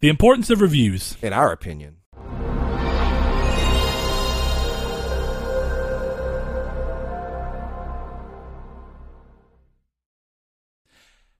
The 0.00 0.08
importance 0.08 0.48
of 0.48 0.62
reviews. 0.62 1.18
in 1.20 1.34
our 1.34 1.52
opinion. 1.52 1.96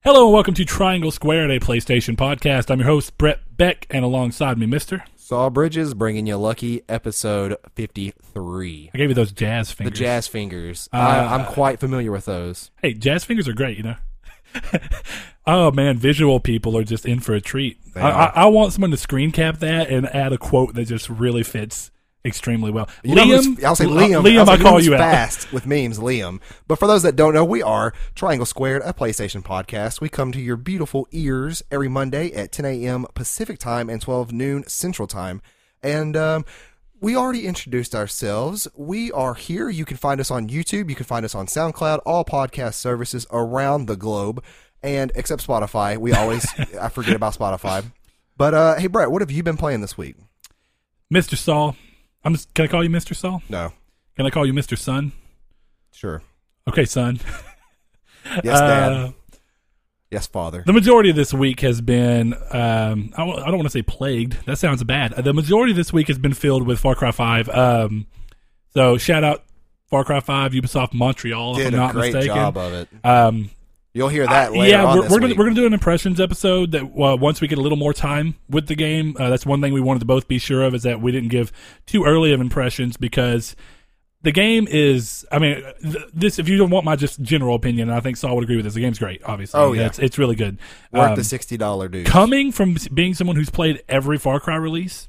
Hello 0.03 0.25
and 0.27 0.35
welcome 0.35 0.53
to 0.53 0.67
Triangle 0.67 1.11
Squared, 1.11 1.51
a 1.51 1.59
PlayStation 1.59 2.17
podcast. 2.17 2.71
I'm 2.71 2.81
your 2.81 2.89
host, 2.89 3.17
Brett 3.17 3.41
Beck, 3.57 3.87
and 3.89 4.05
alongside 4.05 4.59
me, 4.59 4.67
Mister. 4.67 5.05
Saul 5.17 5.49
Bridges 5.49 5.95
bringing 5.95 6.27
you 6.27 6.37
lucky 6.37 6.83
episode 6.87 7.57
53. 7.77 8.91
I 8.93 8.99
gave 8.99 9.09
you 9.09 9.15
those 9.15 9.33
jazz 9.33 9.73
fingers. 9.73 9.99
The 9.99 10.05
jazz 10.05 10.29
fingers. 10.29 10.87
Uh, 10.93 10.97
I, 10.97 11.35
I'm 11.35 11.47
quite 11.47 11.81
familiar 11.81 12.13
with 12.13 12.27
those. 12.27 12.71
Hey, 12.83 12.93
jazz 12.93 13.25
fingers 13.25 13.49
are 13.49 13.55
great, 13.55 13.79
you 13.79 13.85
know. 13.85 13.97
oh 15.47 15.71
man, 15.71 15.97
visual 15.97 16.41
people 16.41 16.77
are 16.77 16.85
just 16.85 17.07
in 17.07 17.21
for 17.21 17.35
a 17.35 17.41
treat. 17.41 17.79
I, 17.95 18.01
I. 18.11 18.25
I 18.35 18.45
want 18.47 18.73
someone 18.73 18.91
to 18.91 18.97
screen 18.97 19.33
cap 19.33 19.59
that 19.59 19.91
and 19.91 20.07
add 20.15 20.33
a 20.33 20.39
quote 20.39 20.75
that 20.75 20.85
just 20.87 21.09
really 21.09 21.43
fits 21.43 21.91
extremely 22.25 22.71
well. 22.71 22.89
You 23.03 23.15
Liam, 23.15 23.63
I'll 23.65 23.77
say 23.77 23.87
Liam. 23.87 24.23
Liam, 24.23 24.41
I'll 24.41 24.51
I 24.51 24.59
call 24.59 24.81
you 24.81 24.95
out. 24.95 25.01
fast 25.01 25.53
with 25.53 25.67
memes, 25.67 25.99
Liam. 25.99 26.41
But 26.67 26.79
for 26.79 26.87
those 26.87 27.03
that 27.03 27.17
don't 27.17 27.35
know, 27.35 27.45
we 27.45 27.63
are 27.63 27.93
Triangle 28.15 28.47
Squared, 28.47 28.83
a 28.85 28.93
PlayStation 28.93 29.43
podcast. 29.43 30.01
We 30.01 30.09
come 30.09 30.33
to 30.33 30.41
your 30.41 30.57
beautiful 30.57 31.09
ears 31.13 31.63
every 31.71 31.89
Monday 31.89 32.33
at 32.33 32.53
10 32.53 32.65
a.m. 32.67 33.07
Pacific 33.15 33.59
time 33.59 33.89
and 33.89 34.01
12 34.01 34.33
noon 34.33 34.67
Central 34.69 35.09
time. 35.09 35.41
And 35.83 36.17
um, 36.17 36.45
we 37.01 37.17
already 37.17 37.47
introduced 37.47 37.95
ourselves. 37.95 38.69
We 38.77 39.11
are 39.13 39.35
here. 39.35 39.69
You 39.69 39.85
can 39.85 39.97
find 39.97 40.21
us 40.21 40.31
on 40.31 40.49
YouTube. 40.49 40.89
You 40.91 40.95
can 40.97 41.07
find 41.07 41.25
us 41.25 41.35
on 41.35 41.47
SoundCloud, 41.47 42.01
all 42.05 42.25
podcast 42.25 42.75
services 42.75 43.27
around 43.31 43.87
the 43.87 43.97
globe, 43.97 44.43
and 44.83 45.11
except 45.15 45.47
Spotify. 45.47 45.97
We 45.97 46.13
always 46.13 46.47
I 46.81 46.89
forget 46.89 47.15
about 47.17 47.35
Spotify. 47.35 47.85
But 48.37 48.55
uh, 48.55 48.77
hey, 48.77 48.87
Brett, 48.87 49.11
what 49.11 49.23
have 49.23 49.31
you 49.31 49.43
been 49.43 49.57
playing 49.57 49.81
this 49.81 49.97
week? 49.99 50.17
Mr. 51.13 51.37
Saul. 51.37 51.77
I'm 52.25 52.35
just, 52.35 52.53
can 52.55 52.67
I 52.67 52.69
call 52.69 52.85
you 52.85 52.91
Mr. 52.91 53.17
Saul? 53.17 53.43
No, 53.49 53.73
Can 54.17 54.27
I 54.27 54.31
call 54.31 54.45
you 54.47 54.53
Mr. 54.53 54.77
Son? 54.77 55.13
sure. 55.93 56.23
Okay, 56.69 56.85
son. 56.85 57.19
Yes, 58.45 58.61
Dad. 58.61 58.93
Uh, 58.93 59.11
yes, 60.11 60.27
Father. 60.27 60.63
The 60.67 60.73
majority 60.73 61.11
of 61.11 61.17
this 61.17 61.33
week 61.33 61.61
has 61.61 61.81
been, 61.81 62.35
um, 62.51 63.13
I, 63.17 63.25
w- 63.25 63.39
I 63.39 63.47
don't 63.47 63.57
want 63.57 63.65
to 63.67 63.71
say 63.71 63.83
plagued. 63.83 64.45
That 64.47 64.57
sounds 64.59 64.83
bad. 64.85 65.13
The 65.13 65.33
majority 65.35 65.73
of 65.73 65.77
this 65.77 65.93
week 65.93 66.09
has 66.09 66.19
been 66.19 66.35
filled 66.35 66.67
with 66.67 66.79
Far 66.81 66.95
Cry 66.95 67.11
5. 67.13 67.49
Um, 67.49 68.07
so 68.75 68.99
shout 68.99 69.25
out 69.25 69.45
Far 69.89 70.05
Cry 70.05 70.21
5, 70.21 70.53
Ubisoft 70.53 70.95
Montreal, 70.95 71.57
if 71.57 71.65
Did 71.65 71.67
I'm 71.69 71.75
a 71.75 71.77
not 71.79 71.93
great 71.93 72.15
mistaken. 72.15 72.37
job 72.37 72.57
of 72.57 72.73
it. 72.75 72.89
Um, 73.05 73.51
You'll 73.93 74.09
hear 74.09 74.25
that 74.25 74.51
uh, 74.51 74.53
later 74.53 74.69
yeah, 74.71 74.85
on 74.85 74.97
we're, 74.99 75.03
this 75.03 75.11
we're 75.11 75.19
gonna 75.19 75.29
week. 75.31 75.39
we're 75.39 75.45
gonna 75.47 75.57
do 75.57 75.67
an 75.67 75.73
impressions 75.73 76.21
episode 76.21 76.71
that 76.71 76.83
uh, 76.85 77.17
once 77.17 77.41
we 77.41 77.49
get 77.49 77.59
a 77.59 77.61
little 77.61 77.77
more 77.77 77.93
time 77.93 78.37
with 78.49 78.69
the 78.69 78.77
game. 78.77 79.17
Uh, 79.19 79.31
that's 79.31 79.45
one 79.45 79.61
thing 79.61 79.73
we 79.73 79.81
wanted 79.81 79.99
to 79.99 80.05
both 80.07 80.29
be 80.29 80.39
sure 80.39 80.63
of 80.63 80.77
is 80.77 80.85
that 80.85 81.01
we 81.01 81.11
didn't 81.11 81.31
give 81.31 81.51
too 81.87 82.05
early 82.05 82.33
of 82.33 82.41
impressions 82.41 82.97
because 82.97 83.57
the 84.23 84.33
game 84.33 84.67
is. 84.71 85.27
I 85.33 85.39
mean, 85.39 85.63
th- 85.83 86.05
this 86.13 86.39
if 86.39 86.49
you 86.49 86.57
don't 86.59 86.71
want 86.71 86.85
my 86.85 86.97
just 86.97 87.21
general 87.23 87.55
opinion, 87.55 87.89
and 87.89 87.97
I 87.97 88.01
think 88.01 88.17
Saul 88.17 88.35
would 88.35 88.45
agree 88.45 88.57
with 88.57 88.65
this. 88.65 88.75
The 88.75 88.81
game's 88.81 88.99
great. 88.99 89.23
Obviously, 89.25 89.59
Oh, 89.61 89.73
yeah. 89.73 89.87
it's, 89.87 89.99
it's 89.99 90.19
really 90.19 90.35
good. 90.37 90.59
Worth 90.93 91.11
Um, 91.11 91.17
the 91.17 91.25
sixty 91.25 91.57
dollar 91.57 91.89
dude. 91.89 92.07
coming 92.07 92.53
from 92.53 92.77
being 92.93 93.15
someone 93.15 93.37
who's 93.37 93.51
played 93.51 93.83
every 93.89 94.19
Far 94.19 94.41
Cry 94.41 94.57
release, 94.57 95.09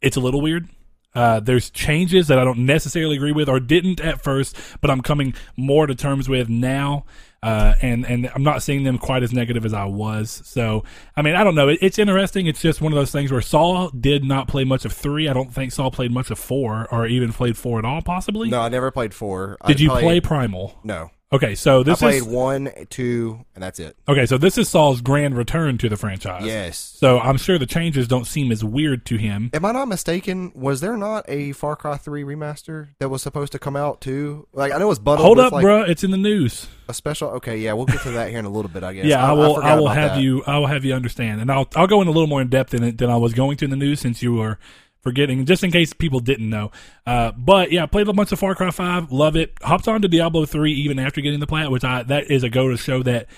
it's 0.00 0.16
a 0.16 0.20
little 0.20 0.40
weird. 0.40 0.68
Uh, 1.14 1.38
there's 1.38 1.70
changes 1.70 2.26
that 2.26 2.40
I 2.40 2.44
don't 2.44 2.66
necessarily 2.66 3.14
agree 3.16 3.30
with 3.30 3.48
or 3.48 3.60
didn't 3.60 4.00
at 4.00 4.20
first, 4.20 4.56
but 4.80 4.90
I'm 4.90 5.00
coming 5.00 5.32
more 5.56 5.86
to 5.86 5.94
terms 5.94 6.28
with 6.28 6.48
now. 6.48 7.04
Uh, 7.44 7.74
and, 7.82 8.06
and 8.06 8.30
I'm 8.34 8.42
not 8.42 8.62
seeing 8.62 8.84
them 8.84 8.96
quite 8.96 9.22
as 9.22 9.30
negative 9.34 9.66
as 9.66 9.74
I 9.74 9.84
was. 9.84 10.40
So, 10.46 10.82
I 11.14 11.20
mean, 11.20 11.34
I 11.34 11.44
don't 11.44 11.54
know. 11.54 11.68
It, 11.68 11.78
it's 11.82 11.98
interesting. 11.98 12.46
It's 12.46 12.62
just 12.62 12.80
one 12.80 12.90
of 12.90 12.96
those 12.96 13.10
things 13.12 13.30
where 13.30 13.42
Saul 13.42 13.90
did 13.90 14.24
not 14.24 14.48
play 14.48 14.64
much 14.64 14.86
of 14.86 14.92
three. 14.94 15.28
I 15.28 15.34
don't 15.34 15.52
think 15.52 15.70
Saul 15.70 15.90
played 15.90 16.10
much 16.10 16.30
of 16.30 16.38
four 16.38 16.88
or 16.90 17.06
even 17.06 17.34
played 17.34 17.58
four 17.58 17.78
at 17.78 17.84
all, 17.84 18.00
possibly. 18.00 18.48
No, 18.48 18.62
I 18.62 18.70
never 18.70 18.90
played 18.90 19.12
four. 19.12 19.58
Did 19.66 19.76
I 19.76 19.82
you 19.82 19.90
played- 19.90 20.02
play 20.04 20.20
Primal? 20.20 20.78
No, 20.84 21.10
Okay, 21.34 21.56
so 21.56 21.80
I 21.80 21.82
this 21.82 21.98
played 21.98 22.14
is 22.18 22.22
one, 22.22 22.70
two, 22.90 23.44
and 23.56 23.64
that's 23.64 23.80
it. 23.80 23.96
okay. 24.06 24.24
So 24.24 24.38
this 24.38 24.56
is 24.56 24.68
Saul's 24.68 25.00
grand 25.00 25.36
return 25.36 25.78
to 25.78 25.88
the 25.88 25.96
franchise. 25.96 26.44
Yes. 26.46 26.78
So 26.78 27.18
I'm 27.18 27.38
sure 27.38 27.58
the 27.58 27.66
changes 27.66 28.06
don't 28.06 28.24
seem 28.24 28.52
as 28.52 28.62
weird 28.62 29.04
to 29.06 29.16
him. 29.16 29.50
Am 29.52 29.64
I 29.64 29.72
not 29.72 29.88
mistaken? 29.88 30.52
Was 30.54 30.80
there 30.80 30.96
not 30.96 31.24
a 31.26 31.50
Far 31.50 31.74
Cry 31.74 31.96
Three 31.96 32.22
remaster 32.22 32.90
that 33.00 33.08
was 33.08 33.20
supposed 33.20 33.50
to 33.50 33.58
come 33.58 33.74
out 33.74 34.00
too? 34.00 34.46
Like 34.52 34.72
I 34.72 34.78
know 34.78 34.84
it 34.84 34.88
was 34.90 35.00
bundled 35.00 35.26
Hold 35.26 35.40
up, 35.40 35.52
like 35.52 35.64
bruh. 35.66 35.88
It's 35.88 36.04
in 36.04 36.12
the 36.12 36.16
news. 36.16 36.68
a 36.88 36.94
special. 36.94 37.30
Okay, 37.30 37.58
yeah, 37.58 37.72
we'll 37.72 37.86
get 37.86 38.02
to 38.02 38.12
that 38.12 38.30
here 38.30 38.38
in 38.38 38.44
a 38.44 38.50
little 38.50 38.70
bit. 38.70 38.84
I 38.84 38.92
guess. 38.92 39.06
Yeah, 39.06 39.28
I 39.28 39.32
will. 39.32 39.56
I, 39.56 39.56
forgot 39.56 39.78
will 39.80 39.88
have 39.88 40.10
that. 40.12 40.22
you. 40.22 40.44
I 40.46 40.58
will 40.58 40.68
have 40.68 40.84
you 40.84 40.94
understand, 40.94 41.40
and 41.40 41.50
I'll 41.50 41.68
I'll 41.74 41.88
go 41.88 42.00
in 42.00 42.06
a 42.06 42.12
little 42.12 42.28
more 42.28 42.42
in 42.42 42.48
depth 42.48 42.74
in 42.74 42.84
it 42.84 42.98
than 42.98 43.10
I 43.10 43.16
was 43.16 43.34
going 43.34 43.56
to 43.56 43.64
in 43.64 43.72
the 43.72 43.76
news, 43.76 43.98
since 43.98 44.22
you 44.22 44.34
were 44.34 44.58
forgetting, 45.04 45.44
just 45.46 45.62
in 45.62 45.70
case 45.70 45.92
people 45.92 46.18
didn't 46.18 46.50
know. 46.50 46.72
Uh, 47.06 47.30
but 47.36 47.70
yeah, 47.70 47.86
played 47.86 48.08
a 48.08 48.12
bunch 48.12 48.32
of 48.32 48.40
Far 48.40 48.56
Cry 48.56 48.70
Five. 48.70 49.12
Love 49.12 49.36
it. 49.36 49.52
Hopped 49.62 49.86
on 49.86 50.02
to 50.02 50.08
Diablo 50.08 50.46
Three 50.46 50.72
even 50.72 50.98
after 50.98 51.20
getting 51.20 51.38
the 51.38 51.46
plat, 51.46 51.70
which 51.70 51.84
I 51.84 52.02
that 52.04 52.30
is 52.30 52.42
a 52.42 52.48
go 52.48 52.68
to 52.68 52.76
show 52.76 53.02
that 53.04 53.28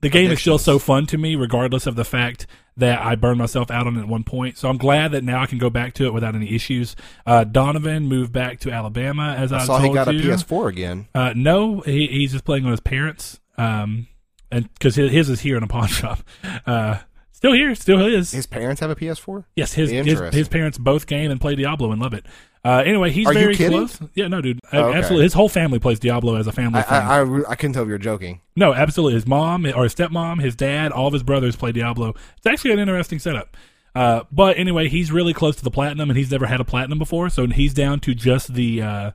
the 0.00 0.08
game 0.08 0.30
is 0.30 0.40
still 0.40 0.58
so 0.58 0.78
fun 0.78 1.06
to 1.06 1.18
me, 1.18 1.34
regardless 1.34 1.86
of 1.86 1.96
the 1.96 2.04
fact 2.04 2.46
that 2.76 3.00
I 3.00 3.16
burned 3.16 3.38
myself 3.38 3.70
out 3.70 3.88
on 3.88 3.96
it 3.96 4.02
at 4.02 4.08
one 4.08 4.22
point. 4.22 4.56
So 4.56 4.68
I'm 4.68 4.76
glad 4.76 5.10
that 5.10 5.24
now 5.24 5.42
I 5.42 5.46
can 5.46 5.58
go 5.58 5.68
back 5.68 5.94
to 5.94 6.06
it 6.06 6.14
without 6.14 6.36
any 6.36 6.54
issues. 6.54 6.94
Uh, 7.26 7.42
Donovan 7.42 8.06
moved 8.06 8.32
back 8.32 8.60
to 8.60 8.70
Alabama, 8.70 9.34
as 9.36 9.52
I, 9.52 9.58
I 9.58 9.64
saw 9.64 9.78
he 9.80 9.92
got 9.92 10.12
you. 10.12 10.20
a 10.20 10.36
PS4 10.36 10.68
again. 10.68 11.08
Uh, 11.12 11.32
no, 11.34 11.80
he, 11.80 12.06
he's 12.06 12.30
just 12.32 12.44
playing 12.44 12.64
on 12.64 12.70
his 12.70 12.80
parents. 12.80 13.40
Um, 13.56 14.06
and 14.52 14.72
because 14.72 14.94
his, 14.94 15.10
his 15.10 15.28
is 15.28 15.40
here 15.40 15.56
in 15.56 15.64
a 15.64 15.66
pawn 15.66 15.88
shop. 15.88 16.20
Uh, 16.64 16.98
still 17.38 17.52
here, 17.52 17.74
still 17.74 18.04
is. 18.04 18.32
His 18.32 18.46
parents 18.46 18.80
have 18.80 18.90
a 18.90 18.96
PS4. 18.96 19.44
yes, 19.56 19.72
his, 19.72 19.90
his 19.90 20.20
his 20.34 20.48
parents 20.48 20.76
both 20.76 21.06
game 21.06 21.30
and 21.30 21.40
play 21.40 21.54
Diablo 21.54 21.92
and 21.92 22.02
love 22.02 22.12
it. 22.12 22.26
Uh, 22.64 22.82
anyway, 22.84 23.10
he's 23.10 23.26
Are 23.26 23.32
very 23.32 23.56
close. 23.56 23.98
Yeah, 24.14 24.26
no, 24.26 24.40
dude, 24.42 24.58
Oh, 24.72 24.86
okay. 24.86 24.98
absolutely. 24.98 25.22
His 25.24 25.32
whole 25.32 25.48
family 25.48 25.78
plays 25.78 26.00
Diablo 26.00 26.34
as 26.34 26.48
a 26.48 26.52
family 26.52 26.82
I. 26.86 26.98
I, 26.98 27.20
I 27.22 27.50
I 27.50 27.54
couldn't 27.54 27.74
tell 27.74 27.84
if 27.84 27.88
you're 27.88 27.98
joking. 27.98 28.40
no, 28.56 28.74
absolutely. 28.74 29.14
His 29.14 29.26
mom 29.26 29.64
or 29.64 29.84
his 29.84 29.94
stepmom, 29.94 30.42
his 30.42 30.56
dad, 30.56 30.90
all 30.90 31.06
of 31.06 31.12
his 31.12 31.22
brothers 31.22 31.54
play 31.56 31.70
Diablo. 31.72 32.14
It's 32.36 32.46
actually 32.46 32.72
an 32.72 32.80
interesting 32.80 33.20
setup. 33.20 33.56
Uh, 33.94 34.24
but 34.30 34.58
anyway, 34.58 34.88
he's 34.88 35.10
really 35.10 35.32
close 35.32 35.56
to 35.56 35.64
the 35.64 35.70
platinum, 35.70 36.10
and 36.10 36.18
he's 36.18 36.30
never 36.30 36.46
had 36.46 36.60
a 36.60 36.64
platinum 36.64 36.98
before, 36.98 37.30
so 37.30 37.46
he's 37.46 37.72
down 37.74 38.00
to 38.00 38.14
just 38.14 38.52
the 38.54 38.82
uh, 38.82 39.10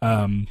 um, 0.00 0.46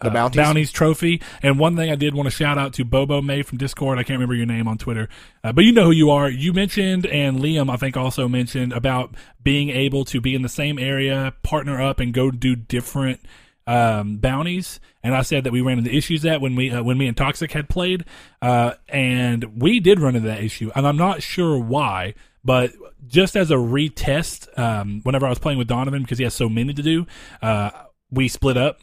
The 0.00 0.08
uh, 0.08 0.12
bounties? 0.12 0.72
trophy. 0.72 1.22
And 1.42 1.58
one 1.58 1.76
thing 1.76 1.90
I 1.90 1.94
did 1.94 2.14
want 2.14 2.26
to 2.26 2.30
shout 2.30 2.58
out 2.58 2.72
to 2.74 2.84
Bobo 2.84 3.22
May 3.22 3.42
from 3.42 3.58
Discord. 3.58 3.98
I 3.98 4.02
can't 4.02 4.16
remember 4.16 4.34
your 4.34 4.46
name 4.46 4.68
on 4.68 4.78
Twitter, 4.78 5.08
uh, 5.42 5.52
but 5.52 5.64
you 5.64 5.72
know 5.72 5.84
who 5.84 5.92
you 5.92 6.10
are. 6.10 6.28
You 6.28 6.52
mentioned, 6.52 7.06
and 7.06 7.38
Liam, 7.38 7.70
I 7.70 7.76
think, 7.76 7.96
also 7.96 8.28
mentioned 8.28 8.72
about 8.72 9.14
being 9.42 9.70
able 9.70 10.04
to 10.06 10.20
be 10.20 10.34
in 10.34 10.42
the 10.42 10.48
same 10.48 10.78
area, 10.78 11.34
partner 11.42 11.80
up, 11.80 12.00
and 12.00 12.12
go 12.12 12.30
do 12.30 12.56
different 12.56 13.20
um, 13.66 14.16
bounties. 14.16 14.80
And 15.02 15.14
I 15.14 15.22
said 15.22 15.44
that 15.44 15.52
we 15.52 15.60
ran 15.60 15.78
into 15.78 15.94
issues 15.94 16.22
that 16.22 16.40
when 16.40 16.56
we 16.56 16.70
uh, 16.70 16.82
when 16.82 16.98
me 16.98 17.06
and 17.06 17.16
Toxic 17.16 17.52
had 17.52 17.68
played, 17.68 18.04
uh, 18.42 18.74
and 18.88 19.60
we 19.60 19.80
did 19.80 20.00
run 20.00 20.16
into 20.16 20.28
that 20.28 20.42
issue, 20.42 20.70
and 20.74 20.86
I'm 20.86 20.96
not 20.96 21.22
sure 21.22 21.58
why. 21.58 22.14
But 22.44 22.72
just 23.06 23.36
as 23.36 23.50
a 23.50 23.54
retest, 23.54 24.58
um, 24.58 25.00
whenever 25.02 25.26
I 25.26 25.30
was 25.30 25.38
playing 25.38 25.58
with 25.58 25.68
Donovan, 25.68 26.02
because 26.02 26.18
he 26.18 26.24
has 26.24 26.34
so 26.34 26.48
many 26.48 26.74
to 26.74 26.82
do, 26.82 27.06
uh, 27.40 27.70
we 28.10 28.28
split 28.28 28.56
up. 28.56 28.80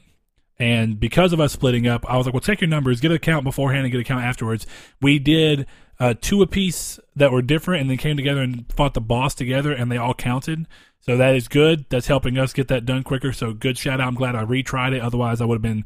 And 0.59 0.99
because 0.99 1.33
of 1.33 1.39
us 1.39 1.53
splitting 1.53 1.87
up, 1.87 2.05
I 2.09 2.17
was 2.17 2.27
like, 2.27 2.33
well, 2.33 2.41
check 2.41 2.61
your 2.61 2.69
numbers, 2.69 3.01
get 3.01 3.11
a 3.11 3.17
count 3.17 3.43
beforehand 3.43 3.83
and 3.83 3.91
get 3.91 3.99
a 3.99 4.03
count 4.03 4.23
afterwards. 4.23 4.67
We 5.01 5.17
did 5.17 5.65
uh, 5.99 6.13
two 6.19 6.41
apiece 6.41 6.99
that 7.15 7.31
were 7.31 7.41
different 7.41 7.81
and 7.81 7.89
then 7.89 7.97
came 7.97 8.15
together 8.15 8.41
and 8.41 8.71
fought 8.73 8.93
the 8.93 9.01
boss 9.01 9.33
together 9.33 9.71
and 9.71 9.91
they 9.91 9.97
all 9.97 10.13
counted. 10.13 10.67
So 10.99 11.17
that 11.17 11.35
is 11.35 11.47
good. 11.47 11.85
That's 11.89 12.07
helping 12.07 12.37
us 12.37 12.53
get 12.53 12.67
that 12.67 12.85
done 12.85 13.03
quicker. 13.03 13.33
So 13.33 13.53
good 13.53 13.77
shout 13.77 13.99
out. 13.99 14.07
I'm 14.07 14.13
glad 14.13 14.35
I 14.35 14.45
retried 14.45 14.93
it. 14.93 15.01
Otherwise, 15.01 15.41
I 15.41 15.45
would 15.45 15.55
have 15.55 15.61
been 15.63 15.83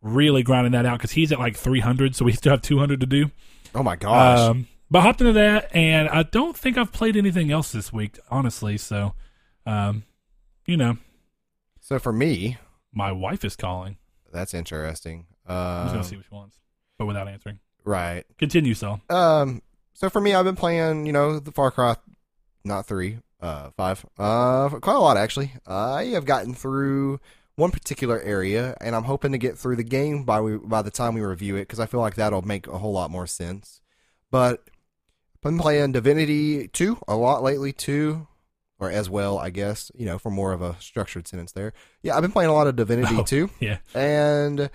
really 0.00 0.42
grinding 0.42 0.72
that 0.72 0.86
out 0.86 0.98
because 0.98 1.12
he's 1.12 1.32
at 1.32 1.38
like 1.38 1.56
300. 1.56 2.16
So 2.16 2.24
we 2.24 2.32
still 2.32 2.52
have 2.52 2.62
200 2.62 3.00
to 3.00 3.06
do. 3.06 3.30
Oh 3.74 3.82
my 3.82 3.96
gosh. 3.96 4.38
Um, 4.38 4.68
but 4.90 5.00
hopped 5.00 5.20
into 5.20 5.32
that, 5.32 5.74
and 5.74 6.08
I 6.08 6.22
don't 6.22 6.56
think 6.56 6.78
I've 6.78 6.92
played 6.92 7.16
anything 7.16 7.50
else 7.50 7.72
this 7.72 7.92
week, 7.92 8.18
honestly. 8.30 8.76
So, 8.76 9.14
um, 9.66 10.04
you 10.66 10.76
know, 10.76 10.98
so 11.80 11.98
for 11.98 12.12
me, 12.12 12.58
my 12.92 13.10
wife 13.10 13.44
is 13.44 13.56
calling. 13.56 13.96
That's 14.34 14.52
interesting. 14.52 15.26
I'm 15.46 15.84
just 15.86 15.92
gonna 15.92 15.98
Um, 16.00 16.04
see 16.04 16.16
what 16.16 16.24
she 16.28 16.34
wants, 16.34 16.58
but 16.98 17.06
without 17.06 17.28
answering. 17.28 17.60
right. 17.84 18.24
Continue, 18.38 18.74
Saul. 18.74 19.00
Um. 19.08 19.62
So 19.94 20.10
for 20.10 20.20
me, 20.20 20.34
I've 20.34 20.44
been 20.44 20.56
playing, 20.56 21.06
you 21.06 21.12
know, 21.12 21.38
the 21.38 21.52
Far 21.52 21.70
Cry, 21.70 21.96
not 22.64 22.84
three, 22.86 23.18
uh, 23.40 23.70
five, 23.76 24.04
uh, 24.18 24.68
quite 24.80 24.96
a 24.96 24.98
lot 24.98 25.16
actually. 25.16 25.52
I 25.66 26.04
have 26.06 26.24
gotten 26.24 26.52
through 26.54 27.20
one 27.56 27.70
particular 27.70 28.20
area, 28.20 28.76
and 28.80 28.96
I'm 28.96 29.04
hoping 29.04 29.30
to 29.32 29.38
get 29.38 29.56
through 29.56 29.76
the 29.76 29.84
game 29.84 30.24
by 30.24 30.40
we 30.40 30.56
by 30.58 30.82
the 30.82 30.90
time 30.90 31.14
we 31.14 31.20
review 31.20 31.54
it, 31.56 31.60
because 31.60 31.78
I 31.78 31.86
feel 31.86 32.00
like 32.00 32.16
that'll 32.16 32.42
make 32.42 32.66
a 32.66 32.78
whole 32.78 32.92
lot 32.92 33.10
more 33.12 33.26
sense. 33.28 33.80
But 34.32 34.64
I've 35.36 35.42
been 35.42 35.58
playing 35.58 35.92
Divinity 35.92 36.66
two 36.68 36.98
a 37.06 37.14
lot 37.14 37.42
lately 37.44 37.72
too, 37.72 38.26
or 38.78 38.90
as 38.90 39.08
well, 39.08 39.38
I 39.38 39.50
guess. 39.50 39.90
You 39.94 40.06
know, 40.06 40.18
for 40.18 40.30
more 40.30 40.52
of 40.52 40.62
a 40.62 40.76
structured 40.80 41.26
sentence 41.28 41.52
there. 41.52 41.72
Yeah, 42.02 42.16
I've 42.16 42.22
been 42.22 42.32
playing 42.32 42.50
a 42.50 42.54
lot 42.54 42.66
of 42.66 42.76
Divinity 42.76 43.14
Oh. 43.18 43.22
two 43.24 43.50
Yeah, 43.60 43.78
and 43.94 44.70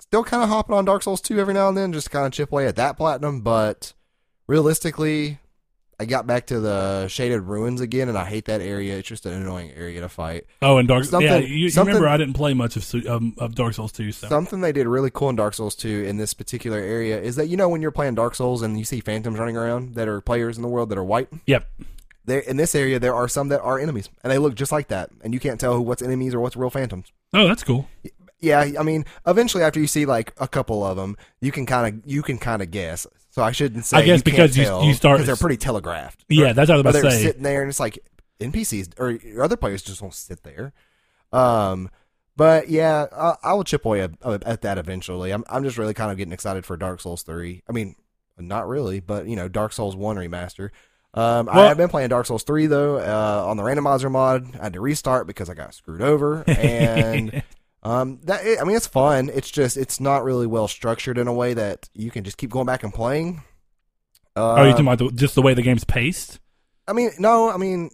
still 0.00 0.24
kind 0.24 0.42
of 0.42 0.48
hopping 0.48 0.74
on 0.74 0.84
Dark 0.84 1.02
Souls 1.02 1.20
2 1.20 1.38
every 1.38 1.54
now 1.54 1.68
and 1.68 1.76
then, 1.76 1.92
just 1.92 2.10
kind 2.10 2.26
of 2.26 2.32
chip 2.32 2.50
away 2.52 2.66
at 2.66 2.76
that 2.76 2.96
platinum. 2.96 3.40
But 3.40 3.92
realistically, 4.48 5.38
I 6.00 6.04
got 6.04 6.26
back 6.26 6.46
to 6.48 6.58
the 6.58 7.06
shaded 7.08 7.42
ruins 7.42 7.80
again, 7.80 8.08
and 8.08 8.18
I 8.18 8.24
hate 8.24 8.46
that 8.46 8.60
area. 8.60 8.98
It's 8.98 9.06
just 9.08 9.24
an 9.24 9.34
annoying 9.34 9.70
area 9.76 10.00
to 10.00 10.08
fight. 10.08 10.44
Oh, 10.60 10.78
and 10.78 10.88
Dark. 10.88 11.04
Something- 11.04 11.30
yeah, 11.30 11.38
you, 11.38 11.68
you 11.68 11.70
remember 11.76 12.08
I 12.08 12.16
didn't 12.16 12.34
play 12.34 12.52
much 12.54 12.76
of 12.76 13.06
um, 13.06 13.34
of 13.38 13.54
Dark 13.54 13.74
Souls 13.74 13.92
2, 13.92 14.10
so 14.12 14.28
Something 14.28 14.60
they 14.60 14.72
did 14.72 14.86
really 14.88 15.10
cool 15.10 15.30
in 15.30 15.36
Dark 15.36 15.54
Souls 15.54 15.76
2 15.76 16.04
in 16.04 16.16
this 16.16 16.34
particular 16.34 16.78
area 16.78 17.20
is 17.20 17.36
that 17.36 17.46
you 17.46 17.56
know 17.56 17.68
when 17.68 17.80
you're 17.82 17.90
playing 17.92 18.14
Dark 18.16 18.34
Souls 18.34 18.62
and 18.62 18.78
you 18.78 18.84
see 18.84 19.00
phantoms 19.00 19.38
running 19.38 19.56
around 19.56 19.94
that 19.94 20.08
are 20.08 20.20
players 20.20 20.56
in 20.56 20.62
the 20.62 20.68
world 20.68 20.88
that 20.88 20.98
are 20.98 21.04
white. 21.04 21.28
yep. 21.46 21.68
There 22.24 22.38
in 22.40 22.56
this 22.56 22.74
area 22.74 22.98
there 23.00 23.14
are 23.14 23.26
some 23.28 23.48
that 23.48 23.60
are 23.62 23.78
enemies 23.78 24.08
and 24.22 24.32
they 24.32 24.38
look 24.38 24.54
just 24.54 24.70
like 24.72 24.88
that, 24.88 25.10
and 25.22 25.34
you 25.34 25.40
can't 25.40 25.58
tell 25.60 25.74
who 25.74 25.82
what's 25.82 26.02
enemies 26.02 26.34
or 26.34 26.40
what's 26.40 26.56
real 26.56 26.70
phantoms. 26.70 27.12
Oh, 27.34 27.48
that's 27.48 27.64
cool. 27.64 27.88
Yeah, 28.38 28.70
I 28.78 28.82
mean, 28.82 29.04
eventually 29.26 29.62
after 29.62 29.78
you 29.80 29.86
see 29.86 30.04
like 30.06 30.32
a 30.38 30.48
couple 30.48 30.84
of 30.84 30.96
them, 30.96 31.16
you 31.40 31.52
can 31.52 31.64
kind 31.66 31.94
of 32.02 32.10
you 32.10 32.22
can 32.22 32.38
kind 32.38 32.62
of 32.62 32.70
guess. 32.70 33.06
So 33.30 33.42
I 33.42 33.52
shouldn't 33.52 33.84
say. 33.86 33.96
I 33.98 34.02
guess 34.02 34.18
you 34.18 34.24
because 34.24 34.56
you- 34.56 34.82
you 34.82 34.94
start- 34.94 35.24
they're 35.24 35.36
pretty 35.36 35.56
telegraphed. 35.56 36.24
Yeah, 36.28 36.52
that's 36.52 36.68
what 36.68 36.74
I 36.74 36.76
was 36.78 36.84
Or 36.86 36.88
about 36.88 36.92
they're 36.92 37.02
to 37.02 37.10
say. 37.12 37.22
sitting 37.22 37.42
there 37.42 37.62
and 37.62 37.68
it's 37.70 37.80
like 37.80 37.98
NPCs 38.40 38.90
or 38.98 39.42
other 39.42 39.56
players 39.56 39.82
just 39.82 40.02
won't 40.02 40.14
sit 40.14 40.42
there. 40.42 40.72
Um, 41.32 41.88
but 42.36 42.68
yeah, 42.68 43.06
I, 43.16 43.34
I 43.42 43.52
will 43.54 43.64
chip 43.64 43.84
away 43.84 44.00
at, 44.02 44.12
at 44.24 44.62
that 44.62 44.78
eventually. 44.78 45.30
I'm 45.32 45.44
I'm 45.48 45.64
just 45.64 45.78
really 45.78 45.94
kind 45.94 46.10
of 46.10 46.16
getting 46.18 46.32
excited 46.32 46.64
for 46.64 46.76
Dark 46.76 47.00
Souls 47.00 47.22
three. 47.22 47.62
I 47.68 47.72
mean, 47.72 47.94
not 48.38 48.66
really, 48.68 49.00
but 49.00 49.26
you 49.26 49.36
know, 49.36 49.48
Dark 49.48 49.72
Souls 49.72 49.94
one 49.96 50.16
remaster. 50.16 50.70
Um, 51.14 51.48
I 51.50 51.66
have 51.66 51.76
been 51.76 51.90
playing 51.90 52.08
Dark 52.08 52.26
Souls 52.26 52.42
three 52.42 52.66
though 52.66 52.96
uh, 52.96 53.44
on 53.46 53.56
the 53.56 53.62
randomizer 53.62 54.10
mod. 54.10 54.56
I 54.58 54.64
had 54.64 54.72
to 54.72 54.80
restart 54.80 55.26
because 55.26 55.50
I 55.50 55.54
got 55.54 55.74
screwed 55.74 56.00
over, 56.00 56.42
and 56.48 57.42
um, 57.82 58.20
that 58.24 58.40
I 58.60 58.64
mean, 58.64 58.76
it's 58.76 58.86
fun. 58.86 59.30
It's 59.32 59.50
just 59.50 59.76
it's 59.76 60.00
not 60.00 60.24
really 60.24 60.46
well 60.46 60.68
structured 60.68 61.18
in 61.18 61.28
a 61.28 61.32
way 61.32 61.52
that 61.54 61.88
you 61.92 62.10
can 62.10 62.24
just 62.24 62.38
keep 62.38 62.50
going 62.50 62.66
back 62.66 62.82
and 62.82 62.94
playing. 62.94 63.42
Uh, 64.34 64.52
Are 64.54 64.66
you 64.66 64.72
talking 64.72 64.86
about 64.86 64.98
the, 64.98 65.10
just 65.10 65.34
the 65.34 65.42
way 65.42 65.52
the 65.52 65.62
game's 65.62 65.84
paced? 65.84 66.40
I 66.88 66.94
mean, 66.94 67.10
no, 67.18 67.50
I 67.50 67.58
mean, 67.58 67.90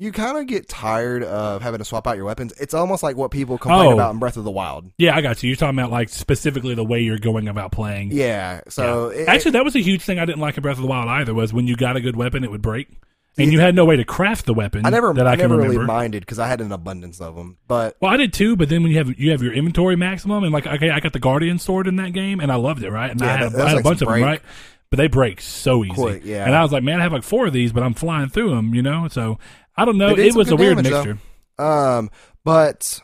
you 0.00 0.12
kind 0.12 0.38
of 0.38 0.46
get 0.46 0.66
tired 0.66 1.22
of 1.22 1.60
having 1.60 1.76
to 1.78 1.84
swap 1.84 2.06
out 2.06 2.16
your 2.16 2.24
weapons. 2.24 2.54
It's 2.58 2.72
almost 2.72 3.02
like 3.02 3.16
what 3.16 3.30
people 3.30 3.58
complain 3.58 3.88
Oh. 3.88 3.92
about 3.92 4.12
in 4.14 4.18
Breath 4.18 4.38
of 4.38 4.44
the 4.44 4.50
Wild. 4.50 4.90
Yeah, 4.96 5.14
I 5.14 5.20
got 5.20 5.42
you. 5.42 5.48
You're 5.48 5.56
talking 5.56 5.78
about 5.78 5.90
like 5.90 6.08
specifically 6.08 6.74
the 6.74 6.82
way 6.84 7.00
you're 7.00 7.18
going 7.18 7.48
about 7.48 7.70
playing. 7.70 8.10
Yeah. 8.12 8.62
So 8.68 9.08
it- 9.08 9.28
Actually, 9.28 9.50
that 9.52 9.64
was 9.64 9.76
a 9.76 9.80
huge 9.80 10.00
thing 10.00 10.18
I 10.18 10.24
didn't 10.24 10.40
like 10.40 10.56
in 10.56 10.62
Breath 10.62 10.76
of 10.78 10.82
the 10.82 10.88
Wild 10.88 11.08
either. 11.10 11.34
Was 11.34 11.52
when 11.52 11.66
you 11.66 11.76
got 11.76 11.96
a 11.96 12.00
good 12.00 12.16
weapon, 12.16 12.44
it 12.44 12.50
would 12.50 12.62
break, 12.62 12.88
and 13.36 13.52
you 13.52 13.60
had 13.60 13.74
no 13.74 13.84
way 13.84 13.96
to 13.96 14.04
craft 14.04 14.46
the 14.46 14.54
weapon. 14.54 14.86
I 14.86 14.90
never, 14.90 15.12
that 15.12 15.26
I, 15.26 15.32
I 15.32 15.36
can 15.36 15.50
never 15.50 15.60
really 15.60 15.76
minded 15.78 16.20
because 16.20 16.38
I 16.38 16.48
had 16.48 16.62
an 16.62 16.72
abundance 16.72 17.20
of 17.20 17.36
them. 17.36 17.58
But 17.68 17.96
Well, 18.00 18.10
I 18.10 18.16
did 18.16 18.32
too, 18.32 18.56
but 18.56 18.70
then 18.70 18.82
when 18.82 18.92
you 18.92 18.96
have 18.98 19.18
you 19.20 19.32
have 19.32 19.42
your 19.42 19.52
inventory 19.52 19.96
maximum, 19.96 20.44
and 20.44 20.52
like 20.52 20.66
okay, 20.66 20.88
I 20.88 21.00
got 21.00 21.12
the 21.12 21.18
Guardian 21.20 21.58
sword 21.58 21.86
in 21.86 21.96
that 21.96 22.14
game, 22.14 22.40
and 22.40 22.50
I 22.50 22.54
loved 22.54 22.82
it, 22.82 22.90
right? 22.90 23.10
And 23.10 23.20
Yeah, 23.20 23.34
I 23.34 23.36
had, 23.36 23.52
that- 23.52 23.66
I 23.66 23.68
had 23.68 23.78
a 23.78 23.82
bunch 23.82 24.00
of 24.00 24.08
them, 24.08 24.22
right? 24.22 24.40
But 24.88 24.96
they 24.96 25.06
break 25.08 25.40
so 25.40 25.84
easy. 25.84 25.94
Quick, 25.94 26.22
yeah. 26.24 26.44
And 26.46 26.52
I 26.52 26.62
was 26.64 26.72
like, 26.72 26.82
man, 26.82 26.98
I 26.98 27.04
have 27.04 27.12
like 27.12 27.22
four 27.22 27.46
of 27.46 27.52
these, 27.52 27.72
but 27.72 27.84
I'm 27.84 27.94
flying 27.94 28.28
through 28.28 28.50
them, 28.50 28.74
you 28.74 28.82
know. 28.82 29.06
So 29.06 29.38
I 29.76 29.84
don't 29.84 29.98
know. 29.98 30.14
Did 30.14 30.26
It 30.26 30.34
was 30.34 30.50
a 30.50 30.56
weird 30.56 30.76
damage, 30.76 30.92
though. 30.92 31.04
mixture. 31.04 31.62
um, 31.62 32.10
but 32.44 33.00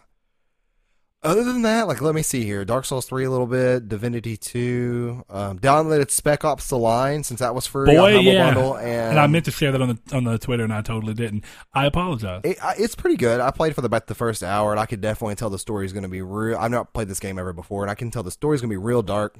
other 1.22 1.42
than 1.42 1.62
that, 1.62 1.88
like 1.88 2.00
let 2.00 2.14
me 2.14 2.22
see 2.22 2.44
here: 2.44 2.64
Dark 2.64 2.84
Souls 2.84 3.06
three 3.06 3.24
a 3.24 3.30
little 3.30 3.46
bit, 3.46 3.88
Divinity 3.88 4.36
two, 4.36 5.24
um, 5.28 5.58
downloaded 5.58 6.10
Spec 6.10 6.44
Ops: 6.44 6.68
The 6.68 6.78
Line 6.78 7.24
since 7.24 7.40
that 7.40 7.54
was 7.54 7.66
free 7.66 7.94
Boy, 7.94 8.18
yeah. 8.18 8.44
Bundle, 8.54 8.76
and, 8.76 9.10
And 9.10 9.18
I 9.18 9.26
meant 9.26 9.44
to 9.46 9.50
share 9.50 9.72
that 9.72 9.80
on 9.82 9.88
the 10.04 10.16
on 10.16 10.24
the 10.24 10.38
Twitter, 10.38 10.62
and 10.64 10.72
I 10.72 10.82
totally 10.82 11.14
didn't. 11.14 11.44
I 11.74 11.86
apologize. 11.86 12.42
It, 12.44 12.62
I- 12.62 12.76
it's 12.78 12.94
pretty 12.94 13.16
good. 13.16 13.40
I 13.40 13.50
played 13.50 13.74
for 13.74 13.80
the 13.80 13.86
about 13.86 14.06
the 14.06 14.14
first 14.14 14.42
hour, 14.42 14.70
and 14.70 14.78
I 14.78 14.86
could 14.86 15.00
definitely 15.00 15.34
tell 15.34 15.50
the 15.50 15.58
story 15.58 15.84
is 15.86 15.92
going 15.92 16.04
to 16.04 16.08
be 16.08 16.22
real. 16.22 16.58
I've 16.58 16.70
not 16.70 16.92
played 16.92 17.08
this 17.08 17.20
game 17.20 17.38
ever 17.38 17.52
before, 17.52 17.82
and 17.82 17.90
I 17.90 17.94
can 17.94 18.10
tell 18.10 18.22
the 18.22 18.30
story 18.30 18.54
is 18.54 18.60
going 18.60 18.70
to 18.70 18.74
be 18.74 18.84
real 18.84 19.02
dark. 19.02 19.36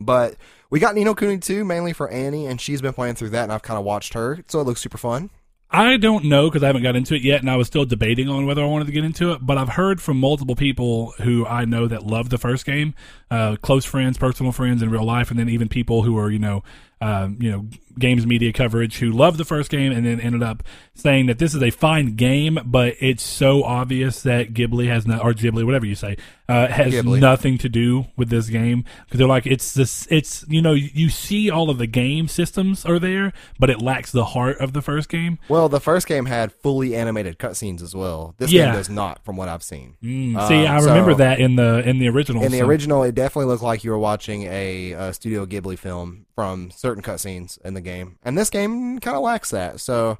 But 0.00 0.34
we 0.70 0.80
got 0.80 0.94
Ni 0.96 1.04
no 1.04 1.14
Kuni 1.14 1.38
2 1.38 1.64
mainly 1.64 1.92
for 1.92 2.08
Annie, 2.10 2.46
and 2.46 2.60
she's 2.60 2.82
been 2.82 2.92
playing 2.92 3.14
through 3.14 3.30
that, 3.30 3.44
and 3.44 3.52
I've 3.52 3.62
kind 3.62 3.78
of 3.78 3.84
watched 3.84 4.12
her, 4.14 4.42
so 4.48 4.60
it 4.60 4.64
looks 4.64 4.80
super 4.80 4.98
fun. 4.98 5.30
I 5.74 5.96
don't 5.96 6.26
know 6.26 6.48
because 6.48 6.62
I 6.62 6.68
haven't 6.68 6.84
got 6.84 6.94
into 6.94 7.16
it 7.16 7.22
yet, 7.22 7.40
and 7.40 7.50
I 7.50 7.56
was 7.56 7.66
still 7.66 7.84
debating 7.84 8.28
on 8.28 8.46
whether 8.46 8.62
I 8.62 8.66
wanted 8.66 8.86
to 8.86 8.92
get 8.92 9.04
into 9.04 9.32
it. 9.32 9.44
But 9.44 9.58
I've 9.58 9.70
heard 9.70 10.00
from 10.00 10.20
multiple 10.20 10.54
people 10.54 11.14
who 11.22 11.44
I 11.46 11.64
know 11.64 11.88
that 11.88 12.06
love 12.06 12.30
the 12.30 12.38
first 12.38 12.64
game, 12.64 12.94
uh, 13.28 13.56
close 13.56 13.84
friends, 13.84 14.16
personal 14.16 14.52
friends 14.52 14.82
in 14.82 14.90
real 14.90 15.04
life, 15.04 15.30
and 15.30 15.38
then 15.38 15.48
even 15.48 15.68
people 15.68 16.02
who 16.02 16.16
are 16.16 16.30
you 16.30 16.38
know, 16.38 16.62
um, 17.00 17.38
you 17.40 17.50
know, 17.50 17.66
games 17.98 18.26
media 18.26 18.52
coverage 18.52 18.98
who 18.98 19.10
loved 19.10 19.38
the 19.38 19.44
first 19.44 19.70
game 19.70 19.92
and 19.92 20.04
then 20.06 20.20
ended 20.20 20.42
up 20.42 20.62
saying 20.94 21.26
that 21.26 21.38
this 21.38 21.54
is 21.54 21.62
a 21.62 21.70
fine 21.70 22.14
game, 22.16 22.58
but 22.64 22.94
it's 23.00 23.22
so 23.22 23.62
obvious 23.64 24.22
that 24.22 24.52
Ghibli 24.54 24.88
has 24.88 25.06
not, 25.06 25.24
or 25.24 25.32
Ghibli, 25.32 25.64
whatever 25.64 25.86
you 25.86 25.94
say, 25.94 26.16
uh, 26.48 26.68
has 26.68 26.92
Ghibli. 26.92 27.20
nothing 27.20 27.56
to 27.58 27.68
do 27.68 28.06
with 28.16 28.28
this 28.28 28.48
game 28.48 28.84
because 29.06 29.18
they're 29.18 29.26
like 29.28 29.46
it's 29.46 29.72
this, 29.74 30.06
it's 30.10 30.44
you 30.48 30.60
know, 30.62 30.72
you 30.72 31.08
see 31.08 31.50
all 31.50 31.70
of 31.70 31.78
the 31.78 31.86
game 31.86 32.28
systems 32.28 32.84
are 32.84 32.98
there, 32.98 33.32
but 33.58 33.70
it 33.70 33.80
lacks 33.80 34.12
the 34.12 34.24
heart 34.26 34.58
of 34.60 34.72
the 34.72 34.82
first 34.82 35.08
game. 35.08 35.38
Well, 35.48 35.68
the 35.68 35.80
first 35.80 36.06
game 36.06 36.26
had 36.26 36.52
fully 36.52 36.94
animated 36.94 37.38
cutscenes 37.38 37.82
as 37.82 37.94
well. 37.94 38.34
This 38.38 38.52
Yeah. 38.52 38.66
game 38.66 38.74
does 38.74 38.90
not, 38.90 39.24
from 39.24 39.36
what 39.36 39.48
I've 39.48 39.62
seen. 39.62 39.94
Mm, 40.02 40.48
see, 40.48 40.66
Um, 40.66 40.76
I 40.76 40.78
remember 40.80 41.12
so- 41.12 41.18
that 41.18 41.40
in 41.40 41.56
the 41.56 41.82
in 41.88 41.98
the 41.98 42.08
original. 42.08 42.42
In 42.42 42.52
the 42.52 42.58
so- 42.58 42.66
original, 42.66 43.02
it 43.02 43.14
definitely 43.14 43.46
looked 43.50 43.62
like 43.62 43.82
you 43.84 43.90
were 43.90 43.98
watching 43.98 44.42
a, 44.44 44.94
uh 44.94 45.12
Studio 45.12 45.46
Ghibli 45.46 45.78
film 45.78 46.26
from 46.34 46.70
certain 46.72 47.02
cutscenes 47.02 47.58
in 47.64 47.74
the 47.74 47.80
game, 47.84 48.18
and 48.24 48.36
this 48.36 48.50
game 48.50 48.98
kind 48.98 49.16
of 49.16 49.22
lacks 49.22 49.50
that. 49.50 49.78
So, 49.80 50.18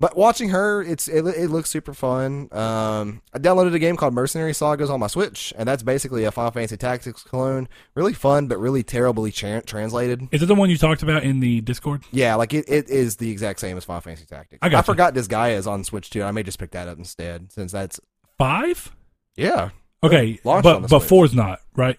but 0.00 0.16
watching 0.16 0.50
her, 0.50 0.82
it's 0.82 1.08
it, 1.08 1.24
it 1.24 1.48
looks 1.50 1.70
super 1.70 1.94
fun. 1.94 2.48
Um, 2.52 3.22
I 3.32 3.38
downloaded 3.38 3.74
a 3.74 3.78
game 3.78 3.96
called 3.96 4.12
Mercenary 4.12 4.52
Sagas 4.52 4.90
on 4.90 5.00
my 5.00 5.06
Switch, 5.06 5.52
and 5.56 5.66
that's 5.68 5.82
basically 5.82 6.24
a 6.24 6.30
Final 6.32 6.50
Fantasy 6.50 6.76
Tactics 6.76 7.22
clone. 7.22 7.68
Really 7.94 8.12
fun, 8.12 8.48
but 8.48 8.58
really 8.58 8.82
terribly 8.82 9.30
tra- 9.32 9.62
translated. 9.62 10.28
Is 10.32 10.42
it 10.42 10.46
the 10.46 10.54
one 10.54 10.68
you 10.68 10.76
talked 10.76 11.02
about 11.02 11.22
in 11.22 11.40
the 11.40 11.60
Discord? 11.60 12.02
Yeah, 12.10 12.34
like 12.34 12.52
it, 12.52 12.64
it 12.68 12.90
is 12.90 13.16
the 13.16 13.30
exact 13.30 13.60
same 13.60 13.76
as 13.76 13.84
Final 13.84 14.00
Fantasy 14.02 14.26
Tactics. 14.26 14.58
I 14.60 14.68
gotcha. 14.68 14.84
forgot 14.84 15.14
this 15.14 15.28
guy 15.28 15.52
is 15.52 15.66
on 15.66 15.84
Switch 15.84 16.10
too. 16.10 16.22
I 16.24 16.32
may 16.32 16.42
just 16.42 16.58
pick 16.58 16.72
that 16.72 16.88
up 16.88 16.98
instead, 16.98 17.52
since 17.52 17.72
that's 17.72 18.00
Five? 18.36 18.94
yeah. 19.36 19.70
Okay, 20.02 20.38
but 20.44 20.62
but 20.62 20.88
Switch. 20.88 21.02
four's 21.04 21.34
not 21.34 21.60
right. 21.76 21.98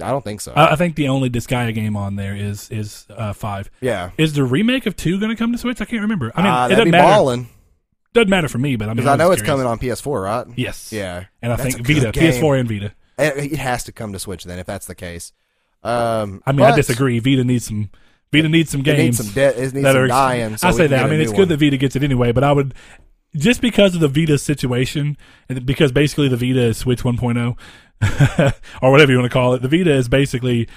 I 0.00 0.10
don't 0.10 0.22
think 0.22 0.40
so. 0.40 0.52
I, 0.54 0.72
I 0.72 0.76
think 0.76 0.94
the 0.96 1.08
only 1.08 1.28
Disgaea 1.30 1.74
game 1.74 1.96
on 1.96 2.16
there 2.16 2.36
is 2.36 2.70
is 2.70 3.06
uh, 3.10 3.32
five. 3.32 3.70
yeah, 3.80 4.10
Is 4.18 4.34
the 4.34 4.44
remake 4.44 4.86
of 4.86 4.96
two 4.96 5.18
going 5.18 5.30
to 5.30 5.36
come 5.36 5.50
to 5.52 5.58
Switch? 5.58 5.80
I 5.80 5.84
can't 5.84 6.02
remember. 6.02 6.30
I 6.34 6.42
mean, 6.42 6.52
uh, 6.52 6.66
it 6.66 6.76
doesn't 6.76 6.90
matter. 6.90 7.46
Doesn't 8.12 8.28
matter 8.30 8.48
for 8.48 8.58
me, 8.58 8.74
but 8.76 8.88
I 8.88 8.94
mean, 8.94 9.06
I 9.06 9.16
know 9.16 9.30
it's 9.30 9.42
coming 9.42 9.66
on 9.66 9.78
PS4, 9.78 10.24
right? 10.24 10.46
Yes. 10.56 10.92
Yeah, 10.92 11.24
and 11.42 11.52
I 11.52 11.56
That's 11.56 11.74
think 11.76 11.86
Vita, 11.86 12.10
game. 12.12 12.32
PS4 12.32 12.60
and 12.60 12.68
Vita. 12.68 12.92
It, 13.18 13.52
it 13.52 13.58
has 13.58 13.84
to 13.84 13.92
come 13.92 14.12
to 14.12 14.18
Switch 14.18 14.44
then, 14.44 14.58
if 14.58 14.66
that's 14.66 14.86
the 14.86 14.94
case. 14.94 15.32
Um, 15.82 16.42
I 16.46 16.52
mean, 16.52 16.62
I 16.66 16.74
disagree. 16.74 17.18
Vita 17.20 17.44
needs 17.44 17.66
some. 17.66 17.90
Vita 18.32 18.48
needs 18.48 18.70
some 18.70 18.80
It 18.80 18.84
games. 18.84 19.18
needs 19.20 19.32
some. 19.34 19.42
It 19.42 19.56
needs 19.58 19.72
that 19.72 19.92
some 19.92 19.96
are- 20.02 20.06
dying. 20.08 20.56
So 20.56 20.68
I 20.68 20.70
say 20.72 20.86
that. 20.88 21.04
I 21.04 21.08
mean, 21.10 21.20
it's 21.20 21.30
one. 21.30 21.40
good 21.42 21.48
that 21.50 21.58
Vita 21.60 21.76
gets 21.76 21.96
it 21.96 22.02
anyway, 22.02 22.32
but 22.32 22.44
I 22.44 22.52
would 22.52 22.74
just 23.36 23.60
because 23.60 23.94
of 23.94 24.00
the 24.00 24.08
Vita 24.08 24.38
situation, 24.38 25.16
and 25.48 25.64
because 25.66 25.92
basically 25.92 26.28
the 26.28 26.36
Vita 26.36 26.62
is 26.62 26.78
Switch 26.78 27.02
1.0 27.02 27.56
or 28.82 28.90
whatever 28.90 29.12
you 29.12 29.18
want 29.18 29.30
to 29.30 29.32
call 29.34 29.54
it. 29.54 29.62
The 29.62 29.68
Vita 29.68 29.92
is 29.92 30.08
basically 30.08 30.68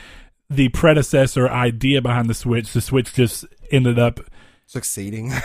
the 0.50 0.70
predecessor 0.70 1.48
idea 1.50 2.02
behind 2.02 2.30
the 2.30 2.34
Switch. 2.34 2.74
The 2.74 2.82
Switch 2.82 3.14
just 3.14 3.46
ended 3.72 3.98
up. 4.00 4.20
succeeding. 4.66 5.32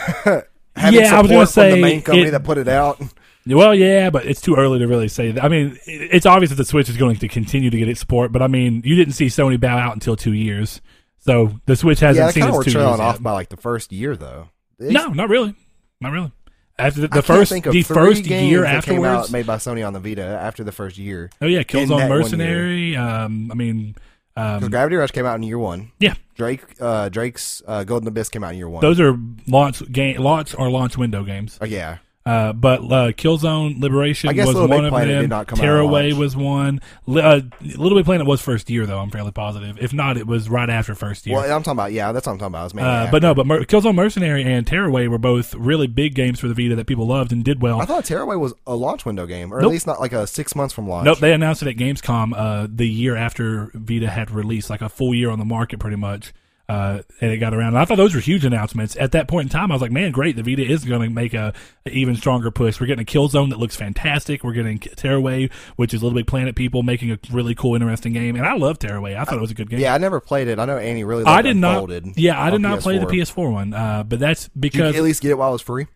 Yeah, 0.77 1.13
I 1.13 1.19
was 1.21 1.29
gonna 1.29 1.45
from 1.45 1.45
say 1.47 1.71
the 1.75 1.81
main 1.81 2.01
company 2.01 2.27
it- 2.29 2.31
that 2.31 2.43
put 2.45 2.57
it 2.57 2.69
out. 2.69 3.01
Well, 3.45 3.75
yeah, 3.75 4.09
but 4.11 4.25
it's 4.25 4.39
too 4.39 4.55
early 4.55 4.79
to 4.79 4.87
really 4.87 5.09
say 5.09 5.31
that. 5.31 5.43
I 5.43 5.49
mean, 5.49 5.77
it- 5.85 6.09
it's 6.13 6.25
obvious 6.25 6.51
that 6.51 6.55
the 6.55 6.63
Switch 6.63 6.87
is 6.87 6.95
going 6.95 7.17
to 7.17 7.27
continue 7.27 7.69
to 7.69 7.77
get 7.77 7.89
its 7.89 7.99
support, 7.99 8.31
but 8.31 8.41
I 8.41 8.47
mean, 8.47 8.81
you 8.85 8.95
didn't 8.95 9.13
see 9.15 9.25
Sony 9.25 9.59
bow 9.59 9.77
out 9.77 9.93
until 9.93 10.15
two 10.15 10.31
years, 10.31 10.79
so 11.17 11.59
the 11.65 11.75
Switch 11.75 11.99
hasn't 11.99 12.27
Yeah, 12.27 12.31
seen 12.31 12.43
kind 12.43 12.53
of 12.55 12.61
its 12.61 12.65
two 12.65 12.71
years 12.79 12.83
trailing 12.85 12.99
yet. 12.99 13.05
off 13.05 13.21
by 13.21 13.33
like 13.33 13.49
the 13.49 13.57
first 13.57 13.91
year, 13.91 14.15
though. 14.15 14.49
They- 14.77 14.93
No, 14.93 15.07
not 15.09 15.27
really, 15.27 15.53
not 15.99 16.13
really. 16.13 16.31
After 16.79 17.01
the, 17.01 17.07
the 17.09 17.21
first, 17.21 17.51
the 17.51 17.83
first 17.83 18.25
year 18.25 18.81
came 18.81 19.03
out 19.03 19.31
made 19.31 19.45
by 19.45 19.57
Sony 19.57 19.85
on 19.85 19.93
the 19.93 19.99
Vita 19.99 20.23
after 20.23 20.63
the 20.63 20.71
first 20.71 20.97
year. 20.97 21.29
Oh 21.41 21.45
yeah, 21.47 21.63
Killzone 21.63 22.07
Mercenary. 22.07 22.95
Um, 22.95 23.51
I 23.51 23.55
mean, 23.55 23.95
um, 24.35 24.69
Gravity 24.69 24.95
Rush 24.95 25.11
came 25.11 25.25
out 25.25 25.35
in 25.35 25.43
year 25.43 25.59
one. 25.59 25.91
yeah, 25.99 26.13
Drake, 26.35 26.63
uh, 26.79 27.09
Drake's 27.09 27.61
uh, 27.67 27.83
Golden 27.83 28.07
Abyss 28.07 28.29
came 28.29 28.43
out 28.43 28.53
in 28.53 28.57
year 28.57 28.69
one. 28.69 28.81
those 28.81 28.99
are 28.99 29.17
launch 29.47 29.83
game, 29.91 30.21
launch 30.21 30.55
or 30.57 30.69
launch 30.69 30.97
window 30.97 31.23
games. 31.23 31.57
oh 31.61 31.65
yeah, 31.65 31.97
Uh, 32.29 32.53
but 32.53 32.81
uh, 32.81 33.11
Killzone 33.13 33.81
Liberation 33.81 34.35
was 34.35 34.45
Little 34.45 34.67
Big 34.67 34.75
one 34.75 34.85
of 34.85 34.91
Planet 34.91 35.07
them. 35.15 35.21
did 35.23 35.29
not 35.29 35.47
come 35.47 35.57
Tearaway 35.57 36.13
was 36.13 36.35
one. 36.35 36.79
Li- 37.07 37.21
uh, 37.21 37.41
Little 37.61 37.97
Big 37.97 38.05
Planet 38.05 38.27
was 38.27 38.39
first 38.39 38.69
year 38.69 38.85
though. 38.85 38.99
I'm 38.99 39.09
fairly 39.09 39.31
positive. 39.31 39.77
If 39.81 39.93
not, 39.93 40.15
it 40.15 40.27
was 40.27 40.47
right 40.49 40.69
after 40.69 40.93
first 40.93 41.25
year. 41.25 41.35
well, 41.37 41.45
I'm 41.45 41.63
talking 41.63 41.77
about 41.77 41.91
yeah, 41.91 42.11
that's 42.11 42.27
what 42.27 42.33
I'm 42.33 42.39
talking 42.39 42.79
about. 42.79 43.07
Uh, 43.07 43.09
but 43.11 43.23
no, 43.23 43.33
but 43.33 43.47
Mer- 43.47 43.63
Killzone 43.63 43.95
Mercenary 43.95 44.43
and 44.43 44.67
Tearaway 44.67 45.07
were 45.07 45.17
both 45.17 45.55
really 45.55 45.87
big 45.87 46.13
games 46.13 46.39
for 46.39 46.47
the 46.47 46.53
Vita 46.53 46.75
that 46.75 46.85
people 46.85 47.07
loved 47.07 47.31
and 47.31 47.43
did 47.43 47.61
well. 47.61 47.81
I 47.81 47.85
thought 47.85 48.05
Tearaway 48.05 48.35
was 48.35 48.53
a 48.67 48.75
launch 48.75 49.05
window 49.05 49.25
game, 49.25 49.51
or 49.51 49.61
Nope. 49.61 49.69
at 49.69 49.71
least 49.71 49.87
not 49.87 49.99
like 49.99 50.13
a 50.13 50.27
six 50.27 50.55
months 50.55 50.73
from 50.73 50.87
launch. 50.87 51.05
Nope, 51.05 51.19
they 51.19 51.33
announced 51.33 51.63
it 51.63 51.67
at 51.67 51.77
Gamescom 51.77 52.33
uh, 52.35 52.67
the 52.69 52.87
year 52.87 53.15
after 53.15 53.71
Vita 53.73 54.09
had 54.09 54.29
released, 54.29 54.69
like 54.69 54.81
a 54.81 54.89
full 54.89 55.15
year 55.15 55.29
on 55.31 55.39
the 55.39 55.45
market, 55.45 55.79
pretty 55.79 55.97
much. 55.97 56.31
Uh, 56.69 57.01
and 57.19 57.31
it 57.31 57.37
got 57.37 57.51
around. 57.51 57.69
And 57.69 57.79
I 57.79 57.85
thought 57.85 57.97
those 57.97 58.13
were 58.13 58.21
huge 58.21 58.45
announcements. 58.45 58.95
At 58.95 59.13
that 59.13 59.27
point 59.27 59.47
in 59.47 59.49
time, 59.49 59.71
I 59.71 59.75
was 59.75 59.81
like, 59.81 59.91
man, 59.91 60.11
great. 60.11 60.35
The 60.35 60.43
Vita 60.43 60.61
is 60.61 60.85
going 60.85 61.01
to 61.01 61.09
make 61.09 61.33
a, 61.33 61.51
a 61.87 61.89
even 61.89 62.15
stronger 62.15 62.51
push. 62.51 62.79
We're 62.79 62.85
getting 62.85 63.01
a 63.01 63.05
Killzone 63.05 63.49
that 63.49 63.57
looks 63.57 63.75
fantastic. 63.75 64.43
We're 64.43 64.53
getting 64.53 64.77
Tearaway, 64.77 65.49
which 65.77 65.95
is 65.95 66.03
Little 66.03 66.15
Big 66.15 66.27
Planet 66.27 66.55
people 66.55 66.83
making 66.83 67.11
a 67.11 67.17
really 67.31 67.55
cool, 67.55 67.73
interesting 67.73 68.13
game. 68.13 68.35
And 68.35 68.45
I 68.45 68.55
love 68.55 68.77
Tearaway. 68.77 69.15
I 69.15 69.23
thought 69.23 69.37
it 69.37 69.41
was 69.41 69.49
a 69.49 69.55
good 69.55 69.69
game. 69.71 69.79
Yeah, 69.79 69.95
I 69.95 69.97
never 69.97 70.19
played 70.19 70.47
it. 70.47 70.59
I 70.59 70.65
know 70.65 70.77
Annie 70.77 71.03
really. 71.03 71.25
I 71.25 71.41
did 71.41 71.57
not. 71.57 71.89
Yeah, 72.15 72.39
I 72.39 72.51
did 72.51 72.61
not 72.61 72.81
play 72.81 72.99
the 72.99 73.07
PS4. 73.07 73.33
PS4 73.33 73.51
one. 73.51 73.73
Uh, 73.73 74.03
but 74.03 74.19
that's 74.19 74.43
Did 74.49 74.53
you 74.53 74.61
because 74.61 74.95
at 74.95 75.03
least 75.03 75.23
get 75.23 75.31
it 75.31 75.37
while 75.39 75.49
it 75.49 75.53
was 75.53 75.61
free? 75.63 75.87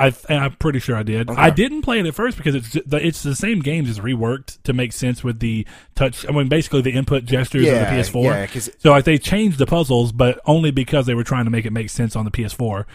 I, 0.00 0.14
I'm 0.28 0.52
pretty 0.56 0.78
sure 0.78 0.96
I 0.96 1.02
did. 1.02 1.28
Okay. 1.30 1.40
I 1.40 1.50
didn't 1.50 1.82
play 1.82 2.00
it 2.00 2.06
at 2.06 2.14
first 2.14 2.36
because 2.36 2.54
it's 2.54 2.72
the, 2.86 3.06
it's 3.06 3.22
the 3.22 3.34
same 3.34 3.60
games 3.60 3.88
as 3.90 3.98
reworked 4.00 4.62
to 4.62 4.72
make 4.72 4.92
sense 4.92 5.22
with 5.22 5.40
the 5.40 5.66
touch. 5.94 6.26
I 6.28 6.32
mean, 6.32 6.48
basically 6.48 6.80
the 6.82 6.92
input 6.92 7.24
gestures 7.24 7.64
Yeah, 7.64 7.72
on 7.88 7.94
the 7.96 8.02
PS4. 8.02 8.24
yeah, 8.24 8.46
'cause- 8.46 8.70
so 8.78 8.90
like 8.90 9.04
they 9.04 9.18
changed 9.18 9.58
the 9.58 9.66
puzzles, 9.66 10.12
but 10.12 10.40
only 10.46 10.70
because 10.70 11.06
they 11.06 11.14
were 11.14 11.24
trying 11.24 11.44
to 11.44 11.50
make 11.50 11.66
it 11.66 11.72
make 11.72 11.90
sense 11.90 12.16
on 12.16 12.24
the 12.24 12.30
PS4. 12.30 12.86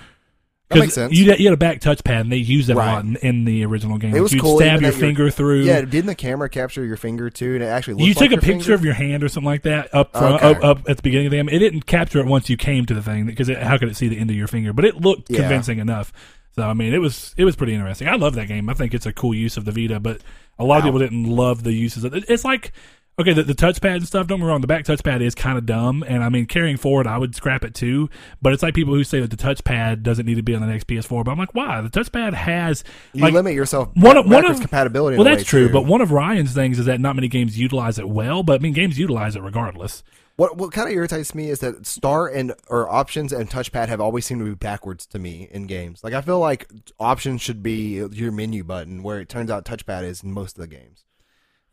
That 0.70 0.80
makes 0.80 0.96
sense. 0.96 1.14
You, 1.14 1.30
had- 1.30 1.40
you 1.40 1.46
had 1.46 1.54
a 1.54 1.58
back 1.58 1.80
touchpad, 1.80 2.22
and 2.22 2.32
they 2.32 2.38
used 2.38 2.70
that 2.70 2.76
Right. 2.76 2.90
a 2.90 2.94
lot 2.96 3.06
in, 3.06 3.16
in 3.18 3.46
the 3.46 3.64
original 3.66 4.00
game. 4.00 4.16
It 4.16 4.20
was 4.20 4.34
you'd 4.34 4.42
cool, 4.42 4.58
Stab 4.58 4.82
your 4.82 4.92
finger 4.94 5.30
through. 5.30 5.62
Yeah, 5.62 5.82
didn't 5.82 6.08
the 6.08 6.16
camera 6.16 6.50
capture 6.50 6.84
your 6.84 6.98
finger 6.98 7.30
too? 7.30 7.54
And 7.54 7.64
it 7.64 7.68
actually 7.68 8.04
You 8.04 8.16
took 8.16 8.22
like 8.32 8.32
a 8.32 8.38
picture 8.42 8.58
finger? 8.60 8.74
of 8.74 8.84
your 8.84 8.96
hand 8.96 9.24
or 9.24 9.30
something 9.30 9.46
like 9.46 9.62
that 9.62 9.94
up 9.94 10.12
front, 10.14 10.42
Okay. 10.44 10.58
up, 10.58 10.64
up 10.64 10.90
at 10.90 10.98
the 10.98 11.04
beginning 11.04 11.28
of 11.28 11.32
the 11.32 11.38
game. 11.38 11.50
It 11.50 11.60
didn't 11.60 11.86
capture 11.86 12.18
it 12.18 12.26
once 12.26 12.50
you 12.50 12.58
came 12.58 12.88
to 12.88 12.96
the 12.96 13.04
thing 13.04 13.28
because 13.28 13.48
how 13.48 13.78
could 13.78 13.90
it 13.90 13.96
see 13.96 14.08
the 14.08 14.18
end 14.18 14.32
of 14.32 14.36
your 14.36 14.48
finger? 14.48 14.74
But 14.74 14.86
it 14.86 14.96
looked 15.00 15.30
Yeah. 15.30 15.42
convincing 15.42 15.78
enough. 15.78 16.12
So 16.56 16.64
I 16.64 16.74
mean, 16.74 16.94
it 16.94 17.00
was 17.00 17.36
it 17.38 17.44
was 17.44 17.56
pretty 17.56 17.74
interesting. 17.74 18.08
I 18.08 18.16
love 18.16 18.36
that 18.36 18.48
game. 18.48 18.70
I 18.70 18.74
think 18.74 18.94
it's 18.94 19.06
a 19.06 19.14
cool 19.14 19.34
use 19.34 19.58
of 19.58 19.66
the 19.66 19.72
Vita, 19.72 20.00
but 20.00 20.22
a 20.58 20.64
lot 20.64 20.78
of 20.80 20.84
people 20.86 21.00
didn't 21.00 21.26
love 21.26 21.64
the 21.64 21.74
uses 21.74 22.06
of 22.06 22.16
it. 22.16 22.24
It's 22.30 22.46
like 22.46 22.72
okay, 23.20 23.34
the, 23.34 23.44
the 23.44 23.54
touchpad 23.54 23.96
and 23.96 24.08
stuff. 24.08 24.28
Don't 24.28 24.40
get 24.40 24.44
me 24.44 24.50
wrong, 24.50 24.62
the 24.62 24.68
back 24.68 24.86
touchpad 24.86 25.22
is 25.22 25.36
kind 25.36 25.58
of 25.58 25.66
dumb, 25.66 26.04
and 26.08 26.24
I 26.24 26.30
mean, 26.30 26.46
carrying 26.46 26.78
forward, 26.78 27.08
I 27.08 27.18
would 27.18 27.36
scrap 27.36 27.64
it 27.64 27.74
too. 27.74 28.10
But 28.42 28.54
it's 28.54 28.64
like 28.64 28.74
people 28.74 28.94
who 28.94 29.04
say 29.04 29.20
that 29.22 29.32
the 29.32 29.38
touchpad 29.38 30.04
doesn't 30.04 30.26
need 30.26 30.36
to 30.36 30.44
be 30.44 30.56
on 30.56 30.62
the 30.62 30.68
next 30.68 30.88
PS4. 30.88 31.24
But 31.24 31.32
I'm 31.32 31.38
like, 31.38 31.54
why? 31.54 31.82
The 31.82 31.90
touchpad 31.90 32.34
has 32.34 32.84
You 33.14 33.24
like 33.24 33.34
limit 33.34 33.54
yourself 33.54 33.90
one 33.96 34.18
of 34.18 34.30
one 34.30 34.46
of 34.46 34.60
compatibility. 34.60 35.18
Well, 35.18 35.26
that's 35.26 35.44
true. 35.44 35.68
too. 35.68 35.74
But 35.74 35.86
one 35.86 36.02
of 36.02 36.12
Ryan's 36.12 36.54
things 36.54 36.80
is 36.80 36.86
that 36.86 37.00
not 37.00 37.16
many 37.16 37.28
games 37.28 37.58
utilize 37.58 38.00
it 38.00 38.10
well. 38.10 38.44
But 38.44 38.62
I 38.62 38.64
mean, 38.64 38.74
games 38.74 39.00
utilize 39.00 39.36
it 39.36 39.42
regardless. 39.42 40.04
What 40.38 40.58
what 40.58 40.72
kind 40.74 40.89
of 40.89 40.94
irritates 40.94 41.34
me 41.34 41.50
is 41.50 41.60
that 41.60 41.86
star 41.86 42.27
and 42.27 42.54
or 42.68 42.89
options 42.92 43.32
and 43.32 43.50
touchpad 43.50 43.88
have 43.88 44.01
always 44.01 44.25
seemed 44.25 44.42
to 44.42 44.46
be 44.46 44.54
backwards 44.56 45.06
to 45.08 45.20
me 45.20 45.48
in 45.50 45.65
games. 45.65 46.04
Like 46.04 46.13
I 46.13 46.22
feel 46.22 46.39
like 46.39 46.68
options 47.00 47.42
should 47.42 47.63
be 47.63 48.04
your 48.12 48.32
menu 48.32 48.63
button, 48.63 49.01
where 49.01 49.20
it 49.22 49.30
turns 49.30 49.50
out 49.50 49.63
touchpad 49.63 50.04
is 50.04 50.24
in 50.24 50.32
most 50.34 50.58
of 50.58 50.62
the 50.62 50.68
games. 50.68 51.06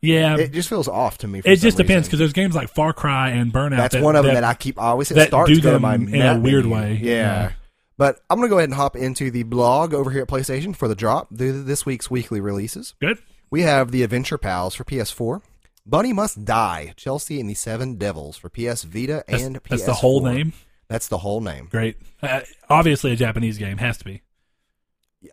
Yeah, 0.01 0.35
It 0.37 0.51
just 0.51 0.67
feels 0.67 0.89
off 0.89 1.17
to 1.19 1.27
me. 1.29 1.39
For 1.39 1.49
It 1.49 1.59
just 1.61 1.77
depends 1.77 2.07
because 2.09 2.19
there's 2.19 2.33
games 2.33 2.55
like 2.55 2.67
Far 2.69 2.91
Cry 2.91 3.29
and 3.29 3.53
Burnout. 3.53 3.77
that's 3.77 3.95
that, 3.95 4.03
one 4.03 4.17
of 4.17 4.25
them 4.25 4.33
that- 4.35 4.41
that 4.41 4.47
I 4.49 4.53
keep. 4.53 4.77
I 4.77 4.87
always 4.87 5.07
hit 5.07 5.15
that 5.15 5.27
start 5.29 5.47
do 5.47 5.55
to 5.55 5.61
go 5.61 5.69
to 5.69 5.73
them 5.73 5.81
my 5.81 5.95
in 5.95 6.21
a 6.21 6.39
weird 6.39 6.65
menu. 6.65 6.75
way. 6.75 6.99
Yeah. 7.01 7.11
Yeah. 7.11 7.51
But 7.97 8.19
I'm 8.29 8.37
gonna 8.37 8.49
go 8.49 8.57
ahead 8.57 8.67
and 8.69 8.75
hop 8.75 8.95
into 8.97 9.31
the 9.31 9.43
blog 9.43 9.93
over 9.93 10.09
here 10.11 10.21
at 10.23 10.27
PlayStation 10.27 10.75
for 10.75 10.87
the 10.89 10.95
drop. 10.95 11.27
This 11.31 11.85
week's 11.85 12.09
weekly 12.11 12.41
releases. 12.41 12.95
good. 12.99 13.17
We 13.49 13.61
have 13.61 13.91
the 13.91 14.03
Adventure 14.03 14.37
Pals 14.37 14.73
for 14.75 14.83
PS4. 14.83 15.41
Bunny 15.85 16.13
Must 16.13 16.45
Die, 16.45 16.93
Chelsea 16.95 17.39
and 17.39 17.49
the 17.49 17.53
Seven 17.53 17.95
Devils 17.95 18.37
for 18.37 18.49
PS 18.49 18.83
Vita 18.83 19.23
That's, 19.27 19.43
and 19.43 19.61
PS4. 19.63 19.67
that's 19.69 19.85
the 19.85 19.93
whole 19.93 20.21
name. 20.23 20.53
That's 20.87 21.07
the 21.07 21.17
whole 21.19 21.41
name. 21.41 21.67
Great. 21.69 21.97
Uh, 22.21 22.41
obviously, 22.69 23.11
a 23.11 23.15
Japanese 23.15 23.57
game 23.57 23.77
has 23.77 23.97
to 23.97 24.05
be. 24.05 24.21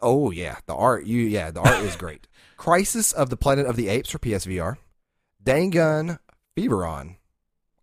Oh 0.01 0.31
yeah, 0.31 0.59
the 0.67 0.75
art. 0.75 1.05
You 1.07 1.21
yeah, 1.23 1.51
the 1.51 1.61
art 1.61 1.85
is 1.85 1.97
great. 2.05 2.27
Crisis 2.57 3.13
of 3.13 3.31
the 3.31 3.37
Planet 3.37 3.67
of 3.67 3.77
the 3.77 3.89
Apes 3.89 4.11
for 4.11 4.19
PSVR. 4.19 4.77
Dangun 5.43 6.19
Feveron. 6.57 7.17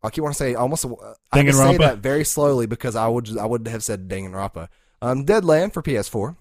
I 0.04 0.10
keep 0.10 0.24
want 0.24 0.36
to 0.36 0.38
say 0.38 0.56
almost. 0.56 0.86
uh, 0.86 1.14
I 1.32 1.44
to 1.44 1.54
say 1.54 1.78
that 1.78 1.98
very 2.00 2.24
slowly 2.24 2.66
because 2.66 2.96
I 2.96 3.08
would 3.08 3.38
I 3.38 3.46
would 3.46 3.68
have 3.68 3.84
said 3.84 4.08
Danganronpa. 4.08 4.70
Um, 5.02 5.26
Deadland 5.26 5.74
for 5.74 5.82
PS4. 5.82 6.36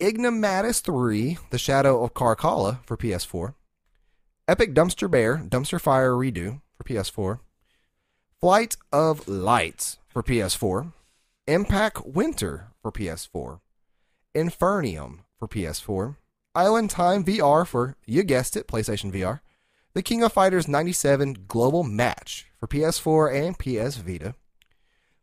Ignomatus 0.00 0.80
3, 0.80 1.38
The 1.50 1.58
Shadow 1.58 2.04
of 2.04 2.14
Carcalla 2.14 2.84
for 2.84 2.96
PS4. 2.96 3.54
Epic 4.48 4.72
Dumpster 4.72 5.10
Bear, 5.10 5.36
Dumpster 5.36 5.78
Fire 5.78 6.12
Redo 6.12 6.62
for 6.74 6.84
PS4. 6.84 7.40
Flight 8.40 8.78
of 8.90 9.28
Lights 9.28 9.98
for 10.08 10.22
PS4. 10.22 10.94
Impact 11.46 12.06
Winter 12.06 12.68
for 12.80 12.90
PS4. 12.90 13.60
Infernium 14.34 15.18
for 15.38 15.48
PS4. 15.48 16.16
Island 16.54 16.88
Time 16.88 17.22
VR 17.22 17.66
for, 17.66 17.96
you 18.06 18.22
guessed 18.22 18.56
it, 18.56 18.66
PlayStation 18.66 19.12
VR. 19.12 19.40
The 19.92 20.02
King 20.02 20.22
of 20.22 20.32
Fighters 20.32 20.66
97 20.66 21.44
Global 21.46 21.84
Match 21.84 22.46
for 22.58 22.66
PS4 22.66 23.48
and 23.48 23.58
PS 23.58 23.96
Vita. 23.96 24.34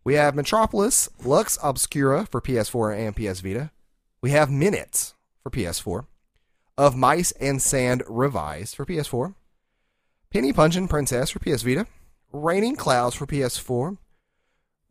We 0.03 0.13
have 0.13 0.35
Metropolis 0.35 1.09
Lux 1.23 1.57
Obscura 1.63 2.27
for 2.27 2.41
PS4 2.41 2.95
and 2.95 3.15
PS 3.15 3.39
Vita. 3.39 3.71
We 4.21 4.29
have 4.29 4.51
Minutes 4.51 5.15
for 5.41 5.49
PS4. 5.49 6.05
Of 6.77 6.95
Mice 6.95 7.31
and 7.33 7.61
Sand 7.61 8.03
Revised 8.07 8.75
for 8.75 8.85
PS4. 8.85 9.33
Penny 10.29 10.51
Punchin' 10.51 10.87
Princess 10.89 11.29
for 11.29 11.39
PS 11.39 11.61
Vita. 11.61 11.87
Raining 12.33 12.75
Clouds 12.75 13.15
for 13.15 13.25
PS4. 13.25 13.97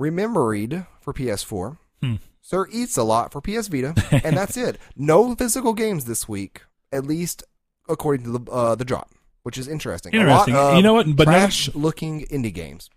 Rememoried 0.00 0.86
for 1.00 1.12
PS4. 1.12 1.76
Hmm. 2.02 2.14
Sir 2.40 2.66
Eatsalot 2.66 3.32
for 3.32 3.40
PS 3.40 3.68
Vita. 3.68 3.94
and 4.24 4.36
that's 4.36 4.56
it. 4.56 4.78
No 4.96 5.34
physical 5.34 5.74
games 5.74 6.06
this 6.06 6.28
week, 6.28 6.62
at 6.92 7.04
least 7.04 7.42
according 7.88 8.24
to 8.24 8.38
the 8.38 8.50
uh, 8.50 8.74
the 8.74 8.84
drop, 8.84 9.10
which 9.42 9.58
is 9.58 9.68
interesting. 9.68 10.12
Interesting. 10.14 10.54
A 10.54 10.56
lot 10.58 10.70
of 10.70 10.76
You 10.76 10.82
know 10.82 10.94
what? 10.94 11.14
But 11.14 11.26
no- 11.26 11.32
trash 11.32 11.74
looking 11.74 12.24
indie 12.26 12.52
games. 12.52 12.88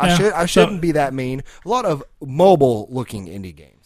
I 0.00 0.08
Yeah, 0.08 0.16
should 0.16 0.32
I 0.32 0.46
shouldn't 0.46 0.80
be 0.80 0.92
that 0.92 1.12
mean. 1.12 1.42
A 1.64 1.68
lot 1.68 1.84
of 1.84 2.04
mobile 2.20 2.86
looking 2.90 3.26
indie 3.26 3.54
games. 3.54 3.77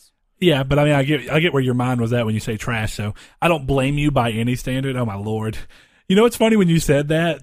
Yeah, 0.43 0.65
but 0.65 0.79
I 0.79 0.85
mean, 0.85 0.93
I 0.93 1.05
get 1.05 1.31
I 1.31 1.39
get 1.39 1.53
where 1.53 1.63
your 1.63 1.75
mind 1.75 2.01
was 2.01 2.13
at 2.13 2.27
when 2.27 2.35
you 2.35 2.41
say 2.41 2.57
trash. 2.57 2.95
So 2.95 3.15
I 3.41 3.47
don't 3.47 3.67
blame 3.67 3.97
you 3.97 4.11
by 4.11 4.33
any 4.33 4.57
standard. 4.57 4.97
Oh 4.97 5.07
my 5.07 5.15
lord! 5.15 5.57
You 6.09 6.17
know 6.17 6.23
what's 6.23 6.37
funny 6.37 6.57
when 6.57 6.69
you 6.69 6.81
said 6.81 7.09
that? 7.09 7.41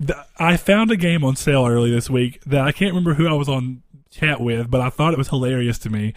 The- 0.00 0.26
I 0.38 0.56
found 0.56 0.90
a 0.90 0.96
game 0.96 1.24
on 1.24 1.36
sale 1.36 1.66
early 1.66 1.92
this 1.92 2.10
week 2.10 2.42
that 2.44 2.62
I 2.62 2.72
can't 2.72 2.90
remember 2.90 3.14
who 3.14 3.28
I 3.28 3.34
was 3.34 3.48
on 3.48 3.82
chat 4.10 4.40
with, 4.40 4.68
but 4.70 4.80
I 4.80 4.90
thought 4.90 5.12
it 5.12 5.18
was 5.18 5.28
hilarious 5.28 5.78
to 5.80 5.90
me. 5.90 6.14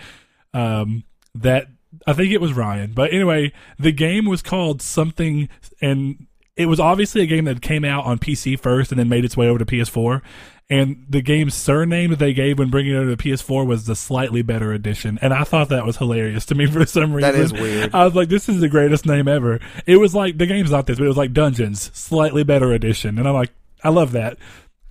Um, 0.54 1.04
that 1.36 1.68
I 2.08 2.14
think 2.14 2.32
it 2.32 2.42
was 2.42 2.54
Ryan, 2.54 2.94
but 2.94 3.14
anyway, 3.14 3.54
the 3.78 3.92
game 3.92 4.26
was 4.26 4.42
called 4.42 4.82
something, 4.82 5.48
and 5.80 6.26
it 6.58 6.66
was 6.66 6.80
obviously 6.80 7.22
a 7.22 7.28
game 7.28 7.46
that 7.46 7.62
came 7.62 7.86
out 7.86 8.06
on 8.06 8.18
PC 8.18 8.60
first 8.60 8.92
and 8.92 8.98
then 8.98 9.10
made 9.10 9.26
its 9.26 9.38
way 9.38 9.48
over 9.48 9.60
to 9.60 9.66
PS4. 9.66 10.22
And 10.68 11.06
the 11.08 11.22
game's 11.22 11.54
surname 11.54 12.10
that 12.10 12.18
they 12.18 12.34
gave 12.34 12.58
when 12.58 12.72
bringing 12.72 12.94
it 12.94 12.98
over 12.98 13.12
to 13.12 13.16
the 13.16 13.24
PS4 13.24 13.68
was 13.68 13.86
the 13.86 13.96
slightly 13.96 14.42
better 14.42 14.74
edition, 14.74 15.20
and 15.22 15.32
I 15.32 15.44
thought 15.44 15.70
that 15.70 15.86
was 15.86 15.98
hilarious 15.98 16.44
to 16.48 16.56
me 16.56 16.66
for 16.72 16.86
some 16.88 17.14
reason. 17.14 17.32
That 17.32 17.40
is 17.40 17.54
weird. 17.54 17.94
I 17.94 18.04
was 18.04 18.16
like, 18.16 18.30
"This 18.30 18.50
is 18.50 18.62
the 18.62 18.70
greatest 18.70 19.06
name 19.06 19.28
ever." 19.28 19.60
It 19.86 19.98
was 19.98 20.16
like 20.16 20.40
the 20.40 20.48
game's 20.48 20.72
not 20.72 20.88
this, 20.88 20.98
but 20.98 21.06
it 21.06 21.10
was 21.10 21.18
like 21.18 21.34
Dungeons, 21.34 21.92
slightly 21.94 22.44
better 22.44 22.74
edition, 22.74 23.20
and 23.20 23.28
I'm 23.28 23.36
like, 23.36 23.52
I 23.84 23.90
love 23.90 24.14
that. 24.14 24.38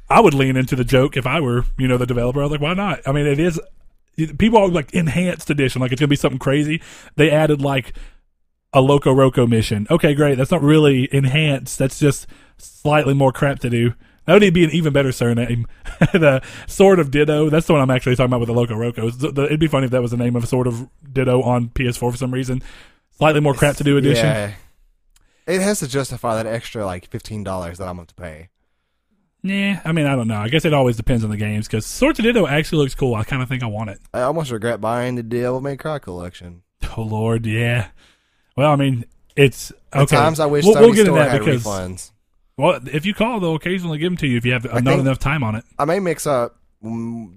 I 0.08 0.20
would 0.20 0.34
lean 0.34 0.56
into 0.56 0.76
the 0.76 0.84
joke 0.84 1.16
if 1.16 1.26
I 1.26 1.40
were, 1.40 1.64
you 1.76 1.88
know, 1.88 1.96
the 1.96 2.06
developer. 2.06 2.38
I 2.38 2.44
was 2.44 2.52
like, 2.52 2.60
why 2.60 2.74
not? 2.74 3.00
I 3.06 3.12
mean, 3.12 3.26
it 3.26 3.40
is. 3.40 3.60
People 4.38 4.60
are 4.60 4.68
like 4.68 4.94
enhanced 4.94 5.50
edition, 5.50 5.82
like 5.82 5.90
it's 5.90 6.00
gonna 6.00 6.08
be 6.08 6.14
something 6.14 6.38
crazy. 6.38 6.80
They 7.16 7.32
added 7.32 7.60
like 7.60 7.94
a 8.72 8.80
Loco 8.80 9.12
Roco 9.12 9.48
mission. 9.48 9.88
Okay, 9.90 10.14
great. 10.14 10.38
That's 10.38 10.52
not 10.52 10.62
really 10.62 11.08
enhanced. 11.12 11.78
That's 11.78 11.98
just 11.98 12.28
slightly 12.58 13.14
more 13.14 13.32
crap 13.32 13.58
to 13.60 13.70
do. 13.70 13.94
That 14.26 14.40
would 14.40 14.54
be 14.54 14.64
an 14.64 14.70
even 14.70 14.92
better 14.92 15.12
surname. 15.12 15.66
the 16.12 16.42
Sword 16.66 16.98
of 16.98 17.10
Ditto. 17.10 17.50
That's 17.50 17.66
the 17.66 17.74
one 17.74 17.82
I'm 17.82 17.90
actually 17.90 18.16
talking 18.16 18.30
about 18.30 18.40
with 18.40 18.48
the 18.48 18.54
Loco 18.54 18.74
Rocos. 18.74 19.22
It'd 19.22 19.60
be 19.60 19.66
funny 19.66 19.84
if 19.86 19.90
that 19.90 20.00
was 20.02 20.12
the 20.12 20.16
name 20.16 20.34
of 20.34 20.48
Sword 20.48 20.66
of 20.66 20.88
Ditto 21.12 21.42
on 21.42 21.68
PS4 21.68 21.98
for 21.98 22.16
some 22.16 22.32
reason. 22.32 22.62
Slightly 23.18 23.40
more 23.40 23.54
crap 23.54 23.76
to 23.76 23.84
do 23.84 23.96
edition. 23.96 24.24
Yeah. 24.24 24.54
It 25.46 25.60
has 25.60 25.80
to 25.80 25.88
justify 25.88 26.42
that 26.42 26.46
extra 26.46 26.86
like 26.86 27.10
fifteen 27.10 27.44
dollars 27.44 27.78
that 27.78 27.86
I'm 27.86 27.96
going 27.96 28.06
to 28.06 28.14
pay. 28.14 28.48
Yeah, 29.42 29.82
I 29.84 29.92
mean, 29.92 30.06
I 30.06 30.16
don't 30.16 30.26
know. 30.26 30.38
I 30.38 30.48
guess 30.48 30.64
it 30.64 30.72
always 30.72 30.96
depends 30.96 31.22
on 31.22 31.28
the 31.28 31.36
games 31.36 31.66
because 31.66 31.84
Swords 31.84 32.18
of 32.18 32.22
Ditto 32.24 32.46
actually 32.46 32.78
looks 32.78 32.94
cool. 32.94 33.14
I 33.14 33.24
kind 33.24 33.42
of 33.42 33.48
think 33.48 33.62
I 33.62 33.66
want 33.66 33.90
it. 33.90 34.00
I 34.14 34.22
almost 34.22 34.50
regret 34.50 34.80
buying 34.80 35.16
the 35.16 35.22
Devil 35.22 35.60
May 35.60 35.76
Cry 35.76 35.98
collection. 35.98 36.62
Oh 36.96 37.02
Lord, 37.02 37.44
yeah. 37.44 37.88
Well, 38.56 38.70
I 38.72 38.76
mean, 38.76 39.04
it's 39.36 39.70
At 39.92 40.04
okay. 40.04 40.16
times 40.16 40.40
I 40.40 40.46
wish 40.46 40.64
we'll, 40.64 40.74
we'll 40.74 40.92
get 40.92 41.06
into 41.06 41.18
that 41.18 41.38
because 41.38 41.62
refunds. 41.62 42.10
Well, 42.56 42.80
if 42.86 43.04
you 43.06 43.14
call, 43.14 43.40
they'll 43.40 43.54
occasionally 43.54 43.98
give 43.98 44.10
them 44.10 44.16
to 44.18 44.26
you 44.26 44.36
if 44.36 44.44
you 44.44 44.52
have 44.52 44.64
not 44.82 44.98
enough 44.98 45.18
time 45.18 45.42
on 45.42 45.54
it. 45.54 45.64
I 45.78 45.84
may 45.84 45.98
mix 46.00 46.26
up 46.26 46.56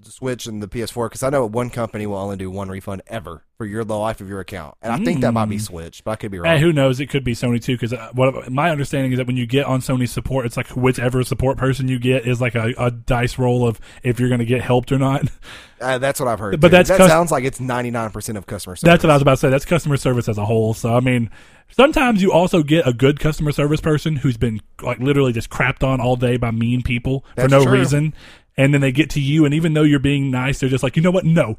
Switch 0.02 0.46
and 0.46 0.62
the 0.62 0.68
PS4 0.68 1.06
because 1.06 1.22
I 1.22 1.30
know 1.30 1.46
one 1.46 1.70
company 1.70 2.06
will 2.06 2.16
only 2.16 2.36
do 2.36 2.50
one 2.50 2.68
refund 2.68 3.02
ever 3.06 3.44
for 3.56 3.66
your 3.66 3.82
the 3.84 3.96
life 3.96 4.20
of 4.20 4.28
your 4.28 4.40
account, 4.40 4.76
and 4.82 4.92
I 4.92 4.98
think 5.04 5.20
that 5.22 5.32
might 5.32 5.46
be 5.46 5.58
Switch, 5.58 6.04
but 6.04 6.12
I 6.12 6.16
could 6.16 6.30
be 6.30 6.38
wrong. 6.38 6.54
Hey, 6.54 6.60
who 6.60 6.72
knows? 6.72 7.00
It 7.00 7.06
could 7.06 7.24
be 7.24 7.34
Sony 7.34 7.62
too. 7.62 7.76
Because 7.76 7.92
what 8.12 8.50
my 8.50 8.70
understanding 8.70 9.12
is 9.12 9.18
that 9.18 9.26
when 9.26 9.36
you 9.36 9.46
get 9.46 9.66
on 9.66 9.80
Sony 9.80 10.08
support, 10.08 10.46
it's 10.46 10.56
like 10.56 10.68
whichever 10.68 11.24
support 11.24 11.58
person 11.58 11.88
you 11.88 11.98
get 11.98 12.26
is 12.26 12.40
like 12.40 12.54
a, 12.54 12.72
a 12.78 12.90
dice 12.90 13.38
roll 13.38 13.66
of 13.66 13.80
if 14.02 14.20
you're 14.20 14.28
going 14.28 14.40
to 14.40 14.44
get 14.44 14.62
helped 14.62 14.92
or 14.92 14.98
not. 14.98 15.28
Uh, 15.80 15.98
that's 15.98 16.18
what 16.18 16.28
I've 16.28 16.40
heard. 16.40 16.60
But 16.60 16.72
that's 16.72 16.88
that 16.88 16.98
cus- 16.98 17.08
sounds 17.08 17.30
like 17.30 17.44
it's 17.44 17.60
99 17.60 18.10
percent 18.10 18.36
of 18.36 18.46
customer 18.46 18.74
service. 18.74 18.82
That's 18.82 19.04
what 19.04 19.10
I 19.10 19.14
was 19.14 19.22
about 19.22 19.30
to 19.32 19.36
say. 19.36 19.50
That's 19.50 19.64
customer 19.64 19.96
service 19.96 20.28
as 20.28 20.38
a 20.38 20.44
whole. 20.44 20.74
So 20.74 20.92
I 20.92 20.98
mean, 20.98 21.30
sometimes 21.70 22.20
you 22.20 22.32
also 22.32 22.62
get 22.62 22.86
a 22.86 22.92
good 22.92 23.20
customer 23.20 23.52
service 23.52 23.80
person 23.80 24.16
who's 24.16 24.36
been 24.36 24.60
like 24.82 24.98
literally 24.98 25.32
just 25.32 25.50
crapped 25.50 25.86
on 25.86 26.00
all 26.00 26.16
day 26.16 26.36
by 26.36 26.50
mean 26.50 26.82
people 26.82 27.24
for 27.36 27.48
no 27.48 27.62
true. 27.62 27.72
reason. 27.72 28.14
And 28.58 28.74
then 28.74 28.82
they 28.82 28.92
get 28.92 29.08
to 29.10 29.20
you, 29.20 29.46
and 29.46 29.54
even 29.54 29.72
though 29.72 29.84
you're 29.84 29.98
being 29.98 30.30
nice, 30.30 30.58
they're 30.60 30.68
just 30.68 30.82
like, 30.82 30.96
you 30.96 31.02
know 31.02 31.10
what? 31.10 31.24
No, 31.24 31.56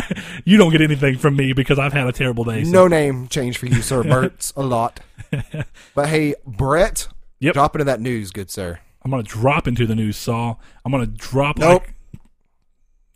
you 0.44 0.58
don't 0.58 0.70
get 0.72 0.82
anything 0.82 1.16
from 1.16 1.36
me 1.36 1.54
because 1.54 1.78
I've 1.78 1.94
had 1.94 2.06
a 2.06 2.12
terrible 2.12 2.44
day. 2.44 2.64
So. 2.64 2.70
No 2.70 2.88
name 2.88 3.28
change 3.28 3.56
for 3.56 3.66
you, 3.66 3.80
sir. 3.80 4.02
Bert's 4.02 4.52
a 4.56 4.62
lot. 4.62 5.00
But 5.94 6.08
hey, 6.08 6.34
Brett, 6.44 7.06
Yep. 7.38 7.54
drop 7.54 7.74
into 7.76 7.84
that 7.84 8.00
news, 8.00 8.32
good 8.32 8.50
sir. 8.50 8.80
I'm 9.02 9.10
gonna 9.10 9.22
drop 9.22 9.66
into 9.68 9.86
the 9.86 9.94
news, 9.94 10.16
Saul. 10.18 10.60
I'm 10.84 10.90
gonna 10.92 11.06
drop 11.06 11.56
Nope. 11.56 11.82
like 11.84 11.94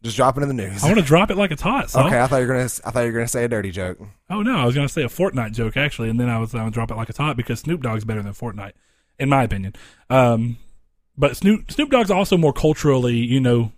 Just 0.03 0.17
drop 0.17 0.37
into 0.37 0.47
the 0.47 0.55
news. 0.55 0.83
I 0.85 0.87
want 0.87 0.99
to 1.00 1.05
drop 1.05 1.31
it 1.31 1.37
like 1.37 1.50
it's 1.50 1.61
hot. 1.62 1.91
Saul. 1.91 2.07
Okay, 2.07 2.21
I 2.21 2.26
thought 2.29 2.37
you 2.37 2.47
were 2.47 2.53
gonna. 2.55 2.64
I 2.85 2.91
thought 2.91 3.00
you 3.00 3.07
were 3.12 3.19
gonna 3.19 3.26
say 3.29 3.45
a 3.45 3.49
dirty 3.49 3.71
joke. 3.73 3.99
Oh 4.31 4.43
no, 4.43 4.57
I 4.57 4.64
was 4.64 4.75
gonna 4.76 4.88
say 4.88 5.03
a 5.03 5.09
Fortnite 5.09 5.53
joke 5.55 5.76
actually, 5.76 6.09
and 6.09 6.21
then 6.21 6.29
I 6.29 6.38
was 6.38 6.53
gonna 6.53 6.71
drop 6.71 6.91
it 6.91 6.97
like 6.97 7.09
it's 7.09 7.19
hot 7.19 7.37
because 7.37 7.61
Snoop 7.61 7.83
Dogg's 7.83 8.05
better 8.05 8.23
than 8.23 8.33
Fortnite, 8.33 8.73
in 9.19 9.29
my 9.29 9.43
opinion. 9.43 9.75
Um, 10.09 10.57
but 11.16 11.37
Snoop 11.37 11.71
Snoop 11.71 11.90
Dogg's 11.90 12.11
also 12.11 12.37
more 12.37 12.52
culturally, 12.52 13.16
you 13.16 13.40
know, 13.40 13.73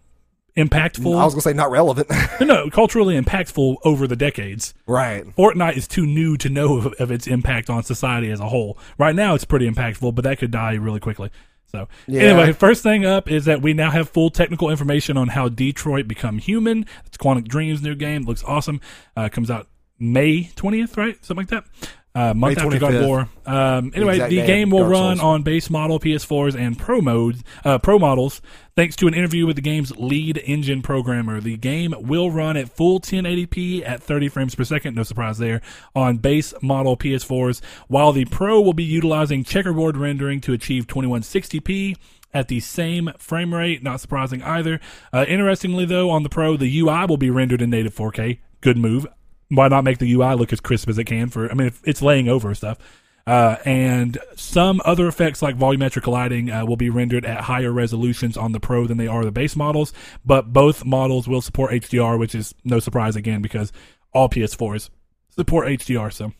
impactful. 0.56 1.18
I 1.18 1.24
was 1.24 1.34
gonna 1.34 1.42
say 1.42 1.52
not 1.52 1.70
relevant. 1.70 2.08
no, 2.40 2.46
no, 2.64 2.70
culturally 2.70 3.20
impactful 3.20 3.76
over 3.84 4.06
the 4.06 4.16
decades. 4.16 4.74
right. 4.86 5.24
Fortnite 5.36 5.76
is 5.76 5.86
too 5.86 6.06
new 6.06 6.36
to 6.38 6.48
know 6.48 6.78
of, 6.78 6.86
of 6.98 7.10
its 7.10 7.26
impact 7.26 7.68
on 7.68 7.82
society 7.82 8.30
as 8.30 8.40
a 8.40 8.48
whole. 8.48 8.78
Right 8.98 9.14
now, 9.14 9.34
it's 9.34 9.44
pretty 9.44 9.68
impactful, 9.70 10.14
but 10.14 10.24
that 10.24 10.38
could 10.38 10.50
die 10.50 10.74
really 10.74 11.00
quickly. 11.00 11.30
So, 11.66 11.88
Yeah. 12.06 12.22
anyway, 12.22 12.52
first 12.52 12.82
thing 12.84 13.04
up 13.04 13.28
is 13.30 13.44
that 13.46 13.60
we 13.60 13.74
now 13.74 13.90
have 13.90 14.08
full 14.08 14.30
technical 14.30 14.70
information 14.70 15.16
on 15.16 15.28
how 15.28 15.48
Detroit 15.48 16.06
become 16.06 16.38
human. 16.38 16.86
It's 17.04 17.16
Quantic 17.18 17.48
Dreams' 17.48 17.82
new 17.82 17.96
game. 17.96 18.22
Looks 18.22 18.44
awesome. 18.44 18.80
Uh, 19.16 19.28
comes 19.28 19.50
out 19.50 19.66
May 19.98 20.44
20th, 20.54 20.96
right? 20.96 21.22
Something 21.24 21.46
like 21.50 21.64
that. 21.64 21.88
Uh, 22.16 22.32
month 22.32 22.56
May 22.56 22.62
after 22.62 22.78
God 22.78 22.94
of 22.94 23.04
War. 23.04 23.28
Um, 23.44 23.92
anyway, 23.94 24.14
exact 24.14 24.30
the 24.30 24.46
game 24.46 24.70
will 24.70 24.86
run 24.86 25.20
on 25.20 25.42
base 25.42 25.68
model 25.68 26.00
PS4s 26.00 26.58
and 26.58 26.78
Pro 26.78 27.02
modes, 27.02 27.44
uh, 27.62 27.76
Pro 27.76 27.98
models, 27.98 28.40
thanks 28.74 28.96
to 28.96 29.06
an 29.06 29.12
interview 29.12 29.46
with 29.46 29.56
the 29.56 29.62
game's 29.62 29.94
lead 29.98 30.40
engine 30.46 30.80
programmer. 30.80 31.42
The 31.42 31.58
game 31.58 31.94
will 31.98 32.30
run 32.30 32.56
at 32.56 32.70
full 32.70 33.00
1080p 33.00 33.86
at 33.86 34.02
30 34.02 34.30
frames 34.30 34.54
per 34.54 34.64
second, 34.64 34.94
no 34.94 35.02
surprise 35.02 35.36
there, 35.36 35.60
on 35.94 36.16
base 36.16 36.54
model 36.62 36.96
PS4s, 36.96 37.62
while 37.86 38.12
the 38.12 38.24
Pro 38.24 38.62
will 38.62 38.72
be 38.72 38.84
utilizing 38.84 39.44
checkerboard 39.44 39.98
rendering 39.98 40.40
to 40.40 40.54
achieve 40.54 40.86
2160p 40.86 41.96
at 42.32 42.48
the 42.48 42.60
same 42.60 43.10
frame 43.18 43.52
rate. 43.52 43.82
Not 43.82 44.00
surprising 44.00 44.42
either. 44.42 44.80
Uh, 45.12 45.26
interestingly, 45.28 45.84
though, 45.84 46.08
on 46.08 46.22
the 46.22 46.30
Pro, 46.30 46.56
the 46.56 46.78
UI 46.78 47.04
will 47.04 47.18
be 47.18 47.28
rendered 47.28 47.60
in 47.60 47.68
native 47.68 47.94
4K. 47.94 48.38
Good 48.62 48.78
move. 48.78 49.06
Why 49.48 49.68
not 49.68 49.84
make 49.84 49.98
the 49.98 50.12
UI 50.12 50.34
look 50.34 50.52
as 50.52 50.60
crisp 50.60 50.88
as 50.88 50.98
it 50.98 51.04
can 51.04 51.28
for? 51.28 51.50
I 51.50 51.54
mean, 51.54 51.68
if 51.68 51.80
it's 51.84 52.02
laying 52.02 52.28
over 52.28 52.54
stuff. 52.54 52.78
Uh, 53.26 53.56
and 53.64 54.18
some 54.36 54.80
other 54.84 55.08
effects 55.08 55.42
like 55.42 55.58
volumetric 55.58 56.06
lighting 56.06 56.48
uh, 56.48 56.64
will 56.64 56.76
be 56.76 56.90
rendered 56.90 57.24
at 57.24 57.42
higher 57.42 57.72
resolutions 57.72 58.36
on 58.36 58.52
the 58.52 58.60
Pro 58.60 58.86
than 58.86 58.98
they 58.98 59.08
are 59.08 59.24
the 59.24 59.32
base 59.32 59.56
models. 59.56 59.92
But 60.24 60.52
both 60.52 60.84
models 60.84 61.26
will 61.26 61.40
support 61.40 61.72
HDR, 61.72 62.18
which 62.18 62.34
is 62.34 62.54
no 62.64 62.78
surprise 62.78 63.16
again 63.16 63.42
because 63.42 63.72
all 64.12 64.28
PS4s 64.28 64.90
support 65.30 65.66
HDR. 65.66 66.12
So. 66.12 66.32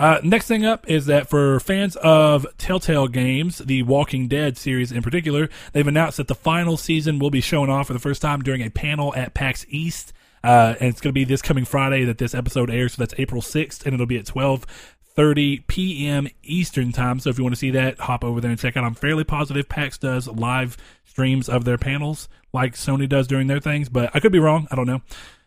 Uh, 0.00 0.20
next 0.22 0.46
thing 0.46 0.64
up 0.64 0.88
is 0.88 1.06
that 1.06 1.28
for 1.28 1.58
fans 1.58 1.96
of 1.96 2.46
Telltale 2.56 3.08
games, 3.08 3.58
the 3.58 3.82
Walking 3.82 4.28
Dead 4.28 4.56
series 4.56 4.92
in 4.92 5.02
particular, 5.02 5.48
they've 5.72 5.88
announced 5.88 6.18
that 6.18 6.28
the 6.28 6.36
final 6.36 6.76
season 6.76 7.18
will 7.18 7.30
be 7.30 7.40
shown 7.40 7.68
off 7.68 7.88
for 7.88 7.94
the 7.94 7.98
first 7.98 8.22
time 8.22 8.40
during 8.40 8.62
a 8.62 8.70
panel 8.70 9.12
at 9.16 9.34
PAX 9.34 9.66
East. 9.68 10.12
Uh, 10.48 10.74
and 10.80 10.88
it's 10.88 11.02
going 11.02 11.10
to 11.10 11.12
be 11.12 11.24
this 11.24 11.42
coming 11.42 11.66
Friday 11.66 12.06
that 12.06 12.16
this 12.16 12.34
episode 12.34 12.70
airs, 12.70 12.94
so 12.94 13.02
that's 13.02 13.12
April 13.18 13.42
6th, 13.42 13.84
and 13.84 13.92
it'll 13.92 14.06
be 14.06 14.16
at 14.16 14.24
12:30 14.24 15.66
p.m. 15.66 16.26
Eastern 16.42 16.90
time. 16.90 17.20
So 17.20 17.28
if 17.28 17.36
you 17.36 17.44
want 17.44 17.54
to 17.54 17.58
see 17.58 17.70
that, 17.72 17.98
hop 18.00 18.24
over 18.24 18.40
there 18.40 18.50
and 18.50 18.58
check 18.58 18.74
out. 18.74 18.82
I'm 18.82 18.94
fairly 18.94 19.24
positive 19.24 19.68
PAX 19.68 19.98
does 19.98 20.26
live 20.26 20.78
streams 21.04 21.50
of 21.50 21.66
their 21.66 21.76
panels 21.76 22.30
like 22.54 22.76
Sony 22.76 23.06
does 23.06 23.26
during 23.26 23.46
their 23.46 23.60
things, 23.60 23.90
but 23.90 24.10
I 24.14 24.20
could 24.20 24.32
be 24.32 24.38
wrong. 24.38 24.66
I 24.70 24.76
don't 24.76 24.86
know. 24.86 25.02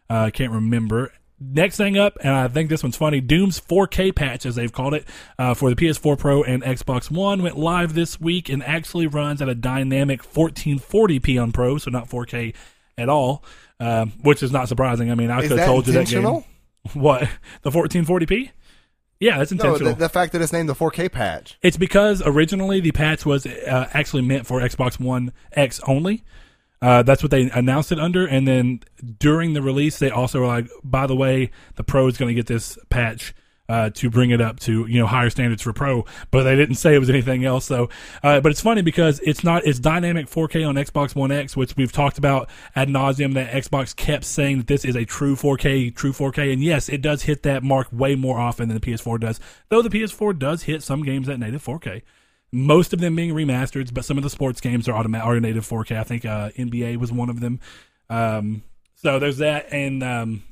Uh, 0.07 0.25
I 0.25 0.29
can't 0.29 0.51
remember. 0.51 1.11
Next 1.39 1.77
thing 1.77 1.97
up, 1.97 2.19
and 2.21 2.31
I 2.31 2.47
think 2.47 2.69
this 2.69 2.83
one's 2.83 2.95
funny. 2.95 3.21
Doom's 3.21 3.59
4K 3.59 4.15
patch, 4.15 4.45
as 4.45 4.53
they've 4.53 4.71
called 4.71 4.93
it, 4.93 5.07
uh, 5.39 5.55
for 5.55 5.71
the 5.71 5.75
PS4 5.75 6.15
Pro 6.19 6.43
and 6.43 6.61
Xbox 6.61 7.09
One, 7.09 7.41
went 7.41 7.57
live 7.57 7.95
this 7.95 8.21
week 8.21 8.49
and 8.49 8.61
actually 8.61 9.07
runs 9.07 9.41
at 9.41 9.49
a 9.49 9.55
dynamic 9.55 10.21
1440p 10.21 11.41
on 11.41 11.51
Pro, 11.51 11.79
so 11.79 11.89
not 11.89 12.07
4K 12.07 12.53
at 13.01 13.09
all, 13.09 13.43
um, 13.79 14.11
which 14.21 14.43
is 14.43 14.51
not 14.51 14.67
surprising. 14.69 15.11
I 15.11 15.15
mean, 15.15 15.31
I 15.31 15.41
could 15.41 15.57
have 15.57 15.67
told 15.67 15.87
you 15.87 15.93
that 15.93 16.07
game. 16.07 16.43
What 16.93 17.29
the 17.61 17.69
1440p? 17.69 18.49
Yeah, 19.19 19.37
that's 19.37 19.51
No, 19.51 19.65
intentional. 19.65 19.93
the, 19.93 19.99
the 19.99 20.09
fact 20.09 20.31
that 20.33 20.41
it's 20.41 20.51
named 20.51 20.67
the 20.67 20.73
4K 20.73 21.11
patch. 21.11 21.59
It's 21.61 21.77
because 21.77 22.23
originally 22.25 22.79
the 22.79 22.91
patch 22.91 23.23
was 23.23 23.45
uh, 23.45 23.87
actually 23.93 24.23
meant 24.23 24.47
for 24.47 24.61
Xbox 24.61 24.99
One 24.99 25.31
X 25.51 25.79
only. 25.85 26.23
Uh, 26.81 27.03
that's 27.03 27.21
what 27.21 27.29
they 27.29 27.51
announced 27.51 27.91
it 27.91 27.99
under, 27.99 28.25
and 28.25 28.47
then 28.47 28.79
during 29.19 29.53
the 29.53 29.61
release, 29.61 29.99
they 29.99 30.09
also 30.09 30.39
were 30.39 30.47
like, 30.47 30.67
"By 30.83 31.05
the 31.05 31.15
way, 31.15 31.51
the 31.75 31.83
Pro 31.83 32.07
is 32.07 32.17
going 32.17 32.29
to 32.29 32.33
get 32.33 32.47
this 32.47 32.79
patch 32.89 33.35
uh, 33.71 33.89
to 33.91 34.09
bring 34.09 34.31
it 34.31 34.41
up 34.41 34.59
to 34.61 34.85
you 34.87 34.99
know 34.99 35.07
higher 35.07 35.29
standards 35.29 35.61
for 35.61 35.73
Pro." 35.73 36.05
But 36.29 36.43
they 36.43 36.55
didn't 36.55 36.75
say 36.75 36.95
it 36.95 36.99
was 36.99 37.09
anything 37.09 37.45
else. 37.45 37.65
So, 37.65 37.89
uh, 38.23 38.41
but 38.41 38.51
it's 38.51 38.61
funny 38.61 38.81
because 38.81 39.19
it's 39.21 39.43
not 39.43 39.65
it's 39.65 39.79
dynamic 39.79 40.27
4K 40.27 40.67
on 40.67 40.75
Xbox 40.75 41.15
One 41.15 41.31
X, 41.31 41.55
which 41.55 41.75
we've 41.75 41.91
talked 41.91 42.17
about 42.17 42.49
ad 42.75 42.89
nauseum. 42.89 43.33
That 43.33 43.51
Xbox 43.51 43.95
kept 43.95 44.25
saying 44.25 44.57
that 44.57 44.67
this 44.67 44.83
is 44.83 44.95
a 44.95 45.05
true 45.05 45.35
4K, 45.35 45.95
true 45.95 46.11
4K, 46.11 46.53
and 46.53 46.63
yes, 46.63 46.89
it 46.89 47.01
does 47.01 47.23
hit 47.23 47.43
that 47.43 47.63
mark 47.63 47.87
way 47.91 48.15
more 48.15 48.39
often 48.39 48.67
than 48.67 48.79
the 48.79 48.85
PS4 48.85 49.19
does. 49.19 49.39
Though 49.69 49.81
the 49.81 49.89
PS4 49.89 50.37
does 50.37 50.63
hit 50.63 50.83
some 50.83 51.03
games 51.03 51.29
at 51.29 51.39
native 51.39 51.63
4K 51.63 52.01
most 52.51 52.91
of 52.91 52.99
them 52.99 53.15
being 53.15 53.33
remasters, 53.33 53.93
but 53.93 54.03
some 54.03 54.17
of 54.17 54.23
the 54.23 54.29
sports 54.29 54.59
games 54.59 54.87
are 54.89 54.95
automatic 54.95 55.25
are 55.25 55.39
native 55.39 55.65
4K. 55.65 55.97
I 55.97 56.03
think 56.03 56.25
uh, 56.25 56.49
NBA 56.49 56.97
was 56.97 57.11
one 57.11 57.29
of 57.29 57.39
them. 57.39 57.59
Um, 58.09 58.63
so 58.95 59.19
there's 59.19 59.37
that, 59.37 59.71
and 59.71 60.03
um, 60.03 60.43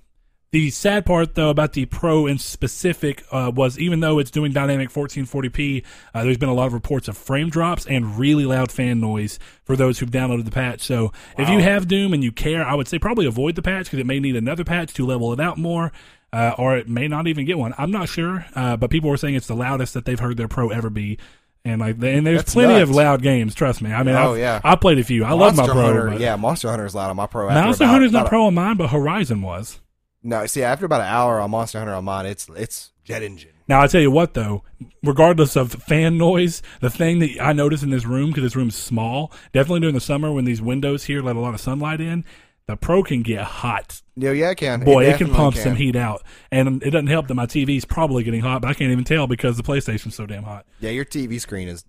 the 0.52 0.70
sad 0.72 1.06
part 1.06 1.36
though 1.36 1.50
about 1.50 1.74
the 1.74 1.86
Pro 1.86 2.26
in 2.26 2.40
specific 2.40 3.24
uh, 3.32 3.52
was 3.54 3.78
even 3.78 4.00
though 4.00 4.18
it's 4.20 4.32
doing 4.32 4.52
dynamic 4.52 4.90
1440p, 4.90 5.84
uh, 6.14 6.24
there's 6.24 6.38
been 6.38 6.50
a 6.50 6.54
lot 6.54 6.68
of 6.68 6.74
reports 6.74 7.08
of 7.08 7.18
frame 7.18 7.50
drops 7.50 7.86
and 7.86 8.18
really 8.18 8.46
loud 8.46 8.72
fan 8.72 9.00
noise 9.00 9.38
for 9.64 9.76
those 9.76 10.00
who've 10.00 10.10
downloaded 10.10 10.46
the 10.46 10.52
patch. 10.52 10.82
So 10.82 11.12
if 11.38 11.50
you 11.50 11.60
have 11.60 11.88
Doom 11.88 12.14
and 12.14 12.24
you 12.24 12.32
care, 12.32 12.66
I 12.66 12.74
would 12.74 12.88
say 12.88 12.98
probably 12.98 13.26
avoid 13.28 13.56
the 13.56 13.62
patch 13.62 13.86
because 13.86 14.00
it 14.00 14.06
may 14.08 14.20
need 14.20 14.36
another 14.36 14.64
patch 14.64 14.94
to 14.96 15.06
level 15.06 15.32
it 15.34 15.40
out 15.40 15.58
more. 15.58 15.92
Uh, 16.32 16.54
or 16.60 16.78
it 16.78 16.88
may 16.88 17.08
not 17.08 17.26
even 17.26 17.44
get 17.44 17.58
one. 17.58 17.74
I'm 17.80 17.90
not 17.90 18.08
sure, 18.08 18.46
uh, 18.56 18.78
but 18.78 18.92
people 18.92 19.10
were 19.10 19.18
saying 19.18 19.34
it's 19.34 19.48
the 19.48 19.56
loudest 19.56 19.96
that 19.96 20.06
they've 20.06 20.20
heard 20.20 20.38
their 20.38 20.48
Pro 20.48 20.70
ever 20.70 20.92
be, 20.92 21.18
and 21.66 21.82
like, 21.82 21.96
and 22.04 22.26
there's 22.26 22.42
That's 22.42 22.54
plenty 22.54 22.82
of 22.82 22.92
loud 22.92 23.24
games. 23.24 23.56
Trust 23.56 23.82
me. 23.82 23.92
I 23.92 24.04
mean, 24.04 24.14
Oh, 24.14 24.34
I've, 24.34 24.40
yeah. 24.40 24.62
I 24.64 24.76
played 24.76 25.00
a 25.00 25.04
few. 25.04 25.24
I 25.26 25.32
love 25.32 25.56
my 25.56 25.66
Pro. 25.66 25.74
Hunter, 25.82 26.18
yeah, 26.20 26.36
Monster 26.36 26.70
Hunter 26.70 26.86
is 26.86 26.94
loud 26.94 27.10
on 27.10 27.16
my 27.16 27.26
Pro. 27.26 27.50
Monster 27.50 27.88
Hunter's 27.88 28.12
not 28.12 28.22
about 28.22 28.30
Pro 28.30 28.46
on 28.46 28.54
mine, 28.54 28.78
but 28.78 28.92
Horizon 28.92 29.42
was. 29.42 29.80
No, 30.22 30.46
see, 30.46 30.64
after 30.64 30.86
about 30.86 31.02
an 31.02 31.08
hour 31.08 31.40
on 31.40 31.52
Monster 31.52 31.80
Hunter 31.80 31.94
on 31.94 32.04
mine, 32.04 32.26
it's 32.26 32.50
it's 32.56 32.92
jet 33.04 33.24
engine. 33.24 33.52
Now 33.68 33.82
I 33.82 33.88
tell 33.88 34.02
you 34.02 34.12
what, 34.12 34.34
though, 34.34 34.64
regardless 35.04 35.56
of 35.56 35.72
fan 35.72 36.18
noise, 36.18 36.62
the 36.82 36.90
thing 36.90 37.20
that 37.20 37.38
I 37.40 37.54
notice 37.54 37.84
in 37.84 37.90
this 37.90 38.06
room 38.06 38.30
because 38.30 38.44
this 38.44 38.56
room's 38.56 38.76
small, 38.76 39.32
definitely 39.54 39.82
during 39.82 39.96
the 39.96 40.02
summer 40.02 40.32
when 40.32 40.46
these 40.46 40.62
windows 40.62 41.06
here 41.06 41.22
let 41.22 41.36
a 41.36 41.40
lot 41.40 41.54
of 41.54 41.62
sunlight 41.62 42.02
in, 42.02 42.26
the 42.66 42.76
Pro 42.76 43.02
can 43.02 43.24
get 43.24 43.44
hot. 43.44 44.02
Yeah, 44.16 44.32
yeah, 44.32 44.52
it 44.52 44.58
can. 44.58 44.82
Boy, 44.82 45.06
it, 45.06 45.18
can 45.18 45.28
definitely 45.28 45.36
pump 45.36 45.56
some 45.56 45.76
heat 45.76 45.96
out, 45.96 46.24
and 46.52 46.84
it 46.84 46.92
doesn't 46.92 47.08
help 47.08 47.28
that 47.28 47.36
my 47.36 47.46
TV's 47.46 47.86
probably 47.86 48.24
getting 48.24 48.42
hot, 48.42 48.62
but 48.62 48.68
I 48.68 48.74
can't 48.74 48.92
even 48.92 49.06
tell 49.06 49.28
because 49.28 49.56
the 49.56 49.64
PlayStation's 49.64 50.16
so 50.16 50.26
damn 50.26 50.44
hot. 50.44 50.66
Yeah, 50.80 50.92
your 50.92 51.06
TV 51.06 51.40
screen 51.40 51.68
is 51.68 51.86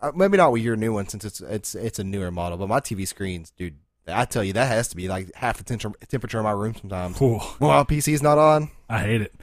uh, 0.00 0.12
maybe 0.14 0.36
not 0.36 0.52
with 0.52 0.62
your 0.62 0.76
new 0.76 0.92
one 0.92 1.08
since 1.08 1.24
it's 1.24 1.40
it's 1.40 1.74
it's 1.74 1.98
a 1.98 2.04
newer 2.04 2.30
model, 2.30 2.58
but 2.58 2.68
my 2.68 2.80
TV 2.80 3.06
screens, 3.06 3.52
dude. 3.56 3.76
I 4.08 4.24
tell 4.24 4.42
you, 4.42 4.52
that 4.54 4.66
has 4.66 4.88
to 4.88 4.96
be 4.96 5.08
like 5.08 5.34
half 5.34 5.58
the 5.58 5.64
temperature 5.64 5.96
temperature 6.08 6.38
in 6.38 6.44
my 6.44 6.50
room 6.50 6.74
sometimes. 6.74 7.20
Ooh. 7.20 7.40
Well, 7.60 7.84
PC's 7.84 8.22
not 8.22 8.38
on. 8.38 8.70
I 8.88 8.98
hate 9.00 9.22
it. 9.22 9.34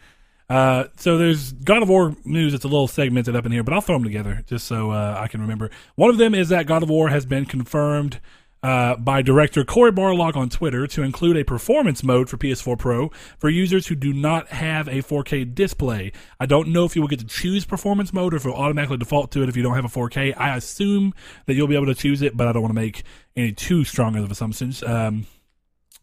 Uh, 0.49 0.85
so 0.97 1.17
there's 1.17 1.51
God 1.51 1.83
of 1.83 1.89
War 1.89 2.15
news. 2.25 2.53
It's 2.53 2.65
a 2.65 2.67
little 2.67 2.87
segmented 2.87 3.35
up 3.35 3.45
in 3.45 3.51
here, 3.51 3.63
but 3.63 3.73
I'll 3.73 3.81
throw 3.81 3.95
them 3.95 4.03
together 4.03 4.43
just 4.47 4.65
so 4.65 4.91
uh, 4.91 5.15
I 5.17 5.27
can 5.27 5.41
remember. 5.41 5.69
One 5.95 6.09
of 6.09 6.17
them 6.17 6.33
is 6.33 6.49
that 6.49 6.65
God 6.65 6.81
of 6.81 6.89
War 6.89 7.09
has 7.09 7.25
been 7.25 7.45
confirmed 7.45 8.19
uh, 8.61 8.95
by 8.97 9.21
director 9.21 9.63
Cory 9.63 9.91
Barlog 9.91 10.35
on 10.35 10.49
Twitter 10.49 10.85
to 10.87 11.03
include 11.03 11.37
a 11.37 11.45
performance 11.45 12.03
mode 12.03 12.29
for 12.29 12.37
PS4 12.37 12.77
Pro 12.77 13.09
for 13.37 13.49
users 13.49 13.87
who 13.87 13.95
do 13.95 14.13
not 14.13 14.49
have 14.49 14.87
a 14.87 15.01
4K 15.01 15.53
display. 15.53 16.11
I 16.39 16.45
don't 16.45 16.69
know 16.69 16.85
if 16.85 16.95
you 16.95 17.01
will 17.01 17.07
get 17.07 17.19
to 17.19 17.25
choose 17.25 17.65
performance 17.65 18.11
mode 18.11 18.33
or 18.33 18.37
if 18.37 18.45
it 18.45 18.49
will 18.49 18.55
automatically 18.55 18.97
default 18.97 19.31
to 19.31 19.43
it 19.43 19.49
if 19.49 19.55
you 19.55 19.63
don't 19.63 19.75
have 19.75 19.85
a 19.85 19.89
4K. 19.89 20.33
I 20.37 20.55
assume 20.55 21.13
that 21.45 21.53
you'll 21.53 21.67
be 21.67 21.75
able 21.75 21.85
to 21.87 21.95
choose 21.95 22.21
it, 22.21 22.35
but 22.35 22.47
I 22.47 22.51
don't 22.51 22.61
want 22.61 22.71
to 22.71 22.81
make 22.81 23.03
any 23.35 23.53
too 23.53 23.83
strong 23.83 24.15
of 24.15 24.29
assumptions. 24.29 24.83
Um, 24.83 25.25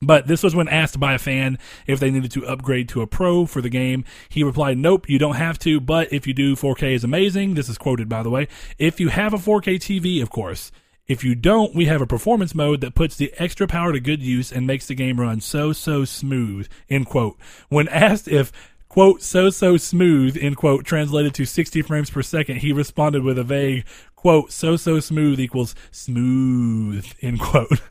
but 0.02 0.26
this 0.26 0.42
was 0.42 0.54
when 0.54 0.68
asked 0.68 1.00
by 1.00 1.14
a 1.14 1.18
fan 1.18 1.58
if 1.86 2.00
they 2.00 2.10
needed 2.10 2.30
to 2.32 2.46
upgrade 2.46 2.88
to 2.90 3.00
a 3.00 3.06
pro 3.06 3.46
for 3.46 3.62
the 3.62 3.70
game. 3.70 4.04
He 4.28 4.42
replied, 4.42 4.76
Nope, 4.76 5.08
you 5.08 5.18
don't 5.18 5.36
have 5.36 5.58
to, 5.60 5.80
but 5.80 6.12
if 6.12 6.26
you 6.26 6.34
do, 6.34 6.54
4K 6.54 6.94
is 6.94 7.04
amazing. 7.04 7.54
This 7.54 7.68
is 7.68 7.78
quoted, 7.78 8.08
by 8.08 8.22
the 8.22 8.30
way. 8.30 8.48
If 8.78 9.00
you 9.00 9.08
have 9.08 9.32
a 9.32 9.38
4K 9.38 9.76
TV, 9.76 10.22
of 10.22 10.30
course. 10.30 10.70
If 11.08 11.22
you 11.22 11.36
don't, 11.36 11.74
we 11.74 11.84
have 11.86 12.02
a 12.02 12.06
performance 12.06 12.54
mode 12.54 12.80
that 12.80 12.96
puts 12.96 13.14
the 13.16 13.32
extra 13.38 13.68
power 13.68 13.92
to 13.92 14.00
good 14.00 14.22
use 14.22 14.50
and 14.50 14.66
makes 14.66 14.86
the 14.86 14.94
game 14.94 15.20
run 15.20 15.40
so, 15.40 15.72
so 15.72 16.04
smooth, 16.04 16.68
end 16.90 17.06
quote. 17.06 17.38
When 17.68 17.86
asked 17.88 18.26
if, 18.26 18.50
quote, 18.88 19.22
so, 19.22 19.50
so 19.50 19.76
smooth, 19.76 20.36
end 20.40 20.56
quote, 20.56 20.84
translated 20.84 21.32
to 21.34 21.44
60 21.44 21.82
frames 21.82 22.10
per 22.10 22.22
second, 22.22 22.56
he 22.56 22.72
responded 22.72 23.22
with 23.22 23.38
a 23.38 23.44
vague, 23.44 23.84
quote 24.16 24.50
so 24.50 24.76
so 24.76 24.98
smooth 24.98 25.38
equals 25.38 25.76
smooth 25.92 27.06
end 27.22 27.38
quote. 27.38 27.80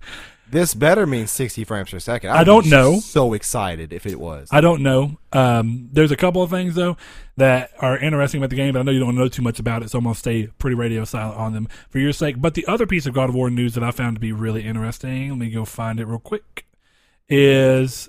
This 0.50 0.74
better 0.74 1.08
mean 1.08 1.28
60 1.28 1.64
frames 1.64 1.90
per 1.90 2.00
second. 2.00 2.30
I 2.30 2.40
I'd 2.40 2.46
don't 2.46 2.68
know. 2.68 3.00
So 3.00 3.34
excited 3.34 3.92
if 3.92 4.06
it 4.06 4.20
was. 4.20 4.48
I 4.52 4.62
don't 4.62 4.84
know. 4.84 5.18
Um, 5.34 5.90
there's 5.92 6.12
a 6.12 6.16
couple 6.16 6.44
of 6.44 6.50
things 6.52 6.76
though 6.76 6.98
that 7.38 7.72
are 7.80 7.98
interesting 7.98 8.40
about 8.40 8.52
the 8.52 8.56
game, 8.56 8.74
but 8.74 8.80
I 8.80 8.84
know 8.84 8.92
you 8.92 9.00
don't 9.00 9.16
know 9.16 9.28
too 9.28 9.42
much 9.42 9.60
about 9.60 9.82
it, 9.84 9.90
so 9.90 9.98
I'm 9.98 10.04
gonna 10.04 10.16
stay 10.16 10.48
pretty 10.60 10.76
radio 10.76 11.04
silent 11.04 11.38
on 11.38 11.54
them 11.54 11.68
for 11.90 12.00
your 12.00 12.14
sake. 12.14 12.36
But 12.40 12.54
the 12.54 12.66
other 12.68 12.86
piece 12.86 13.06
of 13.06 13.14
God 13.14 13.30
of 13.30 13.36
War 13.36 13.50
news 13.50 13.74
that 13.74 13.84
I 13.84 13.92
found 13.92 14.16
to 14.16 14.20
be 14.20 14.32
really 14.32 14.64
interesting, 14.64 15.30
let 15.30 15.40
me 15.40 15.50
go 15.50 15.66
find 15.66 16.00
it 16.00 16.06
real 16.06 16.20
quick, 16.20 16.66
is 17.28 18.08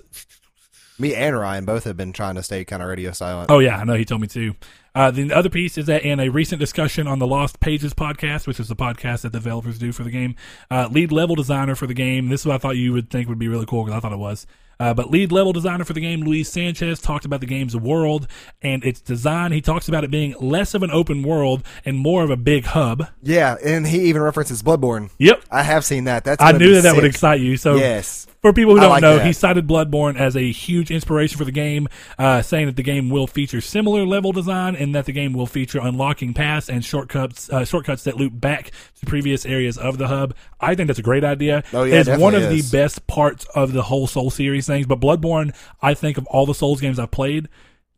Me 0.99 1.13
and 1.15 1.37
Ryan 1.37 1.65
both 1.65 1.83
have 1.83 1.97
been 1.97 2.13
trying 2.13 2.35
to 2.35 2.43
stay 2.43 2.63
kind 2.65 2.81
of 2.81 2.89
radio 2.89 3.11
silent. 3.11 3.51
Oh 3.51 3.59
yeah, 3.59 3.77
I 3.77 3.83
know 3.83 3.95
he 3.95 4.05
told 4.05 4.21
me 4.21 4.27
too. 4.27 4.55
Uh, 4.97 5.11
the 5.11 5.31
other 5.31 5.47
piece 5.49 5.77
is 5.77 5.85
that 5.85 6.01
in 6.01 6.19
a 6.19 6.29
recent 6.29 6.59
discussion 6.59 7.05
on 7.05 7.19
the 7.19 7.27
Lost 7.27 7.59
Pages 7.59 7.93
podcast, 7.93 8.47
which 8.47 8.59
is 8.59 8.67
the 8.67 8.75
podcast 8.75 9.21
that 9.21 9.31
developers 9.31 9.77
do 9.77 9.91
for 9.91 10.03
the 10.03 10.09
game, 10.09 10.35
uh, 10.71 10.87
lead 10.91 11.11
level 11.11 11.35
designer 11.35 11.75
for 11.75 11.85
the 11.85 11.93
game. 11.93 12.29
This 12.29 12.41
is 12.41 12.47
what 12.47 12.55
I 12.55 12.57
thought 12.57 12.77
you 12.77 12.93
would 12.93 13.11
think 13.11 13.29
would 13.29 13.37
be 13.37 13.47
really 13.47 13.67
cool 13.67 13.83
because 13.83 13.95
I 13.95 13.99
thought 13.99 14.11
it 14.11 14.17
was. 14.17 14.47
Uh, 14.79 14.95
but 14.95 15.11
lead 15.11 15.31
level 15.31 15.53
designer 15.53 15.83
for 15.83 15.93
the 15.93 16.01
game, 16.01 16.21
Luis 16.21 16.49
Sanchez, 16.49 16.99
talked 16.99 17.25
about 17.25 17.41
the 17.41 17.45
game's 17.45 17.75
world 17.75 18.27
and 18.63 18.83
its 18.83 18.99
design. 18.99 19.51
He 19.51 19.61
talks 19.61 19.87
about 19.87 20.03
it 20.03 20.09
being 20.09 20.33
less 20.39 20.73
of 20.73 20.81
an 20.81 20.89
open 20.89 21.21
world 21.21 21.63
and 21.85 21.97
more 21.97 22.23
of 22.23 22.31
a 22.31 22.37
big 22.37 22.65
hub. 22.65 23.07
Yeah, 23.21 23.55
and 23.63 23.85
he 23.85 24.01
even 24.01 24.23
references 24.23 24.63
Bloodborne. 24.63 25.11
Yep. 25.19 25.43
I 25.51 25.61
have 25.61 25.85
seen 25.85 26.05
that. 26.05 26.23
That's 26.23 26.41
I 26.41 26.53
knew 26.53 26.73
that 26.73 26.81
that 26.81 26.95
would 26.95 27.05
excite 27.05 27.39
you. 27.39 27.57
So 27.57 27.75
Yes. 27.75 28.26
For 28.47 28.53
people 28.53 28.73
who 28.75 28.79
don't 28.79 28.89
like 28.89 29.01
know, 29.01 29.17
that. 29.17 29.25
he 29.25 29.33
cited 29.33 29.67
Bloodborne 29.67 30.17
as 30.17 30.35
a 30.35 30.51
huge 30.51 30.91
inspiration 30.91 31.37
for 31.37 31.45
the 31.45 31.51
game, 31.51 31.87
uh, 32.17 32.41
saying 32.41 32.67
that 32.67 32.75
the 32.75 32.83
game 32.83 33.09
will 33.09 33.27
feature 33.27 33.61
similar 33.61 34.05
level 34.05 34.31
design 34.31 34.75
and 34.75 34.95
that 34.95 35.05
the 35.05 35.11
game 35.11 35.33
will 35.33 35.45
feature 35.45 35.79
unlocking 35.79 36.33
paths 36.33 36.69
and 36.69 36.83
shortcuts, 36.83 37.49
uh, 37.49 37.65
shortcuts 37.65 38.03
that 38.03 38.15
loop 38.15 38.39
back 38.39 38.71
to 38.99 39.05
previous 39.05 39.45
areas 39.45 39.77
of 39.77 39.97
the 39.97 40.07
hub. 40.07 40.33
I 40.59 40.75
think 40.75 40.87
that's 40.87 40.99
a 40.99 41.03
great 41.03 41.23
idea. 41.23 41.63
Oh, 41.73 41.83
yeah, 41.83 41.95
it's 41.95 42.09
one 42.09 42.33
of 42.33 42.41
definitely 42.41 42.61
the 42.61 42.71
best 42.71 43.07
parts 43.07 43.45
of 43.53 43.73
the 43.73 43.83
whole 43.83 44.07
Soul 44.07 44.29
series 44.29 44.65
things. 44.65 44.85
But 44.85 44.99
Bloodborne, 44.99 45.55
I 45.81 45.93
think 45.93 46.17
of 46.17 46.25
all 46.27 46.45
the 46.45 46.55
Souls 46.55 46.79
games 46.79 46.99
I've 46.99 47.11
played, 47.11 47.49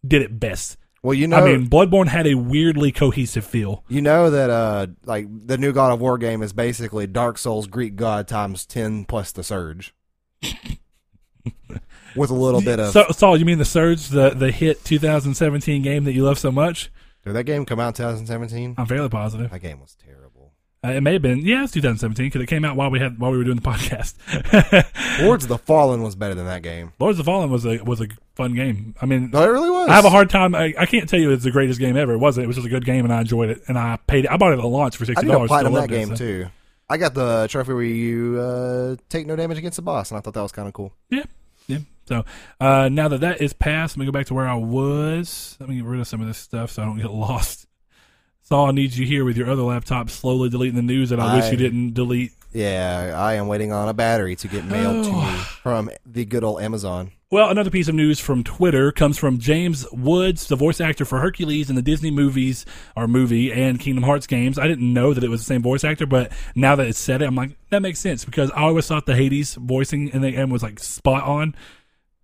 did 0.06 0.22
it 0.22 0.40
best. 0.40 0.78
Well, 1.02 1.14
you 1.14 1.28
know, 1.28 1.38
I 1.38 1.46
mean, 1.46 1.68
Bloodborne 1.68 2.08
had 2.08 2.28
a 2.28 2.34
weirdly 2.34 2.92
cohesive 2.92 3.46
feel. 3.46 3.84
you 3.88 4.02
know 4.02 4.30
that 4.30 4.50
uh, 4.50 4.88
like 5.06 5.28
the 5.30 5.58
new 5.58 5.72
God 5.72 5.94
of 5.94 6.02
War 6.02 6.18
game 6.18 6.42
is 6.42 6.52
basically 6.52 7.08
Dark 7.08 7.38
Souls 7.38 7.68
Greek 7.68 7.96
God 7.96 8.28
times 8.28 8.66
ten 8.66 9.06
plus 9.06 9.32
the 9.32 9.44
Surge, 9.44 9.94
with 12.16 12.30
a 12.30 12.34
little 12.34 12.62
bit 12.62 12.80
of. 12.80 12.92
So, 12.92 13.06
Saul, 13.12 13.38
you 13.38 13.46
mean 13.46 13.58
the 13.58 13.66
Surge, 13.66 14.08
the 14.10 14.32
the 14.32 14.52
hit 14.52 14.84
2017 14.86 15.82
game 15.82 16.04
that 16.06 16.14
you 16.14 16.24
love 16.24 16.40
so 16.40 16.52
much? 16.52 16.92
Did 17.24 17.34
that 17.34 17.44
game 17.44 17.66
come 17.66 17.80
out 17.80 17.90
in 17.90 17.94
2017? 18.06 18.76
I'm 18.78 18.86
fairly 18.86 19.10
positive. 19.10 19.52
That 19.52 19.60
game 19.60 19.80
was 19.80 19.96
terrible. 19.96 20.54
Uh, 20.82 20.92
it 20.92 21.02
may 21.02 21.12
have 21.12 21.22
been, 21.22 21.40
yeah, 21.46 21.64
it's 21.66 21.74
2017 21.74 22.28
because 22.28 22.42
it 22.42 22.46
came 22.48 22.64
out 22.64 22.78
while 22.78 22.90
we 22.90 23.00
had 23.00 23.20
while 23.20 23.32
we 23.32 23.38
were 23.38 23.44
doing 23.44 23.58
the 23.58 23.62
podcast. 23.70 24.16
Lords 25.22 25.44
of 25.44 25.50
the 25.50 25.58
Fallen 25.58 26.02
was 26.02 26.16
better 26.16 26.34
than 26.34 26.46
that 26.46 26.62
game. 26.64 26.94
Lords 27.00 27.20
of 27.20 27.26
the 27.26 27.30
Fallen 27.30 27.50
was 27.52 27.66
a 27.66 27.80
was 27.84 28.00
a 28.00 28.08
fun 28.36 28.54
game. 28.56 28.96
I 29.02 29.06
mean, 29.06 29.30
No, 29.32 29.44
it 29.44 29.48
really 29.48 29.70
was. 29.70 29.90
I 29.90 29.96
have 29.96 30.06
a 30.06 30.10
hard 30.10 30.30
time. 30.30 30.56
I, 30.56 30.74
I 30.80 30.86
can't 30.86 31.10
tell 31.10 31.20
you 31.20 31.32
it's 31.32 31.44
the 31.44 31.52
greatest 31.52 31.80
game 31.82 31.98
ever. 31.98 32.14
It 32.14 32.20
wasn't. 32.20 32.46
It 32.46 32.48
was 32.48 32.56
just 32.56 32.66
a 32.68 32.70
good 32.70 32.86
game, 32.86 33.04
and 33.04 33.14
I 33.14 33.20
enjoyed 33.22 33.50
it. 33.50 33.62
And 33.68 33.78
I 33.78 33.98
paid. 34.08 34.24
it. 34.26 34.32
I 34.32 34.38
bought 34.38 34.54
it 34.54 34.60
at 34.60 34.66
launch 34.66 34.96
for 34.96 35.04
I 35.04 35.08
sixty 35.08 35.26
did 35.26 35.32
a 35.32 35.34
dollars. 35.34 35.48
platinum 35.50 35.74
that 35.74 35.90
game 35.90 36.16
too. 36.16 36.48
I 36.90 36.98
got 36.98 37.14
the 37.14 37.48
trophy 37.50 37.74
where 37.74 37.84
you 37.84 38.40
uh, 38.40 38.96
take 39.10 39.28
no 39.28 39.36
damage 39.36 39.58
against 39.58 39.76
the 39.76 39.82
boss, 39.82 40.12
and 40.12 40.18
I 40.18 40.22
thought 40.22 40.34
that 40.34 40.42
was 40.42 40.52
kind 40.52 40.68
of 40.68 40.74
cool. 40.74 40.94
Yeah, 41.10 41.24
yeah. 41.68 41.80
So 42.08 42.26
uh, 42.60 42.90
now 42.90 43.08
that 43.10 43.22
that 43.22 43.42
is 43.42 43.54
past, 43.54 43.96
let 43.96 44.00
me 44.00 44.06
go 44.06 44.12
back 44.12 44.26
to 44.28 44.34
where 44.34 44.48
I 44.48 44.56
was. 44.56 45.56
Let 45.60 45.70
me 45.70 45.76
get 45.76 45.86
rid 45.86 46.00
of 46.00 46.08
some 46.08 46.22
of 46.22 46.28
this 46.28 46.40
stuff 46.40 46.72
so 46.72 46.82
I 46.82 46.86
don't 46.86 46.98
get 46.98 47.12
lost. 47.12 47.68
Saul 48.42 48.72
needs 48.74 48.98
you 48.98 49.06
here 49.06 49.24
with 49.24 49.38
your 49.38 49.48
other 49.48 49.62
laptop, 49.62 50.10
slowly 50.10 50.50
deleting 50.50 50.76
the 50.76 50.82
news 50.82 51.12
that 51.12 51.20
I, 51.20 51.36
wish 51.36 51.52
you 51.52 51.58
didn't 51.58 51.94
delete. 51.94 52.32
Yeah, 52.52 53.14
I 53.16 53.36
am 53.36 53.48
waiting 53.48 53.72
on 53.72 53.90
a 53.90 53.94
battery 53.94 54.36
to 54.38 54.48
get 54.48 54.66
mailed 54.66 55.06
to 55.06 55.12
Oh. 55.12 55.22
me 55.22 55.38
from 55.62 55.90
the 56.06 56.26
good 56.26 56.44
old 56.44 56.62
Amazon. 56.62 57.12
Well, 57.32 57.50
another 57.50 57.70
piece 57.70 57.88
of 57.88 57.94
news 57.94 58.20
from 58.20 58.44
Twitter 58.44 58.92
comes 58.92 59.20
from 59.20 59.38
James 59.38 59.86
Woods, 59.92 60.48
the 60.48 60.56
voice 60.56 60.82
actor 60.82 61.06
for 61.06 61.20
Hercules 61.20 61.70
in 61.70 61.76
the 61.76 61.84
Disney 61.84 62.10
movies 62.10 62.66
or 62.96 63.08
movie 63.08 63.52
and 63.54 63.80
Kingdom 63.80 64.04
Hearts 64.04 64.26
games. 64.26 64.58
I 64.58 64.68
didn't 64.68 64.92
know 64.92 65.14
that 65.14 65.24
it 65.24 65.30
was 65.30 65.42
the 65.42 65.46
same 65.46 65.62
voice 65.62 65.84
actor, 65.84 66.08
but 66.08 66.32
now 66.56 66.76
that 66.76 66.88
it's 66.88 66.98
said 66.98 67.22
it, 67.22 67.26
I'm 67.26 67.36
like, 67.36 67.52
that 67.70 67.84
makes 67.84 68.00
sense 68.00 68.26
because 68.26 68.50
I 68.52 68.62
always 68.64 68.88
thought 68.88 69.06
the 69.06 69.16
Hades 69.16 69.54
voicing 69.54 70.08
in 70.08 70.24
the 70.24 70.30
end 70.30 70.52
was 70.52 70.64
like 70.64 70.80
spot 70.80 71.24
on. 71.26 71.54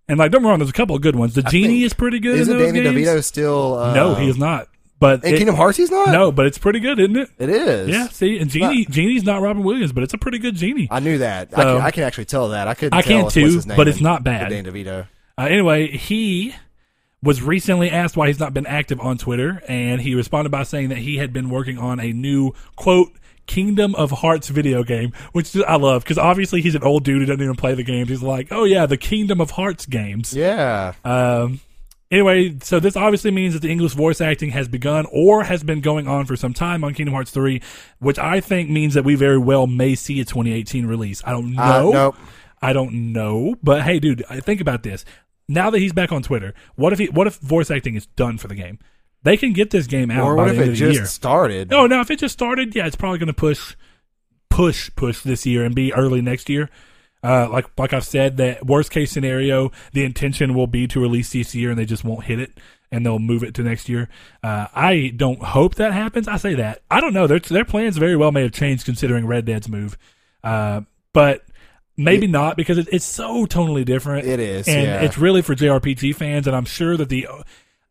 And 0.08 0.18
like, 0.18 0.32
don't 0.32 0.40
get 0.40 0.46
me 0.46 0.50
wrong, 0.50 0.58
there's 0.58 0.70
a 0.70 0.72
couple 0.72 0.96
of 0.96 1.02
good 1.02 1.14
ones. 1.14 1.34
The 1.34 1.42
Genie 1.42 1.68
think- 1.68 1.84
is 1.84 1.94
pretty 1.94 2.18
good 2.18 2.38
Isn't 2.40 2.54
in 2.54 2.58
those 2.62 2.72
Danny 2.72 2.82
games. 2.96 3.08
DeVito 3.08 3.22
still? 3.24 3.74
Uh, 3.78 3.94
no, 3.94 4.14
he 4.16 4.28
is 4.28 4.36
not. 4.38 4.66
But 4.98 5.24
In 5.24 5.34
it- 5.34 5.36
Kingdom 5.36 5.56
Hearts, 5.56 5.76
he's 5.76 5.90
not. 5.90 6.08
no, 6.08 6.32
but 6.32 6.46
it's 6.46 6.58
pretty 6.58 6.80
good, 6.80 6.98
isn't 6.98 7.16
it? 7.16 7.28
it 7.38 7.50
is. 7.50 7.88
Yeah. 7.88 8.08
See, 8.08 8.38
and 8.38 8.50
Genie, 8.50 8.86
Genie's 8.86 9.24
not 9.24 9.42
Robin 9.42 9.62
Williams, 9.62 9.92
but 9.92 10.02
it's 10.02 10.14
a 10.14 10.18
pretty 10.18 10.38
good 10.38 10.54
Genie. 10.54 10.88
I 10.90 11.00
knew 11.00 11.18
that. 11.18 11.56
I, 11.56 11.62
can, 11.62 11.76
I 11.82 11.90
can 11.90 12.02
actually 12.04 12.24
tell 12.24 12.48
that. 12.50 12.66
I 12.66 12.74
couldn't. 12.74 12.94
I 12.94 13.02
tell 13.02 13.22
can 13.22 13.30
too, 13.30 13.44
his 13.44 13.66
name 13.66 13.76
but 13.76 13.88
it's 13.88 14.00
not 14.00 14.24
bad. 14.24 14.48
Danny 14.48 14.70
DeVito. 14.70 15.06
Uh, 15.38 15.42
anyway, 15.42 15.88
he 15.88 16.54
was 17.22 17.42
recently 17.42 17.90
asked 17.90 18.16
why 18.16 18.28
he's 18.28 18.40
not 18.40 18.54
been 18.54 18.66
active 18.66 19.00
on 19.00 19.18
Twitter, 19.18 19.62
and 19.68 20.00
he 20.00 20.14
responded 20.14 20.50
by 20.50 20.62
saying 20.62 20.88
that 20.88 20.98
he 20.98 21.18
had 21.18 21.32
been 21.32 21.50
working 21.50 21.76
on 21.78 22.00
a 22.00 22.12
new 22.12 22.52
quote 22.76 23.10
Kingdom 23.46 23.94
of 23.94 24.10
Hearts 24.10 24.48
video 24.48 24.82
game, 24.82 25.12
which 25.32 25.56
I 25.56 25.76
love 25.76 26.04
because 26.04 26.18
obviously 26.18 26.62
he's 26.62 26.74
an 26.74 26.82
old 26.82 27.04
dude 27.04 27.20
who 27.20 27.26
doesn't 27.26 27.42
even 27.42 27.56
play 27.56 27.74
the 27.74 27.82
games. 27.84 28.08
He's 28.08 28.22
like, 28.22 28.48
oh 28.50 28.64
yeah, 28.64 28.86
the 28.86 28.96
Kingdom 28.96 29.40
of 29.40 29.50
Hearts 29.52 29.86
games. 29.86 30.34
Yeah. 30.34 30.94
Um, 31.04 31.60
anyway, 32.10 32.56
so 32.62 32.80
this 32.80 32.96
obviously 32.96 33.30
means 33.30 33.54
that 33.54 33.60
the 33.62 33.70
English 33.70 33.92
voice 33.92 34.20
acting 34.20 34.50
has 34.50 34.68
begun 34.68 35.06
or 35.12 35.44
has 35.44 35.62
been 35.62 35.80
going 35.80 36.06
on 36.08 36.26
for 36.26 36.36
some 36.36 36.52
time 36.54 36.84
on 36.84 36.94
Kingdom 36.94 37.14
Hearts 37.14 37.30
3, 37.30 37.60
which 37.98 38.18
I 38.18 38.40
think 38.40 38.70
means 38.70 38.94
that 38.94 39.04
we 39.04 39.14
very 39.14 39.38
well 39.38 39.66
may 39.66 39.94
see 39.94 40.20
a 40.20 40.24
2018 40.24 40.86
release. 40.86 41.22
I 41.24 41.30
don't 41.32 41.58
Uh, 41.58 41.82
know. 41.82 41.90
nope. 41.92 42.16
I 42.62 42.72
don't 42.72 43.12
know, 43.12 43.56
but 43.62 43.82
hey, 43.82 43.98
dude, 44.00 44.24
I- 44.30 44.40
think 44.40 44.60
about 44.60 44.82
this. 44.82 45.04
Now 45.48 45.70
that 45.70 45.78
he's 45.78 45.92
back 45.92 46.10
on 46.10 46.22
Twitter, 46.22 46.54
what 46.74 46.92
if 46.92 46.98
he, 46.98 47.06
what 47.06 47.26
if 47.26 47.36
voice 47.38 47.70
acting 47.70 47.94
is 47.94 48.06
done 48.06 48.38
for 48.38 48.48
the 48.48 48.54
game? 48.54 48.78
They 49.22 49.36
can 49.36 49.52
get 49.52 49.70
this 49.70 49.86
game 49.86 50.10
out 50.10 50.24
Or 50.24 50.36
by 50.36 50.42
what 50.46 50.54
if 50.54 50.60
it 50.60 50.72
just 50.74 50.94
year. 50.98 51.04
started? 51.06 51.70
No, 51.70 51.86
no, 51.86 52.00
if 52.00 52.10
it 52.10 52.18
just 52.18 52.32
started, 52.32 52.74
yeah, 52.74 52.86
it's 52.86 52.96
probably 52.96 53.18
going 53.18 53.26
to 53.28 53.32
push, 53.32 53.74
push, 54.50 54.90
push 54.96 55.20
this 55.22 55.44
year 55.46 55.64
and 55.64 55.74
be 55.74 55.92
early 55.92 56.20
next 56.22 56.48
year. 56.48 56.70
Uh, 57.26 57.48
like 57.50 57.66
like 57.76 57.92
I've 57.92 58.04
said, 58.04 58.36
that 58.36 58.64
worst 58.64 58.92
case 58.92 59.10
scenario, 59.10 59.72
the 59.92 60.04
intention 60.04 60.54
will 60.54 60.68
be 60.68 60.86
to 60.86 61.00
release 61.00 61.32
this 61.32 61.56
year, 61.56 61.70
and 61.70 61.78
they 61.78 61.84
just 61.84 62.04
won't 62.04 62.24
hit 62.24 62.38
it, 62.38 62.52
and 62.92 63.04
they'll 63.04 63.18
move 63.18 63.42
it 63.42 63.52
to 63.54 63.64
next 63.64 63.88
year. 63.88 64.08
Uh, 64.44 64.68
I 64.72 65.12
don't 65.16 65.42
hope 65.42 65.74
that 65.74 65.92
happens. 65.92 66.28
I 66.28 66.36
say 66.36 66.54
that 66.54 66.82
I 66.88 67.00
don't 67.00 67.12
know. 67.12 67.26
Their 67.26 67.40
their 67.40 67.64
plans 67.64 67.96
very 67.96 68.14
well 68.14 68.30
may 68.30 68.42
have 68.42 68.52
changed 68.52 68.84
considering 68.84 69.26
Red 69.26 69.44
Dead's 69.44 69.68
move, 69.68 69.98
uh, 70.44 70.82
but 71.12 71.44
maybe 71.96 72.28
not 72.28 72.56
because 72.56 72.78
it, 72.78 72.86
it's 72.92 73.04
so 73.04 73.44
totally 73.44 73.84
different. 73.84 74.24
It 74.24 74.38
is, 74.38 74.68
and 74.68 74.86
yeah. 74.86 75.00
it's 75.00 75.18
really 75.18 75.42
for 75.42 75.56
JRPG 75.56 76.14
fans, 76.14 76.46
and 76.46 76.54
I'm 76.54 76.64
sure 76.64 76.96
that 76.96 77.08
the 77.08 77.26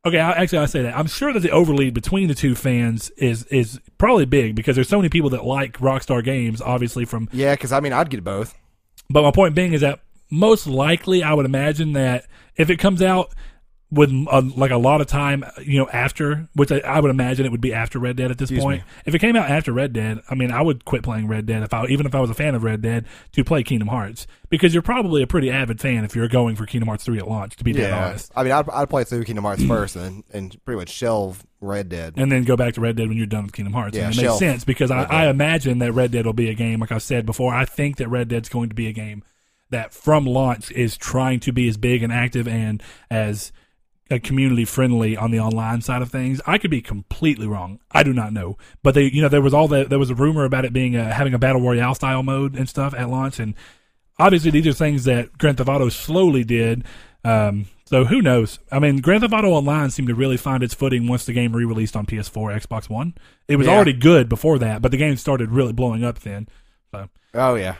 Okay, 0.06 0.20
I, 0.20 0.32
actually, 0.34 0.60
I 0.60 0.66
say 0.68 0.84
that. 0.84 0.96
I'm 0.96 1.08
sure 1.08 1.34
that 1.34 1.40
the 1.40 1.50
overlead 1.50 1.94
between 1.94 2.30
the 2.30 2.36
two 2.36 2.56
fans 2.56 3.10
is 3.18 3.44
is 3.48 3.82
probably 3.98 4.26
big 4.26 4.56
because 4.56 4.76
there's 4.76 4.88
so 4.88 4.98
many 4.98 5.10
people 5.10 5.32
that 5.32 5.44
like 5.44 5.80
Rockstar 5.80 6.24
games, 6.24 6.62
obviously 6.62 7.04
from. 7.04 7.28
Yeah, 7.34 7.56
because 7.56 7.74
I 7.74 7.82
mean, 7.82 7.92
I'd 7.92 8.10
get 8.10 8.24
both. 8.24 8.56
But 9.10 9.24
my 9.24 9.32
point 9.32 9.56
being 9.56 9.74
is 9.74 9.82
that 9.82 10.00
most 10.30 10.68
likely, 10.68 11.24
I 11.24 11.34
would 11.34 11.46
imagine 11.46 11.94
that 11.94 12.26
if 12.56 12.70
it 12.70 12.78
comes 12.78 13.02
out 13.02 13.34
with 13.92 14.10
a, 14.10 14.42
like 14.56 14.72
a 14.72 14.78
lot 14.78 15.00
of 15.00 15.08
time, 15.08 15.46
you 15.62 15.78
know, 15.78 15.88
after, 15.90 16.50
which 16.54 16.72
I, 16.72 16.80
I 16.80 17.00
would 17.00 17.12
imagine 17.12 17.46
it 17.46 17.52
would 17.52 17.62
be 17.62 17.74
after 17.74 18.00
Red 18.00 18.18
Dead 18.18 18.32
at 18.32 18.38
this 18.38 18.50
Excuse 18.50 18.64
point. 18.64 18.82
me. 18.82 18.88
If 19.06 19.14
it 19.14 19.20
came 19.20 19.36
out 19.36 19.50
after 19.50 19.72
Red 19.72 19.94
Dead, 19.94 20.22
I 20.30 20.36
mean, 20.36 20.52
I 20.52 20.62
would 20.62 20.86
quit 20.86 21.04
playing 21.04 21.28
Red 21.28 21.46
Dead 21.46 21.62
if 21.64 21.74
I 21.74 21.86
even 21.88 22.06
if 22.06 22.16
I 22.16 22.20
was 22.20 22.30
a 22.30 22.34
fan 22.34 22.56
of 22.56 22.64
Red 22.64 22.82
Dead 22.82 23.06
to 23.34 23.44
play 23.44 23.64
Kingdom 23.64 23.88
Hearts 23.90 24.26
because 24.50 24.74
you're 24.74 24.84
probably 24.84 25.22
a 25.22 25.28
pretty 25.28 25.52
avid 25.52 25.80
fan 25.80 26.04
if 26.04 26.16
you're 26.16 26.28
going 26.28 26.56
for 26.56 26.66
Kingdom 26.66 26.88
Hearts 26.88 27.04
three 27.04 27.20
at 27.20 27.28
launch. 27.28 27.56
To 27.58 27.64
be 27.64 27.74
dead 27.74 27.94
honest. 27.94 28.32
I 28.36 28.44
mean, 28.44 28.52
I'd, 28.54 28.70
I'd 28.70 28.90
play 28.90 29.04
through 29.04 29.24
Kingdom 29.24 29.46
Hearts 29.46 29.64
first, 29.64 29.96
and 29.96 30.24
and 30.34 30.64
pretty 30.66 30.80
much 30.80 30.90
shelve 30.90 31.46
Red 31.62 31.90
Dead. 31.90 32.16
and 32.18 32.32
then 32.32 32.44
go 32.44 32.56
back 32.56 32.74
to 32.74 32.82
Red 32.82 32.96
Dead 32.96 33.08
when 33.08 33.18
you're 33.18 33.28
done 33.28 33.44
with 33.44 33.54
Kingdom 33.54 33.74
Hearts. 33.74 33.96
Yeah, 33.96 34.08
and 34.08 34.18
it 34.18 34.22
makes 34.22 34.40
sense 34.40 34.64
because 34.64 34.90
I, 34.90 35.04
I 35.04 35.28
imagine 35.30 35.80
that 35.80 35.94
Red 35.94 36.12
Dead 36.12 36.26
will 36.26 36.34
be 36.34 36.50
a 36.50 36.56
game, 36.56 36.80
like 36.80 36.92
I 36.92 36.98
said 36.98 37.26
before. 37.26 37.54
I 37.54 37.66
think 37.66 37.98
that 37.98 38.10
Red 38.10 38.30
Dead's 38.30 38.50
going 38.50 38.70
to 38.70 38.76
be 38.76 38.88
a 38.88 38.94
game 38.94 39.24
that 39.70 39.94
from 39.94 40.26
launch 40.26 40.72
is 40.72 40.98
trying 40.98 41.40
to 41.42 41.52
be 41.52 41.68
as 41.68 41.78
big 41.78 42.04
and 42.04 42.14
active 42.14 42.48
and 42.48 42.82
as 43.10 43.52
uh, 43.52 43.62
community 44.20 44.66
friendly 44.66 45.18
on 45.18 45.32
the 45.32 45.40
online 45.40 45.82
side 45.82 46.02
of 46.02 46.12
things. 46.12 46.40
I 46.46 46.58
could 46.58 46.70
be 46.72 46.82
completely 46.82 47.48
wrong. 47.48 47.80
I 47.92 48.04
do 48.04 48.14
not 48.14 48.32
know, 48.34 48.58
but 48.84 48.94
they, 48.94 49.06
you 49.06 49.22
know, 49.22 49.30
there 49.30 49.42
was 49.42 49.54
all 49.54 49.68
that 49.70 49.90
there 49.90 49.98
was 50.00 50.10
a 50.12 50.16
rumor 50.16 50.46
about 50.46 50.64
it 50.66 50.74
being 50.74 50.96
a, 50.96 51.12
having 51.14 51.34
a 51.34 51.40
battle 51.40 51.62
royale 51.62 51.96
style 51.96 52.22
mode 52.24 52.56
and 52.56 52.70
stuff 52.70 52.94
at 52.94 53.10
launch, 53.10 53.40
and 53.40 53.56
obviously 54.20 54.52
these 54.52 54.68
are 54.68 54.74
things 54.74 55.06
that 55.06 55.38
Grand 55.38 55.58
Theft 55.58 55.70
Auto 55.70 55.90
slowly 55.90 56.44
did. 56.44 56.84
Um, 57.24 57.66
so 57.86 58.06
who 58.06 58.22
knows? 58.22 58.60
I 58.72 58.78
mean, 58.80 58.98
Grand 58.98 59.22
Theft 59.22 59.34
Auto 59.34 59.50
Online 59.50 59.90
seemed 59.90 60.08
to 60.10 60.16
really 60.16 60.38
find 60.38 60.62
its 60.62 60.74
footing 60.76 61.08
once 61.08 61.26
the 61.26 61.34
game 61.34 61.56
re-released 61.56 61.96
on 61.96 62.06
PS4, 62.06 62.62
Xbox 62.62 62.88
One. 62.90 63.16
It 63.48 63.56
was 63.56 63.66
Yeah. 63.68 63.74
already 63.74 63.94
good 63.94 64.30
before 64.30 64.60
that, 64.60 64.82
but 64.84 64.92
the 64.92 64.98
game 64.98 65.18
started 65.18 65.50
really 65.52 65.74
blowing 65.74 66.04
up 66.04 66.20
then. 66.20 66.48
So 66.92 67.10
Oh 67.34 67.56
yeah, 67.56 67.76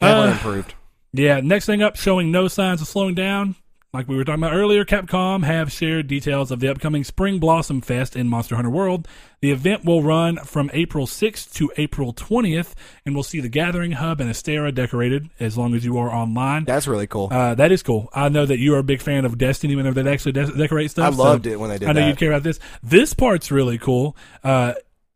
definitely 0.00 0.28
Uh, 0.30 0.32
improved. 0.32 0.74
yeah, 1.12 1.40
next 1.40 1.66
thing 1.66 1.80
up, 1.82 1.96
showing 1.96 2.32
no 2.32 2.48
signs 2.48 2.80
of 2.80 2.88
slowing 2.88 3.14
down. 3.14 3.54
Like 3.92 4.06
we 4.06 4.16
were 4.16 4.24
talking 4.24 4.42
about 4.44 4.54
earlier, 4.54 4.84
Capcom 4.84 5.42
have 5.44 5.72
shared 5.72 6.06
details 6.06 6.52
of 6.52 6.60
the 6.60 6.68
upcoming 6.68 7.02
Spring 7.02 7.40
Blossom 7.40 7.80
Fest 7.80 8.14
in 8.14 8.28
Monster 8.28 8.54
Hunter 8.54 8.70
World. 8.70 9.08
The 9.40 9.50
event 9.50 9.84
will 9.84 10.00
run 10.02 10.36
from 10.44 10.70
April 10.72 11.06
6th 11.08 11.52
to 11.54 11.72
April 11.76 12.14
20th, 12.14 12.74
and 13.04 13.16
we'll 13.16 13.24
see 13.24 13.40
the 13.40 13.48
Gathering 13.48 13.92
Hub 13.92 14.20
and 14.20 14.30
Astera 14.30 14.72
decorated 14.72 15.28
as 15.40 15.58
long 15.58 15.74
as 15.74 15.84
you 15.84 15.98
are 15.98 16.08
online. 16.08 16.66
That's 16.66 16.86
really 16.86 17.08
cool. 17.08 17.30
Uh, 17.32 17.56
that 17.56 17.72
is 17.72 17.82
cool. 17.82 18.08
I 18.14 18.28
know 18.28 18.46
that 18.46 18.58
you 18.58 18.76
are 18.76 18.78
a 18.78 18.84
big 18.84 19.00
fan 19.00 19.24
of 19.24 19.36
Destiny 19.38 19.74
whenever 19.74 20.00
they 20.00 20.10
actually 20.12 20.32
de- 20.32 20.56
decorate 20.56 20.84
I 20.84 20.88
stuff. 20.88 21.14
so 21.16 21.22
loved 21.24 21.46
it 21.48 21.58
when 21.58 21.70
they 21.70 21.78
did 21.78 21.88
I 21.88 21.92
know 21.92 22.00
that. 22.02 22.06
you'd 22.08 22.18
care 22.18 22.30
about 22.30 22.44
this. 22.44 22.60
This 22.84 23.12
part's 23.12 23.50
really 23.50 23.78
cool. 23.78 24.16
Uh, 24.44 24.74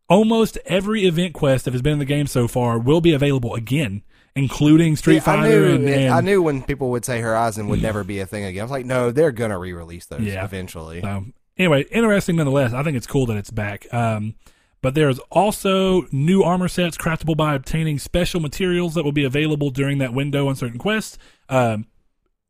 almost 0.09 0.59
every 0.67 1.05
event 1.07 1.33
quest 1.33 1.65
that 1.67 1.73
has 1.75 1.81
been 1.83 1.95
in 1.95 1.99
the 2.01 2.05
game 2.05 2.27
so 2.27 2.49
far 2.49 2.79
will 2.79 3.01
be 3.01 3.13
available 3.13 3.55
again, 3.55 4.03
including 4.37 4.97
Street 4.97 5.19
I 5.19 5.21
Fighter 5.21 5.61
knew, 5.61 5.75
and, 5.75 5.89
and 5.89 6.15
I 6.15 6.21
knew 6.21 6.43
when 6.43 6.63
people 6.63 6.91
would 6.91 7.05
say 7.05 7.21
Horizon 7.21 7.69
would 7.69 7.81
never 7.83 8.03
be 8.05 8.21
a 8.21 8.27
thing 8.27 8.45
again. 8.45 8.63
I 8.63 8.65
was 8.65 8.71
like, 8.71 8.87
no, 8.87 9.11
they're 9.11 9.33
gonna 9.33 9.59
re-release 9.59 10.07
those 10.07 10.23
Yeah. 10.23 10.45
eventually. 10.45 11.01
So 11.01 11.27
anyway, 11.57 11.85
interesting 11.91 12.37
nonetheless. 12.37 12.73
I 12.73 12.83
think 12.83 12.97
it's 12.97 13.07
cool 13.07 13.27
that 13.27 13.37
it's 13.37 13.51
back. 13.51 13.87
Um, 13.93 14.35
but 14.83 14.95
there's 14.95 15.19
also 15.31 16.03
new 16.13 16.43
armor 16.43 16.69
sets 16.69 16.99
craftable 16.99 17.37
by 17.37 17.55
obtaining 17.55 17.99
special 17.99 18.39
materials 18.41 18.95
that 18.95 19.05
will 19.05 19.13
be 19.13 19.25
available 19.25 19.71
during 19.71 19.99
that 19.99 20.13
window 20.13 20.49
on 20.49 20.57
certain 20.57 20.79
quests. 20.79 21.17
Um, 21.49 21.87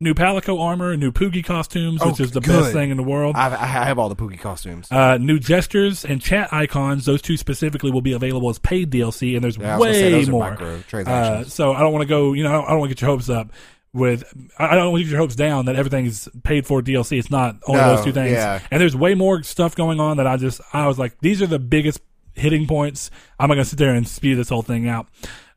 new 0.04 0.14
Palico 0.14 0.60
armor, 0.60 0.96
new 0.96 1.10
Poogie 1.10 1.42
costumes, 1.44 2.00
Oh, 2.02 2.10
which 2.10 2.20
is 2.20 2.30
the 2.30 2.40
good. 2.40 2.60
best 2.62 2.72
thing 2.72 2.90
in 2.90 2.96
the 2.96 3.02
world. 3.02 3.34
I've, 3.34 3.52
I 3.52 3.66
have 3.66 3.98
all 3.98 4.08
the 4.08 4.14
Poogie 4.14 4.38
costumes. 4.38 4.86
Uh, 4.92 5.18
new 5.18 5.40
gestures 5.40 6.04
and 6.04 6.20
chat 6.22 6.52
icons. 6.52 7.04
Those 7.06 7.20
two 7.22 7.36
specifically 7.36 7.90
will 7.90 8.02
be 8.02 8.12
available 8.12 8.48
as 8.50 8.58
paid 8.60 8.90
DLC, 8.92 9.34
and 9.34 9.42
there's 9.42 9.56
Yeah, 9.56 9.78
way 9.78 10.24
more. 10.26 10.56
Uh, 10.92 11.42
so 11.44 11.72
I 11.72 11.80
don't 11.80 11.92
want 11.92 12.02
to 12.02 12.08
go. 12.08 12.32
You 12.34 12.44
know, 12.44 12.50
I 12.50 12.52
don't, 12.52 12.68
don't 12.68 12.78
want 12.78 12.90
to 12.90 12.94
get 12.94 13.00
your 13.00 13.10
hopes 13.10 13.28
up. 13.28 13.50
With 13.92 14.24
I 14.58 14.70
I 14.70 14.74
don't 14.74 14.90
want 14.90 15.02
to 15.02 15.04
get 15.04 15.10
your 15.12 15.20
hopes 15.20 15.36
down 15.36 15.66
that 15.66 15.76
everything's 15.76 16.28
paid 16.42 16.66
for 16.66 16.82
DLC. 16.82 17.16
It's 17.16 17.30
not 17.30 17.56
only 17.68 17.80
No, 17.80 17.94
those 17.94 18.04
two 18.04 18.10
things. 18.12 18.32
yeah. 18.32 18.58
And 18.72 18.80
there's 18.80 18.96
way 18.96 19.14
more 19.14 19.44
stuff 19.44 19.76
going 19.76 20.00
on 20.00 20.16
that 20.16 20.26
I 20.26 20.36
just 20.36 20.60
I 20.72 20.88
was 20.88 20.98
like, 20.98 21.16
these 21.20 21.40
are 21.42 21.46
the 21.46 21.60
biggest 21.60 22.00
hitting 22.32 22.66
points. 22.66 23.12
I'm 23.38 23.48
not 23.48 23.54
gonna 23.54 23.64
sit 23.64 23.78
there 23.78 23.94
and 23.94 24.08
spew 24.08 24.34
this 24.34 24.48
whole 24.48 24.62
thing 24.62 24.88
out. 24.88 25.06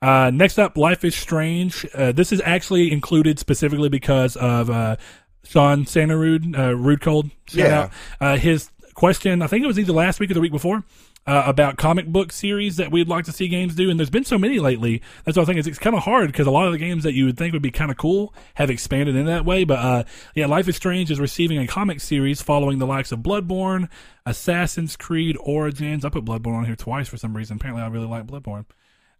Uh, 0.02 0.32
next 0.34 0.60
up, 0.60 0.78
Life 0.78 1.04
is 1.04 1.16
Strange. 1.16 1.86
Uh, 1.94 2.12
this 2.12 2.32
is 2.32 2.42
actually 2.46 2.92
included 2.92 3.40
specifically 3.40 3.90
because 3.90 4.36
of 4.36 4.70
uh, 4.70 4.98
Sean 5.44 5.86
Santarude, 5.86 6.58
uh, 6.58 6.76
Rude 6.76 7.02
Cold. 7.02 7.32
Yeah. 7.52 7.80
out. 7.80 7.92
Uh, 8.20 8.38
his 8.38 8.70
question, 8.94 9.42
I 9.42 9.48
think 9.48 9.64
it 9.64 9.68
was 9.68 9.80
either 9.80 9.94
last 9.94 10.20
week 10.20 10.32
or 10.32 10.34
the 10.34 10.42
week 10.42 10.52
before, 10.52 10.84
uh, 11.26 11.44
about 11.46 11.78
comic 11.78 12.08
book 12.08 12.32
series 12.32 12.78
that 12.78 12.92
we'd 12.92 13.08
like 13.08 13.26
to 13.26 13.32
see 13.32 13.48
games 13.48 13.76
do. 13.76 13.90
And 13.90 14.00
there's 14.00 14.10
been 14.10 14.24
so 14.24 14.38
many 14.38 14.60
lately. 14.60 15.02
That's 15.26 15.38
why 15.38 15.44
I 15.44 15.46
think 15.46 15.60
it's, 15.60 15.68
it's 15.68 15.80
kind 15.80 15.96
of 15.96 16.04
hard 16.04 16.28
because 16.28 16.48
a 16.48 16.52
lot 16.52 16.68
of 16.68 16.72
the 16.72 16.78
games 16.78 17.04
that 17.04 17.14
you 17.14 17.26
would 17.26 17.38
think 17.38 17.54
would 17.54 17.62
be 17.62 17.72
kind 17.72 17.92
of 17.92 17.98
cool 17.98 18.34
have 18.56 18.70
expanded 18.70 19.16
in 19.16 19.26
that 19.26 19.46
way. 19.46 19.64
But 19.64 19.80
uh, 19.80 20.04
yeah, 20.36 20.46
Life 20.46 20.68
is 20.68 20.76
Strange 20.76 21.12
is 21.12 21.20
receiving 21.20 21.58
a 21.60 21.68
comic 21.68 22.00
series 22.00 22.42
following 22.42 22.80
the 22.80 22.88
likes 22.88 23.12
of 23.12 23.20
Bloodborne, 23.20 23.90
Assassin's 24.26 24.96
Creed 24.96 25.38
Origins. 25.40 26.06
I 26.06 26.10
put 26.10 26.26
Bloodborne 26.26 26.56
on 26.56 26.66
here 26.66 26.76
twice 26.76 27.08
for 27.08 27.18
some 27.18 27.36
reason. 27.36 27.58
Apparently, 27.58 27.84
I 27.84 27.88
really 27.88 28.08
like 28.08 28.26
Bloodborne. 28.26 28.66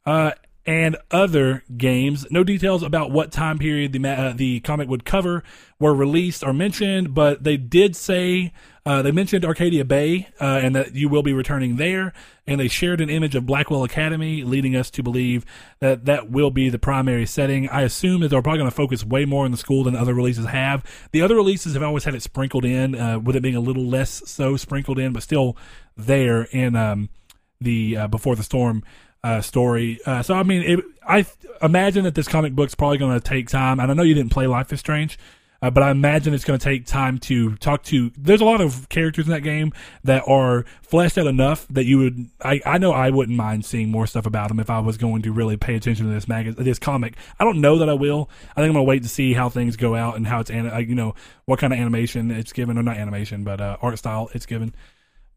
Uh, 0.06 0.32
and 0.68 0.98
other 1.10 1.64
games. 1.78 2.28
No 2.30 2.44
details 2.44 2.84
about 2.84 3.10
what 3.10 3.32
time 3.32 3.58
period 3.58 3.94
the 3.94 4.08
uh, 4.08 4.34
the 4.36 4.60
comic 4.60 4.90
would 4.90 5.06
cover 5.06 5.44
were 5.80 5.96
released 5.96 6.44
or 6.44 6.52
mentioned, 6.52 7.14
but 7.14 7.44
they 7.44 7.56
did 7.56 7.96
say 7.96 8.52
uh, 8.86 9.02
they 9.02 9.12
mentioned 9.12 9.46
Arcadia 9.46 9.86
Bay 9.86 10.28
uh, 10.42 10.60
and 10.62 10.76
that 10.76 10.94
you 10.94 11.08
will 11.08 11.24
be 11.24 11.34
returning 11.34 11.78
there. 11.78 12.14
And 12.46 12.60
they 12.60 12.68
shared 12.68 13.02
an 13.02 13.10
image 13.10 13.36
of 13.36 13.46
Blackwell 13.46 13.84
Academy, 13.84 14.44
leading 14.44 14.76
us 14.76 14.90
to 14.92 15.04
believe 15.04 15.46
that 15.80 16.06
that 16.06 16.30
will 16.30 16.52
be 16.52 16.70
the 16.70 16.80
primary 16.80 17.26
setting. 17.26 17.68
I 17.70 17.82
assume 17.82 18.22
that 18.22 18.30
they're 18.30 18.42
probably 18.42 18.60
going 18.60 18.70
to 18.70 18.76
focus 18.76 19.06
way 19.06 19.26
more 19.26 19.46
on 19.46 19.52
the 19.52 19.58
school 19.58 19.84
than 19.84 19.96
other 19.96 20.14
releases 20.14 20.46
have. 20.46 20.86
The 21.12 21.22
other 21.22 21.36
releases 21.36 21.74
have 21.74 21.84
always 21.84 22.06
had 22.06 22.16
it 22.16 22.22
sprinkled 22.22 22.64
in, 22.64 22.96
uh, 22.96 23.20
with 23.20 23.36
it 23.36 23.42
being 23.42 23.58
a 23.58 23.62
little 23.62 23.86
less 23.86 24.24
so 24.26 24.56
sprinkled 24.56 25.00
in, 25.00 25.12
but 25.12 25.24
still 25.24 25.58
there 25.98 26.44
in 26.44 26.78
um, 26.78 27.10
the 27.60 27.98
uh, 27.98 28.08
Before 28.08 28.36
the 28.36 28.44
Storm 28.44 28.84
uh, 29.28 29.42
story. 29.42 30.00
Uh, 30.06 30.24
so 30.24 30.34
I 30.34 30.44
mean, 30.44 30.64
it, 30.64 30.86
I 31.06 31.26
imagine 31.62 32.06
that 32.06 32.16
this 32.16 32.28
comic 32.28 32.54
book's 32.54 32.76
probably 32.76 32.98
going 32.98 33.20
to 33.20 33.26
take 33.26 33.50
time. 33.50 33.80
And 33.80 33.92
I 33.92 33.94
know 33.94 34.04
you 34.04 34.14
didn't 34.14 34.32
play 34.32 34.48
Life 34.48 34.72
is 34.72 34.80
Strange, 34.80 35.20
uh, 35.62 35.70
but 35.70 35.84
I 35.84 35.92
imagine 35.92 36.34
it's 36.34 36.46
going 36.46 36.58
to 36.58 36.64
take 36.64 36.86
time 36.86 37.18
to 37.20 37.58
talk 37.58 37.84
to. 37.84 38.10
There's 38.18 38.40
a 38.40 38.46
lot 38.46 38.62
of 38.62 38.88
characters 38.88 39.26
in 39.26 39.32
that 39.32 39.42
game 39.42 39.74
that 40.06 40.24
are 40.28 40.64
fleshed 40.82 41.18
out 41.18 41.28
enough 41.28 41.68
that 41.68 41.84
you 41.84 41.98
would. 41.98 42.30
I, 42.42 42.62
I 42.66 42.78
know 42.78 42.94
I 42.94 43.10
wouldn't 43.10 43.38
mind 43.38 43.66
seeing 43.66 43.92
more 43.92 44.08
stuff 44.08 44.26
about 44.26 44.48
them 44.48 44.62
if 44.62 44.70
I 44.70 44.80
was 44.80 44.96
going 44.98 45.24
to 45.24 45.34
really 45.34 45.58
pay 45.58 45.76
attention 45.76 46.06
to 46.06 46.14
this 46.14 46.30
mag 46.30 46.56
this 46.56 46.80
comic. 46.80 47.16
I 47.38 47.44
don't 47.44 47.60
know 47.60 47.80
that 47.80 47.90
I 47.90 47.94
will. 47.94 48.30
I 48.52 48.62
think 48.62 48.70
I'm 48.70 48.74
going 48.74 48.86
to 48.86 48.90
wait 48.90 49.04
to 49.04 49.10
see 49.10 49.34
how 49.34 49.50
things 49.50 49.76
go 49.76 49.94
out 49.94 50.16
and 50.16 50.26
how 50.26 50.40
it's 50.40 50.50
an, 50.50 50.72
uh, 50.72 50.78
you 50.78 50.96
know 50.96 51.16
what 51.44 51.60
kind 51.60 51.74
of 51.74 51.80
animation 51.80 52.32
it's 52.32 52.54
given 52.54 52.78
or 52.78 52.84
not 52.84 52.96
animation, 52.96 53.44
but 53.44 53.60
uh, 53.60 53.76
art 53.82 53.98
style 54.00 54.30
it's 54.34 54.46
given. 54.46 54.74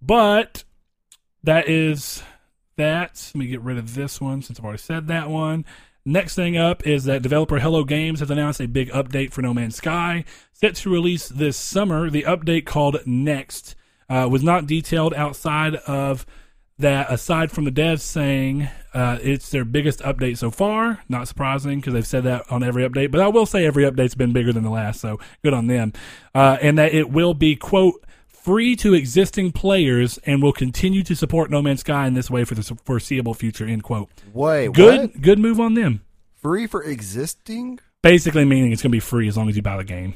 But 0.01 0.63
that 1.43 1.69
is 1.69 2.23
that. 2.81 3.31
Let 3.35 3.39
me 3.39 3.47
get 3.47 3.61
rid 3.61 3.79
of 3.79 3.95
this 3.95 4.21
one 4.21 4.43
since 4.43 4.59
I've 4.59 4.65
already 4.65 4.79
said 4.79 5.07
that 5.09 5.29
one. 5.29 5.65
Next 6.05 6.35
thing 6.35 6.57
up 6.57 6.87
is 6.87 7.05
that 7.05 7.23
developer 7.23 7.59
Hello 7.59 7.85
Games 7.85 8.21
has 8.21 8.31
announced 8.31 8.61
a 8.61 8.67
big 8.67 8.89
update 8.91 9.33
for 9.33 9.43
No 9.43 9.53
Man's 9.53 9.77
Sky, 9.77 10.25
set 10.53 10.75
to 10.77 10.91
release 10.91 11.29
this 11.29 11.59
summer. 11.59 12.09
The 12.09 12.23
update 12.23 12.65
called 12.65 12.97
Next 13.05 13.77
uh, 14.09 14.27
was 14.31 14.43
not 14.43 14.67
detailed 14.67 15.13
outside 15.13 15.77
of 15.77 16.25
that. 16.79 17.13
Aside 17.13 17.53
from 17.53 17.65
the 17.65 17.71
devs 17.71 18.01
saying 18.01 18.71
uh, 18.95 19.19
it's 19.23 19.51
their 19.51 19.67
biggest 19.67 20.01
update 20.01 20.39
so 20.39 20.51
far, 20.51 21.01
not 21.11 21.29
surprising 21.29 21.81
because 21.81 21.93
they've 21.93 22.07
said 22.07 22.25
that 22.25 22.51
on 22.51 22.63
every 22.63 22.89
update. 22.89 23.11
But 23.11 23.21
I 23.21 23.29
will 23.29 23.45
say 23.45 23.67
every 23.67 23.85
update's 23.85 24.15
been 24.15 24.33
bigger 24.33 24.55
than 24.55 24.65
the 24.65 24.71
last, 24.71 25.03
so 25.03 25.21
good 25.45 25.53
on 25.53 25.67
them. 25.67 25.93
Uh, 26.35 26.57
and 26.63 26.79
that 26.79 26.95
it 26.95 27.11
will 27.11 27.35
be 27.35 27.57
quote 27.57 28.03
free 28.43 28.77
to 28.77 28.95
existing 28.95 29.53
players 29.53 30.19
and 30.25 30.43
will 30.43 30.53
continue 30.53 31.03
to 31.05 31.15
support 31.15 31.51
No 31.51 31.63
Man's 31.63 31.81
Sky 31.81 32.07
in 32.07 32.15
this 32.15 32.31
way 32.31 32.45
for 32.45 32.55
the 32.55 32.63
foreseeable 32.85 33.35
future. 33.35 33.67
End 33.67 33.83
quote. 33.83 34.09
Wait, 34.33 34.73
Good, 34.73 35.01
what? 35.01 35.21
good 35.21 35.39
move 35.39 35.61
on 35.61 35.75
them. 35.75 36.03
Free 36.37 36.67
for 36.67 36.83
existing? 36.83 37.79
Basically, 38.03 38.45
meaning 38.45 38.73
it's 38.73 38.83
going 38.83 38.91
to 38.91 38.97
be 38.97 39.01
free 39.01 39.29
as 39.29 39.37
long 39.37 39.49
as 39.49 39.57
you 39.57 39.63
buy 39.63 39.77
the 39.77 39.85
game. 39.85 40.15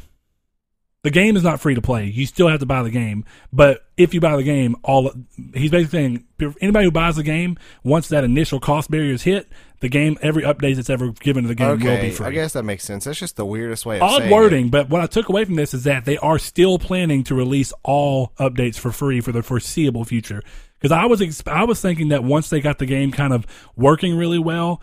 The 1.05 1.11
game 1.11 1.37
is 1.37 1.43
not 1.43 1.61
free 1.61 1.75
to 1.75 1.83
play. 1.83 2.07
You 2.07 2.25
still 2.25 2.49
have 2.49 2.61
to 2.61 2.67
buy 2.67 2.83
the 2.83 2.91
game, 2.91 3.27
but 3.53 3.85
if 3.99 4.15
you 4.15 4.21
buy 4.21 4.37
the 4.37 4.43
game, 4.43 4.75
all 4.83 5.13
he's 5.53 5.71
basically 5.71 5.99
saying 6.41 6.55
anybody 6.63 6.87
who 6.87 6.91
buys 6.91 7.17
the 7.17 7.23
game 7.23 7.59
once 7.83 8.09
that 8.09 8.25
initial 8.25 8.59
cost 8.59 8.91
barrier 8.91 9.13
is 9.13 9.23
hit, 9.23 9.47
the 9.81 9.91
game 9.91 10.17
every 10.23 10.45
update 10.45 10.77
that's 10.77 10.89
ever 10.89 11.13
given 11.13 11.45
to 11.45 11.49
the 11.49 11.55
game 11.55 11.79
will 11.79 12.01
be 12.01 12.11
free. 12.11 12.27
I 12.27 12.31
guess 12.31 12.55
that 12.55 12.63
makes 12.63 12.85
sense. 12.85 13.05
That's 13.05 13.19
just 13.19 13.37
the 13.37 13.45
weirdest 13.45 13.85
way 13.85 14.01
of 14.01 14.09
saying 14.09 14.23
it. 14.23 14.25
odd 14.25 14.31
wording, 14.33 14.71
but 14.71 14.89
what 14.89 15.03
I 15.03 15.07
took 15.07 15.29
away 15.29 15.45
from 15.45 15.57
this 15.57 15.75
is 15.75 15.85
that 15.85 16.07
they 16.07 16.17
are 16.17 16.39
still 16.39 16.79
planning 16.79 17.23
to 17.25 17.35
release 17.35 17.71
all 17.83 18.33
updates 18.39 18.77
for 18.77 18.91
free 18.91 19.21
for 19.21 19.31
the 19.31 19.43
foreseeable 19.43 20.07
future. 20.07 20.43
Because 20.79 20.91
I 20.91 21.05
was 21.05 21.43
I 21.47 21.65
was 21.65 21.83
thinking 21.83 22.09
that 22.09 22.25
once 22.25 22.49
they 22.49 22.61
got 22.61 22.79
the 22.79 22.87
game 22.87 23.13
kind 23.13 23.35
of 23.35 23.47
working 23.77 24.17
really 24.17 24.39
well, 24.39 24.81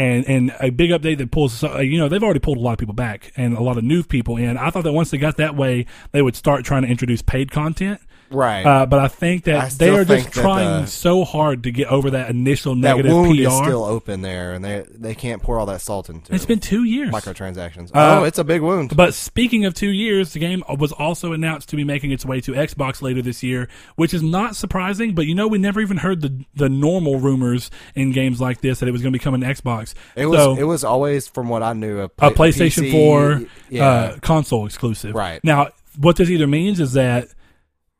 and 0.00 0.26
and 0.26 0.56
a 0.60 0.70
big 0.70 0.90
update 0.90 1.18
that 1.18 1.30
pulls 1.30 1.62
you 1.62 1.98
know 1.98 2.08
they've 2.08 2.22
already 2.22 2.40
pulled 2.40 2.56
a 2.56 2.60
lot 2.60 2.72
of 2.72 2.78
people 2.78 2.94
back 2.94 3.32
and 3.36 3.54
a 3.54 3.60
lot 3.60 3.76
of 3.76 3.84
new 3.84 4.02
people 4.02 4.38
in. 4.38 4.56
I 4.56 4.70
thought 4.70 4.84
that 4.84 4.92
once 4.92 5.10
they 5.10 5.18
got 5.18 5.36
that 5.36 5.54
way, 5.54 5.84
they 6.12 6.22
would 6.22 6.34
start 6.34 6.64
trying 6.64 6.82
to 6.82 6.88
introduce 6.88 7.20
paid 7.20 7.50
content. 7.50 8.00
Right. 8.30 8.64
Uh, 8.64 8.86
but 8.86 8.98
I 9.00 9.08
think 9.08 9.46
I 9.48 9.52
that 9.68 9.72
they 9.72 9.90
are 9.90 10.04
just 10.04 10.32
trying 10.32 10.82
the- 10.82 10.86
so 10.86 11.24
hard 11.24 11.64
to 11.64 11.72
get 11.72 11.88
over 11.88 12.10
that 12.12 12.30
initial 12.30 12.74
that 12.76 12.80
negative 12.80 13.12
wound 13.12 13.36
PR. 13.36 13.42
is 13.48 13.56
still 13.56 13.84
open 13.84 14.22
there, 14.22 14.52
and 14.52 14.64
they 14.64 14.84
they 14.88 15.14
can't 15.14 15.42
pour 15.42 15.58
all 15.58 15.66
that 15.66 15.80
salt 15.80 16.08
into 16.08 16.32
it's 16.34 16.44
it. 16.44 16.46
been 16.46 16.60
two 16.60 16.84
years. 16.84 17.10
microtransactions. 17.10 17.90
Uh, 17.94 18.20
oh, 18.20 18.24
it's 18.24 18.38
a 18.38 18.44
big 18.44 18.62
wound. 18.62 18.96
But 18.96 19.14
speaking 19.14 19.64
of 19.64 19.74
two 19.74 19.90
years, 19.90 20.32
the 20.32 20.38
game 20.38 20.62
was 20.78 20.92
also 20.92 21.32
announced 21.32 21.68
to 21.70 21.76
be 21.76 21.84
making 21.84 22.12
its 22.12 22.24
way 22.24 22.40
to 22.42 22.52
Xbox 22.52 23.02
later 23.02 23.20
this 23.22 23.42
year, 23.42 23.68
which 23.96 24.14
is 24.14 24.22
not 24.22 24.54
surprising. 24.56 25.14
But 25.14 25.26
you 25.26 25.34
know, 25.34 25.48
we 25.48 25.58
never 25.58 25.80
even 25.80 25.96
heard 25.98 26.20
the 26.20 26.44
the 26.54 26.68
normal 26.68 27.18
rumors 27.18 27.70
in 27.94 28.12
games 28.12 28.40
like 28.40 28.60
this 28.60 28.78
that 28.80 28.88
it 28.88 28.92
was 28.92 29.02
going 29.02 29.12
to 29.12 29.18
be 29.18 29.22
coming 29.22 29.40
to 29.40 29.46
Xbox. 29.46 29.94
It 30.14 30.26
was 30.26 30.38
So, 30.38 30.56
it 30.56 30.64
was 30.64 30.84
always 30.84 31.26
from 31.26 31.48
what 31.48 31.62
I 31.62 31.72
knew 31.72 31.98
a, 32.00 32.04
a 32.04 32.08
pla- 32.08 32.30
PlayStation 32.30 32.84
PC, 32.84 32.92
4 32.92 33.42
Yeah. 33.70 33.84
uh, 33.88 34.18
console 34.20 34.66
exclusive. 34.66 35.14
Right. 35.14 35.42
Now, 35.42 35.70
what 35.98 36.16
this 36.16 36.30
either 36.30 36.46
means 36.46 36.78
is 36.80 36.92
that 36.92 37.28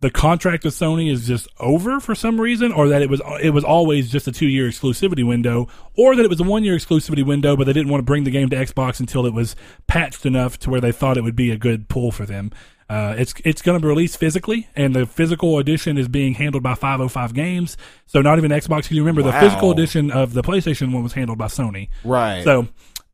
the 0.00 0.10
contract 0.10 0.64
with 0.64 0.74
Sony 0.74 1.12
is 1.12 1.26
just 1.26 1.46
over 1.58 2.00
for 2.00 2.14
some 2.14 2.40
reason, 2.40 2.72
or 2.72 2.88
that 2.88 3.02
it 3.02 3.10
was 3.10 3.20
it 3.42 3.50
was 3.50 3.64
always 3.64 4.10
just 4.10 4.26
a 4.26 4.32
two 4.32 4.48
year 4.48 4.68
exclusivity 4.68 5.26
window, 5.26 5.68
or 5.94 6.16
that 6.16 6.24
it 6.24 6.30
was 6.30 6.40
a 6.40 6.44
one 6.44 6.64
year 6.64 6.76
exclusivity 6.76 7.24
window, 7.24 7.56
but 7.56 7.64
they 7.64 7.72
didn't 7.72 7.90
want 7.90 8.00
to 8.00 8.04
bring 8.04 8.24
the 8.24 8.30
game 8.30 8.48
to 8.50 8.56
Xbox 8.56 8.98
until 9.00 9.26
it 9.26 9.34
was 9.34 9.54
patched 9.86 10.24
enough 10.24 10.58
to 10.60 10.70
where 10.70 10.80
they 10.80 10.92
thought 10.92 11.16
it 11.16 11.24
would 11.24 11.36
be 11.36 11.50
a 11.50 11.56
good 11.56 11.88
pull 11.88 12.10
for 12.10 12.24
them. 12.24 12.50
Uh, 12.88 13.14
it's 13.16 13.34
it's 13.44 13.62
going 13.62 13.78
to 13.78 13.82
be 13.82 13.86
released 13.86 14.18
physically, 14.18 14.68
and 14.74 14.96
the 14.96 15.06
physical 15.06 15.58
edition 15.58 15.96
is 15.96 16.08
being 16.08 16.34
handled 16.34 16.62
by 16.62 16.74
505 16.74 17.34
Games. 17.34 17.76
So 18.06 18.20
not 18.20 18.38
even 18.38 18.50
Xbox. 18.50 18.90
You 18.90 19.00
remember 19.02 19.22
the 19.22 19.38
physical 19.38 19.70
edition 19.70 20.10
of 20.10 20.32
the 20.32 20.42
PlayStation 20.42 20.92
one 20.92 21.02
was 21.02 21.12
handled 21.12 21.38
by 21.38 21.46
Sony? 21.46 21.88
right. 22.02 22.42
So 22.42 22.66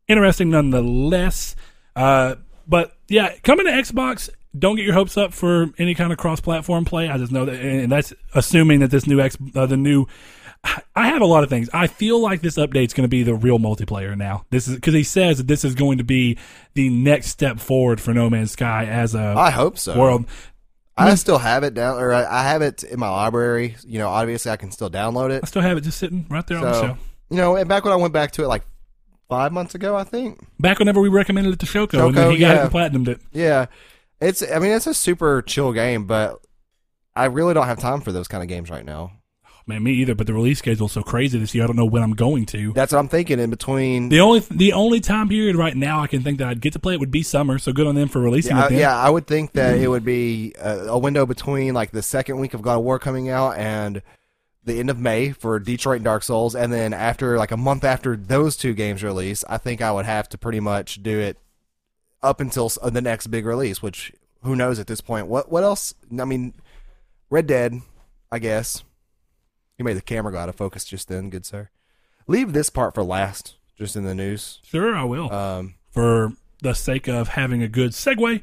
interesting 0.09 0.51
nonetheless. 0.51 1.57
Uh, 1.95 2.37
but 2.67 2.97
yeah, 3.09 3.35
coming 3.43 3.67
to 3.67 3.73
Xbox, 3.73 4.31
don't 4.59 4.77
get 4.77 4.85
your 4.85 4.95
hopes 4.95 5.17
up 5.17 5.33
for 5.33 5.67
any 5.79 5.95
kind 5.95 6.13
of 6.13 6.19
cross-platform 6.19 6.85
play. 6.85 7.09
I 7.09 7.19
just 7.19 7.33
know 7.33 7.45
that, 7.45 7.61
and 7.61 7.91
that's 7.93 8.13
assuming 8.35 8.81
that 8.81 8.91
this 8.91 9.07
new 9.07 9.21
X, 9.21 9.37
uh, 9.55 9.67
the 9.67 9.77
new 9.77 10.07
I- 10.97 11.09
have 11.09 11.23
a 11.23 11.27
lot 11.27 11.45
of 11.45 11.49
things. 11.51 11.71
I 11.73 11.87
feel 11.87 12.21
like 12.21 12.41
this 12.41 12.57
update's 12.57 12.93
going 12.93 13.05
to 13.05 13.09
be 13.09 13.23
the 13.23 13.35
real 13.35 13.59
multiplayer 13.59 14.17
now. 14.17 14.45
This 14.51 14.67
is 14.67 14.75
because 14.75 14.95
he 14.95 15.05
says 15.05 15.39
that 15.39 15.47
this 15.47 15.65
is 15.65 15.75
going 15.75 15.99
to 15.99 16.05
be 16.05 16.39
the 16.75 16.89
next 16.89 17.29
step 17.29 17.61
forward 17.61 18.01
for 18.01 18.13
No 18.13 18.29
Man's 18.29 18.51
Sky 18.53 18.85
as 18.87 19.15
a 19.15 19.35
I 19.37 19.51
hope 19.51 19.79
so. 19.79 19.97
world. 19.99 20.25
I 20.99 21.15
still 21.17 21.39
have 21.39 21.63
it 21.63 21.75
down, 21.75 21.99
or 21.99 22.13
I 22.13 22.25
I 22.25 22.43
have 22.45 22.63
it 22.63 22.83
in 22.83 22.99
my 22.99 23.11
library. 23.11 23.77
You 23.87 23.99
know, 23.99 24.09
obviously 24.09 24.51
I 24.51 24.57
can 24.57 24.71
still 24.73 24.91
download 24.91 25.31
it. 25.31 25.41
I 25.45 25.47
still 25.47 25.63
have 25.63 25.77
it 25.77 25.83
just 25.83 25.99
sitting 25.99 26.27
right 26.31 26.45
there 26.47 26.57
on 26.59 26.65
the 26.65 26.75
So, 26.75 26.83
show. 26.87 26.99
you 27.31 27.37
know, 27.37 27.55
and 27.57 27.69
back 27.69 27.85
when 27.85 27.93
I 27.93 27.97
went 27.97 28.15
back 28.15 28.33
to 28.33 28.43
it 28.45 28.49
like 28.49 28.63
five 29.29 29.53
months 29.53 29.75
ago, 29.75 29.95
I 29.95 30.05
think. 30.05 30.41
Back 30.59 30.79
whenever 30.79 31.01
we 31.01 31.11
recommended 31.11 31.53
it 31.53 31.59
to 31.61 31.67
Shoko, 31.67 32.07
and 32.09 32.17
then 32.17 32.29
Shoko, 32.29 32.33
he 32.33 32.39
got 32.39 32.57
it 32.57 32.61
and 32.63 32.71
platinumed 32.71 33.09
it. 33.09 33.21
Yeah, 33.31 33.67
it's. 34.21 34.43
I 34.43 34.59
mean, 34.59 34.73
it's 34.73 34.87
a 34.87 34.95
super 34.95 35.43
chill 35.43 35.73
game, 35.73 36.07
but 36.07 36.39
I 37.15 37.27
really 37.27 37.55
don't 37.55 37.67
have 37.67 37.79
time 37.79 38.01
for 38.01 38.13
those 38.13 38.29
kind 38.29 38.43
of 38.43 38.49
games 38.49 38.71
right 38.71 38.85
now. 38.85 39.13
Man, 39.69 39.83
me 39.83 39.95
either. 39.95 40.15
But 40.15 40.29
the 40.29 40.35
release 40.35 40.61
schedule's 40.61 40.93
so 40.93 41.03
crazy 41.03 41.39
this 41.39 41.53
year. 41.55 41.65
I 41.65 41.67
don't 41.67 41.75
know 41.75 41.87
when 41.87 42.03
I'm 42.03 42.13
going 42.13 42.47
to. 42.47 42.73
That's 42.73 42.93
what 42.93 43.01
I'm 43.01 43.09
thinking. 43.09 43.41
In 43.41 43.51
between, 43.51 44.11
The 44.11 44.21
only 44.21 44.41
the 44.51 44.73
only 44.73 45.01
time 45.01 45.29
period 45.29 45.57
right 45.57 45.77
now 45.77 46.01
I 46.01 46.07
can 46.07 46.23
think 46.23 46.39
that 46.39 46.49
I'd 46.49 46.61
get 46.61 46.73
to 46.75 46.79
play 46.79 46.95
it 46.95 47.01
would 47.01 47.11
be 47.11 47.23
summer. 47.23 47.59
So 47.59 47.73
good 47.73 47.87
on 47.87 47.97
them 47.97 48.09
for 48.09 48.21
releasing 48.21 48.57
yeah, 48.57 48.67
it. 48.67 48.73
I, 48.73 48.77
yeah, 48.77 48.97
I 48.97 49.11
would 49.11 49.27
think 49.27 49.53
that 49.53 49.79
it 49.79 49.89
would 49.89 50.05
be 50.05 50.55
a, 50.61 50.87
a 50.87 50.99
window 50.99 51.27
between 51.27 51.75
like 51.75 51.91
the 51.91 52.03
second 52.03 52.39
week 52.39 52.55
of 52.55 52.63
God 52.63 52.79
of 52.79 52.85
War 52.85 53.01
coming 53.01 53.29
out 53.29 53.57
and 53.57 54.03
the 54.63 54.79
end 54.79 54.91
of 54.91 54.99
May 54.99 55.31
for 55.33 55.59
Detroit 55.59 55.97
and 55.97 56.05
Dark 56.05 56.23
Souls, 56.23 56.55
and 56.55 56.73
then 56.73 56.93
after 56.93 57.39
like 57.39 57.53
a 57.53 57.57
month 57.57 57.85
after 57.85 58.17
those 58.17 58.57
two 58.57 58.75
games 58.75 59.03
release, 59.03 59.45
I 59.49 59.59
think 59.59 59.81
I 59.81 59.93
would 59.93 60.07
have 60.07 60.29
to 60.31 60.39
pretty 60.39 60.61
much 60.61 61.03
do 61.03 61.19
it 61.19 61.39
up 62.27 62.41
until 62.41 62.69
the 62.69 63.01
next 63.01 63.29
big 63.29 63.47
release. 63.47 63.83
Which 63.83 64.13
who 64.43 64.57
knows 64.57 64.79
at 64.79 64.87
this 64.87 65.01
point? 65.01 65.27
What 65.27 65.51
what 65.51 65.63
else? 65.63 65.95
I 66.19 66.25
mean, 66.25 66.55
Red 67.31 67.47
Dead, 67.47 67.81
I 68.31 68.39
guess. 68.39 68.85
You 69.79 69.85
made 69.85 69.97
the 69.97 70.03
camera 70.03 70.33
go 70.33 70.39
out 70.39 70.49
of 70.49 70.57
focus 70.57 70.85
just 70.85 71.09
then, 71.09 71.31
good 71.31 71.45
sir. 71.45 71.69
Leave 72.27 72.53
this 72.53 72.71
part 72.71 72.95
for 72.95 73.03
last, 73.03 73.57
just 73.77 73.95
in 73.95 74.05
the 74.05 74.15
news. 74.15 74.61
Sure, 74.65 74.95
I 74.95 75.05
will. 75.05 75.33
Um, 75.33 75.75
for 75.91 76.33
the 76.63 76.75
sake 76.75 77.09
of 77.09 77.29
having 77.29 77.63
a 77.63 77.69
good 77.69 77.93
segue. 77.93 78.43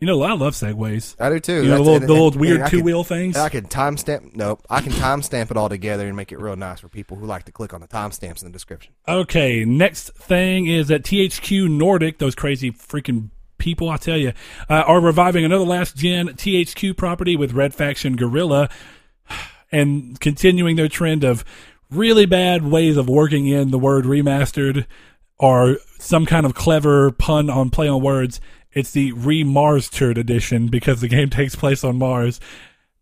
You 0.00 0.06
know, 0.06 0.22
I 0.22 0.32
love 0.32 0.54
segways. 0.54 1.14
I 1.20 1.28
do 1.28 1.38
too. 1.40 1.62
You 1.62 1.68
know, 1.68 1.76
the 1.76 1.78
little, 1.82 1.96
and- 1.96 2.04
the 2.08 2.12
little 2.12 2.28
and- 2.32 2.40
weird 2.40 2.66
two 2.68 2.82
wheel 2.82 3.04
things. 3.04 3.36
I 3.36 3.50
can 3.50 3.66
timestamp. 3.66 4.34
Nope, 4.34 4.64
I 4.70 4.80
can 4.80 4.92
timestamp 4.92 5.50
it 5.50 5.56
all 5.58 5.68
together 5.68 6.06
and 6.06 6.16
make 6.16 6.32
it 6.32 6.40
real 6.40 6.56
nice 6.56 6.80
for 6.80 6.88
people 6.88 7.18
who 7.18 7.26
like 7.26 7.44
to 7.44 7.52
click 7.52 7.74
on 7.74 7.82
the 7.82 7.86
timestamps 7.88 8.40
in 8.42 8.48
the 8.48 8.52
description. 8.52 8.94
Okay, 9.06 9.64
next 9.66 10.10
thing 10.14 10.66
is 10.66 10.88
that 10.88 11.02
THQ 11.02 11.68
Nordic, 11.68 12.18
those 12.18 12.34
crazy 12.34 12.70
freaking 12.72 13.28
people, 13.58 13.90
I 13.90 13.98
tell 13.98 14.16
you, 14.16 14.32
uh, 14.70 14.84
are 14.86 15.00
reviving 15.00 15.44
another 15.44 15.64
last 15.66 15.96
gen 15.96 16.28
THQ 16.28 16.96
property 16.96 17.36
with 17.36 17.52
Red 17.52 17.74
Faction 17.74 18.16
Guerrilla 18.16 18.70
and 19.70 20.18
continuing 20.18 20.76
their 20.76 20.88
trend 20.88 21.24
of 21.24 21.44
really 21.90 22.24
bad 22.24 22.64
ways 22.64 22.96
of 22.96 23.06
working 23.08 23.46
in 23.48 23.70
the 23.70 23.78
word 23.78 24.06
remastered 24.06 24.86
or 25.38 25.76
some 25.98 26.24
kind 26.24 26.46
of 26.46 26.54
clever 26.54 27.10
pun 27.10 27.50
on 27.50 27.68
play 27.68 27.88
on 27.88 28.00
words. 28.02 28.40
It's 28.72 28.92
the 28.92 29.12
Re-Mars-tered 29.12 30.16
edition 30.16 30.68
because 30.68 31.00
the 31.00 31.08
game 31.08 31.30
takes 31.30 31.54
place 31.56 31.82
on 31.84 31.98
Mars. 31.98 32.40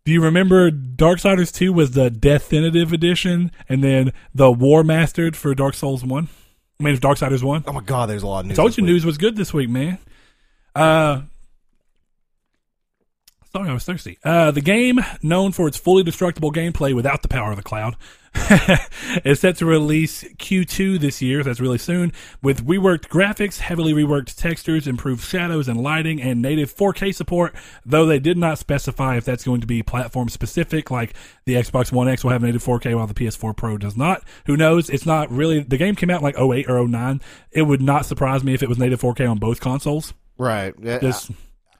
Do 0.05 0.11
you 0.11 0.21
remember 0.23 0.71
Darksiders 0.71 1.53
2 1.53 1.71
was 1.71 1.91
the 1.91 2.09
Definitive 2.09 2.93
edition 2.93 3.51
and 3.67 3.83
then 3.83 4.11
the 4.33 4.51
War 4.51 4.83
Mastered 4.83 5.35
for 5.37 5.53
Dark 5.53 5.75
Souls 5.75 6.03
1? 6.03 6.27
I 6.79 6.83
mean, 6.83 6.93
it's 6.93 7.03
Darksiders 7.03 7.43
1. 7.43 7.65
Oh 7.67 7.73
my 7.73 7.81
god, 7.81 8.09
there's 8.09 8.23
a 8.23 8.27
lot 8.27 8.39
of 8.41 8.45
news. 8.47 8.55
Told 8.55 8.71
this 8.71 8.77
you 8.77 8.83
week. 8.83 8.93
news 8.93 9.05
was 9.05 9.17
good 9.17 9.35
this 9.35 9.53
week, 9.53 9.69
man. 9.69 9.99
Uh, 10.73 11.23
sorry, 13.51 13.69
I 13.69 13.73
was 13.73 13.83
thirsty. 13.83 14.17
Uh, 14.23 14.51
the 14.51 14.61
game, 14.61 14.99
known 15.21 15.51
for 15.51 15.67
its 15.67 15.77
fully 15.77 16.03
destructible 16.03 16.51
gameplay 16.51 16.95
without 16.95 17.21
the 17.21 17.27
power 17.27 17.51
of 17.51 17.57
the 17.57 17.63
cloud, 17.63 17.95
is 19.23 19.39
set 19.39 19.57
to 19.57 19.65
release 19.65 20.23
Q2 20.23 20.99
this 20.99 21.21
year. 21.21 21.43
That's 21.43 21.59
really 21.59 21.77
soon. 21.77 22.11
With 22.41 22.65
reworked 22.65 23.07
graphics, 23.07 23.59
heavily 23.59 23.93
reworked 23.93 24.35
textures, 24.35 24.87
improved 24.87 25.23
shadows 25.23 25.67
and 25.67 25.81
lighting, 25.81 26.21
and 26.21 26.41
native 26.41 26.73
4K 26.73 27.13
support. 27.13 27.55
Though 27.85 28.05
they 28.05 28.19
did 28.19 28.37
not 28.37 28.57
specify 28.57 29.17
if 29.17 29.25
that's 29.25 29.43
going 29.43 29.61
to 29.61 29.67
be 29.67 29.83
platform 29.83 30.29
specific, 30.29 30.91
like 30.91 31.13
the 31.45 31.55
Xbox 31.55 31.91
One 31.91 32.07
X 32.07 32.23
will 32.23 32.31
have 32.31 32.41
native 32.41 32.63
4K 32.63 32.95
while 32.95 33.07
the 33.07 33.13
PS4 33.13 33.55
Pro 33.55 33.77
does 33.77 33.97
not. 33.97 34.23
Who 34.45 34.55
knows? 34.55 34.89
It's 34.89 35.05
not 35.05 35.31
really. 35.31 35.61
The 35.61 35.77
game 35.77 35.95
came 35.95 36.09
out 36.09 36.21
like 36.21 36.37
08 36.37 36.69
or 36.69 36.87
09. 36.87 37.21
It 37.51 37.63
would 37.63 37.81
not 37.81 38.05
surprise 38.05 38.43
me 38.43 38.53
if 38.53 38.63
it 38.63 38.69
was 38.69 38.77
native 38.77 39.01
4K 39.01 39.29
on 39.29 39.37
both 39.37 39.59
consoles. 39.59 40.13
Right. 40.37 40.73
Yeah, 40.81 40.99
Just, 40.99 41.31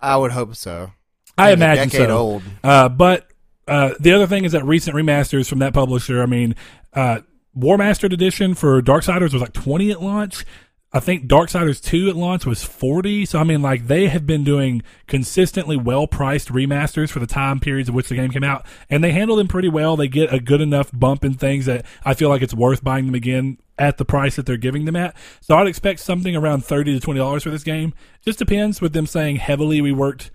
I, 0.02 0.14
I 0.14 0.18
would 0.18 0.32
hope 0.32 0.56
so. 0.56 0.92
I 1.38 1.52
imagine 1.52 1.90
so. 1.90 2.10
old. 2.10 2.44
Uh, 2.64 2.90
but 2.90 3.29
uh, 3.70 3.94
the 4.00 4.12
other 4.12 4.28
thing 4.28 4.46
is 4.46 4.52
that 4.54 4.66
recent 4.66 4.96
remasters 4.96 5.48
from 5.48 5.60
that 5.60 5.74
publisher. 5.74 6.22
I 6.22 6.26
mean, 6.26 6.56
uh, 6.94 7.20
War 7.54 7.78
Mastered 7.78 8.14
Edition 8.14 8.56
for 8.56 8.82
Darksiders 8.82 9.34
was 9.34 9.42
like 9.42 9.54
twenty 9.54 9.92
at 9.92 10.02
launch. 10.02 10.46
I 10.92 11.00
think 11.00 11.28
Darksiders 11.28 11.84
2 11.84 12.10
at 12.10 12.16
launch 12.16 12.48
was 12.48 12.64
40. 12.64 13.26
So, 13.26 13.38
I 13.38 13.44
mean, 13.44 13.62
like, 13.62 13.86
they 13.86 14.08
have 14.08 14.26
been 14.26 14.44
doing 14.44 14.82
consistently 15.06 15.78
well 15.78 16.08
priced 16.08 16.50
remasters 16.50 17.12
for 17.12 17.20
the 17.20 17.28
time 17.28 17.60
periods 17.60 17.90
of 17.90 17.96
which 17.96 18.10
the 18.10 18.16
game 18.16 18.32
came 18.32 18.44
out. 18.44 18.66
And 18.90 19.04
they 19.04 19.12
handle 19.12 19.36
them 19.36 19.48
pretty 19.48 19.70
well. 19.70 19.96
They 19.96 20.08
get 20.08 20.34
a 20.34 20.40
good 20.40 20.62
enough 20.62 20.90
bump 20.92 21.24
in 21.24 21.36
things 21.36 21.68
that 21.68 21.86
I 22.04 22.16
feel 22.16 22.30
like 22.30 22.42
it's 22.42 22.56
worth 22.56 22.84
buying 22.84 23.06
them 23.06 23.14
again 23.14 23.60
at 23.78 23.98
the 23.98 24.06
price 24.06 24.36
that 24.36 24.48
they're 24.48 24.58
giving 24.58 24.86
them 24.86 24.96
at. 24.96 25.16
So, 25.42 25.56
I'd 25.56 25.68
expect 25.68 26.00
something 26.00 26.36
around 26.36 26.66
30 26.66 27.00
to 27.00 27.08
$20 27.08 27.44
for 27.44 27.52
this 27.52 27.64
game. 27.64 27.94
Just 28.26 28.40
depends 28.40 28.82
with 28.82 28.94
them 28.94 29.06
saying 29.06 29.36
heavily 29.36 29.82
reworked 29.82 30.32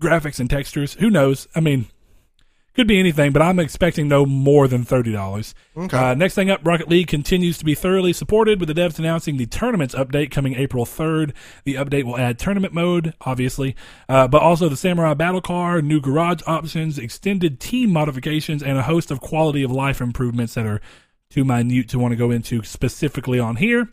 graphics 0.00 0.38
and 0.38 0.48
textures. 0.48 0.94
Who 0.94 1.10
knows? 1.10 1.48
I 1.56 1.60
mean, 1.60 1.86
could 2.78 2.86
be 2.86 3.00
anything, 3.00 3.32
but 3.32 3.42
I'm 3.42 3.58
expecting 3.58 4.06
no 4.06 4.24
more 4.24 4.68
than 4.68 4.84
thirty 4.84 5.10
dollars. 5.10 5.52
Uh, 5.76 6.14
next 6.14 6.36
thing 6.36 6.48
up, 6.48 6.60
Rocket 6.64 6.88
League 6.88 7.08
continues 7.08 7.58
to 7.58 7.64
be 7.64 7.74
thoroughly 7.74 8.12
supported, 8.12 8.60
with 8.60 8.68
the 8.68 8.80
devs 8.80 9.00
announcing 9.00 9.36
the 9.36 9.46
tournaments 9.46 9.96
update 9.96 10.30
coming 10.30 10.54
April 10.54 10.86
third. 10.86 11.34
The 11.64 11.74
update 11.74 12.04
will 12.04 12.16
add 12.16 12.38
tournament 12.38 12.72
mode, 12.72 13.14
obviously, 13.22 13.74
uh, 14.08 14.28
but 14.28 14.42
also 14.42 14.68
the 14.68 14.76
Samurai 14.76 15.14
Battle 15.14 15.40
Car, 15.40 15.82
new 15.82 16.00
garage 16.00 16.40
options, 16.46 17.00
extended 17.00 17.58
team 17.58 17.92
modifications, 17.92 18.62
and 18.62 18.78
a 18.78 18.82
host 18.84 19.10
of 19.10 19.20
quality 19.20 19.64
of 19.64 19.72
life 19.72 20.00
improvements 20.00 20.54
that 20.54 20.64
are 20.64 20.80
too 21.30 21.44
minute 21.44 21.88
to 21.88 21.98
want 21.98 22.12
to 22.12 22.16
go 22.16 22.30
into 22.30 22.62
specifically 22.62 23.40
on 23.40 23.56
here. 23.56 23.88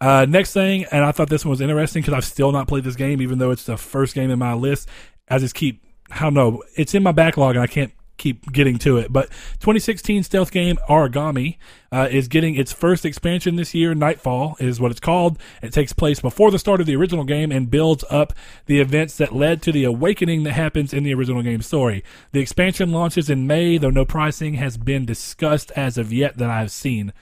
Uh, 0.00 0.24
next 0.26 0.54
thing, 0.54 0.86
and 0.90 1.04
I 1.04 1.12
thought 1.12 1.28
this 1.28 1.44
one 1.44 1.50
was 1.50 1.60
interesting 1.60 2.00
because 2.00 2.14
I've 2.14 2.24
still 2.24 2.50
not 2.50 2.66
played 2.66 2.84
this 2.84 2.96
game, 2.96 3.20
even 3.20 3.38
though 3.38 3.50
it's 3.50 3.64
the 3.64 3.76
first 3.76 4.14
game 4.14 4.30
in 4.30 4.38
my 4.38 4.54
list. 4.54 4.88
I 5.28 5.36
just 5.38 5.54
keep, 5.54 5.84
I 6.10 6.20
don't 6.20 6.34
know, 6.34 6.62
it's 6.76 6.94
in 6.94 7.02
my 7.02 7.12
backlog 7.12 7.56
and 7.56 7.62
I 7.62 7.66
can't 7.66 7.92
keep 8.16 8.52
getting 8.52 8.78
to 8.78 8.98
it. 8.98 9.12
But 9.12 9.30
2016 9.60 10.22
stealth 10.22 10.50
game 10.50 10.78
Aragami 10.88 11.58
uh, 11.92 12.08
is 12.10 12.28
getting 12.28 12.56
its 12.56 12.72
first 12.72 13.04
expansion 13.04 13.56
this 13.56 13.74
year. 13.74 13.94
Nightfall 13.94 14.56
is 14.58 14.80
what 14.80 14.90
it's 14.90 15.00
called. 15.00 15.38
It 15.62 15.72
takes 15.72 15.92
place 15.92 16.20
before 16.20 16.50
the 16.50 16.58
start 16.58 16.80
of 16.80 16.86
the 16.86 16.96
original 16.96 17.24
game 17.24 17.52
and 17.52 17.70
builds 17.70 18.04
up 18.10 18.32
the 18.66 18.80
events 18.80 19.16
that 19.16 19.34
led 19.34 19.62
to 19.62 19.72
the 19.72 19.84
awakening 19.84 20.42
that 20.44 20.52
happens 20.52 20.92
in 20.92 21.04
the 21.04 21.14
original 21.14 21.42
game 21.42 21.62
story. 21.62 22.04
The 22.32 22.40
expansion 22.40 22.90
launches 22.92 23.30
in 23.30 23.46
May, 23.46 23.78
though 23.78 23.90
no 23.90 24.04
pricing 24.04 24.54
has 24.54 24.76
been 24.76 25.04
discussed 25.04 25.70
as 25.72 25.98
of 25.98 26.12
yet 26.12 26.38
that 26.38 26.50
I've 26.50 26.70
seen. 26.70 27.12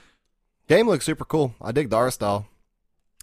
Game 0.67 0.87
looks 0.87 1.05
super 1.05 1.25
cool. 1.25 1.53
I 1.61 1.71
dig 1.71 1.89
the 1.89 1.97
art 1.97 2.13
style. 2.13 2.47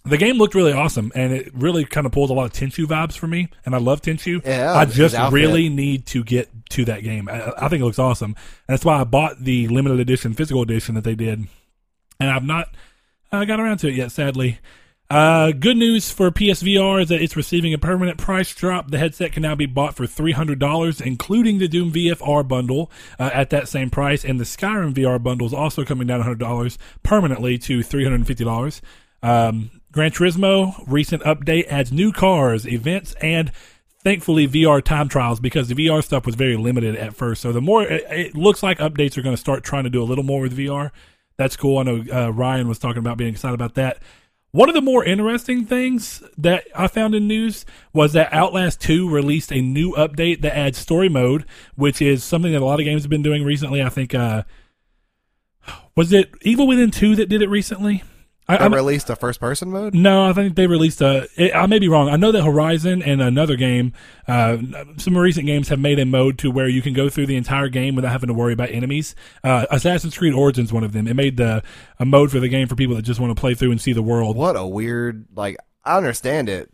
The 0.04 0.16
game 0.16 0.36
looked 0.36 0.56
really 0.56 0.72
awesome, 0.72 1.12
and 1.14 1.32
it 1.32 1.54
really 1.54 1.84
kind 1.84 2.06
of 2.06 2.12
pulls 2.12 2.30
a 2.30 2.32
lot 2.32 2.46
of 2.46 2.52
Tenchu 2.52 2.86
vibes 2.86 3.16
for 3.16 3.28
me, 3.28 3.48
and 3.64 3.74
I 3.74 3.78
love 3.78 4.02
Tenchu. 4.02 4.44
Yeah, 4.44 4.74
I 4.74 4.84
just 4.84 5.16
really 5.30 5.68
need 5.68 6.06
to 6.06 6.24
get 6.24 6.48
to 6.70 6.84
that 6.86 7.04
game. 7.04 7.28
I, 7.28 7.52
I 7.56 7.68
think 7.68 7.82
it 7.82 7.84
looks 7.84 8.00
awesome, 8.00 8.34
and 8.66 8.74
that's 8.74 8.84
why 8.84 9.00
I 9.00 9.04
bought 9.04 9.44
the 9.44 9.68
limited 9.68 10.00
edition 10.00 10.34
physical 10.34 10.62
edition 10.62 10.96
that 10.96 11.04
they 11.04 11.14
did, 11.14 11.46
and 12.18 12.30
I've 12.30 12.44
not 12.44 12.74
uh, 13.30 13.44
got 13.44 13.60
around 13.60 13.78
to 13.78 13.88
it 13.88 13.94
yet, 13.94 14.10
sadly. 14.10 14.58
Uh, 15.08 15.52
good 15.52 15.76
news 15.76 16.10
for 16.10 16.30
PSVR 16.30 17.02
is 17.02 17.10
that 17.10 17.20
it's 17.20 17.36
receiving 17.36 17.74
a 17.74 17.78
permanent 17.78 18.16
price 18.16 18.54
drop. 18.54 18.90
The 18.90 18.96
headset 18.96 19.32
can 19.32 19.42
now 19.42 19.54
be 19.54 19.66
bought 19.66 19.94
for 19.94 20.06
three 20.06 20.32
hundred 20.32 20.58
dollars, 20.58 21.02
including 21.02 21.58
the 21.58 21.68
Doom 21.68 21.92
VFR 21.92 22.48
bundle 22.48 22.90
uh, 23.20 23.30
at 23.32 23.50
that 23.50 23.68
same 23.68 23.90
price, 23.90 24.24
and 24.24 24.40
the 24.40 24.44
Skyrim 24.44 24.94
VR 24.94 25.22
bundle 25.22 25.46
is 25.46 25.52
also 25.52 25.84
coming 25.84 26.06
down 26.06 26.22
hundred 26.22 26.38
dollars 26.38 26.78
permanently 27.02 27.58
to 27.58 27.82
three 27.82 28.04
hundred 28.04 28.16
and 28.16 28.26
fifty 28.26 28.42
dollars. 28.42 28.80
Um, 29.22 29.70
Gran 29.92 30.10
Turismo 30.10 30.82
recent 30.86 31.22
update 31.22 31.66
adds 31.68 31.92
new 31.92 32.12
cars, 32.12 32.66
events, 32.66 33.14
and 33.20 33.52
thankfully 34.02 34.48
VR 34.48 34.82
time 34.82 35.08
trials 35.08 35.38
because 35.38 35.68
the 35.68 35.74
VR 35.74 36.02
stuff 36.02 36.24
was 36.24 36.34
very 36.34 36.56
limited 36.56 36.96
at 36.96 37.14
first. 37.14 37.42
So 37.42 37.52
the 37.52 37.60
more 37.60 37.84
it, 37.84 38.04
it 38.10 38.34
looks 38.34 38.62
like 38.62 38.78
updates 38.78 39.16
are 39.18 39.22
going 39.22 39.36
to 39.36 39.40
start 39.40 39.62
trying 39.62 39.84
to 39.84 39.90
do 39.90 40.02
a 40.02 40.04
little 40.04 40.24
more 40.24 40.40
with 40.40 40.56
VR. 40.56 40.90
That's 41.36 41.56
cool. 41.56 41.78
I 41.78 41.82
know 41.82 42.04
uh, 42.12 42.32
Ryan 42.32 42.68
was 42.68 42.78
talking 42.78 42.98
about 42.98 43.18
being 43.18 43.32
excited 43.32 43.54
about 43.54 43.74
that. 43.74 43.98
One 44.50 44.68
of 44.68 44.74
the 44.74 44.82
more 44.82 45.02
interesting 45.02 45.64
things 45.64 46.22
that 46.36 46.64
I 46.74 46.86
found 46.86 47.14
in 47.14 47.26
news 47.26 47.64
was 47.94 48.12
that 48.12 48.32
Outlast 48.32 48.82
2 48.82 49.08
released 49.08 49.50
a 49.50 49.62
new 49.62 49.92
update 49.92 50.42
that 50.42 50.56
adds 50.56 50.78
story 50.78 51.08
mode, 51.08 51.46
which 51.74 52.02
is 52.02 52.22
something 52.22 52.52
that 52.52 52.60
a 52.60 52.64
lot 52.64 52.78
of 52.78 52.84
games 52.84 53.02
have 53.02 53.10
been 53.10 53.22
doing 53.22 53.44
recently. 53.44 53.82
I 53.82 53.88
think, 53.88 54.14
uh, 54.14 54.42
was 55.96 56.12
it 56.12 56.34
Evil 56.42 56.66
Within 56.66 56.90
2 56.90 57.16
that 57.16 57.30
did 57.30 57.40
it 57.40 57.48
recently? 57.48 58.02
I, 58.48 58.56
They 58.56 58.62
I'm- 58.64 58.74
released 58.74 59.08
a 59.08 59.14
first 59.16 59.38
person 59.38 59.70
mode. 59.70 59.94
No, 59.94 60.28
I 60.28 60.32
think 60.32 60.56
they 60.56 60.66
released 60.66 61.00
a. 61.00 61.28
It, 61.36 61.54
I 61.54 61.66
may 61.66 61.78
be 61.78 61.88
wrong. 61.88 62.08
I 62.08 62.16
know 62.16 62.32
that 62.32 62.42
Horizon 62.42 63.00
and 63.02 63.22
another 63.22 63.54
game, 63.56 63.92
uh, 64.26 64.58
some 64.96 65.16
recent 65.16 65.46
games 65.46 65.68
have 65.68 65.78
made 65.78 65.98
a 66.00 66.04
mode 66.04 66.38
to 66.38 66.50
where 66.50 66.68
you 66.68 66.82
can 66.82 66.92
go 66.92 67.08
through 67.08 67.26
the 67.26 67.36
entire 67.36 67.68
game 67.68 67.94
without 67.94 68.10
having 68.10 68.26
to 68.28 68.34
worry 68.34 68.52
about 68.52 68.70
enemies. 68.70 69.14
Uh, 69.44 69.66
Assassin's 69.70 70.18
Creed 70.18 70.34
Origins, 70.34 70.72
one 70.72 70.82
of 70.82 70.92
them. 70.92 71.06
It 71.06 71.14
made 71.14 71.36
the 71.36 71.62
a 72.00 72.04
mode 72.04 72.30
for 72.32 72.40
the 72.40 72.48
game 72.48 72.66
for 72.66 72.74
people 72.74 72.96
that 72.96 73.02
just 73.02 73.20
want 73.20 73.34
to 73.34 73.40
play 73.40 73.54
through 73.54 73.70
and 73.70 73.80
see 73.80 73.92
the 73.92 74.02
world. 74.02 74.36
What 74.36 74.56
a 74.56 74.66
weird 74.66 75.26
like. 75.36 75.56
I 75.84 75.96
understand 75.96 76.48
it, 76.48 76.70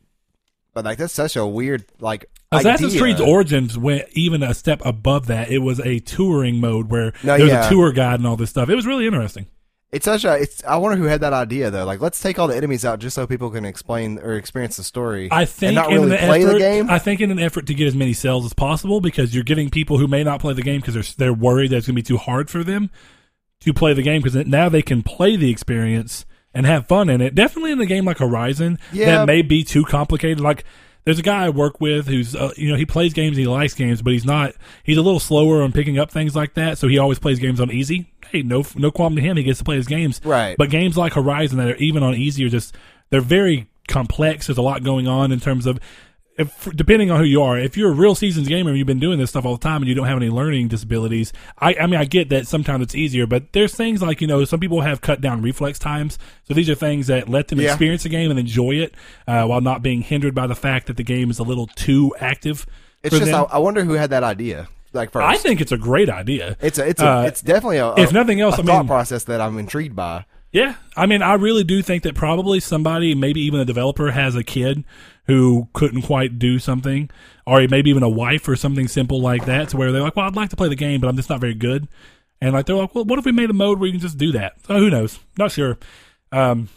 but 0.72 0.84
like 0.86 0.96
that's 0.98 1.12
such 1.12 1.36
a 1.36 1.46
weird 1.46 1.84
like. 2.00 2.24
Assassin's 2.50 2.92
idea. 2.94 3.00
Creed 3.02 3.20
Origins 3.20 3.76
went 3.76 4.08
even 4.12 4.42
a 4.42 4.54
step 4.54 4.80
above 4.86 5.26
that. 5.26 5.50
It 5.50 5.58
was 5.58 5.80
a 5.80 5.98
touring 5.98 6.60
mode 6.60 6.90
where 6.90 7.12
No, 7.22 7.36
there 7.36 7.44
was 7.44 7.52
yeah. 7.52 7.66
a 7.66 7.68
tour 7.68 7.92
guide 7.92 8.20
and 8.20 8.26
all 8.26 8.36
this 8.36 8.48
stuff. 8.48 8.70
It 8.70 8.74
was 8.74 8.86
really 8.86 9.04
interesting. 9.06 9.48
It's 9.90 10.04
such 10.04 10.24
a. 10.24 10.34
It's. 10.34 10.62
I 10.64 10.76
wonder 10.76 10.98
who 10.98 11.04
had 11.04 11.22
that 11.22 11.32
idea 11.32 11.70
though. 11.70 11.86
Like, 11.86 12.00
let's 12.00 12.20
take 12.20 12.38
all 12.38 12.46
the 12.46 12.56
enemies 12.56 12.84
out 12.84 12.98
just 12.98 13.14
so 13.14 13.26
people 13.26 13.48
can 13.50 13.64
explain 13.64 14.18
or 14.18 14.34
experience 14.34 14.76
the 14.76 14.84
story. 14.84 15.28
I 15.32 15.46
think 15.46 15.68
and 15.68 15.74
not 15.76 15.90
in 15.90 16.02
really 16.02 16.16
an 16.18 16.26
play 16.26 16.42
effort, 16.42 16.52
the 16.52 16.58
game. 16.58 16.90
I 16.90 16.98
think 16.98 17.20
in 17.22 17.30
an 17.30 17.38
effort 17.38 17.66
to 17.68 17.74
get 17.74 17.86
as 17.86 17.94
many 17.94 18.12
sales 18.12 18.44
as 18.44 18.52
possible, 18.52 19.00
because 19.00 19.34
you're 19.34 19.44
getting 19.44 19.70
people 19.70 19.96
who 19.96 20.06
may 20.06 20.22
not 20.22 20.40
play 20.40 20.52
the 20.52 20.60
game 20.62 20.80
because 20.80 20.92
they're 20.94 21.04
they're 21.16 21.32
worried 21.32 21.70
that 21.70 21.78
it's 21.78 21.86
going 21.86 21.96
to 21.96 22.02
be 22.02 22.06
too 22.06 22.18
hard 22.18 22.50
for 22.50 22.62
them 22.62 22.90
to 23.60 23.72
play 23.72 23.94
the 23.94 24.02
game 24.02 24.20
because 24.22 24.46
now 24.46 24.68
they 24.68 24.82
can 24.82 25.02
play 25.02 25.36
the 25.36 25.50
experience 25.50 26.26
and 26.52 26.66
have 26.66 26.86
fun 26.86 27.08
in 27.08 27.20
it. 27.22 27.34
Definitely 27.34 27.72
in 27.72 27.80
a 27.80 27.86
game 27.86 28.04
like 28.04 28.18
Horizon 28.18 28.78
Yeah. 28.92 29.06
that 29.16 29.26
may 29.26 29.40
be 29.42 29.64
too 29.64 29.84
complicated. 29.84 30.40
Like 30.40 30.64
there's 31.04 31.18
a 31.18 31.22
guy 31.22 31.46
I 31.46 31.48
work 31.48 31.80
with 31.80 32.06
who's 32.08 32.36
uh, 32.36 32.52
you 32.56 32.68
know 32.70 32.76
he 32.76 32.84
plays 32.84 33.14
games 33.14 33.38
and 33.38 33.40
he 33.40 33.46
likes 33.46 33.72
games, 33.72 34.02
but 34.02 34.12
he's 34.12 34.26
not 34.26 34.54
he's 34.84 34.98
a 34.98 35.02
little 35.02 35.18
slower 35.20 35.62
on 35.62 35.72
picking 35.72 35.98
up 35.98 36.10
things 36.10 36.36
like 36.36 36.52
that. 36.54 36.76
So 36.76 36.88
he 36.88 36.98
always 36.98 37.18
plays 37.18 37.38
games 37.38 37.58
on 37.58 37.70
easy. 37.70 38.12
Hey, 38.30 38.42
no 38.42 38.64
no 38.76 38.90
qualm 38.90 39.16
to 39.16 39.22
him. 39.22 39.36
He 39.36 39.42
gets 39.42 39.58
to 39.58 39.64
play 39.64 39.76
his 39.76 39.86
games. 39.86 40.20
Right. 40.24 40.56
But 40.56 40.70
games 40.70 40.96
like 40.96 41.14
Horizon 41.14 41.58
that 41.58 41.68
are 41.68 41.76
even 41.76 42.02
on 42.02 42.14
easy 42.14 42.44
are 42.44 42.48
just 42.50 42.74
they're 43.10 43.20
very 43.20 43.68
complex. 43.88 44.46
There's 44.46 44.58
a 44.58 44.62
lot 44.62 44.82
going 44.84 45.08
on 45.08 45.32
in 45.32 45.40
terms 45.40 45.66
of 45.66 45.78
if, 46.36 46.68
depending 46.76 47.10
on 47.10 47.18
who 47.18 47.24
you 47.24 47.42
are. 47.42 47.58
If 47.58 47.76
you're 47.76 47.90
a 47.90 47.94
real 47.94 48.14
seasons 48.14 48.46
gamer 48.46 48.68
and 48.70 48.78
you've 48.78 48.86
been 48.86 49.00
doing 49.00 49.18
this 49.18 49.30
stuff 49.30 49.44
all 49.44 49.56
the 49.56 49.62
time 49.62 49.82
and 49.82 49.88
you 49.88 49.94
don't 49.94 50.06
have 50.06 50.18
any 50.18 50.28
learning 50.30 50.68
disabilities, 50.68 51.32
I, 51.58 51.74
I 51.74 51.86
mean 51.88 51.98
I 51.98 52.04
get 52.04 52.28
that 52.28 52.46
sometimes 52.46 52.82
it's 52.84 52.94
easier, 52.94 53.26
but 53.26 53.52
there's 53.52 53.74
things 53.74 54.00
like 54.02 54.20
you 54.20 54.26
know 54.28 54.44
some 54.44 54.60
people 54.60 54.82
have 54.82 55.00
cut 55.00 55.20
down 55.20 55.42
reflex 55.42 55.78
times. 55.80 56.16
So 56.44 56.54
these 56.54 56.70
are 56.70 56.76
things 56.76 57.08
that 57.08 57.28
let 57.28 57.48
them 57.48 57.60
Yeah. 57.60 57.70
experience 57.70 58.04
the 58.04 58.08
game 58.10 58.30
and 58.30 58.38
enjoy 58.38 58.72
it 58.76 58.94
uh, 59.26 59.46
while 59.46 59.60
not 59.60 59.82
being 59.82 60.02
hindered 60.02 60.34
by 60.34 60.46
the 60.46 60.54
fact 60.54 60.86
that 60.86 60.96
the 60.96 61.02
game 61.02 61.30
is 61.30 61.38
a 61.40 61.42
little 61.44 61.66
too 61.66 62.14
active. 62.20 62.66
it's 63.02 63.18
just, 63.18 63.32
I, 63.32 63.42
I 63.42 63.58
wonder 63.58 63.82
who 63.84 63.94
had 63.94 64.10
that 64.10 64.22
idea. 64.22 64.68
Like 64.92 65.10
first, 65.12 65.24
I 65.26 65.36
think 65.36 65.60
it's 65.60 65.72
a 65.72 65.76
great 65.78 66.08
idea. 66.08 66.56
it's 66.60 66.78
a. 66.78 66.88
It's 66.88 67.00
a. 67.02 67.06
uh, 67.08 67.22
it's 67.22 67.42
definitely 67.42 67.78
a. 67.78 67.94
if 67.96 68.12
nothing 68.12 68.40
else, 68.40 68.58
a 68.58 68.62
I 68.62 68.64
thought 68.64 68.78
mean- 68.80 68.86
process 68.88 69.24
that 69.24 69.40
I'm 69.40 69.58
intrigued 69.58 69.94
by. 69.96 70.24
Yeah, 70.50 70.76
I 70.96 71.04
mean, 71.04 71.20
I 71.20 71.34
really 71.34 71.62
do 71.62 71.82
think 71.82 72.04
that 72.04 72.14
probably 72.14 72.58
somebody, 72.58 73.14
maybe 73.14 73.42
even 73.42 73.60
a 73.60 73.66
developer, 73.66 74.12
has 74.12 74.34
a 74.34 74.42
kid 74.42 74.82
who 75.26 75.68
couldn't 75.74 76.00
quite 76.02 76.38
do 76.38 76.58
something, 76.58 77.10
or 77.46 77.60
maybe 77.68 77.90
even 77.90 78.02
a 78.02 78.08
wife 78.08 78.48
or 78.48 78.56
something 78.56 78.88
simple 78.88 79.20
like 79.20 79.44
that, 79.44 79.68
to 79.68 79.76
where 79.76 79.92
they're 79.92 80.00
like, 80.00 80.16
"Well, 80.16 80.26
I'd 80.26 80.36
like 80.36 80.48
to 80.48 80.56
play 80.56 80.70
the 80.70 80.74
game, 80.74 81.02
but 81.02 81.08
I'm 81.08 81.16
just 81.16 81.28
not 81.28 81.40
very 81.42 81.52
good," 81.54 81.86
and 82.40 82.54
like 82.54 82.64
they're 82.64 82.76
like, 82.76 82.94
"Well, 82.94 83.04
what 83.04 83.18
if 83.18 83.26
we 83.26 83.32
made 83.32 83.50
a 83.50 83.52
mode 83.52 83.78
where 83.78 83.88
you 83.88 83.92
can 83.92 84.00
just 84.00 84.16
do 84.16 84.32
that?" 84.32 84.54
So 84.66 84.78
who 84.78 84.88
knows? 84.88 85.18
Not 85.36 85.52
sure. 85.52 85.76
Um, 86.32 86.70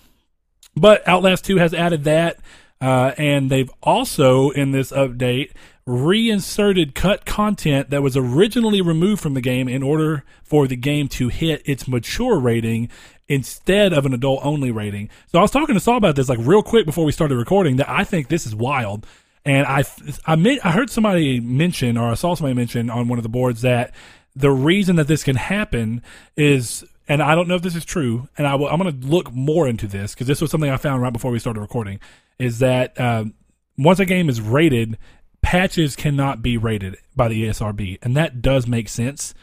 but 0.76 1.08
Outlast 1.08 1.46
Two 1.46 1.56
has 1.56 1.74
added 1.74 2.04
that, 2.04 2.40
uh, 2.82 3.14
and 3.18 3.50
they've 3.50 3.72
also 3.84 4.50
in 4.50 4.72
this 4.72 4.92
update 4.92 5.52
reinserted 5.86 6.96
cut 6.96 7.26
content 7.26 7.90
that 7.90 8.02
was 8.02 8.18
originally 8.18 8.82
removed 8.82 9.22
from 9.22 9.34
the 9.34 9.42
game 9.42 9.68
in 9.68 9.84
order 9.84 10.24
for 10.44 10.68
the 10.68 10.76
game 10.76 11.08
to 11.08 11.30
hit 11.30 11.62
its 11.66 11.88
mature 11.88 12.40
rating 12.40 12.90
instead 13.28 13.94
of 13.94 14.06
an 14.06 14.14
adult 14.14 14.40
only 14.44 14.72
rating. 14.72 15.10
So 15.28 15.40
I 15.40 15.42
was 15.42 15.52
talking 15.52 15.76
to 15.76 15.80
Saul 15.80 15.98
about 15.98 16.16
this 16.16 16.30
like 16.30 16.40
real 16.42 16.64
quick 16.64 16.86
before 16.86 17.06
we 17.06 17.12
started 17.12 17.36
recording 17.36 17.78
that 17.78 17.90
I 17.90 18.04
think 18.04 18.28
this 18.28 18.46
is 18.46 18.56
wild. 18.56 19.06
And 19.44 19.66
I 19.66 19.84
I 20.26 20.60
I 20.64 20.72
heard 20.72 20.90
somebody 20.90 21.40
mention 21.40 21.98
or 21.98 22.12
I 22.12 22.14
saw 22.16 22.36
somebody 22.36 22.56
mention 22.56 22.90
on 22.90 23.08
one 23.08 23.18
of 23.18 23.24
the 23.24 23.30
boards 23.30 23.62
that 23.62 23.94
the 24.36 24.52
reason 24.52 24.96
that 24.98 25.08
this 25.08 25.24
can 25.24 25.36
happen 25.36 26.04
is 26.36 26.84
and 27.08 27.22
I 27.22 27.36
don't 27.36 27.48
know 27.48 27.56
if 27.56 27.62
this 27.62 27.76
is 27.76 27.84
true, 27.84 28.30
and 28.38 28.48
I'm 28.48 28.60
going 28.60 29.02
to 29.02 29.06
look 29.08 29.34
more 29.34 29.68
into 29.68 29.86
this 29.86 30.14
because 30.14 30.28
this 30.28 30.40
was 30.40 30.50
something 30.50 30.70
I 30.70 30.78
found 30.78 31.02
right 31.02 31.12
before 31.12 31.30
we 31.30 31.40
started 31.40 31.60
recording. 31.60 32.00
Is 32.42 32.60
that 32.60 33.00
um, 33.00 33.34
once 33.78 34.00
a 34.00 34.06
game 34.06 34.30
is 34.30 34.42
rated, 34.42 34.98
patches 35.42 35.96
cannot 35.96 36.42
be 36.42 36.58
rated 36.58 36.98
by 37.16 37.28
the 37.28 37.46
ESRB, 37.46 38.00
and 38.02 38.16
that 38.16 38.42
does 38.42 38.68
make 38.68 38.90
sense 38.90 39.34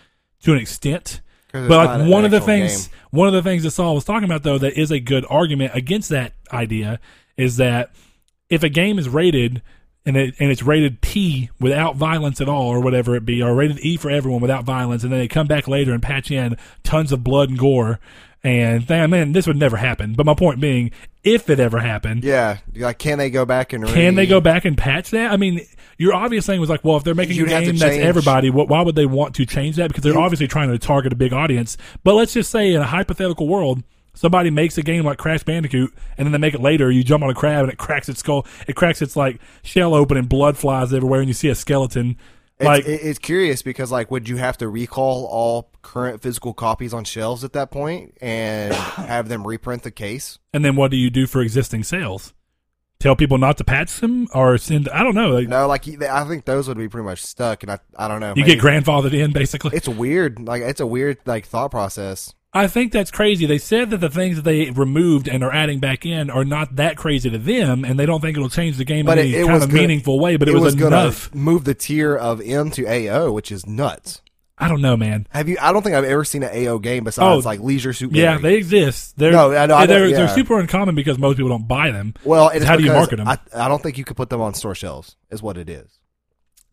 to 0.42 0.53
an 0.53 0.59
extent. 0.59 1.20
But 1.53 1.70
like 2.01 2.11
one 2.11 2.24
of 2.24 2.30
the 2.30 2.40
things, 2.40 2.88
game. 2.88 2.96
one 3.11 3.28
of 3.28 3.34
the 3.34 3.42
things 3.42 3.62
that 3.62 3.70
Saul 3.70 3.94
was 3.94 4.05
talking 4.05 4.24
about 4.24 4.42
though, 4.42 4.59
that 4.59 4.78
is 4.78 4.90
a 4.90 5.01
good 5.01 5.24
argument 5.30 5.72
against 5.74 6.11
that 6.11 6.34
idea, 6.53 7.01
is 7.36 7.57
that 7.57 7.94
if 8.51 8.62
a 8.62 8.68
game 8.68 8.99
is 8.99 9.09
rated 9.09 9.62
and 10.05 10.16
it 10.16 10.34
and 10.38 10.51
it's 10.51 10.62
rated 10.62 11.01
P 11.01 11.51
without 11.59 11.96
violence 11.96 12.40
at 12.40 12.49
all 12.49 12.68
or 12.68 12.80
whatever 12.80 13.16
it 13.16 13.24
be, 13.24 13.42
or 13.42 13.55
rated 13.55 13.78
E 13.80 13.96
for 13.96 14.11
everyone 14.11 14.40
without 14.40 14.64
violence, 14.64 15.05
and 15.05 15.12
then 15.12 15.20
they 15.20 15.28
come 15.28 15.46
back 15.46 15.66
later 15.66 15.92
and 15.92 16.03
patch 16.03 16.30
in 16.30 16.57
tons 16.82 17.12
of 17.12 17.24
blood 17.24 17.49
and 17.49 17.59
gore, 17.59 17.99
and 18.45 18.89
man, 18.89 19.32
this 19.32 19.47
would 19.47 19.57
never 19.57 19.76
happen. 19.76 20.14
But 20.14 20.26
my 20.26 20.34
point 20.34 20.61
being, 20.61 20.91
if 21.24 21.51
it 21.51 21.59
ever 21.61 21.78
happened, 21.80 22.24
Yeah, 22.24 22.59
like 22.76 22.99
can 22.99 23.18
they 23.18 23.30
go 23.30 23.45
back 23.45 23.72
and 23.72 23.86
can 23.86 24.14
they 24.14 24.26
go 24.26 24.41
back 24.41 24.64
and 24.64 24.76
patch 24.78 25.11
that? 25.11 25.32
I 25.32 25.36
mean, 25.36 25.61
your 25.99 26.14
obvious 26.14 26.47
thing 26.47 26.61
was 26.61 26.70
like, 26.70 26.84
well, 26.84 26.97
if 26.97 27.05
they're 27.05 27.14
making 27.14 27.36
You'd 27.36 27.47
a 27.49 27.61
game 27.61 27.76
that's 27.76 27.95
change- 27.95 28.05
everybody, 28.05 28.51
what, 28.51 28.68
why 28.68 28.82
would 28.82 28.95
they 28.95 29.07
want 29.07 29.34
to 29.36 29.47
change 29.47 29.76
that? 29.76 29.89
Because 29.89 30.05
they're 30.05 30.18
obviously 30.18 30.47
trying 30.47 30.70
to 30.70 30.78
target 30.78 31.12
a 31.12 31.16
big 31.16 31.32
audience. 31.32 31.76
But 32.05 32.14
let's 32.14 32.32
just 32.32 32.51
say 32.51 32.72
in 32.72 32.80
a 32.80 32.86
hypothetical 32.86 33.49
world, 33.49 33.82
somebody 34.14 34.51
makes 34.51 34.78
a 34.78 34.82
game 34.82 35.05
like 35.05 35.18
Crash 35.18 35.43
Bandicoot, 35.43 35.93
and 36.16 36.24
then 36.26 36.32
they 36.32 36.39
make 36.39 36.55
it 36.55 36.61
later. 36.61 36.91
You 36.91 37.03
jump 37.03 37.24
on 37.24 37.30
a 37.30 37.34
crab 37.34 37.64
and 37.64 37.72
it 37.72 37.78
cracks 37.78 38.09
its 38.09 38.20
skull. 38.20 38.47
It 38.68 38.76
cracks 38.76 39.03
its 39.03 39.16
like 39.16 39.41
shell 39.62 39.95
open 39.95 40.16
and 40.16 40.28
blood 40.28 40.57
flies 40.57 40.93
everywhere, 40.95 41.20
and 41.20 41.28
you 41.28 41.34
see 41.34 41.49
a 41.49 41.55
skeleton. 41.57 42.16
It's, 42.61 42.67
Like 42.67 42.87
it- 42.87 43.01
it's 43.03 43.19
curious 43.19 43.63
because 43.63 43.93
like 43.93 44.11
would 44.11 44.29
you 44.29 44.37
have 44.37 44.59
to 44.59 44.69
recall 44.69 45.27
all 45.27 45.71
current 45.83 46.21
physical 46.23 46.53
copies 46.55 46.93
on 46.93 47.05
shelves 47.05 47.45
at 47.45 47.53
that 47.53 47.71
point 47.71 48.17
and 48.21 48.75
have 48.75 49.29
them 49.29 49.47
reprint 49.47 49.83
the 49.85 49.91
case? 49.91 50.39
and 50.53 50.65
then 50.65 50.75
what 50.77 50.91
do 50.91 50.97
you 50.97 51.09
do 51.11 51.27
for 51.27 51.41
existing 51.41 51.85
sales? 51.85 52.33
Tell 53.01 53.15
people 53.15 53.39
not 53.39 53.57
to 53.59 53.65
patch 53.65 54.01
them 54.01 54.27
or 54.35 54.59
send. 54.59 54.89
I 54.89 55.05
don't 55.05 55.15
know. 55.15 55.29
Like, 55.31 55.47
No, 55.47 55.69
like 55.69 55.87
I 56.03 56.25
think 56.25 56.47
those 56.47 56.67
would 56.67 56.77
be 56.79 56.89
pretty 56.89 57.05
much 57.05 57.23
stuck, 57.23 57.63
and 57.63 57.71
I 57.71 57.79
I 57.97 58.09
don't 58.09 58.19
know. 58.19 58.31
you 58.35 58.43
maybe- 58.43 58.57
get 58.57 58.61
grandfathered 58.61 59.13
in, 59.15 59.31
basically. 59.33 59.77
It's 59.77 59.89
weird. 59.89 60.41
Like 60.41 60.63
it's 60.63 60.81
a 60.81 60.87
weird 60.87 61.19
like 61.25 61.47
thought 61.47 61.71
process. 61.71 62.35
I 62.59 62.67
think 62.67 62.93
that's 62.93 63.11
crazy. 63.11 63.47
They 63.47 63.59
said 63.59 63.91
that 63.91 63.99
the 63.99 64.11
things 64.11 64.37
that 64.37 64.43
they 64.43 64.71
removed 64.71 65.29
and 65.29 65.43
are 65.45 65.53
adding 65.53 65.79
back 65.81 66.05
in 66.05 66.29
are 66.31 66.45
not 66.45 66.77
that 66.77 66.97
crazy 66.97 67.31
to 67.31 67.39
them, 67.39 67.85
and 67.85 67.99
they 67.99 68.07
don't 68.07 68.21
think 68.21 68.37
it'll 68.37 68.49
change 68.51 68.77
the 68.77 68.85
game 68.85 69.07
But 69.07 69.19
in 69.19 69.27
it, 69.27 69.29
any 69.29 69.35
it 69.39 69.43
kind 69.45 69.53
was 69.55 69.65
of 69.65 69.71
gonna- 69.71 69.81
meaningful 69.83 70.19
way. 70.21 70.37
But 70.37 70.49
it, 70.49 70.55
was, 70.55 70.75
gonna 70.75 70.97
enough. 71.05 71.35
move 71.35 71.65
the 71.65 71.75
tier 71.75 72.17
of 72.17 72.41
M 72.41 72.71
to 72.73 72.87
AO, 72.87 73.31
which 73.33 73.53
is 73.53 73.67
nuts. 73.67 74.23
I 74.61 74.67
don't 74.67 74.81
know, 74.83 74.97
man. 74.97 75.27
Have 75.31 75.49
you? 75.49 75.57
I 75.61 75.73
don't 75.73 75.83
think 75.83 75.95
I've 75.95 76.03
ever 76.05 76.25
seen 76.25 76.43
an 76.43 76.51
AO 76.67 76.79
game 76.79 77.05
besides 77.05 77.47
Oh, 77.47 77.49
like 77.49 77.61
Leisure 77.61 77.93
Suit. 77.93 78.11
Yeah, 78.13 78.31
Larry. 78.31 78.43
they 78.43 78.55
exist. 78.57 79.17
They're 79.17 79.31
No, 79.31 79.53
I 79.53 79.63
I 79.63 79.87
they're, 79.87 80.09
know, 80.09 80.17
they're 80.17 80.29
super 80.29 80.59
uncommon 80.59 80.97
because 80.97 81.17
most 81.17 81.37
people 81.37 81.51
don't 81.51 81.69
buy 81.69 81.93
them. 81.93 82.15
well, 82.25 82.51
how 82.65 82.75
do 82.75 82.83
you 82.83 82.93
market 82.93 83.17
them? 83.19 83.29
I, 83.29 83.39
I 83.55 83.69
don't 83.69 83.81
think 83.81 83.99
you 83.99 84.05
could 84.05 84.17
put 84.17 84.31
them 84.31 84.41
on 84.41 84.55
store 84.55 84.75
shelves. 84.75 85.15
Is 85.31 85.41
what 85.41 85.57
it 85.59 85.71
is. 85.71 86.01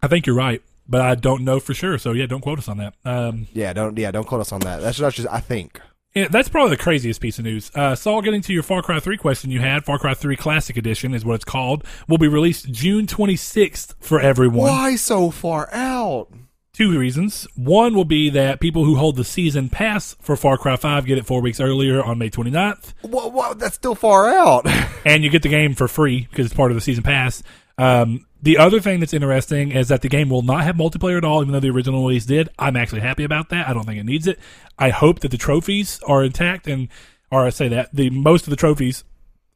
I 0.02 0.08
think 0.08 0.26
you're 0.26 0.36
right, 0.36 0.64
but 0.88 1.02
I 1.02 1.16
don't 1.16 1.44
know 1.44 1.60
for 1.60 1.74
sure. 1.74 1.98
So 1.98 2.12
yeah, 2.12 2.26
don't 2.26 2.42
quote 2.42 2.60
us 2.60 2.68
on 2.68 2.78
that. 2.78 2.94
Um, 3.04 3.48
Yeah, 3.54 3.74
don't 3.74 3.98
yeah, 3.98 4.12
don't 4.12 4.26
quote 4.28 4.42
us 4.42 4.52
on 4.52 4.62
that. 4.62 4.82
That's 4.82 4.98
just, 4.98 5.18
just 5.18 5.28
I 5.30 5.40
think. 5.40 5.80
yeah, 6.14 6.28
that's 6.30 6.50
probably 6.50 6.72
the 6.76 6.82
craziest 6.84 7.20
piece 7.22 7.40
of 7.40 7.46
news. 7.46 7.72
Uh, 7.76 7.96
Saul, 7.96 8.22
getting 8.22 8.42
to 8.42 8.54
your 8.54 8.64
Far 8.64 8.82
Cry 8.82 9.00
3 9.00 9.18
question 9.18 9.52
you 9.52 9.60
had, 9.60 9.84
Far 9.86 10.00
Cry 10.00 10.14
3 10.14 10.36
Classic 10.36 10.78
Edition 10.78 11.14
is 11.14 11.26
what 11.26 11.36
it's 11.36 11.46
called, 11.46 11.84
will 12.08 12.18
be 12.18 12.28
released 12.28 12.72
June 12.72 13.06
26th 13.08 13.96
for 14.00 14.20
everyone. 14.20 14.70
Why 14.70 14.96
so 14.96 15.30
far 15.32 15.70
out? 15.74 16.30
Two 16.74 16.98
reasons. 17.00 17.48
One 17.56 17.96
will 17.96 18.04
be 18.06 18.30
that 18.32 18.60
people 18.60 18.84
who 18.84 18.96
hold 18.96 19.16
the 19.16 19.24
season 19.24 19.70
pass 19.70 20.16
for 20.22 20.36
Far 20.36 20.58
Cry 20.58 20.76
5 20.76 21.06
get 21.06 21.18
it 21.18 21.26
four 21.26 21.42
weeks 21.42 21.62
earlier 21.62 22.04
on 22.04 22.18
May 22.18 22.30
29th, 22.30 22.94
What, 23.02 23.32
what, 23.32 23.60
that's 23.60 23.76
still 23.76 23.96
far 23.96 24.28
out. 24.28 24.66
and 25.06 25.24
you 25.24 25.30
get 25.30 25.42
the 25.42 25.48
game 25.50 25.74
for 25.74 25.88
free 25.88 26.28
because 26.30 26.46
it's 26.48 26.56
part 26.56 26.72
of 26.72 26.76
the 26.76 26.82
season 26.82 27.04
pass. 27.04 27.42
Um, 27.78 28.26
the 28.46 28.60
other 28.60 28.80
thing 28.80 29.00
that's 29.00 29.14
interesting 29.14 29.72
is 29.72 29.88
that 29.88 30.04
the 30.04 30.08
game 30.08 30.30
will 30.30 30.44
not 30.44 30.64
have 30.64 30.76
multiplayer 30.76 31.18
at 31.18 31.26
all, 31.26 31.42
even 31.42 31.52
though 31.52 31.60
the 31.60 31.72
original 31.72 32.04
release 32.04 32.28
did. 32.28 32.48
I'm 32.60 32.76
actually 32.76 33.02
happy 33.02 33.24
about 33.24 33.50
that. 33.50 33.68
I 33.68 33.74
don't 33.74 33.86
think 33.86 34.00
it 34.00 34.06
needs 34.06 34.28
it. 34.28 34.40
I 34.78 34.92
hope 34.92 35.22
that 35.22 35.32
the 35.32 35.38
trophies 35.38 36.00
are 36.08 36.24
intact, 36.24 36.68
and 36.68 36.90
or 37.32 37.48
I 37.48 37.50
say 37.50 37.68
that 37.70 37.90
the 37.92 38.12
most 38.12 38.46
of 38.46 38.52
the 38.52 38.56
trophies 38.56 39.04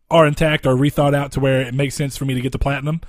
are 0.10 0.26
intact 0.26 0.66
or 0.66 0.74
rethought 0.74 1.14
out 1.14 1.32
to 1.34 1.40
where 1.40 1.62
it 1.62 1.76
makes 1.76 1.94
sense 1.94 2.18
for 2.18 2.26
me 2.26 2.34
to 2.34 2.42
get 2.42 2.52
the 2.52 2.58
platinum 2.58 3.02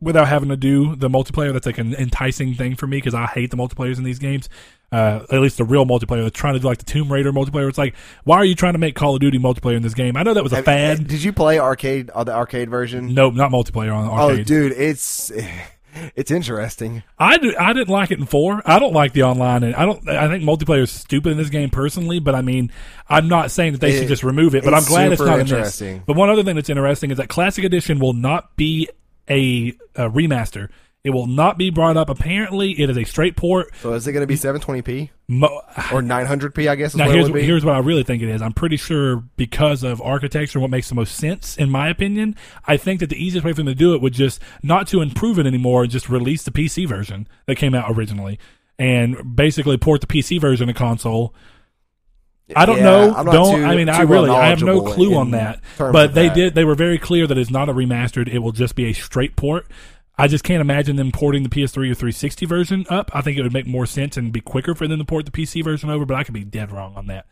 without 0.00 0.28
having 0.28 0.48
to 0.50 0.56
do 0.56 0.94
the 0.96 1.08
multiplayer. 1.08 1.52
That's 1.52 1.66
like 1.66 1.78
an 1.78 1.94
enticing 1.94 2.54
thing 2.54 2.76
for 2.76 2.86
me 2.86 2.98
because 2.98 3.14
I 3.14 3.26
hate 3.26 3.50
the 3.50 3.56
multiplayers 3.56 3.98
in 3.98 4.04
these 4.04 4.18
games. 4.18 4.48
Uh, 4.92 5.26
at 5.32 5.40
least 5.40 5.56
the 5.58 5.64
real 5.64 5.84
multiplayer. 5.84 6.20
They're 6.20 6.30
trying 6.30 6.54
to 6.54 6.60
do 6.60 6.66
like 6.68 6.78
the 6.78 6.84
Tomb 6.84 7.12
Raider 7.12 7.32
multiplayer. 7.32 7.68
It's 7.68 7.76
like, 7.78 7.96
why 8.24 8.36
are 8.36 8.44
you 8.44 8.54
trying 8.54 8.74
to 8.74 8.78
make 8.78 8.94
Call 8.94 9.14
of 9.14 9.20
Duty 9.20 9.38
multiplayer 9.38 9.76
in 9.76 9.82
this 9.82 9.94
game? 9.94 10.16
I 10.16 10.22
know 10.22 10.32
that 10.34 10.44
was 10.44 10.52
a 10.52 10.56
Have- 10.56 10.64
fad. 10.64 11.08
Did 11.08 11.22
you 11.24 11.32
play 11.32 11.58
arcade? 11.58 12.08
Uh, 12.10 12.22
the 12.24 12.32
arcade 12.34 12.70
version? 12.70 13.12
Nope, 13.12 13.34
not 13.34 13.50
multiplayer 13.50 13.92
on 13.94 14.08
arcade. 14.08 14.40
Oh, 14.40 14.44
dude, 14.44 14.72
it's 14.72 15.32
It's 16.14 16.30
interesting. 16.30 17.02
I 17.18 17.38
do, 17.38 17.54
I 17.58 17.72
didn't 17.72 17.88
like 17.88 18.10
it 18.10 18.18
in 18.18 18.26
four. 18.26 18.60
I 18.66 18.78
don't 18.78 18.92
like 18.92 19.14
the 19.14 19.22
online, 19.22 19.62
and 19.64 19.74
I 19.74 19.86
don't. 19.86 20.06
I 20.06 20.28
think 20.28 20.44
multiplayer 20.44 20.82
is 20.82 20.90
stupid 20.90 21.32
in 21.32 21.38
this 21.38 21.48
game 21.48 21.70
personally. 21.70 22.18
But 22.18 22.34
I 22.34 22.42
mean, 22.42 22.70
I'm 23.08 23.28
not 23.28 23.50
saying 23.50 23.72
that 23.72 23.80
they 23.80 23.94
It- 23.94 24.00
should 24.00 24.08
just 24.08 24.22
remove 24.22 24.54
it. 24.54 24.62
But 24.62 24.74
I'm 24.74 24.84
glad 24.84 25.10
it's 25.12 25.22
not 25.22 25.40
in 25.40 25.46
this. 25.46 25.52
interesting. 25.52 26.02
But 26.06 26.14
one 26.16 26.28
other 26.28 26.44
thing 26.44 26.54
that's 26.54 26.68
interesting 26.68 27.10
is 27.12 27.16
that 27.16 27.28
Classic 27.30 27.64
Edition 27.64 27.98
will 27.98 28.12
not 28.12 28.54
be 28.56 28.88
a, 29.28 29.76
a 29.94 30.08
remaster. 30.10 30.68
It 31.04 31.10
will 31.10 31.28
not 31.28 31.56
be 31.56 31.70
brought 31.70 31.96
up. 31.96 32.10
Apparently, 32.10 32.72
it 32.82 32.90
is 32.90 32.96
a 32.96 33.04
straight 33.04 33.36
port. 33.36 33.68
So 33.80 33.92
is 33.92 34.08
it 34.08 34.12
going 34.12 34.24
to 34.24 34.26
be 34.26 34.34
720p 34.34 35.10
Mo- 35.28 35.62
or 35.92 36.02
900p? 36.02 36.68
I 36.68 36.74
guess 36.74 36.94
is 36.94 36.96
now 36.96 37.06
what 37.06 37.14
it 37.14 37.18
here's 37.18 37.30
be. 37.30 37.42
here's 37.42 37.64
what 37.64 37.76
I 37.76 37.78
really 37.78 38.02
think 38.02 38.24
it 38.24 38.28
is. 38.28 38.42
I'm 38.42 38.52
pretty 38.52 38.76
sure 38.76 39.22
because 39.36 39.84
of 39.84 40.02
architecture, 40.02 40.58
what 40.58 40.70
makes 40.70 40.88
the 40.88 40.96
most 40.96 41.14
sense, 41.14 41.56
in 41.56 41.70
my 41.70 41.88
opinion, 41.90 42.34
I 42.66 42.76
think 42.76 42.98
that 42.98 43.10
the 43.10 43.24
easiest 43.24 43.46
way 43.46 43.52
for 43.52 43.58
them 43.58 43.66
to 43.66 43.74
do 43.76 43.94
it 43.94 44.02
would 44.02 44.14
just 44.14 44.40
not 44.64 44.88
to 44.88 45.00
improve 45.00 45.38
it 45.38 45.46
anymore, 45.46 45.86
just 45.86 46.08
release 46.08 46.42
the 46.42 46.50
PC 46.50 46.88
version 46.88 47.28
that 47.46 47.54
came 47.54 47.72
out 47.72 47.84
originally, 47.88 48.40
and 48.76 49.36
basically 49.36 49.78
port 49.78 50.00
the 50.00 50.08
PC 50.08 50.40
version 50.40 50.66
to 50.66 50.74
console. 50.74 51.32
I 52.54 52.64
don't 52.66 52.76
Yeah, 52.78 52.82
know. 52.84 53.14
I'm 53.14 53.26
not 53.26 53.32
Don't 53.32 53.56
too- 53.60 53.64
I 53.64 53.74
mean 53.76 53.88
I 53.88 54.02
really 54.02 54.30
I 54.30 54.48
have 54.48 54.62
no 54.62 54.82
clue 54.82 55.12
in 55.12 55.16
on 55.16 55.30
that. 55.32 55.60
But 55.78 56.14
they 56.14 56.28
that. 56.28 56.34
did 56.34 56.54
they 56.54 56.64
were 56.64 56.74
very 56.76 56.98
clear 56.98 57.26
that 57.26 57.36
it's 57.36 57.50
not 57.50 57.68
a 57.68 57.74
remastered. 57.74 58.28
It 58.32 58.38
will 58.38 58.52
just 58.52 58.76
be 58.76 58.84
a 58.86 58.92
straight 58.92 59.34
port. 59.36 59.66
I 60.18 60.28
just 60.28 60.44
can't 60.44 60.60
imagine 60.60 60.96
them 60.96 61.12
porting 61.12 61.42
the 61.42 61.48
PS3 61.48 61.90
or 61.90 61.94
360 61.94 62.46
version 62.46 62.86
up. 62.88 63.10
I 63.14 63.20
think 63.20 63.36
it 63.36 63.42
would 63.42 63.52
make 63.52 63.66
more 63.66 63.84
sense 63.84 64.16
and 64.16 64.32
be 64.32 64.40
quicker 64.40 64.74
for 64.74 64.86
them 64.88 64.98
to 64.98 65.04
port 65.04 65.26
the 65.26 65.30
PC 65.32 65.62
version 65.62 65.90
over, 65.90 66.06
but 66.06 66.14
I 66.16 66.24
could 66.24 66.34
be 66.34 66.44
dead 66.44 66.72
wrong 66.72 66.94
on 66.96 67.06
that. 67.08 67.26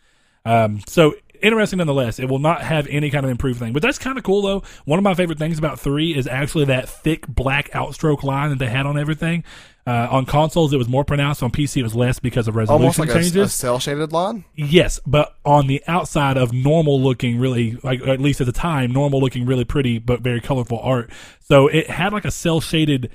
Um, 0.44 0.80
so 0.86 1.14
interesting 1.40 1.78
nonetheless. 1.78 2.18
It 2.18 2.28
will 2.28 2.38
not 2.40 2.60
have 2.62 2.86
any 2.88 3.08
kind 3.10 3.24
of 3.24 3.30
improved 3.30 3.58
thing, 3.58 3.72
but 3.72 3.82
that's 3.82 3.98
kind 3.98 4.18
of 4.18 4.24
cool 4.24 4.42
though. 4.42 4.62
One 4.84 4.98
of 4.98 5.02
my 5.02 5.14
favorite 5.14 5.38
things 5.38 5.58
about 5.58 5.78
three 5.80 6.14
is 6.14 6.26
actually 6.26 6.66
that 6.66 6.88
thick 6.88 7.26
black 7.26 7.70
outstroke 7.70 8.22
line 8.22 8.50
that 8.50 8.58
they 8.58 8.68
had 8.68 8.84
on 8.84 8.98
everything. 8.98 9.44
Uh, 9.86 10.08
on 10.10 10.24
consoles, 10.24 10.72
it 10.72 10.78
was 10.78 10.88
more 10.88 11.04
pronounced. 11.04 11.42
On 11.42 11.50
PC, 11.50 11.78
it 11.78 11.82
was 11.82 11.94
less 11.94 12.18
because 12.18 12.48
of 12.48 12.56
resolution 12.56 12.80
Almost 12.82 12.98
like 12.98 13.10
a, 13.10 13.14
changes. 13.14 13.52
cell 13.52 13.78
shaded 13.78 14.12
line. 14.12 14.44
Yes, 14.54 14.98
but 15.06 15.36
on 15.44 15.66
the 15.66 15.82
outside 15.86 16.38
of 16.38 16.54
normal 16.54 16.98
looking, 17.02 17.38
really, 17.38 17.78
like 17.82 18.00
at 18.06 18.18
least 18.18 18.40
at 18.40 18.46
the 18.46 18.52
time, 18.52 18.92
normal 18.92 19.20
looking, 19.20 19.44
really 19.44 19.64
pretty 19.66 19.98
but 19.98 20.20
very 20.22 20.40
colorful 20.40 20.78
art. 20.80 21.10
So 21.40 21.68
it 21.68 21.90
had 21.90 22.14
like 22.14 22.24
a 22.24 22.30
cell 22.30 22.62
shaded 22.62 23.10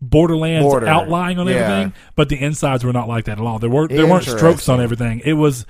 Borderlands 0.00 0.64
Border. 0.66 0.88
outline 0.88 1.38
on 1.38 1.46
Yeah. 1.46 1.54
everything, 1.54 1.92
but 2.16 2.28
the 2.28 2.42
insides 2.42 2.82
were 2.84 2.92
not 2.92 3.06
like 3.08 3.26
that 3.26 3.38
at 3.38 3.44
all. 3.44 3.60
There 3.60 3.70
were 3.70 3.86
there 3.86 4.06
weren't 4.06 4.24
strokes 4.24 4.68
on 4.68 4.80
everything. 4.80 5.22
It 5.24 5.34
was, 5.34 5.64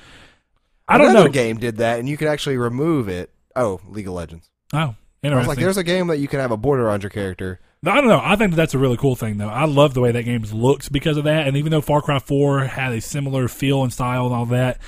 I 0.89 0.97
don't 0.97 1.11
Another 1.11 1.27
know. 1.29 1.33
game 1.33 1.59
did 1.59 1.77
that, 1.77 1.99
and 1.99 2.09
you 2.09 2.17
could 2.17 2.29
actually 2.29 2.57
remove 2.57 3.09
it. 3.09 3.31
Oh, 3.55 3.81
League 3.87 4.09
of 4.09 4.15
Legends. 4.15 4.49
Oh, 4.73 4.79
I 4.79 4.85
was 4.87 4.95
interesting. 5.23 5.49
like, 5.49 5.59
there's 5.59 5.77
a 5.77 5.85
game 5.85 6.07
that 6.07 6.17
you 6.19 6.29
can 6.29 6.41
have 6.41 6.51
a 6.53 6.57
border 6.57 6.89
on 6.89 7.03
your 7.03 7.11
character. 7.11 7.61
I 7.85 7.97
don't 7.97 8.09
know. 8.09 8.21
I 8.23 8.37
think 8.37 8.53
that 8.53 8.57
that's 8.57 8.75
a 8.75 8.79
really 8.79 8.97
cool 8.97 9.17
thing, 9.17 9.39
though. 9.39 9.49
I 9.49 9.65
love 9.65 9.95
the 9.95 10.01
way 10.01 10.13
that 10.13 10.23
game 10.23 10.43
looks 10.53 10.89
because 10.89 11.17
of 11.17 11.25
that. 11.25 11.49
And 11.49 11.57
even 11.57 11.73
though 11.73 11.81
Far 11.81 12.01
Cry 12.01 12.21
4 12.21 12.61
had 12.61 12.93
a 12.93 13.01
similar 13.01 13.49
feel 13.49 13.83
and 13.83 13.93
style 13.93 14.27
and 14.27 14.35
all 14.35 14.47
that, 14.47 14.79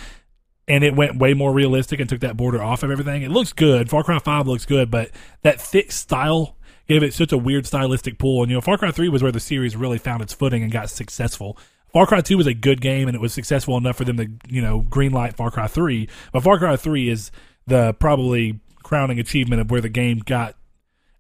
and 0.69 0.85
it 0.85 0.95
went 0.95 1.19
way 1.19 1.35
more 1.35 1.53
realistic 1.53 1.99
and 1.99 2.09
took 2.09 2.21
that 2.21 2.37
border 2.37 2.63
off 2.63 2.85
of 2.85 2.93
everything, 2.93 3.23
it 3.23 3.33
looks 3.33 3.53
good. 3.53 3.91
Far 3.91 4.05
Cry 4.05 4.21
5 4.21 4.47
looks 4.47 4.65
good, 4.65 4.93
but 4.93 5.11
that 5.43 5.61
thick 5.61 5.91
style 5.91 6.57
gave 6.87 7.03
it 7.03 7.13
such 7.13 7.33
a 7.33 7.39
weird 7.39 7.67
stylistic 7.67 8.17
pull. 8.17 8.43
And, 8.43 8.51
you 8.51 8.57
know, 8.57 8.61
Far 8.61 8.79
Cry 8.79 8.93
3 8.93 9.09
was 9.09 9.25
where 9.25 9.33
the 9.33 9.41
series 9.41 9.77
really 9.77 9.99
found 9.99 10.23
its 10.23 10.33
footing 10.33 10.63
and 10.63 10.71
got 10.71 10.89
successful. 10.89 11.59
Far 11.93 12.07
Cry 12.07 12.21
2 12.21 12.37
was 12.37 12.47
a 12.47 12.55
good 12.55 12.81
game 12.81 13.09
and 13.09 13.17
it 13.17 13.21
was 13.21 13.33
successful 13.33 13.77
enough 13.77 13.97
for 13.97 14.05
them 14.05 14.19
to, 14.19 14.29
you 14.49 14.63
know, 14.63 14.83
greenlight 14.83 15.35
Far 15.35 15.51
Cry 15.51 15.67
3. 15.67 16.09
But 16.33 16.45
Far 16.45 16.59
Cry 16.59 16.77
3 16.77 17.09
is 17.09 17.33
the 17.67 17.93
probably 17.95 18.61
crowning 18.85 19.19
achievement 19.19 19.61
of 19.61 19.71
where 19.71 19.81
the 19.81 19.89
game 19.89 20.19
got 20.19 20.55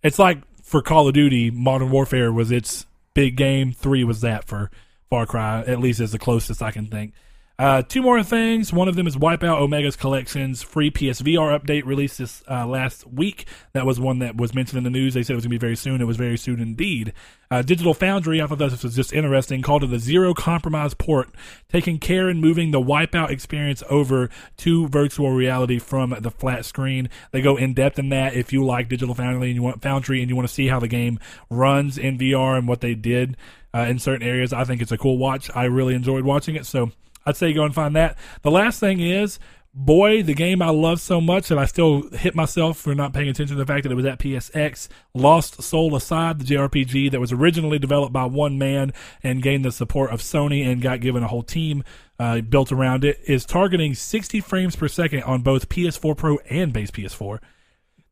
it's 0.04 0.18
like 0.18 0.42
for 0.64 0.82
Call 0.82 1.06
of 1.06 1.14
Duty, 1.14 1.50
Modern 1.50 1.90
Warfare 1.90 2.32
was 2.32 2.50
its 2.50 2.86
big 3.12 3.36
game. 3.36 3.70
Three 3.72 4.02
was 4.02 4.22
that 4.22 4.44
for 4.44 4.70
Far 5.10 5.26
Cry, 5.26 5.60
at 5.60 5.78
least 5.78 6.00
as 6.00 6.10
the 6.10 6.18
closest 6.18 6.62
I 6.62 6.72
can 6.72 6.86
think. 6.86 7.12
Uh, 7.56 7.82
two 7.82 8.02
more 8.02 8.20
things. 8.24 8.72
One 8.72 8.88
of 8.88 8.96
them 8.96 9.06
is 9.06 9.16
Wipeout 9.16 9.60
Omega's 9.60 9.94
Collections 9.94 10.64
free 10.64 10.90
PSVR 10.90 11.56
update 11.56 11.84
released 11.84 12.18
this 12.18 12.42
uh, 12.50 12.66
last 12.66 13.06
week. 13.06 13.46
That 13.74 13.86
was 13.86 14.00
one 14.00 14.18
that 14.18 14.36
was 14.36 14.54
mentioned 14.54 14.78
in 14.78 14.84
the 14.84 14.90
news. 14.90 15.14
They 15.14 15.22
said 15.22 15.34
it 15.34 15.36
was 15.36 15.44
going 15.44 15.52
to 15.52 15.58
be 15.60 15.64
very 15.64 15.76
soon. 15.76 16.00
It 16.00 16.06
was 16.06 16.16
very 16.16 16.36
soon 16.36 16.58
indeed. 16.58 17.12
Uh, 17.52 17.62
Digital 17.62 17.94
Foundry, 17.94 18.42
I 18.42 18.48
thought 18.48 18.58
this 18.58 18.82
was 18.82 18.96
just 18.96 19.12
interesting, 19.12 19.62
called 19.62 19.84
it 19.84 19.92
a 19.92 20.00
zero 20.00 20.34
compromise 20.34 20.94
port, 20.94 21.28
taking 21.68 22.00
care 22.00 22.28
in 22.28 22.40
moving 22.40 22.72
the 22.72 22.80
Wipeout 22.80 23.30
experience 23.30 23.84
over 23.88 24.30
to 24.56 24.88
virtual 24.88 25.30
reality 25.30 25.78
from 25.78 26.10
the 26.18 26.32
flat 26.32 26.64
screen. 26.64 27.08
They 27.30 27.40
go 27.40 27.56
in 27.56 27.72
depth 27.72 28.00
in 28.00 28.08
that. 28.08 28.34
If 28.34 28.52
you 28.52 28.64
like 28.64 28.88
Digital 28.88 29.14
Foundry 29.14 29.50
and 29.50 29.54
you 29.54 29.62
want 29.62 29.80
Foundry 29.82 30.20
and 30.22 30.28
you 30.28 30.34
want 30.34 30.48
to 30.48 30.54
see 30.54 30.66
how 30.66 30.80
the 30.80 30.88
game 30.88 31.20
runs 31.48 31.98
in 31.98 32.18
VR 32.18 32.58
and 32.58 32.66
what 32.66 32.80
they 32.80 32.96
did 32.96 33.36
uh, 33.72 33.86
in 33.88 34.00
certain 34.00 34.26
areas, 34.26 34.52
I 34.52 34.64
think 34.64 34.82
it's 34.82 34.90
a 34.90 34.98
cool 34.98 35.18
watch. 35.18 35.48
I 35.54 35.66
really 35.66 35.94
enjoyed 35.94 36.24
watching 36.24 36.56
it. 36.56 36.66
So 36.66 36.90
I'd 37.26 37.36
say 37.36 37.52
go 37.52 37.64
and 37.64 37.74
find 37.74 37.96
that. 37.96 38.16
The 38.42 38.50
last 38.50 38.80
thing 38.80 39.00
is, 39.00 39.38
boy, 39.74 40.22
the 40.22 40.34
game 40.34 40.62
I 40.62 40.70
love 40.70 41.00
so 41.00 41.20
much 41.20 41.48
that 41.48 41.58
I 41.58 41.66
still 41.66 42.08
hit 42.10 42.34
myself 42.34 42.78
for 42.78 42.94
not 42.94 43.12
paying 43.12 43.28
attention 43.28 43.56
to 43.56 43.64
the 43.64 43.66
fact 43.66 43.82
that 43.82 43.92
it 43.92 43.96
was 43.96 44.04
at 44.06 44.18
PSX. 44.18 44.88
Lost 45.14 45.62
Soul 45.62 45.96
Aside, 45.96 46.38
the 46.38 46.44
JRPG 46.44 47.10
that 47.10 47.20
was 47.20 47.32
originally 47.32 47.78
developed 47.78 48.12
by 48.12 48.24
one 48.24 48.56
man 48.56 48.92
and 49.22 49.42
gained 49.42 49.64
the 49.64 49.72
support 49.72 50.10
of 50.10 50.20
Sony 50.20 50.66
and 50.66 50.80
got 50.80 51.00
given 51.00 51.22
a 51.22 51.28
whole 51.28 51.42
team 51.42 51.82
uh, 52.18 52.40
built 52.40 52.70
around 52.70 53.04
it, 53.04 53.18
is 53.26 53.44
targeting 53.44 53.94
60 53.94 54.40
frames 54.40 54.76
per 54.76 54.86
second 54.86 55.24
on 55.24 55.42
both 55.42 55.68
PS4 55.68 56.16
Pro 56.16 56.38
and 56.48 56.72
base 56.72 56.92
PS4. 56.92 57.40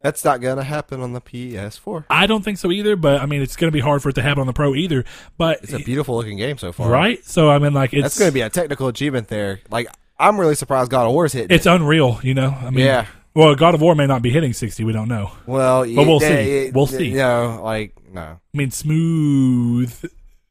That's 0.03 0.25
not 0.25 0.41
going 0.41 0.57
to 0.57 0.65
happen 0.65 1.01
on 1.01 1.13
the 1.13 1.21
PS4. 1.21 2.05
I 2.11 2.27
don't 2.27 2.43
think 2.45 2.59
so 2.59 2.71
either, 2.73 2.97
but 2.97 3.21
I 3.21 3.27
mean, 3.27 3.41
it's 3.43 3.57
going 3.57 3.69
to 3.69 3.73
be 3.73 3.81
hard 3.81 4.03
for 4.03 4.09
it 4.09 4.15
to 4.15 4.23
happen 4.23 4.41
on 4.41 4.47
the 4.47 4.53
Pro 4.53 4.75
either. 4.75 5.05
But 5.39 5.61
It's 5.63 5.73
a 5.73 5.79
beautiful 5.79 6.17
looking 6.17 6.37
game 6.39 6.59
so 6.59 6.73
far. 6.73 6.91
right, 6.91 7.25
so 7.25 7.51
I 7.51 7.59
mean, 7.59 7.73
like 7.73 7.93
it's 7.95 8.03
That's 8.03 8.19
going 8.19 8.31
to 8.31 8.35
be 8.35 8.41
a 8.41 8.51
technical 8.51 8.89
achievement 8.89 9.29
there. 9.29 9.61
Like, 9.71 9.87
I'm 10.19 10.39
really 10.39 10.55
surprised 10.57 10.91
God 10.91 11.07
of 11.07 11.13
War's 11.13 11.33
hitting. 11.33 11.55
it's 11.55 11.67
unreal, 11.67 12.19
you 12.23 12.35
know. 12.35 12.51
I 12.51 12.71
mean, 12.71 12.85
Yeah. 12.87 13.07
Well, 13.35 13.55
God 13.55 13.75
of 13.75 13.81
War 13.81 13.95
may 13.95 14.07
not 14.07 14.21
be 14.21 14.29
hitting 14.31 14.53
sixty. 14.53 14.85
We 14.85 14.93
don't 14.93 15.09
know. 15.09 15.31
well, 15.47 15.81
But 15.85 16.07
we'll 16.07 16.21
yeah, 16.21 16.29
see. 16.29 16.57
it- 16.67 16.75
We'll 16.75 16.87
see. 16.87 17.07
You 17.13 17.17
know, 17.17 17.61
like, 17.65 17.95
no. 18.13 18.21
I 18.21 18.39
mean, 18.57 18.71
smooth. 18.71 19.91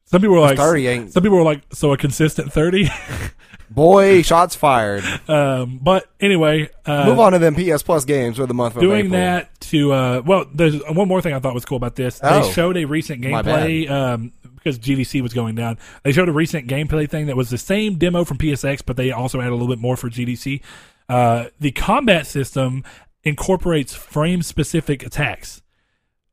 Some 0.06 0.20
people 0.22 0.34
were 0.36 0.42
like, 0.42 0.58
30 0.58 0.88
ain't- 0.88 1.14
some 1.14 1.22
people 1.24 1.38
were 1.38 1.44
like, 1.44 1.62
so 1.74 1.94
a 1.94 1.98
consistent 1.98 2.52
thirty. 2.52 2.90
Boy, 3.74 4.22
shots 4.22 4.56
fired. 4.56 5.04
um, 5.30 5.80
but 5.82 6.06
anyway, 6.20 6.70
uh, 6.86 7.06
Move 7.06 7.20
on 7.20 7.32
to 7.32 7.40
them 7.40 7.56
PS 7.56 7.84
Plus 7.84 8.06
games 8.06 8.38
for 8.38 8.46
the 8.46 8.54
month 8.54 8.76
of 8.76 8.82
doing 8.82 9.06
April. 9.06 9.20
that 9.20 9.60
to 9.62 9.94
uh, 9.94 10.22
well, 10.26 10.46
there's 10.54 10.82
one 10.90 11.08
more 11.08 11.22
thing 11.22 11.34
I 11.34 11.40
thought 11.40 11.54
was 11.54 11.66
cool 11.66 11.78
about 11.78 11.96
this. 11.96 12.20
Oh. 12.22 12.42
They 12.42 12.52
showed 12.52 12.78
a 12.78 12.86
recent 12.86 13.22
gameplay 13.22 13.90
um, 13.90 14.34
because 14.56 14.78
GDC 14.78 15.22
was 15.22 15.34
going 15.34 15.56
down. 15.56 15.78
They 16.04 16.12
showed 16.12 16.30
a 16.30 16.34
recent 16.34 16.68
gameplay 16.68 17.10
thing 17.10 17.28
that 17.28 17.38
was 17.38 17.50
the 17.50 17.58
same 17.58 17.96
demo 17.98 18.26
from 18.26 18.38
PSX, 18.38 18.82
but 18.86 18.98
they 18.98 19.12
also 19.12 19.40
had 19.40 19.50
a 19.50 19.56
little 19.56 19.70
bit 19.70 19.80
more 19.80 19.96
for 19.98 20.10
GDC. 20.10 20.62
Uh, 21.10 21.46
the 21.60 21.72
combat 21.72 22.28
system 22.28 22.84
incorporates 23.24 23.94
frame 23.94 24.42
specific 24.42 25.06
attacks. 25.06 25.62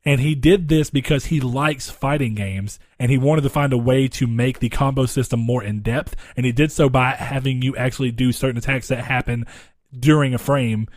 And 0.09 0.23
he 0.23 0.35
did 0.35 0.69
this 0.69 0.89
because 0.89 1.27
he 1.27 1.39
likes 1.39 1.91
fighting 1.91 2.35
games 2.35 2.81
and 2.99 3.11
he 3.11 3.19
wanted 3.19 3.43
to 3.43 3.51
find 3.51 3.75
a 3.75 3.77
way 3.77 4.09
to 4.09 4.27
make 4.27 4.59
the 4.59 4.71
combo 4.71 5.05
system 5.05 5.39
more 5.39 5.63
in 5.63 5.83
depth. 5.83 6.17
And 6.35 6.47
he 6.47 6.53
did 6.53 6.73
so 6.73 6.89
by 6.89 7.11
having 7.11 7.61
you 7.61 7.77
actually 7.77 8.11
do 8.11 8.33
certain 8.33 8.57
attacks 8.57 8.89
that 8.89 9.05
happen 9.05 9.45
during 9.93 10.33
a 10.33 10.39
frame. 10.39 10.89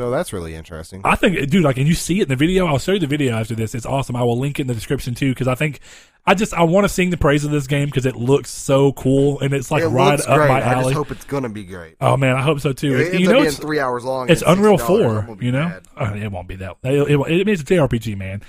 So 0.00 0.10
that's 0.10 0.32
really 0.32 0.54
interesting. 0.54 1.02
I 1.04 1.14
think, 1.14 1.50
dude, 1.50 1.62
like, 1.62 1.76
and 1.76 1.86
you 1.86 1.92
see 1.92 2.20
it 2.20 2.22
in 2.22 2.28
the 2.30 2.36
video. 2.36 2.66
I'll 2.66 2.78
show 2.78 2.92
you 2.92 2.98
the 3.00 3.06
video 3.06 3.36
after 3.36 3.54
this. 3.54 3.74
It's 3.74 3.84
awesome. 3.84 4.16
I 4.16 4.22
will 4.22 4.38
link 4.38 4.58
it 4.58 4.62
in 4.62 4.66
the 4.66 4.72
description 4.72 5.14
too 5.14 5.30
because 5.32 5.46
I 5.46 5.54
think 5.54 5.80
I 6.24 6.32
just 6.32 6.54
I 6.54 6.62
want 6.62 6.84
to 6.84 6.88
sing 6.88 7.10
the 7.10 7.18
praise 7.18 7.44
of 7.44 7.50
this 7.50 7.66
game 7.66 7.84
because 7.84 8.06
it 8.06 8.16
looks 8.16 8.48
so 8.48 8.92
cool 8.92 9.40
and 9.40 9.52
it's 9.52 9.70
like 9.70 9.82
it 9.82 9.88
right 9.88 10.18
up 10.18 10.36
great. 10.38 10.48
my 10.48 10.62
alley. 10.62 10.74
I 10.74 10.82
just 10.84 10.94
hope 10.94 11.10
it's 11.10 11.26
going 11.26 11.42
to 11.42 11.50
be 11.50 11.64
great. 11.64 11.96
oh 12.00 12.16
man, 12.16 12.34
I 12.34 12.40
hope 12.40 12.60
so 12.60 12.72
too. 12.72 12.96
It 12.98 13.14
It- 13.14 13.20
you 13.20 13.28
know, 13.28 13.42
it's, 13.42 13.58
three 13.58 13.78
hours 13.78 14.02
long. 14.02 14.30
it's 14.30 14.42
Unreal 14.46 14.78
Four. 14.78 15.36
You 15.38 15.52
know, 15.52 15.80
oh, 15.98 16.14
it 16.14 16.32
won't 16.32 16.48
be 16.48 16.56
that. 16.56 16.76
It, 16.82 17.10
it, 17.10 17.48
it's 17.48 17.62
JRPG, 17.62 18.16
man. 18.16 18.40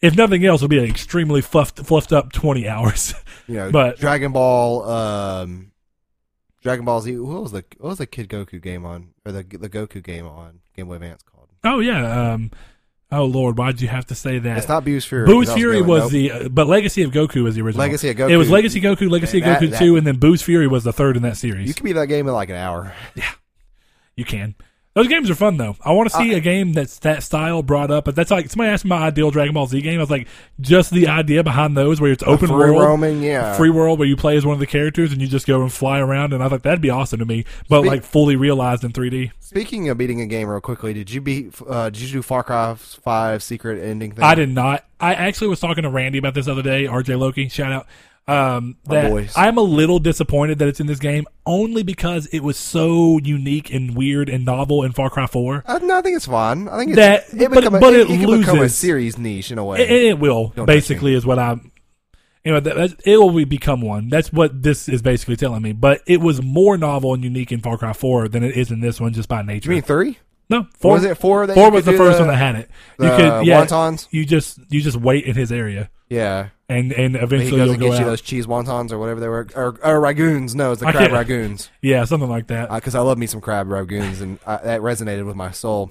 If 0.00 0.16
nothing 0.16 0.42
else, 0.46 0.60
it'll 0.60 0.68
be 0.68 0.78
an 0.78 0.84
extremely 0.86 1.42
fluffed, 1.42 1.80
fluffed 1.80 2.14
up 2.14 2.32
twenty 2.32 2.66
hours. 2.66 3.12
You 3.46 3.56
know, 3.56 3.70
But- 3.72 3.98
Dragon 3.98 4.32
Ball, 4.32 4.88
um, 4.88 5.72
Dragon 6.62 6.84
Ball 6.84 7.00
Z. 7.02 7.18
What 7.18 7.42
was 7.42 7.52
the 7.52 7.64
what 7.78 7.90
was 7.90 7.98
the 7.98 8.06
Kid 8.06 8.28
Goku 8.28 8.60
game 8.60 8.84
on, 8.86 9.10
or 9.26 9.32
the 9.32 9.42
the 9.42 9.68
Goku 9.68 10.02
game 10.02 10.26
on 10.26 10.60
Game 10.78 10.86
Boy 10.88 10.94
Advance 10.94 11.22
called? 11.24 11.48
oh 11.64 11.80
yeah. 11.80 12.32
Um, 12.32 12.50
oh 13.10 13.24
lord, 13.24 13.58
why'd 13.58 13.80
you 13.80 13.88
have 13.88 14.06
to 14.06 14.14
say 14.14 14.38
that? 14.38 14.58
It's 14.58 14.68
not 14.68 14.84
Buu's 14.84 15.04
Fury. 15.04 15.26
Buu's 15.26 15.52
Fury 15.52 15.82
was 15.82 16.10
the, 16.10 16.30
uh, 16.30 16.48
but 16.48 16.66
Legacy 16.68 17.02
of 17.02 17.10
Goku 17.10 17.42
was 17.42 17.56
the 17.56 17.62
original. 17.62 17.84
Legacy 17.84 18.10
of 18.10 18.16
Goku. 18.16 18.30
It 18.30 18.36
was 18.36 18.48
Legacy 18.50 18.80
Goku, 18.80 19.10
Legacy 19.10 19.38
of 19.38 19.44
Goku 19.44 19.70
that- 19.70 19.78
Two, 19.78 19.96
and 19.96 20.06
then 20.06 20.16
Boo's 20.18 20.40
Fury 20.42 20.68
was 20.68 20.84
the 20.84 20.92
third 20.92 21.16
in 21.16 21.22
that 21.24 21.36
series. 21.36 21.66
You 21.68 21.74
can 21.74 21.84
beat 21.84 21.92
that 21.94 22.06
game 22.06 22.28
in 22.28 22.32
like 22.34 22.48
an 22.50 22.56
hour. 22.56 22.94
Yeah. 23.16 23.30
You 24.16 24.24
can. 24.24 24.54
Those 24.94 25.06
games 25.06 25.30
are 25.30 25.34
fun 25.34 25.58
though. 25.58 25.76
I 25.84 25.92
want 25.92 26.10
to 26.10 26.16
see 26.16 26.34
a 26.34 26.40
game 26.40 26.72
that's 26.72 26.98
that 27.00 27.22
style 27.22 27.62
brought 27.62 27.90
up. 27.90 28.04
But 28.04 28.16
that's 28.16 28.30
like 28.30 28.50
somebody 28.50 28.70
asked 28.70 28.84
me 28.84 28.88
my 28.88 29.06
ideal 29.06 29.30
Dragon 29.30 29.54
Ball 29.54 29.66
Z 29.66 29.80
game. 29.80 30.00
I 30.00 30.02
was 30.02 30.10
like, 30.10 30.26
just 30.60 30.90
the 30.90 31.06
idea 31.06 31.44
behind 31.44 31.76
those 31.76 32.00
where 32.00 32.10
it's 32.10 32.24
open 32.24 32.48
free 32.48 32.56
world, 32.56 32.80
roaming, 32.82 33.22
yeah. 33.22 33.56
free 33.56 33.70
world 33.70 34.00
where 34.00 34.08
you 34.08 34.16
play 34.16 34.36
as 34.36 34.44
one 34.44 34.54
of 34.54 34.60
the 34.60 34.66
characters 34.66 35.12
and 35.12 35.20
you 35.20 35.28
just 35.28 35.46
go 35.46 35.62
and 35.62 35.72
fly 35.72 36.00
around. 36.00 36.32
And 36.32 36.42
I 36.42 36.48
thought 36.48 36.64
that'd 36.64 36.80
be 36.80 36.90
awesome 36.90 37.20
to 37.20 37.24
me, 37.26 37.44
but 37.68 37.82
Speak- 37.82 37.90
like 37.90 38.02
fully 38.02 38.34
realized 38.34 38.82
in 38.82 38.92
3D. 38.92 39.30
Speaking 39.38 39.88
of 39.88 39.96
beating 39.96 40.20
a 40.20 40.26
game 40.26 40.48
real 40.48 40.60
quickly, 40.60 40.92
did 40.92 41.10
you 41.10 41.20
beat? 41.20 41.54
Uh, 41.66 41.90
did 41.90 42.02
you 42.02 42.08
do 42.08 42.22
Far 42.22 42.42
Cry 42.42 42.74
Five 42.74 43.42
secret 43.42 43.82
ending 43.82 44.12
thing? 44.12 44.24
I 44.24 44.34
did 44.34 44.50
not. 44.50 44.84
I 45.00 45.14
actually 45.14 45.48
was 45.48 45.60
talking 45.60 45.84
to 45.84 45.90
Randy 45.90 46.18
about 46.18 46.34
this 46.34 46.46
the 46.46 46.52
other 46.52 46.62
day. 46.62 46.84
RJ 46.84 47.18
Loki, 47.18 47.48
shout 47.48 47.72
out. 47.72 47.86
Um, 48.28 48.76
that 48.84 49.10
boys. 49.10 49.32
I'm 49.36 49.56
a 49.56 49.62
little 49.62 49.98
disappointed 49.98 50.58
that 50.58 50.68
it's 50.68 50.80
in 50.80 50.86
this 50.86 50.98
game 50.98 51.26
only 51.46 51.82
because 51.82 52.26
it 52.26 52.40
was 52.40 52.56
so 52.58 53.18
unique 53.24 53.72
and 53.72 53.96
weird 53.96 54.28
and 54.28 54.44
novel 54.44 54.82
in 54.84 54.92
Far 54.92 55.08
Cry 55.10 55.26
4. 55.26 55.64
I, 55.66 55.78
no, 55.78 55.98
I 55.98 56.02
think 56.02 56.16
it's 56.16 56.26
fine. 56.26 56.68
I 56.68 56.76
think 56.78 56.90
it's, 56.90 56.96
That- 56.96 57.24
it 57.32 57.48
but- 57.50 57.62
become 57.64 57.80
but 57.80 57.94
it, 57.94 58.10
it 58.10 58.20
it 58.20 58.26
become 58.40 58.58
a 58.58 58.60
loses. 58.60 58.76
series 58.78 59.16
niche 59.16 59.50
in 59.50 59.58
a 59.58 59.64
way. 59.64 59.80
And 59.80 59.90
it 59.90 60.18
will 60.18 60.48
Don't 60.54 60.66
basically 60.66 61.14
is 61.14 61.24
what 61.24 61.38
I'm. 61.38 61.72
You 62.44 62.52
know, 62.54 62.60
that, 62.60 62.76
that, 62.76 63.00
it 63.04 63.16
will 63.18 63.44
become 63.44 63.80
one. 63.82 64.08
That's 64.08 64.32
what 64.32 64.62
this 64.62 64.88
is 64.88 65.02
basically 65.02 65.36
telling 65.36 65.60
me. 65.60 65.72
But 65.72 66.02
it 66.06 66.20
was 66.20 66.40
more 66.40 66.78
novel 66.78 67.12
and 67.12 67.22
unique 67.24 67.50
in 67.52 67.60
Far 67.60 67.76
Cry 67.76 67.92
4 67.92 68.28
than 68.28 68.42
it 68.44 68.56
is 68.56 68.70
in 68.70 68.80
this 68.80 69.00
one, 69.00 69.12
just 69.12 69.28
by 69.28 69.42
nature. 69.42 69.70
you 69.70 69.76
mean 69.76 69.82
three? 69.82 70.18
no, 70.50 70.66
four 70.78 70.94
was 70.94 71.04
it 71.04 71.18
four 71.18 71.46
that 71.46 71.52
four 71.54 71.70
was 71.70 71.84
the 71.84 71.92
first 71.92 72.16
the- 72.18 72.24
one 72.24 72.28
that 72.28 72.36
had 72.38 72.54
it. 72.56 72.70
You 72.98 73.08
the 73.08 73.16
could, 73.16 73.46
yeah, 73.46 73.66
wontons? 73.66 74.06
You 74.10 74.24
just 74.24 74.58
you 74.70 74.80
just 74.80 74.96
wait 74.96 75.24
in 75.24 75.34
his 75.34 75.50
area, 75.52 75.90
Yeah. 76.10 76.48
and 76.68 76.92
and 76.92 77.16
He 77.16 77.22
eventually 77.22 77.62
you'll 77.64 77.74
go 77.76 77.86
gets 77.88 77.98
you 77.98 78.04
out. 78.04 78.08
those 78.08 78.20
cheese 78.20 78.46
wontons 78.46 78.92
or 78.92 78.98
whatever 78.98 79.20
they 79.20 79.28
were, 79.28 79.46
or, 79.54 79.66
or 79.82 80.00
ragoons. 80.00 80.54
No, 80.54 80.72
it's 80.72 80.80
the 80.80 80.86
I 80.88 80.92
crab 80.92 81.10
can't- 81.10 81.28
ragoons. 81.28 81.68
Yeah, 81.82 82.04
something 82.04 82.28
like 82.28 82.46
that. 82.48 82.70
Because 82.70 82.94
I 82.94 83.00
love 83.00 83.18
me 83.18 83.26
some 83.26 83.40
crab 83.40 83.68
ragoons, 83.68 84.20
and 84.20 84.38
I, 84.46 84.56
that 84.58 84.80
resonated 84.80 85.26
with 85.26 85.36
my 85.36 85.50
soul. 85.50 85.90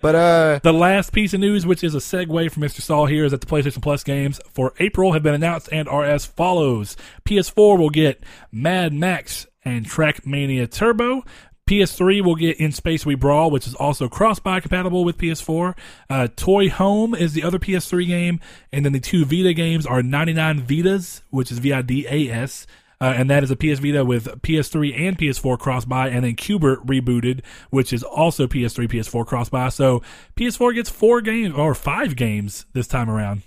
But 0.00 0.14
uh, 0.14 0.60
The 0.62 0.72
last 0.72 1.12
piece 1.12 1.34
of 1.34 1.40
news, 1.40 1.66
which 1.66 1.82
is 1.82 1.92
a 1.94 1.98
segue 1.98 2.52
from 2.52 2.62
Mr. 2.62 2.80
Saul 2.80 3.06
here, 3.06 3.24
is 3.24 3.32
that 3.32 3.40
the 3.40 3.46
PlayStation 3.48 3.82
Plus 3.82 4.04
games 4.04 4.40
for 4.52 4.72
April 4.78 5.12
have 5.12 5.22
been 5.24 5.34
announced 5.34 5.68
and 5.72 5.88
are 5.88 6.04
as 6.04 6.24
follows. 6.24 6.96
PS4 7.24 7.76
will 7.78 7.90
get 7.90 8.22
Mad 8.52 8.92
Max 8.92 9.46
and 9.64 9.86
Trackmania 9.86 10.70
Turbo. 10.70 11.24
PS3 11.68 12.24
will 12.24 12.34
get 12.34 12.58
In 12.58 12.72
Space 12.72 13.04
We 13.04 13.14
Brawl, 13.14 13.50
which 13.50 13.66
is 13.66 13.74
also 13.74 14.08
cross-buy 14.08 14.60
compatible 14.60 15.04
with 15.04 15.18
PS4. 15.18 15.76
Uh, 16.08 16.28
Toy 16.34 16.70
Home 16.70 17.14
is 17.14 17.34
the 17.34 17.42
other 17.42 17.58
PS3 17.58 18.06
game, 18.06 18.40
and 18.72 18.86
then 18.86 18.94
the 18.94 19.00
two 19.00 19.26
Vita 19.26 19.52
games 19.52 19.84
are 19.84 20.02
99 20.02 20.62
Vidas, 20.62 21.20
which 21.28 21.52
is 21.52 21.58
V-I-D-A-S, 21.58 22.66
uh, 23.02 23.12
and 23.14 23.28
that 23.28 23.44
is 23.44 23.50
a 23.50 23.56
PS 23.56 23.80
Vita 23.80 24.02
with 24.02 24.40
PS3 24.40 24.98
and 24.98 25.18
PS4 25.18 25.58
cross-buy, 25.58 26.08
and 26.08 26.24
then 26.24 26.36
Q*bert 26.36 26.86
rebooted, 26.86 27.42
which 27.68 27.92
is 27.92 28.02
also 28.02 28.46
PS3, 28.46 28.88
PS4 28.88 29.26
cross-buy. 29.26 29.68
So 29.68 30.02
PS4 30.36 30.74
gets 30.74 30.88
four 30.88 31.20
games 31.20 31.54
or 31.54 31.74
five 31.74 32.16
games 32.16 32.64
this 32.72 32.86
time 32.86 33.10
around. 33.10 33.42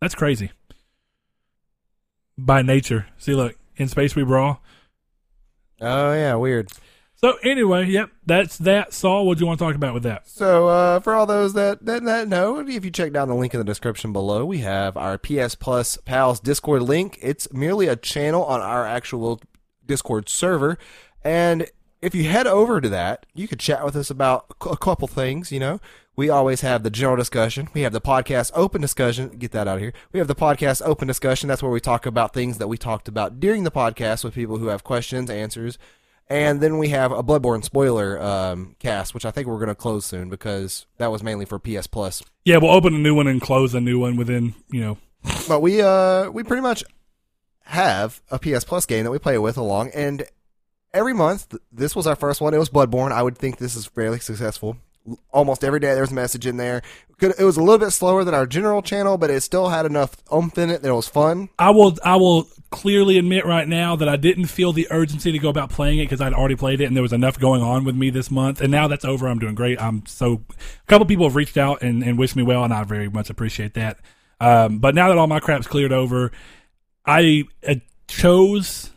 That's 0.00 0.14
crazy. 0.14 0.50
By 2.38 2.62
nature, 2.62 3.06
see, 3.18 3.34
look, 3.34 3.54
in 3.76 3.88
space 3.88 4.16
we 4.16 4.24
brawl. 4.24 4.62
oh 5.82 6.14
yeah, 6.14 6.36
weird. 6.36 6.70
So 7.20 7.36
anyway, 7.42 7.84
yep, 7.86 8.10
that's 8.24 8.56
that. 8.58 8.94
Saul, 8.94 9.26
what 9.26 9.36
do 9.36 9.42
you 9.42 9.46
want 9.46 9.58
to 9.58 9.64
talk 9.66 9.74
about 9.74 9.92
with 9.92 10.04
that? 10.04 10.26
So, 10.26 10.68
uh, 10.68 11.00
for 11.00 11.14
all 11.14 11.26
those 11.26 11.52
that, 11.52 11.84
that 11.84 12.02
that 12.04 12.28
know, 12.28 12.66
if 12.66 12.82
you 12.82 12.90
check 12.90 13.12
down 13.12 13.28
the 13.28 13.34
link 13.34 13.52
in 13.52 13.60
the 13.60 13.64
description 13.64 14.10
below, 14.10 14.46
we 14.46 14.58
have 14.58 14.96
our 14.96 15.18
PS 15.18 15.54
Plus 15.54 15.98
Pals 15.98 16.40
Discord 16.40 16.80
link. 16.80 17.18
It's 17.20 17.52
merely 17.52 17.88
a 17.88 17.96
channel 17.96 18.42
on 18.44 18.62
our 18.62 18.86
actual 18.86 19.38
Discord 19.84 20.30
server, 20.30 20.78
and 21.22 21.66
if 22.00 22.14
you 22.14 22.24
head 22.24 22.46
over 22.46 22.80
to 22.80 22.88
that, 22.88 23.26
you 23.34 23.46
could 23.46 23.60
chat 23.60 23.84
with 23.84 23.96
us 23.96 24.08
about 24.08 24.46
a 24.62 24.76
couple 24.78 25.06
things. 25.06 25.52
You 25.52 25.60
know, 25.60 25.80
we 26.16 26.30
always 26.30 26.62
have 26.62 26.82
the 26.82 26.90
general 26.90 27.16
discussion. 27.16 27.68
We 27.74 27.82
have 27.82 27.92
the 27.92 28.00
podcast 28.00 28.50
open 28.54 28.80
discussion. 28.80 29.36
Get 29.38 29.52
that 29.52 29.68
out 29.68 29.76
of 29.76 29.82
here. 29.82 29.92
We 30.12 30.20
have 30.20 30.28
the 30.28 30.34
podcast 30.34 30.80
open 30.86 31.06
discussion. 31.06 31.48
That's 31.48 31.62
where 31.62 31.70
we 31.70 31.80
talk 31.80 32.06
about 32.06 32.32
things 32.32 32.56
that 32.56 32.68
we 32.68 32.78
talked 32.78 33.08
about 33.08 33.40
during 33.40 33.64
the 33.64 33.70
podcast 33.70 34.24
with 34.24 34.34
people 34.34 34.56
who 34.56 34.68
have 34.68 34.84
questions, 34.84 35.28
answers. 35.28 35.76
And 36.30 36.60
then 36.60 36.78
we 36.78 36.90
have 36.90 37.10
a 37.10 37.24
Bloodborne 37.24 37.64
spoiler 37.64 38.22
um, 38.22 38.76
cast, 38.78 39.14
which 39.14 39.24
I 39.26 39.32
think 39.32 39.48
we're 39.48 39.56
going 39.56 39.68
to 39.68 39.74
close 39.74 40.06
soon 40.06 40.30
because 40.30 40.86
that 40.98 41.10
was 41.10 41.24
mainly 41.24 41.44
for 41.44 41.58
PS 41.58 41.88
Plus. 41.88 42.22
Yeah, 42.44 42.58
we'll 42.58 42.70
open 42.70 42.94
a 42.94 42.98
new 42.98 43.16
one 43.16 43.26
and 43.26 43.40
close 43.40 43.74
a 43.74 43.80
new 43.80 43.98
one 43.98 44.16
within, 44.16 44.54
you 44.70 44.80
know, 44.80 44.98
But 45.48 45.60
we 45.60 45.82
uh 45.82 46.30
we 46.30 46.44
pretty 46.44 46.62
much 46.62 46.84
have 47.64 48.22
a 48.30 48.38
PS 48.38 48.64
Plus 48.64 48.86
game 48.86 49.04
that 49.04 49.10
we 49.10 49.18
play 49.18 49.38
with 49.38 49.58
along, 49.58 49.90
and 49.90 50.24
every 50.94 51.12
month 51.12 51.50
th- 51.50 51.62
this 51.72 51.94
was 51.94 52.06
our 52.06 52.16
first 52.16 52.40
one. 52.40 52.54
It 52.54 52.58
was 52.58 52.70
Bloodborne. 52.70 53.12
I 53.12 53.22
would 53.22 53.36
think 53.36 53.58
this 53.58 53.74
is 53.76 53.86
fairly 53.86 54.18
successful. 54.20 54.76
Almost 55.32 55.64
every 55.64 55.80
day 55.80 55.94
there's 55.94 56.12
a 56.12 56.14
message 56.14 56.46
in 56.46 56.56
there. 56.56 56.82
It 57.20 57.44
was 57.44 57.56
a 57.56 57.62
little 57.62 57.78
bit 57.78 57.90
slower 57.90 58.24
than 58.24 58.34
our 58.34 58.46
general 58.46 58.80
channel, 58.80 59.18
but 59.18 59.30
it 59.30 59.42
still 59.42 59.68
had 59.68 59.84
enough 59.84 60.16
oomph 60.32 60.56
in 60.56 60.70
it 60.70 60.82
that 60.82 60.88
it 60.88 60.94
was 60.94 61.08
fun. 61.08 61.48
I 61.58 61.70
will 61.70 61.96
I 62.04 62.16
will 62.16 62.48
clearly 62.70 63.18
admit 63.18 63.44
right 63.44 63.66
now 63.66 63.96
that 63.96 64.08
I 64.08 64.16
didn't 64.16 64.46
feel 64.46 64.72
the 64.72 64.86
urgency 64.90 65.32
to 65.32 65.38
go 65.38 65.48
about 65.48 65.70
playing 65.70 65.98
it 65.98 66.04
because 66.04 66.20
I'd 66.20 66.32
already 66.32 66.54
played 66.54 66.80
it 66.80 66.84
and 66.84 66.96
there 66.96 67.02
was 67.02 67.12
enough 67.12 67.38
going 67.38 67.62
on 67.62 67.84
with 67.84 67.96
me 67.96 68.10
this 68.10 68.30
month. 68.30 68.60
And 68.60 68.70
now 68.70 68.88
that's 68.88 69.04
over. 69.04 69.28
I'm 69.28 69.38
doing 69.38 69.54
great. 69.54 69.80
I'm 69.80 70.06
so 70.06 70.42
a 70.50 70.86
couple 70.86 71.06
people 71.06 71.26
have 71.26 71.36
reached 71.36 71.58
out 71.58 71.82
and, 71.82 72.02
and 72.02 72.18
wished 72.18 72.36
me 72.36 72.42
well, 72.42 72.64
and 72.64 72.72
I 72.72 72.84
very 72.84 73.08
much 73.08 73.28
appreciate 73.28 73.74
that. 73.74 73.98
Um, 74.40 74.78
but 74.78 74.94
now 74.94 75.08
that 75.08 75.18
all 75.18 75.26
my 75.26 75.40
crap's 75.40 75.66
cleared 75.66 75.92
over, 75.92 76.32
I 77.04 77.44
uh, 77.66 77.74
chose 78.06 78.90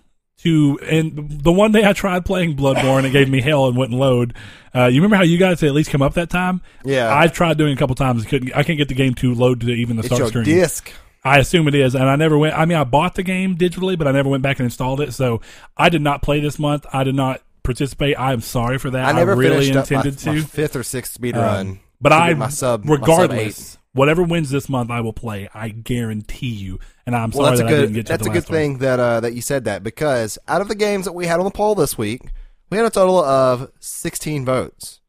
to 0.44 0.80
and 0.90 1.42
the 1.42 1.52
one 1.52 1.72
day 1.72 1.84
I 1.86 1.94
tried 1.94 2.26
playing 2.26 2.56
Bloodborne, 2.56 3.04
it 3.06 3.12
gave 3.12 3.30
me 3.30 3.42
hell 3.42 3.68
and 3.68 3.76
wouldn't 3.78 4.00
load. 4.00 4.34
Uh, 4.76 4.86
you 4.86 4.96
remember 5.02 5.16
how 5.18 5.24
you 5.24 5.38
guys 5.38 5.62
at 5.64 5.74
least 5.74 5.90
come 5.92 6.02
up 6.02 6.14
that 6.16 6.30
time? 6.30 6.62
Yeah. 6.86 7.14
I've 7.14 7.34
tried 7.34 7.58
doing 7.58 7.72
it 7.72 7.76
a 7.76 7.78
couple 7.78 7.96
times. 7.96 8.26
Couldn't 8.26 8.56
I 8.56 8.64
can't 8.64 8.78
get 8.78 8.88
the 8.88 8.96
game 8.96 9.14
to 9.16 9.34
load 9.34 9.62
to 9.62 9.70
even 9.70 9.98
the 9.98 10.02
It's 10.02 10.08
start 10.08 10.20
your 10.20 10.28
screen. 10.30 10.46
disc. 10.46 10.92
I 11.26 11.40
assume 11.40 11.68
it 11.70 11.76
is, 11.76 11.96
and 11.96 12.04
I 12.04 12.18
never 12.18 12.38
went. 12.38 12.58
I 12.58 12.66
mean, 12.66 12.78
I 12.78 12.84
bought 12.84 13.16
the 13.16 13.24
game 13.24 13.56
digitally, 13.56 13.98
but 13.98 14.08
I 14.08 14.12
never 14.12 14.28
went 14.28 14.44
back 14.44 14.60
and 14.60 14.66
installed 14.66 15.00
it. 15.00 15.14
So 15.14 15.40
I 15.78 15.88
did 15.90 16.02
not 16.02 16.22
play 16.22 16.42
this 16.42 16.60
month. 16.60 16.86
I 16.92 17.06
did 17.06 17.16
not 17.16 17.42
participate. 17.64 18.20
I 18.20 18.34
am 18.34 18.42
sorry 18.42 18.78
for 18.78 18.90
that. 18.90 19.06
I 19.06 19.12
never 19.14 19.34
really 19.36 19.70
up 19.70 19.76
my, 19.76 19.82
intended 20.00 20.26
my 20.26 20.34
to, 20.36 20.42
fifth 20.42 20.76
or 20.76 20.84
sixth 20.84 21.14
speed 21.14 21.36
Um, 21.36 21.42
run. 21.42 21.80
but 22.02 22.12
I, 22.12 22.34
my 22.34 22.50
sub, 22.50 22.84
my 22.84 22.96
sub 22.96 23.02
regardless. 23.02 23.78
Whatever 23.94 24.24
wins 24.24 24.50
this 24.50 24.68
month, 24.70 24.92
I 24.92 25.02
will 25.02 25.14
play. 25.14 25.50
I 25.54 25.70
guarantee 25.70 26.48
you. 26.54 26.80
And 27.06 27.16
I'm 27.16 27.32
Well, 27.32 27.46
sorry 27.56 27.58
that 27.58 27.68
I 27.68 27.70
didn't 27.70 27.94
get 27.94 28.06
to 28.08 28.12
that. 28.14 28.18
That's 28.20 28.28
a 28.28 28.30
good 28.30 28.36
last 28.44 28.50
one. 28.50 28.58
thing 28.58 28.78
that 28.80 29.00
uh, 29.00 29.20
that 29.22 29.34
you 29.34 29.42
said 29.42 29.66
that 29.66 29.84
because 29.84 30.38
out 30.48 30.62
of 30.62 30.68
the 30.68 30.76
games 30.76 31.06
that 31.06 31.14
we 31.14 31.26
had 31.28 31.40
on 31.40 31.46
the 31.46 31.52
poll 31.52 31.76
this 31.76 31.98
week, 31.98 32.22
we 32.70 32.78
had 32.78 32.86
a 32.86 32.90
total 32.90 33.20
of 33.20 33.72
sixteen 33.80 34.46
votes, 34.46 35.00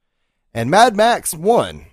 and 0.53 0.70
Mad 0.70 0.97
Max 0.97 1.35
won. 1.35 1.87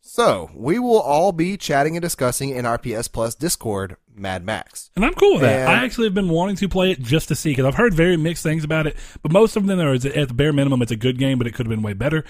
So 0.00 0.50
we 0.54 0.78
will 0.78 1.00
all 1.00 1.32
be 1.32 1.58
chatting 1.58 1.94
and 1.96 2.02
discussing 2.02 2.48
in 2.50 2.64
our 2.64 2.78
PS 2.78 3.06
Plus 3.06 3.34
Discord 3.34 3.96
Mad 4.14 4.44
Max. 4.46 4.90
And 4.96 5.04
I'm 5.04 5.12
cool 5.12 5.32
with 5.34 5.42
that. 5.42 5.68
And- 5.68 5.68
I 5.68 5.84
actually 5.84 6.06
have 6.06 6.14
been 6.14 6.30
wanting 6.30 6.56
to 6.56 6.68
play 6.70 6.90
it 6.90 7.00
just 7.02 7.28
to 7.28 7.34
see 7.34 7.50
because 7.50 7.66
I've 7.66 7.74
heard 7.74 7.92
very 7.92 8.16
mixed 8.16 8.42
things 8.42 8.64
about 8.64 8.86
it. 8.86 8.96
But 9.20 9.30
most 9.30 9.56
of 9.56 9.66
them 9.66 9.78
are 9.78 9.92
at 9.92 10.00
the 10.00 10.32
bare 10.34 10.54
minimum, 10.54 10.80
it's 10.80 10.92
a 10.92 10.96
good 10.96 11.18
game, 11.18 11.36
but 11.36 11.46
it 11.46 11.50
could 11.52 11.66
have 11.66 11.70
been 11.70 11.82
way 11.82 11.92
better. 11.92 12.24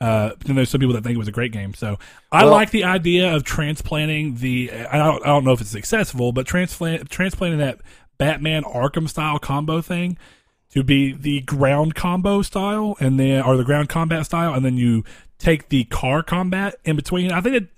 Uh, 0.00 0.30
then 0.46 0.56
there's 0.56 0.70
some 0.70 0.80
people 0.80 0.94
that 0.94 1.02
think 1.04 1.14
it 1.14 1.18
was 1.18 1.28
a 1.28 1.32
great 1.32 1.52
game. 1.52 1.74
So 1.74 1.98
I 2.32 2.44
Well- 2.44 2.52
like 2.52 2.70
the 2.70 2.84
idea 2.84 3.34
of 3.34 3.44
transplanting 3.44 4.36
the. 4.36 4.70
I 4.72 4.96
don't, 4.98 5.22
I 5.22 5.26
don't 5.26 5.44
know 5.44 5.52
if 5.52 5.60
it's 5.60 5.70
successful, 5.70 6.32
but 6.32 6.46
transplant 6.46 7.10
transplanting 7.10 7.58
that 7.58 7.80
Batman 8.18 8.62
Arkham 8.64 9.08
style 9.08 9.38
combo 9.38 9.80
thing 9.82 10.16
to 10.72 10.82
be 10.82 11.12
the 11.12 11.40
ground 11.42 11.94
combo 11.94 12.42
style, 12.42 12.96
and 13.00 13.18
then 13.20 13.42
or 13.42 13.56
the 13.56 13.64
ground 13.64 13.88
combat 13.88 14.24
style, 14.24 14.54
and 14.54 14.64
then 14.64 14.76
you 14.76 15.04
take 15.38 15.68
the 15.68 15.84
car 15.84 16.22
combat 16.22 16.76
in 16.84 16.96
between. 16.96 17.30
I 17.32 17.40
think 17.40 17.56
it, 17.56 17.68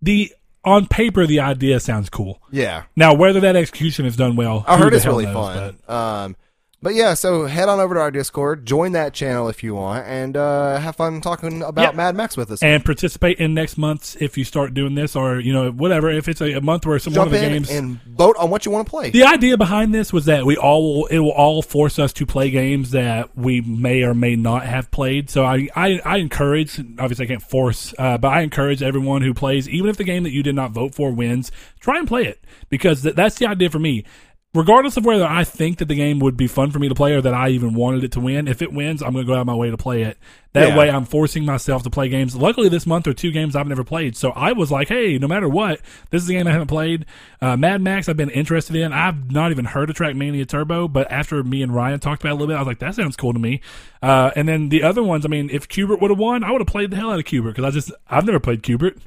the 0.00 0.32
on 0.64 0.86
paper 0.86 1.26
the 1.26 1.40
idea 1.40 1.80
sounds 1.80 2.08
cool. 2.10 2.40
Yeah, 2.50 2.84
Now, 2.96 3.14
whether 3.14 3.40
that 3.40 3.56
execution 3.56 4.04
is 4.06 4.16
done 4.16 4.36
well, 4.36 4.64
I 4.66 4.76
heard 4.78 4.92
it's 4.94 5.06
really 5.06 5.24
knows, 5.24 5.34
fun. 5.34 5.78
Um, 5.88 6.36
but 6.82 6.94
yeah, 6.94 7.14
so 7.14 7.46
head 7.46 7.68
on 7.68 7.78
over 7.80 7.94
to 7.94 8.00
our 8.00 8.10
Discord, 8.10 8.64
join 8.66 8.92
that 8.92 9.12
channel 9.12 9.48
if 9.48 9.62
you 9.62 9.74
want, 9.74 10.06
and 10.06 10.36
uh, 10.36 10.78
have 10.78 10.96
fun 10.96 11.20
talking 11.20 11.62
about 11.62 11.82
Yeah. 11.82 11.96
Mad 11.96 12.16
Max 12.16 12.36
with 12.36 12.50
us. 12.50 12.62
and 12.62 12.84
participate 12.84 13.38
in 13.38 13.52
next 13.54 13.76
month's 13.76 14.16
if 14.16 14.38
you 14.38 14.44
start 14.44 14.72
doing 14.74 14.94
this, 14.94 15.14
or 15.14 15.40
you 15.40 15.52
know 15.52 15.70
whatever. 15.70 16.10
If 16.10 16.28
it's 16.28 16.40
a, 16.40 16.52
a 16.52 16.60
month 16.60 16.86
where 16.86 16.98
some 16.98 17.12
one 17.12 17.26
Jump 17.26 17.34
of 17.34 17.40
the 17.40 17.46
in 17.46 17.52
games. 17.52 17.70
and 17.70 18.00
vote 18.04 18.36
on 18.38 18.50
what 18.50 18.64
you 18.64 18.72
want 18.72 18.86
to 18.86 18.90
play. 18.90 19.10
the 19.10 19.24
idea 19.24 19.56
behind 19.58 19.92
this 19.94 20.12
was 20.12 20.24
that 20.24 20.46
we 20.46 20.56
all 20.56 21.00
will, 21.00 21.06
it 21.06 21.18
will 21.18 21.32
all 21.32 21.62
force 21.62 21.98
us 21.98 22.12
to 22.14 22.24
play 22.26 22.50
games 22.50 22.92
that 22.92 23.36
we 23.36 23.60
may 23.60 24.02
or 24.02 24.14
may 24.14 24.36
not 24.36 24.64
have 24.64 24.90
played. 24.90 25.28
So 25.28 25.44
I 25.44 25.68
I, 25.76 26.00
I 26.04 26.16
encourage, 26.16 26.78
obviously 26.98 27.26
I 27.26 27.28
can't 27.28 27.42
force, 27.42 27.92
uh, 27.98 28.16
but 28.18 28.28
I 28.28 28.40
encourage 28.40 28.82
everyone 28.82 29.22
who 29.22 29.34
plays, 29.34 29.68
even 29.68 29.90
if 29.90 29.96
the 29.96 30.04
game 30.04 30.22
that 30.22 30.30
you 30.32 30.42
did 30.42 30.54
not 30.54 30.70
vote 30.72 30.94
for 30.94 31.10
wins, 31.12 31.52
try 31.78 31.98
and 31.98 32.08
play 32.08 32.24
it 32.24 32.42
because 32.70 33.02
th- 33.02 33.14
that's 33.14 33.36
the 33.36 33.46
idea 33.46 33.68
for 33.70 33.78
me. 33.78 34.04
Regardless 34.52 34.96
of 34.96 35.04
whether 35.04 35.24
I 35.24 35.44
think 35.44 35.78
that 35.78 35.84
the 35.84 35.94
game 35.94 36.18
would 36.18 36.36
be 36.36 36.48
fun 36.48 36.72
for 36.72 36.80
me 36.80 36.88
to 36.88 36.94
play 36.94 37.14
or 37.14 37.20
that 37.20 37.32
I 37.32 37.50
even 37.50 37.72
wanted 37.72 38.02
it 38.02 38.10
to 38.12 38.20
win, 38.20 38.48
if 38.48 38.60
it 38.60 38.72
wins, 38.72 39.00
I'm 39.00 39.12
going 39.12 39.24
to 39.24 39.28
go 39.30 39.36
out 39.36 39.42
of 39.42 39.46
my 39.46 39.54
way 39.54 39.70
to 39.70 39.76
play 39.76 40.02
it. 40.02 40.18
That 40.54 40.70
Yeah. 40.70 40.76
way, 40.76 40.90
I'm 40.90 41.04
forcing 41.04 41.44
myself 41.44 41.84
to 41.84 41.90
play 41.90 42.08
games. 42.08 42.34
Luckily, 42.34 42.68
this 42.68 42.84
month 42.84 43.06
are 43.06 43.12
two 43.12 43.30
games 43.30 43.54
I've 43.54 43.68
never 43.68 43.84
played, 43.84 44.16
so 44.16 44.30
I 44.30 44.50
was 44.50 44.72
like, 44.72 44.88
"Hey, 44.88 45.18
no 45.18 45.28
matter 45.28 45.48
what, 45.48 45.80
this 46.10 46.24
is 46.24 46.28
a 46.28 46.32
game 46.32 46.48
I 46.48 46.50
haven't 46.50 46.66
played." 46.66 47.06
Uh, 47.40 47.56
Mad 47.56 47.80
Max, 47.80 48.08
I've 48.08 48.16
been 48.16 48.28
interested 48.30 48.74
in. 48.74 48.92
I've 48.92 49.30
not 49.30 49.52
even 49.52 49.66
heard 49.66 49.88
of 49.88 49.94
Trackmania 49.94 50.48
Turbo, 50.48 50.88
but 50.88 51.08
after 51.12 51.44
me 51.44 51.62
and 51.62 51.72
Ryan 51.72 52.00
talked 52.00 52.22
about 52.22 52.30
it 52.30 52.32
a 52.32 52.34
little 52.34 52.48
bit, 52.48 52.56
I 52.56 52.58
was 52.58 52.66
like, 52.66 52.80
"That 52.80 52.96
sounds 52.96 53.14
cool 53.14 53.32
to 53.32 53.38
me." 53.38 53.60
Uh, 54.02 54.32
and 54.34 54.48
then 54.48 54.70
the 54.70 54.82
other 54.82 55.04
ones, 55.04 55.24
I 55.24 55.28
mean, 55.28 55.48
if 55.52 55.68
Q*bert 55.68 56.00
would 56.00 56.10
have 56.10 56.18
won, 56.18 56.42
I 56.42 56.50
would 56.50 56.60
have 56.60 56.66
played 56.66 56.90
the 56.90 56.96
hell 56.96 57.12
out 57.12 57.20
of 57.20 57.24
Q*bert 57.24 57.54
because 57.54 57.64
I 57.64 57.70
just 57.70 57.92
I've 58.10 58.26
never 58.26 58.40
played 58.40 58.64
Q*bert. 58.64 58.98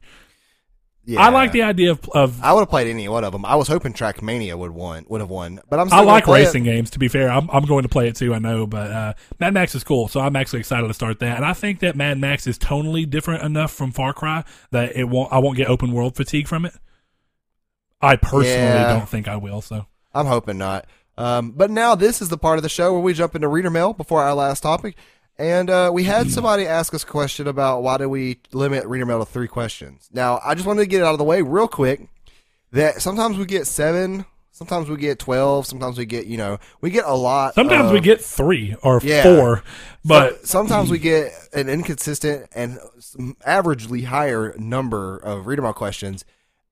Yeah. 1.06 1.22
I 1.22 1.30
like 1.30 1.52
the 1.52 1.64
idea 1.64 1.92
of, 1.92 2.08
of 2.10 2.42
I 2.42 2.54
would 2.54 2.62
have 2.62 2.70
played 2.70 2.88
any 2.88 3.10
one 3.10 3.26
of 3.26 3.34
them. 3.34 3.44
I 3.44 3.56
was 3.56 3.68
hoping 3.68 3.92
Trackmania 3.92 4.58
would 4.58 4.72
won 4.72 5.06
would 5.10 5.20
have 5.20 5.30
won, 5.30 5.60
but 5.70 5.78
I'm. 5.80 5.92
I 5.92 6.00
like 6.00 6.24
play 6.24 6.44
it. 6.44 6.46
racing 6.46 6.64
games. 6.64 6.92
To 6.92 7.00
be 7.00 7.10
fair, 7.10 7.30
I'm 7.30 7.50
I'm 7.52 7.66
going 7.66 7.84
to 7.84 7.90
play 7.90 8.08
it 8.08 8.16
too. 8.16 8.34
I 8.34 8.40
know, 8.40 8.66
but 8.66 8.90
uh, 8.90 9.14
Mad 9.38 9.54
Max 9.54 9.76
is 9.76 9.84
cool, 9.84 10.08
so 10.08 10.22
I'm 10.22 10.36
actually 10.38 10.60
excited 10.60 10.88
to 10.88 10.94
start 10.94 11.20
that. 11.20 11.36
And 11.36 11.46
I 11.46 11.52
think 11.52 11.80
that 11.82 11.98
Mad 11.98 12.20
Max 12.20 12.48
is 12.48 12.58
tonally 12.58 13.10
different 13.10 13.44
enough 13.44 13.74
from 13.74 13.92
Far 13.92 14.14
Cry 14.14 14.46
that 14.72 14.96
it 14.96 15.04
won't. 15.10 15.34
I 15.34 15.40
won't 15.40 15.58
get 15.58 15.68
open 15.68 15.92
world 15.92 16.16
fatigue 16.16 16.48
from 16.48 16.64
it. 16.66 16.74
I 18.02 18.16
personally 18.16 18.50
Yeah. 18.54 18.94
don't 18.98 19.10
think 19.10 19.28
I 19.28 19.36
will. 19.36 19.62
So 19.62 19.86
I'm 20.14 20.26
hoping 20.26 20.58
not. 20.58 20.86
Um, 21.18 21.52
but 21.52 21.70
now 21.70 21.96
this 21.96 22.22
is 22.22 22.30
the 22.30 22.38
part 22.38 22.58
of 22.58 22.64
the 22.64 22.70
show 22.70 22.94
where 22.94 23.02
we 23.02 23.14
jump 23.14 23.36
into 23.36 23.48
reader 23.48 23.70
mail 23.70 23.94
before 23.94 24.24
our 24.24 24.34
last 24.34 24.62
topic. 24.62 24.96
And 25.38 25.70
uh, 25.70 25.90
we 25.94 26.04
had 26.04 26.30
somebody 26.30 26.68
ask 26.68 26.94
us 26.94 27.04
a 27.04 27.08
question 27.08 27.48
about 27.48 27.82
why 27.82 27.98
do 27.98 28.08
we 28.08 28.40
limit 28.52 28.86
reader 28.86 29.06
mail 29.06 29.20
to 29.20 29.26
three 29.32 29.48
questions. 29.48 30.08
Now, 30.14 30.40
I 30.46 30.54
just 30.54 30.68
wanted 30.68 30.82
to 30.82 30.88
get 30.88 31.02
it 31.02 31.06
out 31.06 31.14
of 31.14 31.18
the 31.18 31.24
way 31.24 31.42
real 31.42 31.68
quick 31.68 32.08
that 32.72 33.02
sometimes 33.02 33.38
we 33.38 33.46
get 33.46 33.66
seven, 33.66 34.26
sometimes 34.52 34.90
we 34.90 34.98
get 34.98 35.18
12, 35.18 35.66
sometimes 35.66 35.98
we 35.98 36.06
get, 36.06 36.28
you 36.28 36.38
know, 36.38 36.60
we 36.82 36.92
get 36.92 37.06
a 37.06 37.14
lot. 37.16 37.56
sometimes 37.56 37.88
of- 37.88 37.94
we 37.94 38.00
get 38.00 38.22
three 38.24 38.76
or 38.84 39.00
Yeah. 39.04 39.24
four, 39.24 39.64
but 40.06 40.42
So- 40.42 40.46
sometimes 40.46 40.92
we 40.92 41.00
get 41.00 41.32
an 41.54 41.68
inconsistent 41.68 42.48
and 42.54 42.80
averagely 43.46 44.06
higher 44.06 44.54
number 44.58 45.18
of 45.18 45.48
reader 45.48 45.64
mail 45.64 45.74
questions. 45.74 46.26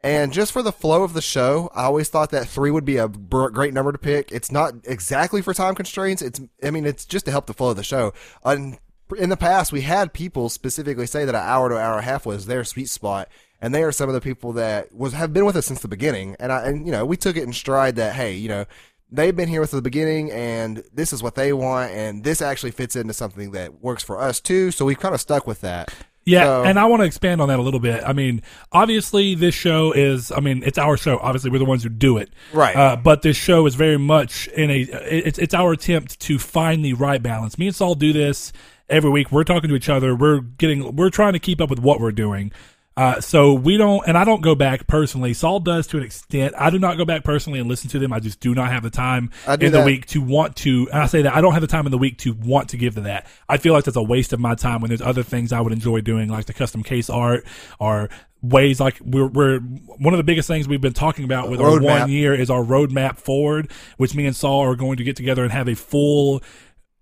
And 0.03 0.33
just 0.33 0.51
for 0.51 0.63
the 0.63 0.71
flow 0.71 1.03
of 1.03 1.13
the 1.13 1.21
show, 1.21 1.69
I 1.75 1.83
always 1.83 2.09
thought 2.09 2.31
that 2.31 2.47
three 2.47 2.71
would 2.71 2.85
be 2.85 2.97
a 2.97 3.07
great 3.07 3.73
number 3.73 3.91
to 3.91 3.99
pick. 3.99 4.31
It's 4.31 4.51
not 4.51 4.73
exactly 4.83 5.41
for 5.41 5.53
time 5.53 5.75
constraints. 5.75 6.23
It's, 6.23 6.41
I 6.63 6.71
mean, 6.71 6.85
it's 6.85 7.05
just 7.05 7.25
to 7.25 7.31
help 7.31 7.45
the 7.45 7.53
flow 7.53 7.69
of 7.69 7.77
the 7.77 7.83
show. 7.83 8.13
And 8.43 8.79
in 9.17 9.29
the 9.29 9.37
past, 9.37 9.71
we 9.71 9.81
had 9.81 10.13
people 10.13 10.49
specifically 10.49 11.05
say 11.05 11.25
that 11.25 11.35
an 11.35 11.41
hour 11.41 11.69
to 11.69 11.75
an 11.75 11.81
hour 11.81 11.93
and 11.97 12.01
a 12.01 12.09
half 12.09 12.25
was 12.25 12.45
their 12.45 12.63
sweet 12.63 12.89
spot, 12.89 13.29
and 13.61 13.75
they 13.75 13.83
are 13.83 13.91
some 13.91 14.09
of 14.09 14.15
the 14.15 14.21
people 14.21 14.53
that 14.53 14.93
was 14.93 15.13
have 15.13 15.33
been 15.33 15.45
with 15.45 15.55
us 15.55 15.67
since 15.67 15.81
the 15.81 15.87
beginning. 15.87 16.35
And 16.39 16.51
I, 16.51 16.65
and 16.65 16.85
you 16.85 16.91
know, 16.91 17.05
we 17.05 17.17
took 17.17 17.35
it 17.35 17.43
in 17.43 17.53
stride 17.53 17.95
that 17.97 18.15
hey, 18.15 18.33
you 18.33 18.49
know, 18.49 18.65
they've 19.11 19.35
been 19.35 19.49
here 19.49 19.61
with 19.61 19.71
the 19.71 19.81
beginning, 19.81 20.31
and 20.31 20.83
this 20.93 21.13
is 21.13 21.21
what 21.21 21.35
they 21.35 21.53
want, 21.53 21.91
and 21.91 22.23
this 22.23 22.41
actually 22.41 22.71
fits 22.71 22.95
into 22.95 23.13
something 23.13 23.51
that 23.51 23.81
works 23.81 24.03
for 24.03 24.19
us 24.19 24.39
too. 24.39 24.71
So 24.71 24.85
we've 24.85 24.99
kind 24.99 25.13
of 25.13 25.21
stuck 25.21 25.45
with 25.45 25.61
that. 25.61 25.93
Yeah, 26.23 26.43
So- 26.43 26.63
and 26.65 26.77
I 26.79 26.85
want 26.85 27.01
to 27.01 27.05
expand 27.05 27.41
on 27.41 27.47
that 27.49 27.57
a 27.57 27.61
little 27.63 27.79
bit. 27.79 28.03
I 28.05 28.13
mean, 28.13 28.41
obviously, 28.71 29.33
this 29.35 29.55
show 29.55 29.91
is. 29.91 30.31
I 30.31 30.39
mean, 30.39 30.61
it's 30.65 30.77
our 30.77 30.95
show. 30.97 31.17
Obviously, 31.21 31.49
we're 31.49 31.57
the 31.59 31.65
ones 31.65 31.81
who 31.83 31.89
do 31.89 32.17
it, 32.17 32.29
Right. 32.53 32.75
Uh, 32.75 32.95
but 32.95 33.23
this 33.23 33.35
show 33.37 33.65
is 33.65 33.75
very 33.75 33.97
much 33.97 34.47
in 34.49 34.69
a. 34.69 34.81
It's 34.81 35.39
it's 35.39 35.53
our 35.53 35.71
attempt 35.73 36.19
to 36.21 36.37
find 36.37 36.85
the 36.85 36.93
right 36.93 37.21
balance. 37.23 37.57
Me 37.57 37.67
and 37.67 37.75
Saul 37.75 37.95
do 37.95 38.13
this 38.13 38.53
every 38.89 39.09
week. 39.09 39.31
We're 39.31 39.43
talking 39.43 39.69
to 39.69 39.75
each 39.75 39.89
other. 39.89 40.15
We're 40.15 40.41
getting. 40.41 40.95
We're 40.95 41.09
trying 41.09 41.33
to 41.33 41.39
keep 41.39 41.59
up 41.59 41.69
with 41.71 41.79
what 41.79 41.99
we're 41.99 42.11
doing. 42.11 42.51
Uh, 42.97 43.21
so 43.21 43.53
we 43.53 43.77
don't, 43.77 44.05
and 44.05 44.17
I 44.17 44.25
don't 44.25 44.41
go 44.41 44.53
back 44.53 44.85
personally. 44.85 45.33
Saul 45.33 45.61
does 45.61 45.87
to 45.87 45.97
an 45.97 46.03
extent. 46.03 46.53
I 46.57 46.69
do 46.69 46.77
not 46.77 46.97
go 46.97 47.05
back 47.05 47.23
personally 47.23 47.59
and 47.59 47.69
listen 47.69 47.89
to 47.91 47.99
them. 47.99 48.11
I 48.11 48.19
just 48.19 48.41
do 48.41 48.53
not 48.53 48.69
have 48.69 48.83
the 48.83 48.89
time 48.89 49.31
in 49.65 49.71
the 49.71 49.85
week 49.85 50.05
to 50.07 50.21
want 50.21 50.57
to. 50.57 50.89
And 50.91 51.01
I 51.01 51.05
say 51.05 51.21
that 51.21 51.33
I 51.33 51.39
don't 51.39 51.53
have 51.53 51.61
the 51.61 51.67
time 51.67 51.85
in 51.85 51.91
the 51.91 51.97
week 51.97 52.17
to 52.19 52.33
want 52.33 52.69
to 52.69 52.77
give 52.77 52.95
to 52.95 53.01
that. 53.01 53.27
I 53.47 53.57
feel 53.57 53.73
like 53.73 53.85
that's 53.85 53.97
a 53.97 54.03
waste 54.03 54.33
of 54.33 54.41
my 54.41 54.55
time 54.55 54.81
when 54.81 54.89
there's 54.89 55.01
other 55.01 55.23
things 55.23 55.53
I 55.53 55.61
would 55.61 55.71
enjoy 55.71 56.01
doing, 56.01 56.27
like 56.27 56.45
the 56.45 56.53
custom 56.53 56.83
case 56.83 57.09
art 57.09 57.45
or 57.79 58.09
ways 58.41 58.79
like 58.79 58.99
we're, 59.01 59.27
we're 59.27 59.59
one 59.59 60.13
of 60.13 60.17
the 60.17 60.23
biggest 60.23 60.47
things 60.47 60.67
we've 60.67 60.81
been 60.81 60.93
talking 60.93 61.23
about 61.23 61.49
with 61.49 61.61
our 61.61 61.79
one 61.79 62.09
year 62.09 62.33
is 62.33 62.49
our 62.49 62.63
roadmap 62.63 63.17
forward, 63.19 63.71
which 63.97 64.15
me 64.15 64.25
and 64.25 64.35
Saul 64.35 64.61
are 64.61 64.75
going 64.75 64.97
to 64.97 65.03
get 65.03 65.15
together 65.15 65.43
and 65.43 65.51
have 65.51 65.69
a 65.69 65.75
full 65.75 66.41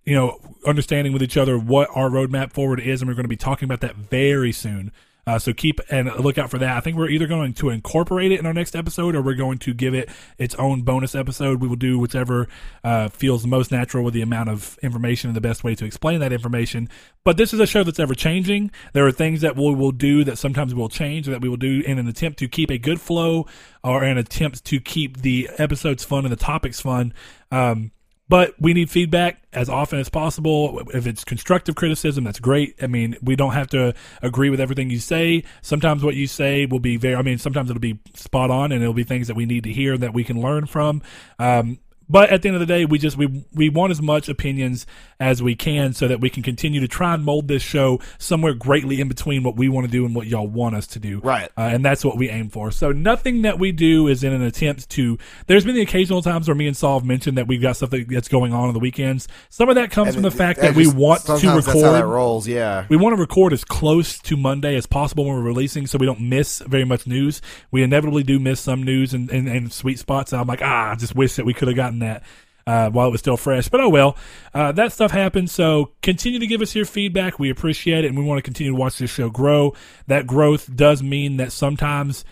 you 0.06 0.16
know, 0.16 0.40
understanding 0.66 1.14
with 1.14 1.22
each 1.22 1.38
other 1.38 1.58
what 1.58 1.88
our 1.94 2.10
roadmap 2.10 2.52
forward 2.52 2.80
is, 2.80 3.02
and 3.02 3.08
we're 3.08 3.16
going 3.16 3.26
to 3.26 3.30
be 3.30 3.36
talking 3.36 3.66
about 3.66 3.82
that 3.82 3.96
very 3.96 4.52
soon. 4.52 4.92
Uh, 5.30 5.38
so 5.38 5.54
keep 5.54 5.80
and 5.92 6.12
look 6.16 6.40
out 6.40 6.50
for 6.50 6.58
that. 6.58 6.76
I 6.76 6.80
think 6.80 6.98
we're 6.98 7.10
either 7.10 7.28
going 7.28 7.54
to 7.54 7.70
incorporate 7.70 8.32
it 8.32 8.40
in 8.40 8.48
our 8.48 8.54
next 8.54 8.76
episode, 8.76 9.16
or 9.16 9.22
we're 9.22 9.36
going 9.36 9.60
to 9.60 9.76
give 9.76 9.94
it 9.94 10.10
its 10.40 10.56
own 10.56 10.82
bonus 10.82 11.14
episode. 11.14 11.62
We 11.62 11.68
will 11.68 11.76
do 11.76 12.00
whichever 12.00 12.48
uh, 12.84 13.10
feels 13.10 13.46
most 13.46 13.72
natural 13.72 14.04
with 14.04 14.16
the 14.16 14.24
amount 14.24 14.50
of 14.50 14.80
information 14.82 15.30
and 15.30 15.38
the 15.38 15.42
best 15.42 15.64
way 15.64 15.76
to 15.76 15.86
explain 15.86 16.20
that 16.22 16.34
information. 16.34 16.90
But 17.24 17.38
this 17.38 17.54
is 17.54 17.60
a 17.60 17.68
show 17.68 17.84
that's 17.84 18.00
ever 18.00 18.16
changing. 18.16 18.72
There 18.94 19.06
are 19.06 19.12
things 19.12 19.42
that 19.42 19.56
we 19.56 19.76
will 19.76 19.92
do 19.92 20.24
that 20.24 20.40
sometimes 20.40 20.74
will 20.74 20.90
change, 20.90 21.28
that 21.28 21.42
we 21.42 21.50
will 21.50 21.58
do 21.58 21.84
in 21.86 22.00
an 22.00 22.08
attempt 22.08 22.40
to 22.40 22.48
keep 22.48 22.72
a 22.72 22.80
good 22.80 23.00
flow, 23.00 23.46
or 23.84 24.04
an 24.04 24.18
attempt 24.18 24.66
to 24.66 24.80
keep 24.80 25.22
the 25.22 25.48
episodes 25.60 26.04
fun 26.04 26.26
and 26.26 26.32
the 26.32 26.38
topics 26.38 26.82
fun. 26.82 27.14
Um, 27.52 27.92
but 28.30 28.54
we 28.60 28.74
need 28.74 28.90
feedback 28.90 29.42
as 29.52 29.68
often 29.68 30.00
as 30.00 30.08
possible. 30.08 30.82
If 30.94 31.08
it's 31.08 31.24
constructive 31.24 31.76
criticism, 31.76 32.24
that's 32.24 32.40
great. 32.40 32.76
I 32.82 32.88
mean, 32.88 33.18
we 33.22 33.36
don't 33.36 33.54
have 33.54 33.68
to 33.70 33.94
agree 34.22 34.50
with 34.52 34.62
everything 34.62 34.92
you 34.92 35.00
say. 35.00 35.44
Sometimes 35.62 36.04
what 36.04 36.16
you 36.16 36.28
say 36.28 36.68
will 36.68 36.80
be 36.80 36.98
very, 36.98 37.16
I 37.16 37.24
mean, 37.24 37.40
sometimes 37.40 37.70
it'll 37.70 37.80
be 37.80 38.00
spot 38.14 38.52
on 38.52 38.72
and 38.72 38.82
it'll 38.82 38.94
be 38.94 39.04
things 39.04 39.28
that 39.28 39.36
we 39.36 39.46
need 39.46 39.64
to 39.64 39.74
hear 39.74 39.98
that 39.98 40.14
we 40.14 40.24
can 40.24 40.40
learn 40.40 40.68
from. 40.68 41.02
Um, 41.40 41.80
but 42.10 42.30
at 42.30 42.42
the 42.42 42.48
end 42.50 42.56
of 42.56 42.60
the 42.60 42.66
day, 42.66 42.86
we 42.86 42.98
just 42.98 43.18
we 43.18 43.46
we 43.54 43.70
want 43.70 43.92
as 43.92 44.02
much 44.02 44.30
opinions 44.30 44.86
as 45.20 45.44
we 45.44 45.54
can 45.56 45.94
so 45.94 46.08
that 46.08 46.20
we 46.22 46.30
can 46.30 46.42
continue 46.44 46.80
to 46.80 46.88
try 46.88 47.14
and 47.14 47.24
mold 47.26 47.48
this 47.48 47.62
show 47.62 48.00
somewhere 48.18 48.54
greatly 48.54 49.02
in 49.02 49.08
between 49.08 49.44
what 49.44 49.56
we 49.58 49.68
want 49.70 49.86
to 49.86 49.92
do 49.92 50.06
and 50.06 50.16
what 50.16 50.28
y'all 50.28 50.48
want 50.48 50.76
us 50.76 50.88
to 50.88 51.00
do. 51.00 51.20
Right. 51.20 51.50
Uh, 51.58 51.62
and 51.74 51.84
that's 51.84 52.06
what 52.06 52.18
we 52.18 52.30
aim 52.30 52.50
for. 52.50 52.72
So 52.72 52.92
nothing 52.92 53.42
that 53.44 53.60
we 53.60 53.72
do 53.74 54.08
is 54.08 54.24
in 54.24 54.32
an 54.34 54.42
attempt 54.42 54.90
to. 54.92 55.18
There's 55.48 55.66
been 55.66 55.76
the 55.76 55.82
occasional 55.82 56.22
times 56.22 56.48
where 56.48 56.56
me 56.56 56.68
and 56.68 56.76
Saul 56.78 57.00
have 57.00 57.06
mentioned 57.06 57.38
that 57.38 57.48
we've 57.48 57.62
got 57.62 57.76
stuff 57.76 57.90
that- 57.92 58.08
that's 58.10 58.30
going 58.30 58.54
on 58.54 58.70
on 58.70 58.74
the 58.74 58.80
weekends. 58.80 59.28
Some 59.50 59.68
of 59.70 59.76
that 59.76 59.92
comes 59.92 60.14
from 60.14 60.24
the 60.24 60.32
fact 60.32 60.62
that 60.62 60.74
we 60.76 60.86
just- 60.86 60.96
want 60.96 61.22
to 61.22 61.38
sometimes 61.38 61.66
That's 61.66 61.82
how 61.82 61.92
that 61.92 62.00
record. 62.00 62.08
rolls. 62.14 62.48
Yeah. 62.48 62.86
We 62.90 62.96
want 62.98 63.16
to 63.16 63.20
record 63.20 63.52
as 63.54 63.64
close 63.66 64.18
to 64.20 64.38
Monday 64.38 64.76
as 64.76 64.86
possible 64.86 65.26
when 65.26 65.36
we're 65.36 65.42
releasing, 65.42 65.86
so 65.86 65.98
we 65.98 66.06
don't 66.06 66.22
miss 66.22 66.60
very 66.66 66.86
much 66.86 67.06
news. 67.06 67.42
We 67.72 67.84
inevitably 67.84 68.24
do 68.24 68.40
miss 68.40 68.60
some 68.62 68.84
news 68.84 69.14
and, 69.14 69.30
and, 69.30 69.48
and 69.50 69.72
sweet 69.72 70.00
spots. 70.00 70.32
And 70.32 70.42
I'm 70.42 70.48
like, 70.48 70.62
ah, 70.64 70.92
I 70.92 70.96
just 70.96 71.14
wish 71.16 71.36
that 71.36 71.46
we 71.46 71.54
could 71.54 71.68
have 71.68 71.76
gotten 71.78 71.99
that 72.00 72.24
uh, 72.70 72.90
while 72.92 73.08
it 73.08 73.12
was 73.12 73.20
still 73.20 73.38
fresh. 73.38 73.68
But 73.68 73.82
oh 73.82 73.90
well, 73.90 74.16
uh, 74.54 74.72
that 74.74 74.94
stuff 74.94 75.12
happens. 75.12 75.52
So 75.52 75.92
continue 76.02 76.40
to 76.40 76.48
give 76.48 76.62
us 76.62 76.76
your 76.76 76.86
feedback. 76.86 77.40
We 77.40 77.50
appreciate 77.50 78.06
it, 78.06 78.10
and 78.10 78.18
we 78.18 78.24
want 78.24 78.38
to 78.38 78.44
continue 78.44 78.74
to 78.74 78.78
watch 78.78 79.00
this 79.00 79.10
show 79.10 79.30
grow. 79.30 79.74
That 80.08 80.28
growth 80.28 80.76
does 80.76 81.02
mean 81.02 81.38
that 81.38 81.52
sometimes. 81.52 82.24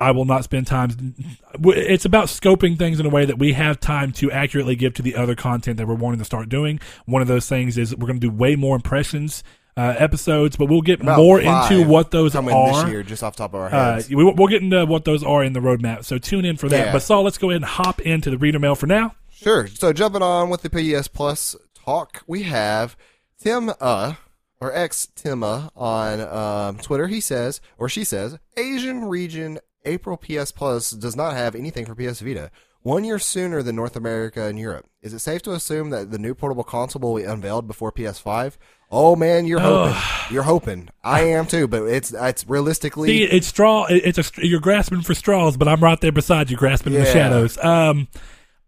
I 0.00 0.12
will 0.12 0.26
not 0.26 0.44
spend 0.44 0.68
time. 0.68 1.16
It's 1.64 2.04
about 2.04 2.26
scoping 2.26 2.78
things 2.78 3.00
in 3.00 3.06
a 3.06 3.08
way 3.08 3.24
that 3.24 3.36
we 3.36 3.54
have 3.54 3.80
time 3.80 4.12
to 4.12 4.30
accurately 4.30 4.76
give 4.76 4.94
to 4.94 5.02
the 5.02 5.16
other 5.16 5.34
content 5.34 5.76
that 5.78 5.88
we're 5.88 5.96
wanting 5.96 6.20
to 6.20 6.24
start 6.24 6.48
doing. 6.48 6.78
One 7.06 7.20
of 7.20 7.26
those 7.26 7.48
things 7.48 7.76
is 7.76 7.96
we're 7.96 8.06
going 8.06 8.20
to 8.20 8.28
do 8.28 8.32
way 8.32 8.54
more 8.54 8.76
impressions 8.76 9.42
uh, 9.78 9.94
episodes, 9.98 10.56
but 10.56 10.66
we'll 10.66 10.80
get 10.82 11.00
About 11.00 11.18
more 11.18 11.40
into 11.40 11.86
what 11.86 12.10
those 12.10 12.32
coming 12.32 12.54
are. 12.54 12.82
this 12.82 12.90
year, 12.90 13.02
just 13.02 13.22
off 13.22 13.34
the 13.36 13.44
top 13.44 13.54
of 13.54 13.60
our 13.60 13.66
Uh, 13.68 13.94
heads. 13.94 14.08
we, 14.10 14.24
we'll 14.24 14.48
get 14.48 14.62
into 14.62 14.84
what 14.84 15.04
those 15.04 15.22
are 15.22 15.44
in 15.44 15.52
the 15.52 15.60
roadmap. 15.60 16.04
So 16.04 16.18
tune 16.18 16.44
in 16.44 16.56
for 16.56 16.68
that. 16.68 16.86
Yeah. 16.86 16.92
But 16.92 17.02
Saul, 17.02 17.22
let's 17.22 17.38
go 17.38 17.50
ahead 17.50 17.62
and 17.62 17.64
hop 17.64 18.00
into 18.00 18.28
the 18.30 18.38
reader 18.38 18.58
mail 18.58 18.74
for 18.74 18.86
now. 18.86 19.14
Sure. 19.30 19.68
So 19.68 19.92
jumping 19.92 20.22
on 20.22 20.50
with 20.50 20.62
the 20.62 20.70
PS 20.70 21.06
Plus 21.08 21.54
talk, 21.74 22.22
we 22.26 22.42
have 22.42 22.96
Tim 23.40 23.70
uh 23.80 24.14
or 24.60 24.74
ex 24.74 25.06
Timma 25.14 25.70
on 25.76 26.20
um, 26.20 26.78
Twitter. 26.78 27.06
He 27.06 27.20
says 27.20 27.60
or 27.78 27.88
she 27.88 28.02
says 28.02 28.36
Asian 28.56 29.04
region 29.04 29.60
April 29.84 30.16
PS 30.16 30.50
Plus 30.50 30.90
does 30.90 31.14
not 31.14 31.34
have 31.34 31.54
anything 31.54 31.86
for 31.86 31.94
PS 31.94 32.18
Vita. 32.20 32.50
One 32.88 33.04
year 33.04 33.18
sooner 33.18 33.62
than 33.62 33.76
North 33.76 33.96
America 33.96 34.44
and 34.44 34.58
Europe. 34.58 34.88
Is 35.02 35.12
it 35.12 35.18
safe 35.18 35.42
to 35.42 35.52
assume 35.52 35.90
that 35.90 36.10
the 36.10 36.18
new 36.18 36.34
portable 36.34 36.64
console 36.64 37.02
will 37.02 37.16
be 37.16 37.22
unveiled 37.22 37.66
before 37.66 37.92
PS5? 37.92 38.56
Oh 38.90 39.14
man, 39.14 39.44
you're 39.44 39.60
hoping. 39.60 39.94
you're 40.30 40.44
hoping. 40.44 40.88
I 41.04 41.20
am 41.24 41.46
too, 41.46 41.68
but 41.68 41.82
it's 41.82 42.14
it's 42.14 42.48
realistically 42.48 43.08
See, 43.08 43.24
it's 43.24 43.46
straw. 43.46 43.84
It's 43.90 44.16
a 44.16 44.24
you're 44.38 44.60
grasping 44.60 45.02
for 45.02 45.12
straws, 45.12 45.58
but 45.58 45.68
I'm 45.68 45.84
right 45.84 46.00
there 46.00 46.12
beside 46.12 46.50
you, 46.50 46.56
grasping 46.56 46.94
in 46.94 47.00
the 47.00 47.12
shadows. 47.12 47.62
Um, 47.62 48.08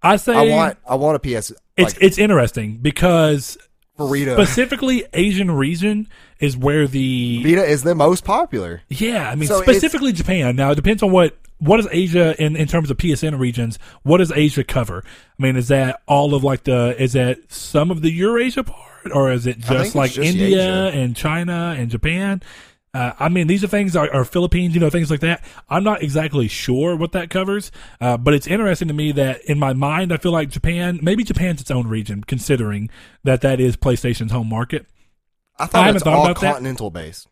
I 0.03 0.17
say 0.17 0.35
I 0.35 0.55
want 0.55 0.77
I 0.87 0.97
want 0.97 1.17
a 1.17 1.21
PS 1.21 1.53
it's 1.79 1.95
like 1.95 2.03
it's 2.03 2.19
interesting 2.19 2.77
because 2.77 3.57
for 3.97 4.07
Vita. 4.07 4.35
specifically 4.35 5.07
Asian 5.15 5.51
region 5.51 6.09
is 6.41 6.59
where 6.59 6.87
the 6.87 7.43
Vita 7.43 7.65
is 7.65 7.85
the 7.85 7.95
most 7.95 8.25
popular. 8.27 8.83
Yeah, 8.91 9.31
I 9.31 9.35
mean 9.35 9.49
So 9.49 9.63
specifically 9.63 10.13
Japan. 10.13 10.57
Now 10.57 10.73
it 10.73 10.75
depends 10.75 11.03
on 11.03 11.11
what 11.11 11.39
what 11.61 11.79
is 11.81 11.89
Asia 11.91 12.35
in 12.43 12.57
in 12.57 12.67
terms 12.67 12.91
of 12.91 12.97
PSN 12.97 13.39
regions. 13.39 13.79
What 14.03 14.19
does 14.19 14.33
Asia 14.33 14.65
cover? 14.65 15.05
I 15.07 15.43
mean, 15.43 15.57
is 15.57 15.69
that 15.69 16.03
all 16.09 16.35
of 16.35 16.43
like 16.43 16.65
the 16.65 17.01
is 17.01 17.13
that 17.13 17.53
some 17.53 17.91
of 17.91 18.03
the 18.03 18.11
Eurasia 18.11 18.65
part, 18.65 19.13
or 19.13 19.31
is 19.31 19.47
it 19.47 19.59
just 19.59 19.95
like 19.95 20.13
just 20.13 20.27
India 20.27 20.89
Asia. 20.89 20.99
and 20.99 21.15
China 21.17 21.75
and 21.79 21.91
Japan? 21.91 22.43
Uh, 22.93 23.13
I 23.21 23.29
mean, 23.29 23.47
these 23.47 23.63
are 23.63 23.69
things 23.69 23.95
are, 23.95 24.13
are 24.13 24.25
Philippines, 24.25 24.75
you 24.75 24.81
know, 24.81 24.91
things 24.91 25.13
like 25.13 25.21
that. 25.21 25.45
I'm 25.69 25.85
not 25.85 26.03
exactly 26.03 26.49
sure 26.49 26.97
what 26.97 27.13
that 27.13 27.31
covers, 27.31 27.71
uh, 28.01 28.17
but 28.17 28.35
it's 28.35 28.49
interesting 28.49 28.89
to 28.89 28.95
me 28.95 29.13
that 29.13 29.43
in 29.45 29.61
my 29.61 29.75
mind, 29.75 30.13
I 30.13 30.17
feel 30.17 30.33
like 30.33 30.49
Japan, 30.51 30.99
maybe 31.01 31.23
Japan's 31.23 31.61
its 31.61 31.71
own 31.71 31.87
region, 31.87 32.25
considering 32.25 32.91
that 33.23 33.43
that 33.43 33.61
is 33.61 33.77
PlayStation's 33.77 34.33
home 34.33 34.49
market. 34.49 34.87
I 35.57 35.65
I 35.65 35.67
thought 35.67 35.81
haven't 35.85 35.97
it's 35.97 36.05
thought 36.05 36.15
all 36.15 36.25
about 36.27 36.41
that. 36.41 36.55
continental 36.55 36.91
based. 36.91 37.29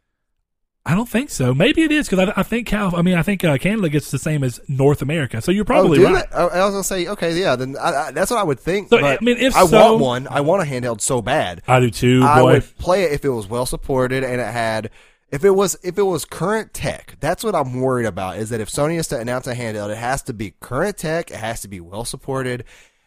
I 0.88 0.94
don't 0.94 1.08
think 1.08 1.28
so. 1.28 1.52
Maybe 1.52 1.82
it 1.82 1.92
is 1.92 2.08
because 2.08 2.30
I, 2.30 2.40
I 2.40 2.42
think 2.42 2.66
Cal. 2.66 2.96
I 2.96 3.02
mean, 3.02 3.18
I 3.18 3.22
think 3.22 3.44
uh, 3.44 3.58
Canada 3.58 3.90
gets 3.90 4.10
the 4.10 4.18
same 4.18 4.42
as 4.42 4.58
North 4.68 5.02
America. 5.02 5.42
So 5.42 5.52
you're 5.52 5.66
probably 5.66 6.02
oh, 6.02 6.10
right. 6.10 6.24
Oh, 6.32 6.48
I 6.48 6.64
was 6.64 6.72
gonna 6.72 6.82
say, 6.82 7.06
okay, 7.08 7.38
yeah, 7.38 7.56
then 7.56 7.76
I, 7.76 8.06
I, 8.06 8.10
that's 8.10 8.30
what 8.30 8.40
I 8.40 8.42
would 8.42 8.58
think. 8.58 8.88
So, 8.88 8.98
but 8.98 9.20
I 9.20 9.24
mean, 9.24 9.36
if 9.36 9.54
I 9.54 9.66
so- 9.66 9.90
want 9.92 10.00
one, 10.00 10.28
I 10.28 10.40
want 10.40 10.62
a 10.62 10.64
handheld 10.64 11.02
so 11.02 11.20
bad. 11.20 11.60
I 11.68 11.80
do 11.80 11.90
too, 11.90 12.22
I 12.24 12.40
boy. 12.40 12.52
would 12.54 12.78
play 12.78 13.02
it 13.04 13.12
if 13.12 13.22
it 13.22 13.28
was 13.28 13.46
well 13.46 13.66
supported 13.66 14.24
and 14.24 14.40
it 14.40 14.46
had. 14.46 14.90
If 15.30 15.44
it 15.44 15.50
was 15.50 15.76
if 15.82 15.98
it 15.98 16.04
was 16.04 16.24
current 16.24 16.72
tech, 16.72 17.18
that's 17.20 17.44
what 17.44 17.54
I'm 17.54 17.82
worried 17.82 18.06
about. 18.06 18.38
Is 18.38 18.48
that 18.48 18.62
if 18.62 18.70
Sony 18.70 18.98
is 18.98 19.08
to 19.08 19.20
announce 19.20 19.46
a 19.46 19.54
handheld, 19.54 19.90
it 19.90 19.98
has 19.98 20.22
to 20.22 20.32
be 20.32 20.54
current 20.58 20.96
tech, 20.96 21.30
it 21.30 21.36
has 21.36 21.60
to 21.60 21.68
be 21.68 21.80
well 21.80 22.06
supported, 22.06 22.64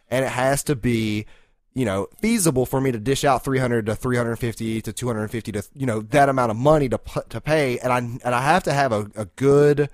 and 0.08 0.24
it 0.24 0.30
has 0.30 0.62
to 0.64 0.76
be, 0.76 1.26
you 1.74 1.84
know, 1.84 2.08
feasible 2.20 2.66
for 2.66 2.80
me 2.80 2.92
to 2.92 2.98
dish 2.98 3.24
out 3.24 3.44
300 3.44 3.86
to 3.86 3.94
350 3.94 4.82
to 4.82 4.92
250 4.92 5.52
to 5.52 5.62
you 5.74 5.86
know 5.86 6.00
that 6.00 6.28
amount 6.28 6.50
of 6.50 6.56
money 6.56 6.88
to 6.88 7.00
to 7.28 7.40
pay, 7.40 7.78
and 7.78 7.92
I 7.92 7.98
and 7.98 8.34
I 8.34 8.42
have 8.42 8.62
to 8.64 8.72
have 8.72 8.92
a, 8.92 9.10
a 9.14 9.24
good, 9.36 9.88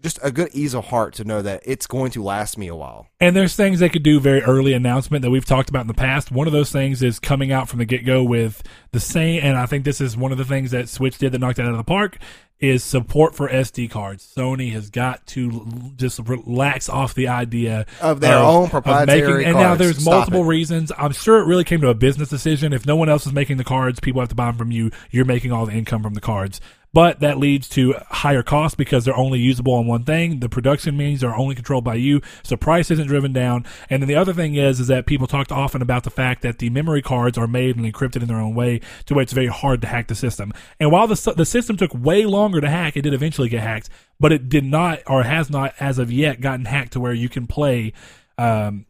just 0.00 0.18
a 0.22 0.30
good 0.30 0.48
ease 0.52 0.74
of 0.74 0.86
heart 0.86 1.14
to 1.14 1.24
know 1.24 1.42
that 1.42 1.60
it's 1.64 1.86
going 1.86 2.10
to 2.12 2.22
last 2.22 2.56
me 2.56 2.68
a 2.68 2.74
while. 2.76 3.08
And 3.18 3.34
there's 3.34 3.56
things 3.56 3.80
they 3.80 3.88
could 3.88 4.04
do 4.04 4.20
very 4.20 4.42
early 4.42 4.72
announcement 4.72 5.22
that 5.22 5.30
we've 5.30 5.44
talked 5.44 5.68
about 5.68 5.80
in 5.80 5.86
the 5.88 5.94
past. 5.94 6.30
One 6.30 6.46
of 6.46 6.52
those 6.52 6.70
things 6.70 7.02
is 7.02 7.18
coming 7.18 7.50
out 7.50 7.68
from 7.68 7.80
the 7.80 7.84
get 7.84 8.04
go 8.06 8.22
with 8.22 8.62
the 8.92 9.00
same, 9.00 9.42
and 9.42 9.56
I 9.58 9.66
think 9.66 9.84
this 9.84 10.00
is 10.00 10.16
one 10.16 10.30
of 10.30 10.38
the 10.38 10.44
things 10.44 10.70
that 10.70 10.88
Switch 10.88 11.18
did 11.18 11.32
that 11.32 11.40
knocked 11.40 11.58
it 11.58 11.62
out 11.62 11.72
of 11.72 11.76
the 11.78 11.84
park 11.84 12.18
is 12.60 12.82
support 12.82 13.36
for 13.36 13.48
SD 13.48 13.88
cards. 13.88 14.32
Sony 14.36 14.72
has 14.72 14.90
got 14.90 15.24
to 15.28 15.48
l- 15.50 15.92
just 15.94 16.18
relax 16.20 16.88
off 16.88 17.14
the 17.14 17.28
idea 17.28 17.86
Of 18.00 18.20
their 18.20 18.36
own 18.36 18.68
proprietary 18.68 19.44
and 19.44 19.56
now 19.56 19.76
there's 19.76 19.98
Stop 20.02 20.12
multiple 20.14 20.42
it. 20.42 20.48
reasons. 20.48 20.90
I'm 20.98 21.12
sure 21.12 21.38
it 21.38 21.44
really 21.46 21.62
came 21.62 21.80
to 21.82 21.88
a 21.88 21.94
business 21.94 22.28
decision. 22.28 22.72
If 22.72 22.84
no 22.84 22.96
one 22.96 23.08
else 23.08 23.26
is 23.28 23.32
making 23.32 23.58
the 23.58 23.64
cards, 23.64 24.00
people 24.00 24.20
have 24.22 24.28
to 24.30 24.34
buy 24.34 24.46
them 24.46 24.56
from 24.58 24.72
you. 24.72 24.90
You're 25.12 25.24
making 25.24 25.52
all 25.52 25.66
the 25.66 25.72
income 25.72 26.02
from 26.02 26.14
the 26.14 26.20
cards. 26.20 26.60
But 26.92 27.20
that 27.20 27.38
leads 27.38 27.68
to 27.70 27.94
higher 28.08 28.42
costs 28.42 28.74
because 28.74 29.04
they're 29.04 29.16
only 29.16 29.38
usable 29.38 29.74
on 29.74 29.86
one 29.86 30.04
thing. 30.04 30.40
The 30.40 30.48
production 30.48 30.96
means 30.96 31.22
are 31.22 31.36
only 31.36 31.54
controlled 31.54 31.84
by 31.84 31.96
you, 31.96 32.22
so 32.42 32.56
price 32.56 32.90
isn't 32.90 33.08
driven 33.08 33.32
down. 33.32 33.66
And 33.90 34.02
then 34.02 34.08
the 34.08 34.14
other 34.14 34.32
thing 34.32 34.54
is, 34.54 34.80
is 34.80 34.86
that 34.86 35.06
people 35.06 35.26
talked 35.26 35.52
often 35.52 35.82
about 35.82 36.04
the 36.04 36.10
fact 36.10 36.42
that 36.42 36.58
the 36.58 36.70
memory 36.70 37.02
cards 37.02 37.36
are 37.36 37.46
made 37.46 37.76
and 37.76 37.84
encrypted 37.84 38.22
in 38.22 38.28
their 38.28 38.40
own 38.40 38.54
way, 38.54 38.80
to 39.06 39.14
where 39.14 39.22
it's 39.22 39.34
very 39.34 39.48
hard 39.48 39.82
to 39.82 39.86
hack 39.86 40.08
the 40.08 40.14
system. 40.14 40.52
And 40.80 40.90
while 40.90 41.06
the 41.06 41.34
the 41.36 41.44
system 41.44 41.76
took 41.76 41.92
way 41.94 42.24
longer 42.24 42.60
to 42.60 42.70
hack, 42.70 42.96
it 42.96 43.02
did 43.02 43.14
eventually 43.14 43.50
get 43.50 43.62
hacked, 43.62 43.90
but 44.18 44.32
it 44.32 44.48
did 44.48 44.64
not 44.64 45.00
or 45.06 45.24
has 45.24 45.50
not 45.50 45.74
as 45.78 45.98
of 45.98 46.10
yet 46.10 46.40
gotten 46.40 46.64
hacked 46.64 46.94
to 46.94 47.00
where 47.00 47.12
you 47.12 47.28
can 47.28 47.46
play. 47.46 47.92
Um, 48.38 48.86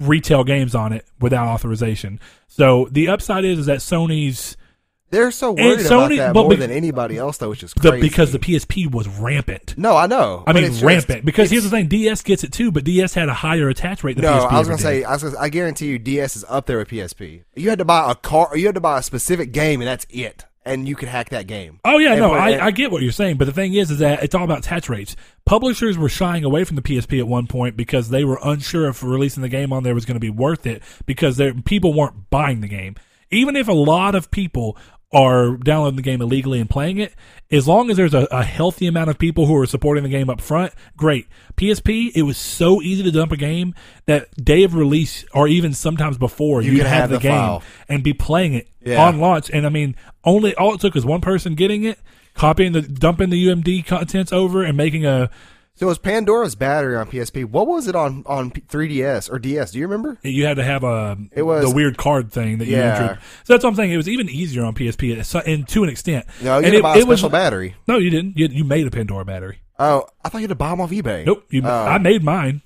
retail 0.00 0.44
games 0.44 0.74
on 0.74 0.92
it 0.92 1.04
without 1.20 1.48
authorization. 1.48 2.20
So 2.46 2.88
the 2.90 3.08
upside 3.08 3.44
is, 3.44 3.58
is 3.58 3.66
that 3.66 3.78
Sony's 3.78 4.56
They're 5.10 5.30
so 5.30 5.52
worried 5.52 5.78
Sony- 5.80 5.86
about 5.86 6.08
that 6.16 6.34
but 6.34 6.40
more 6.42 6.50
be- 6.50 6.56
than 6.56 6.70
anybody 6.70 7.16
else, 7.16 7.38
though, 7.38 7.48
which 7.48 7.62
is 7.62 7.72
the, 7.72 7.90
crazy. 7.92 8.06
because 8.08 8.32
the 8.32 8.38
PSP 8.38 8.90
was 8.90 9.08
rampant. 9.08 9.74
no, 9.78 9.96
I 9.96 10.06
know. 10.06 10.44
I 10.46 10.52
mean, 10.52 10.64
it's 10.64 10.74
just- 10.74 10.84
rampant. 10.84 11.24
Because 11.24 11.50
here's 11.50 11.64
the 11.64 11.70
thing: 11.70 11.86
DS 11.88 12.22
gets 12.22 12.44
it 12.44 12.52
too, 12.52 12.70
but 12.70 12.84
DS 12.84 13.14
had 13.14 13.28
a 13.28 13.34
higher 13.34 13.68
attach 13.70 14.04
rate 14.04 14.16
than 14.16 14.24
No, 14.24 14.32
PSP 14.32 14.52
I 14.52 14.58
was 14.58 14.68
gonna 14.68 14.78
say. 14.80 15.04
I 15.04 15.12
was 15.12 15.22
gonna, 15.22 15.38
I 15.38 15.48
guarantee 15.48 15.86
you, 15.86 15.98
DS 15.98 16.36
is 16.36 16.44
up 16.48 16.66
there 16.66 16.78
with 16.78 16.88
PSP. 16.88 17.42
You 17.56 17.70
had 17.70 17.78
to 17.78 17.84
buy 17.86 18.10
a 18.10 18.14
car, 18.14 18.50
you 18.56 18.66
had 18.66 18.74
to 18.74 18.80
buy 18.82 18.98
a 18.98 19.02
specific 19.02 19.52
game, 19.52 19.80
and 19.80 19.88
that's 19.88 20.06
it, 20.10 20.44
and 20.66 20.86
you 20.86 20.94
could 20.94 21.08
hack 21.08 21.30
that 21.30 21.46
game. 21.46 21.80
Oh 21.86 21.96
yeah, 21.96 22.10
And 22.12 22.20
no, 22.20 22.32
I, 22.34 22.50
and- 22.50 22.60
I 22.60 22.70
get 22.70 22.90
what 22.90 23.00
you're 23.02 23.10
saying, 23.12 23.38
but 23.38 23.46
the 23.46 23.52
thing 23.52 23.72
is, 23.72 23.90
is 23.90 24.00
that 24.00 24.22
it's 24.22 24.34
all 24.34 24.44
about 24.44 24.58
attach 24.58 24.90
rates. 24.90 25.16
Publishers 25.46 25.96
were 25.96 26.10
shying 26.10 26.44
away 26.44 26.64
from 26.64 26.76
the 26.76 26.82
PSP 26.82 27.18
at 27.18 27.26
one 27.26 27.46
point 27.46 27.78
because 27.78 28.10
they 28.10 28.24
were 28.24 28.38
unsure 28.44 28.86
if 28.88 29.02
releasing 29.02 29.42
the 29.42 29.48
game 29.48 29.72
on 29.72 29.84
there 29.84 29.94
was 29.94 30.04
going 30.04 30.16
to 30.16 30.20
be 30.20 30.28
worth 30.28 30.66
it 30.66 30.82
because 31.06 31.40
people 31.64 31.94
weren't 31.94 32.28
buying 32.28 32.60
the 32.60 32.68
game. 32.68 32.96
Even 33.30 33.56
if 33.56 33.68
a 33.68 33.72
lot 33.72 34.14
of 34.14 34.30
people 34.30 34.76
are 35.12 35.56
downloading 35.56 35.96
the 35.96 36.02
game 36.02 36.20
illegally 36.20 36.60
and 36.60 36.68
playing 36.68 36.98
it, 36.98 37.14
as 37.50 37.66
long 37.66 37.90
as 37.90 37.96
there's 37.96 38.12
a, 38.12 38.28
a 38.30 38.42
healthy 38.44 38.86
amount 38.86 39.08
of 39.08 39.18
people 39.18 39.46
who 39.46 39.56
are 39.56 39.64
supporting 39.66 40.02
the 40.02 40.08
game 40.10 40.28
up 40.28 40.40
front, 40.40 40.72
great. 40.98 41.26
PSP, 41.56 42.10
it 42.14 42.22
was 42.22 42.36
so 42.36 42.82
easy 42.82 43.02
to 43.02 43.10
dump 43.10 43.32
a 43.32 43.36
game 43.38 43.74
that 44.04 44.28
day 44.44 44.64
of 44.64 44.74
release 44.74 45.24
or 45.32 45.48
even 45.48 45.72
sometimes 45.72 46.18
before 46.18 46.60
You 46.60 46.72
you 46.72 46.78
could 46.78 46.86
have, 46.86 47.00
have 47.02 47.10
the, 47.10 47.16
the 47.16 47.22
game 47.22 47.32
file. 47.32 47.62
and 47.88 48.02
be 48.04 48.12
playing 48.12 48.52
it 48.54 48.68
Yeah. 48.84 49.02
on 49.06 49.18
launch. 49.18 49.48
And 49.50 49.64
I 49.64 49.70
mean, 49.70 49.96
only 50.24 50.54
all 50.56 50.74
it 50.74 50.80
took 50.80 50.94
was 50.94 51.06
one 51.06 51.22
person 51.22 51.54
getting 51.54 51.84
it, 51.84 51.98
copying 52.34 52.72
the 52.72 52.82
dumping 52.82 53.30
the 53.30 53.46
UMD 53.48 53.86
contents 53.86 54.32
over, 54.32 54.62
and 54.62 54.76
making 54.76 55.06
a. 55.06 55.30
So 55.78 55.86
it 55.86 55.90
was 55.90 55.98
Pandora's 55.98 56.56
battery 56.56 56.96
on 56.96 57.06
PSP. 57.08 57.44
What 57.44 57.68
was 57.68 57.86
it 57.86 57.94
on 57.94 58.24
on 58.26 58.50
3DS 58.50 59.30
or 59.32 59.38
DS? 59.38 59.70
Do 59.70 59.78
you 59.78 59.86
remember? 59.86 60.18
You 60.22 60.44
had 60.44 60.56
to 60.56 60.64
have 60.64 60.82
a 60.82 61.16
It 61.32 61.42
was- 61.42 61.62
the 61.68 61.74
weird 61.74 61.96
card 61.96 62.32
thing 62.32 62.58
that 62.58 62.66
you 62.66 62.76
Yeah. 62.76 62.96
entered. 63.00 63.18
So 63.44 63.52
that's 63.54 63.62
what 63.62 63.70
I'm 63.70 63.76
saying. 63.76 63.92
It 63.92 63.96
was 63.96 64.08
even 64.08 64.28
easier 64.28 64.64
on 64.64 64.74
PSP, 64.74 65.12
and 65.46 65.68
to 65.68 65.84
an 65.84 65.88
extent. 65.88 66.26
No, 66.42 66.58
you 66.58 66.64
and 66.64 66.64
had 66.66 66.70
to 66.72 66.78
it, 66.78 66.82
buy 66.82 66.96
a 66.96 66.98
it 66.98 67.06
was 67.06 67.22
battery. 67.22 67.76
no, 67.86 67.96
you 67.96 68.10
didn't. 68.10 68.36
You, 68.36 68.48
you 68.50 68.64
made 68.64 68.86
a 68.86 68.90
Pandora 68.90 69.24
battery. 69.24 69.58
Oh, 69.78 70.06
I 70.24 70.28
thought 70.28 70.38
you 70.38 70.42
had 70.42 70.48
to 70.48 70.56
buy 70.56 70.70
them 70.70 70.80
off 70.80 70.90
eBay. 70.90 71.24
Nope. 71.24 71.44
You, 71.50 71.62
Oh. 71.64 71.70
I 71.86 71.98
made 71.98 72.24
mine. 72.24 72.62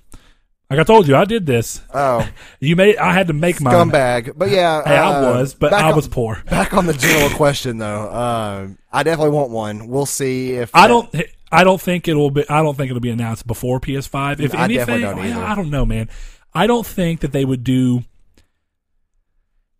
Like 0.71 0.79
I 0.79 0.83
told 0.83 1.07
you, 1.07 1.15
I 1.15 1.25
did 1.25 1.45
this. 1.45 1.81
Oh, 1.93 2.27
You 2.59 2.75
made. 2.75 2.97
I 2.97 3.13
had 3.13 3.27
to 3.27 3.33
make 3.33 3.61
my 3.61 3.71
scumbag. 3.71 4.33
But 4.35 4.49
yeah, 4.49 4.81
Hey, 4.83 4.97
I 4.97 5.13
uh, 5.19 5.33
was, 5.35 5.53
but 5.53 5.71
I 5.71 5.89
on- 5.91 5.95
was 5.95 6.07
poor. 6.07 6.41
Back 6.49 6.73
on 6.73 6.87
the 6.87 6.93
general 6.93 7.29
question 7.29 7.77
though, 7.77 8.11
um, 8.11 8.79
I 8.91 9.03
definitely 9.03 9.35
want 9.35 9.51
one. 9.51 9.87
We'll 9.87 10.07
see 10.07 10.53
if 10.53 10.71
I 10.75 10.87
don't. 10.87 11.13
I 11.53 11.63
don't 11.63 11.79
think 11.81 12.07
it'll 12.07 12.31
be. 12.31 12.47
I 12.49 12.61
don't 12.61 12.75
think 12.75 12.89
it'll 12.89 12.99
be 13.01 13.09
announced 13.11 13.45
before 13.47 13.79
PS5. 13.79 14.39
If 14.39 14.53
I 14.55 14.63
anything, 14.65 15.01
don't 15.01 15.19
I- 15.19 15.51
I 15.51 15.55
don't 15.55 15.69
know, 15.69 15.85
man. 15.85 16.09
I 16.53 16.67
don't 16.67 16.85
think 16.85 17.21
that 17.21 17.31
they 17.31 17.45
would 17.45 17.63
do. 17.63 18.03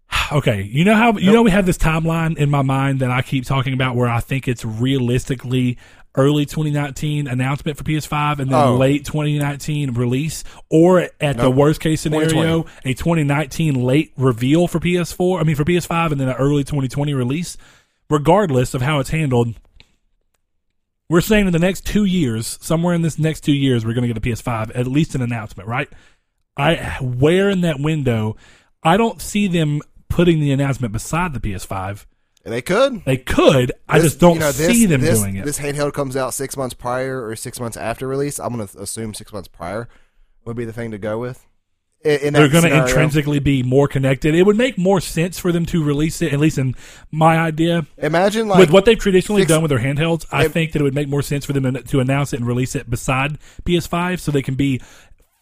Okay, 0.31 0.61
you 0.63 0.85
know 0.85 0.95
how 0.95 1.13
you 1.17 1.31
know 1.31 1.41
we 1.43 1.51
have 1.51 1.65
this 1.65 1.77
timeline 1.77 2.37
in 2.37 2.49
my 2.49 2.61
mind 2.61 2.99
that 2.99 3.11
I 3.11 3.21
keep 3.21 3.45
talking 3.45 3.73
about, 3.73 3.95
where 3.95 4.07
I 4.09 4.19
think 4.19 4.47
it's 4.47 4.63
realistically 4.63 5.77
early 6.15 6.45
2019 6.45 7.27
announcement 7.27 7.77
for 7.77 7.83
PS5 7.83 8.39
and 8.39 8.51
then 8.51 8.59
Oh. 8.67 8.77
late 8.77 9.03
2019 9.05 9.93
release, 9.95 10.43
or 10.69 11.09
at 11.19 11.37
the 11.37 11.49
worst 11.49 11.81
case 11.81 12.01
scenario, 12.01 12.29
2020. 12.63 12.91
a 12.91 12.93
2019 12.93 13.83
late 13.83 14.13
reveal 14.17 14.67
for 14.67 14.79
PS4. 14.79 15.39
I 15.39 15.43
mean 15.43 15.55
for 15.55 15.65
PS5, 15.65 16.11
and 16.11 16.21
then 16.21 16.29
an 16.29 16.35
early 16.35 16.63
2020 16.63 17.13
release. 17.13 17.57
Regardless 18.09 18.73
of 18.73 18.81
how 18.81 18.99
it's 18.99 19.09
handled, 19.09 19.55
we're 21.09 21.21
saying 21.21 21.47
in 21.47 21.53
the 21.53 21.59
next 21.59 21.85
two 21.85 22.05
years, 22.05 22.57
somewhere 22.61 22.93
in 22.93 23.01
this 23.01 23.19
next 23.19 23.41
two 23.41 23.53
years, 23.53 23.85
we're 23.85 23.93
going 23.93 24.07
to 24.07 24.13
get 24.13 24.17
a 24.17 24.21
PS5, 24.21 24.71
at 24.75 24.87
least 24.87 25.15
an 25.15 25.21
announcement, 25.21 25.67
right? 25.69 25.89
I 26.55 26.97
where 27.01 27.49
in 27.49 27.61
that 27.61 27.79
window, 27.79 28.35
I 28.83 28.97
don't 28.97 29.21
see 29.21 29.47
them 29.47 29.81
putting 30.09 30.39
the 30.39 30.51
announcement 30.51 30.93
beside 30.93 31.33
the 31.33 31.39
PS5. 31.39 32.05
They 32.45 32.61
could. 32.61 33.03
They 33.05 33.17
could, 33.17 33.71
I 33.87 33.99
just 33.99 34.19
don't 34.19 34.33
you 34.35 34.39
know, 34.41 34.51
this- 34.51 34.67
see 34.67 34.85
them 34.85 35.01
this- 35.01 35.19
doing 35.19 35.37
it. 35.37 35.45
This 35.45 35.59
handheld 35.59 35.93
comes 35.93 36.15
out 36.17 36.33
six 36.33 36.57
months 36.57 36.73
prior 36.73 37.25
or 37.25 37.35
six 37.35 37.59
months 37.59 37.77
after 37.77 38.07
release. 38.07 38.39
I'm 38.39 38.53
going 38.55 38.67
to 38.67 38.79
assume 38.79 39.13
six 39.13 39.31
months 39.31 39.47
prior 39.47 39.87
would 40.45 40.57
be 40.57 40.65
the 40.65 40.73
thing 40.73 40.91
to 40.91 40.97
go 40.97 41.17
with. 41.17 41.45
They're 42.03 42.49
going 42.49 42.63
to 42.63 42.75
intrinsically 42.83 43.39
be 43.39 43.63
more 43.63 43.87
connected. 43.87 44.35
It 44.35 44.43
would 44.43 44.57
make 44.57 44.77
more 44.77 44.99
sense 44.99 45.39
for 45.39 45.51
them 45.51 45.65
to 45.67 45.83
release 45.83 46.21
it, 46.21 46.33
at 46.33 46.39
least 46.39 46.57
in 46.57 46.75
my 47.11 47.37
idea. 47.37 47.85
imagine 47.97 48.47
like 48.47 48.59
with 48.59 48.71
what 48.71 48.85
they've 48.85 48.99
traditionally 48.99 49.41
six- 49.43 49.49
done 49.49 49.61
with 49.61 49.69
their 49.69 49.79
handhelds, 49.79 50.25
I 50.31 50.47
think 50.47 50.73
that 50.73 50.81
it 50.81 50.83
would 50.83 50.95
make 50.95 51.07
more 51.07 51.21
sense 51.21 51.45
for 51.45 51.53
them 51.53 51.73
to- 51.73 51.81
to 51.81 51.99
announce 51.99 52.33
it 52.33 52.39
and 52.39 52.47
release 52.47 52.75
it 52.75 52.89
beside 52.89 53.37
PS5 53.65 54.19
so 54.19 54.31
they 54.31 54.41
can 54.41 54.55
be 54.55 54.81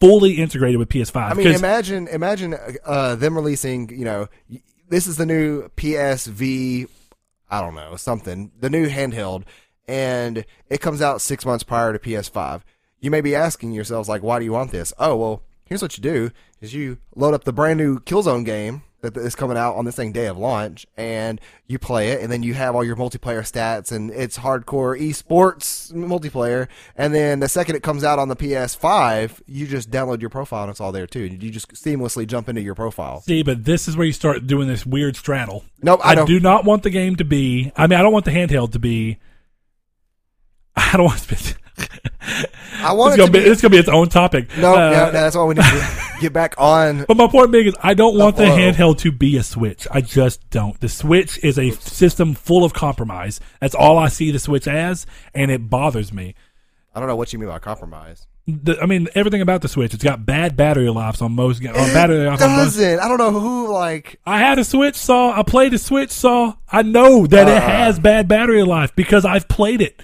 fully 0.00 0.32
integrated 0.34 0.78
with 0.78 0.88
PS5. 0.88 1.30
I 1.30 1.34
mean, 1.34 1.46
imagine 1.48 2.08
imagine 2.08 2.56
uh, 2.84 3.14
them 3.16 3.34
releasing. 3.36 3.88
You 3.90 4.04
know, 4.04 4.28
this 4.88 5.06
is 5.06 5.16
the 5.16 5.26
new 5.26 5.68
PSV. 5.76 6.88
I 7.50 7.60
don't 7.60 7.74
know 7.74 7.96
something. 7.96 8.50
The 8.58 8.70
new 8.70 8.88
handheld, 8.88 9.44
and 9.86 10.44
it 10.68 10.80
comes 10.80 11.02
out 11.02 11.20
six 11.20 11.44
months 11.44 11.64
prior 11.64 11.92
to 11.92 11.98
PS5. 11.98 12.62
You 13.00 13.10
may 13.10 13.20
be 13.20 13.34
asking 13.34 13.72
yourselves 13.72 14.08
like, 14.08 14.22
why 14.22 14.38
do 14.38 14.44
you 14.44 14.52
want 14.52 14.70
this? 14.70 14.92
Oh 14.98 15.16
well, 15.16 15.42
here's 15.72 15.82
what 15.82 15.96
you 15.96 16.02
do: 16.02 16.30
is 16.60 16.74
you 16.74 16.98
load 17.16 17.32
up 17.34 17.44
the 17.44 17.52
brand 17.52 17.78
new 17.78 17.98
Killzone 18.00 18.44
game 18.44 18.82
that 19.00 19.16
is 19.16 19.34
coming 19.34 19.56
out 19.56 19.74
on 19.74 19.84
this 19.84 19.96
thing 19.96 20.12
day 20.12 20.26
of 20.26 20.38
launch, 20.38 20.86
and 20.96 21.40
you 21.66 21.76
play 21.78 22.10
it, 22.10 22.20
and 22.20 22.30
then 22.30 22.42
you 22.44 22.54
have 22.54 22.76
all 22.76 22.84
your 22.84 22.94
multiplayer 22.94 23.40
stats, 23.40 23.90
and 23.90 24.10
it's 24.12 24.38
hardcore 24.38 24.96
esports 25.00 25.92
multiplayer. 25.92 26.68
And 26.96 27.12
then 27.12 27.40
the 27.40 27.48
second 27.48 27.74
it 27.74 27.82
comes 27.82 28.04
out 28.04 28.20
on 28.20 28.28
the 28.28 28.36
PS5, 28.36 29.40
you 29.46 29.66
just 29.66 29.90
download 29.90 30.20
your 30.20 30.30
profile, 30.30 30.62
and 30.62 30.70
it's 30.70 30.80
all 30.80 30.92
there 30.92 31.08
too. 31.08 31.24
You 31.24 31.50
just 31.50 31.72
seamlessly 31.72 32.28
jump 32.28 32.48
into 32.48 32.60
your 32.60 32.76
profile. 32.76 33.22
See, 33.22 33.42
but 33.42 33.64
this 33.64 33.88
is 33.88 33.96
where 33.96 34.06
you 34.06 34.12
start 34.12 34.46
doing 34.46 34.68
this 34.68 34.86
weird 34.86 35.16
straddle. 35.16 35.64
Nope, 35.82 36.00
I 36.04 36.10
I, 36.12 36.14
don't- 36.14 36.26
do 36.26 36.38
not 36.38 36.64
want 36.64 36.84
the 36.84 36.90
game 36.90 37.16
to 37.16 37.24
be. 37.24 37.72
I 37.76 37.88
mean, 37.88 37.98
I 37.98 38.02
don't 38.02 38.12
want 38.12 38.24
the 38.24 38.30
handheld 38.30 38.70
to 38.72 38.78
be. 38.78 39.18
I 40.76 40.92
don't 40.96 41.06
want 41.06 41.20
to. 41.22 41.54
I 42.82 42.92
want 42.92 43.12
it's 43.12 43.16
gonna 43.18 43.26
to 43.26 43.32
be, 43.32 43.44
be. 43.44 43.50
it's 43.50 43.60
gonna 43.62 43.70
be 43.70 43.78
its 43.78 43.88
own 43.88 44.08
topic. 44.08 44.48
No, 44.58 44.72
Uh, 44.74 44.90
no, 44.90 45.04
no, 45.06 45.10
that's 45.12 45.36
why 45.36 45.44
we 45.44 45.54
need 45.54 45.62
to 45.64 45.88
get 46.20 46.32
back 46.32 46.54
on. 46.58 47.04
But 47.06 47.16
my 47.16 47.26
point 47.28 47.50
being 47.52 47.66
is, 47.66 47.74
I 47.82 47.94
don't 47.94 48.16
want 48.18 48.36
the 48.36 48.44
handheld 48.44 48.98
to 48.98 49.12
be 49.12 49.36
a 49.36 49.42
Switch. 49.42 49.86
I 49.90 50.00
just 50.00 50.48
don't. 50.50 50.78
The 50.80 50.88
Switch 50.88 51.38
is 51.44 51.58
a 51.58 51.70
system 51.72 52.34
full 52.34 52.64
of 52.64 52.72
compromise. 52.72 53.40
That's 53.60 53.74
all 53.74 53.98
I 53.98 54.08
see 54.08 54.30
the 54.30 54.38
Switch 54.38 54.66
as, 54.68 55.06
and 55.34 55.50
it 55.50 55.68
bothers 55.70 56.12
me. 56.12 56.34
I 56.94 57.00
don't 57.00 57.08
know 57.08 57.16
what 57.16 57.32
you 57.32 57.38
mean 57.38 57.48
by 57.48 57.58
compromise. 57.58 58.26
The, 58.46 58.76
I 58.82 58.86
mean, 58.86 59.08
everything 59.14 59.40
about 59.40 59.62
the 59.62 59.68
Switch. 59.68 59.94
It's 59.94 60.02
got 60.02 60.26
bad 60.26 60.56
battery 60.56 60.90
lives 60.90 61.22
on 61.22 61.32
most. 61.32 61.60
On 61.64 61.68
It 61.70 61.94
battery 61.94 62.26
life 62.26 62.42
on 62.42 62.50
most. 62.50 62.76
doesn't. 62.76 62.98
I 63.00 63.06
don't 63.08 63.18
know 63.18 63.30
who 63.38 63.72
like. 63.72 64.18
I 64.26 64.38
had 64.40 64.58
a 64.58 64.64
Switch 64.64 64.96
saw. 64.96 65.38
I 65.38 65.42
played 65.44 65.72
a 65.74 65.78
Switch 65.78 66.10
saw. 66.10 66.54
I 66.70 66.82
know 66.82 67.26
that 67.28 67.46
it 67.48 67.56
Uh. 67.56 67.60
has 67.60 67.98
bad 68.00 68.26
battery 68.28 68.62
life 68.64 68.94
because 68.96 69.24
I've 69.24 69.46
played 69.48 69.80
it. 69.80 70.00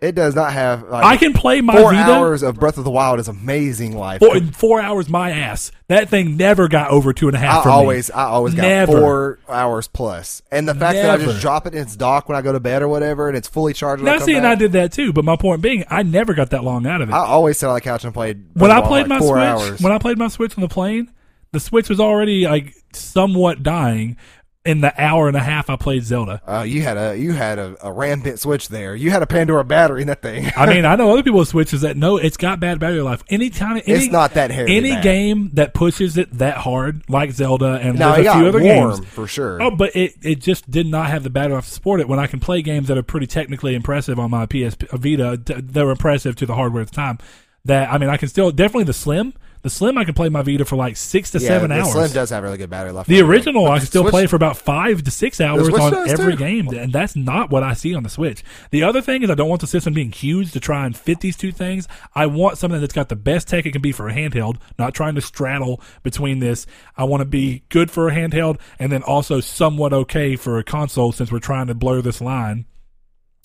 It 0.00 0.14
does 0.14 0.34
not 0.34 0.52
have. 0.52 0.82
Like, 0.82 1.04
I 1.04 1.16
can 1.16 1.32
play 1.32 1.62
my 1.62 1.74
four 1.80 1.92
Vita. 1.92 2.12
hours 2.12 2.42
of 2.42 2.56
Breath 2.60 2.76
of 2.76 2.84
the 2.84 2.90
Wild 2.90 3.20
is 3.20 3.28
amazing. 3.28 3.96
Life. 3.96 4.18
Four, 4.18 4.38
four 4.52 4.80
hours, 4.80 5.08
my 5.08 5.30
ass. 5.30 5.72
That 5.88 6.10
thing 6.10 6.36
never 6.36 6.68
got 6.68 6.90
over 6.90 7.12
two 7.14 7.26
and 7.28 7.34
a 7.36 7.38
half. 7.40 7.60
I 7.60 7.62
for 7.62 7.68
me. 7.68 7.74
always, 7.74 8.10
I 8.10 8.24
always 8.24 8.54
got 8.54 8.62
Never. 8.62 8.92
four 9.00 9.38
hours 9.48 9.88
plus. 9.88 10.42
and 10.50 10.68
the 10.68 10.74
fact 10.74 10.96
that 10.96 11.08
I 11.10 11.16
just 11.24 11.40
drop 11.40 11.66
it 11.66 11.74
in 11.74 11.82
its 11.82 11.96
dock 11.96 12.28
when 12.28 12.36
I 12.36 12.42
go 12.42 12.52
to 12.52 12.60
bed 12.60 12.82
or 12.82 12.88
whatever, 12.88 13.28
and 13.28 13.36
it's 13.36 13.48
fully 13.48 13.72
charged. 13.72 14.02
Now, 14.02 14.14
I 14.14 14.18
see, 14.18 14.34
and 14.34 14.46
I 14.46 14.56
did 14.56 14.72
that 14.72 14.92
too. 14.92 15.12
But 15.12 15.24
my 15.24 15.36
point 15.36 15.62
being, 15.62 15.84
I 15.88 16.02
never 16.02 16.34
got 16.34 16.50
that 16.50 16.64
long 16.64 16.86
out 16.86 17.00
of 17.00 17.08
it. 17.08 17.12
I 17.12 17.18
always 17.24 17.56
sit 17.58 17.66
on 17.68 17.74
the 17.74 17.80
couch 17.80 18.04
and 18.04 18.12
played. 18.12 18.44
when 18.54 18.70
I 18.70 18.80
played 18.82 19.08
Wild, 19.08 19.08
my 19.08 19.14
like 19.16 19.22
four 19.22 19.36
Switch, 19.36 19.70
hours. 19.70 19.80
when 19.80 19.92
I 19.92 19.98
played 19.98 20.18
my 20.18 20.28
Switch 20.28 20.58
on 20.58 20.62
the 20.62 20.68
plane, 20.68 21.10
the 21.52 21.60
Switch 21.60 21.88
was 21.88 22.00
already 22.00 22.46
like 22.46 22.74
somewhat 22.92 23.62
dying 23.62 24.16
in 24.64 24.80
the 24.80 24.92
hour 24.98 25.28
and 25.28 25.36
a 25.36 25.40
half 25.40 25.68
I 25.68 25.76
played 25.76 26.04
Zelda. 26.04 26.40
uh, 26.48 26.62
you 26.62 26.80
had 26.80 26.96
a 26.96 27.16
you 27.18 27.32
had 27.32 27.58
a, 27.58 27.76
a 27.82 27.92
rampant 27.92 28.40
switch 28.40 28.68
there. 28.68 28.94
You 28.96 29.10
had 29.10 29.22
a 29.22 29.26
Pandora 29.26 29.62
battery 29.64 30.00
in 30.00 30.06
that 30.08 30.22
thing. 30.22 30.50
I 30.56 30.66
mean, 30.66 30.84
I 30.86 30.96
know 30.96 31.10
other 31.12 31.22
people 31.22 31.40
with 31.40 31.48
Switches 31.48 31.82
that 31.82 31.96
know 31.98 32.16
it's 32.16 32.38
got 32.38 32.60
bad 32.60 32.80
battery 32.80 33.02
life. 33.02 33.22
Anytime, 33.28 33.76
any, 33.76 33.82
It's 33.86 34.10
not 34.12 34.34
that 34.34 34.50
hairy 34.50 34.74
Any 34.74 34.90
bad. 34.92 35.02
game 35.02 35.50
that 35.54 35.74
pushes 35.74 36.16
it 36.16 36.30
that 36.38 36.56
hard, 36.56 37.02
like 37.10 37.32
Zelda, 37.32 37.78
and 37.82 37.98
now 37.98 38.14
there's 38.14 38.26
a 38.26 38.32
few 38.34 38.46
other 38.46 38.62
warm 38.62 38.96
games. 39.00 39.06
for 39.10 39.26
sure. 39.26 39.60
Oh, 39.62 39.70
but 39.70 39.94
it, 39.94 40.14
it 40.22 40.36
just 40.40 40.70
did 40.70 40.86
not 40.86 41.08
have 41.10 41.22
the 41.24 41.30
battery 41.30 41.54
life 41.56 41.66
to 41.66 41.70
support 41.70 42.00
it. 42.00 42.08
When 42.08 42.18
I 42.18 42.26
can 42.26 42.40
play 42.40 42.62
games 42.62 42.88
that 42.88 42.96
are 42.96 43.02
pretty 43.02 43.26
technically 43.26 43.74
impressive 43.74 44.18
on 44.18 44.30
my 44.30 44.46
PS 44.46 44.76
Vita, 44.92 45.36
they 45.44 45.84
were 45.84 45.90
impressive 45.90 46.36
to 46.36 46.46
the 46.46 46.54
hardware 46.54 46.80
at 46.82 46.88
the 46.88 46.96
time. 46.96 47.18
That 47.66 47.92
I 47.92 47.98
mean, 47.98 48.08
I 48.08 48.16
can 48.16 48.28
still 48.28 48.50
definitely 48.50 48.84
the 48.84 48.92
Slim. 48.94 49.34
The 49.64 49.70
Slim, 49.70 49.96
I 49.96 50.04
can 50.04 50.12
play 50.12 50.28
my 50.28 50.42
Vita 50.42 50.66
for 50.66 50.76
like 50.76 50.94
six 50.94 51.30
to 51.30 51.38
yeah, 51.38 51.48
seven 51.48 51.70
the 51.70 51.76
hours. 51.76 51.92
Slim 51.92 52.12
does 52.12 52.28
have 52.28 52.42
really 52.42 52.58
good 52.58 52.68
battery 52.68 52.92
life. 52.92 53.06
The 53.06 53.22
original, 53.22 53.66
I 53.66 53.78
can 53.78 53.86
still 53.86 54.02
Switch- 54.02 54.10
play 54.12 54.26
for 54.26 54.36
about 54.36 54.58
five 54.58 55.02
to 55.02 55.10
six 55.10 55.40
hours 55.40 55.66
on 55.70 56.06
every 56.06 56.34
too. 56.34 56.38
game, 56.38 56.68
and 56.68 56.92
that's 56.92 57.16
not 57.16 57.48
what 57.48 57.62
I 57.62 57.72
see 57.72 57.94
on 57.94 58.02
the 58.02 58.10
Switch. 58.10 58.44
The 58.72 58.82
other 58.82 59.00
thing 59.00 59.22
is, 59.22 59.30
I 59.30 59.34
don't 59.34 59.48
want 59.48 59.62
the 59.62 59.66
system 59.66 59.94
being 59.94 60.12
huge 60.12 60.52
to 60.52 60.60
try 60.60 60.84
and 60.84 60.94
fit 60.94 61.20
these 61.20 61.34
two 61.34 61.50
things. 61.50 61.88
I 62.14 62.26
want 62.26 62.58
something 62.58 62.78
that's 62.78 62.92
got 62.92 63.08
the 63.08 63.16
best 63.16 63.48
tech 63.48 63.64
it 63.64 63.72
can 63.72 63.80
be 63.80 63.90
for 63.90 64.06
a 64.06 64.12
handheld, 64.12 64.58
not 64.78 64.92
trying 64.92 65.14
to 65.14 65.22
straddle 65.22 65.80
between 66.02 66.40
this. 66.40 66.66
I 66.94 67.04
want 67.04 67.22
to 67.22 67.24
be 67.24 67.62
good 67.70 67.90
for 67.90 68.06
a 68.06 68.12
handheld, 68.12 68.60
and 68.78 68.92
then 68.92 69.02
also 69.02 69.40
somewhat 69.40 69.94
okay 69.94 70.36
for 70.36 70.58
a 70.58 70.62
console, 70.62 71.10
since 71.10 71.32
we're 71.32 71.38
trying 71.38 71.68
to 71.68 71.74
blur 71.74 72.02
this 72.02 72.20
line. 72.20 72.66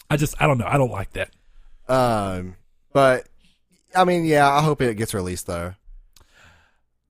I 0.10 0.18
just, 0.18 0.36
I 0.42 0.48
don't 0.48 0.58
know, 0.58 0.68
I 0.68 0.78
don't 0.78 0.92
like 0.92 1.14
that. 1.14 1.30
Um, 1.88 2.58
but 2.92 3.26
I 3.96 4.04
mean, 4.04 4.26
yeah, 4.26 4.52
I 4.52 4.62
hope 4.62 4.82
it 4.82 4.98
gets 4.98 5.14
released 5.14 5.48
though. 5.48 5.76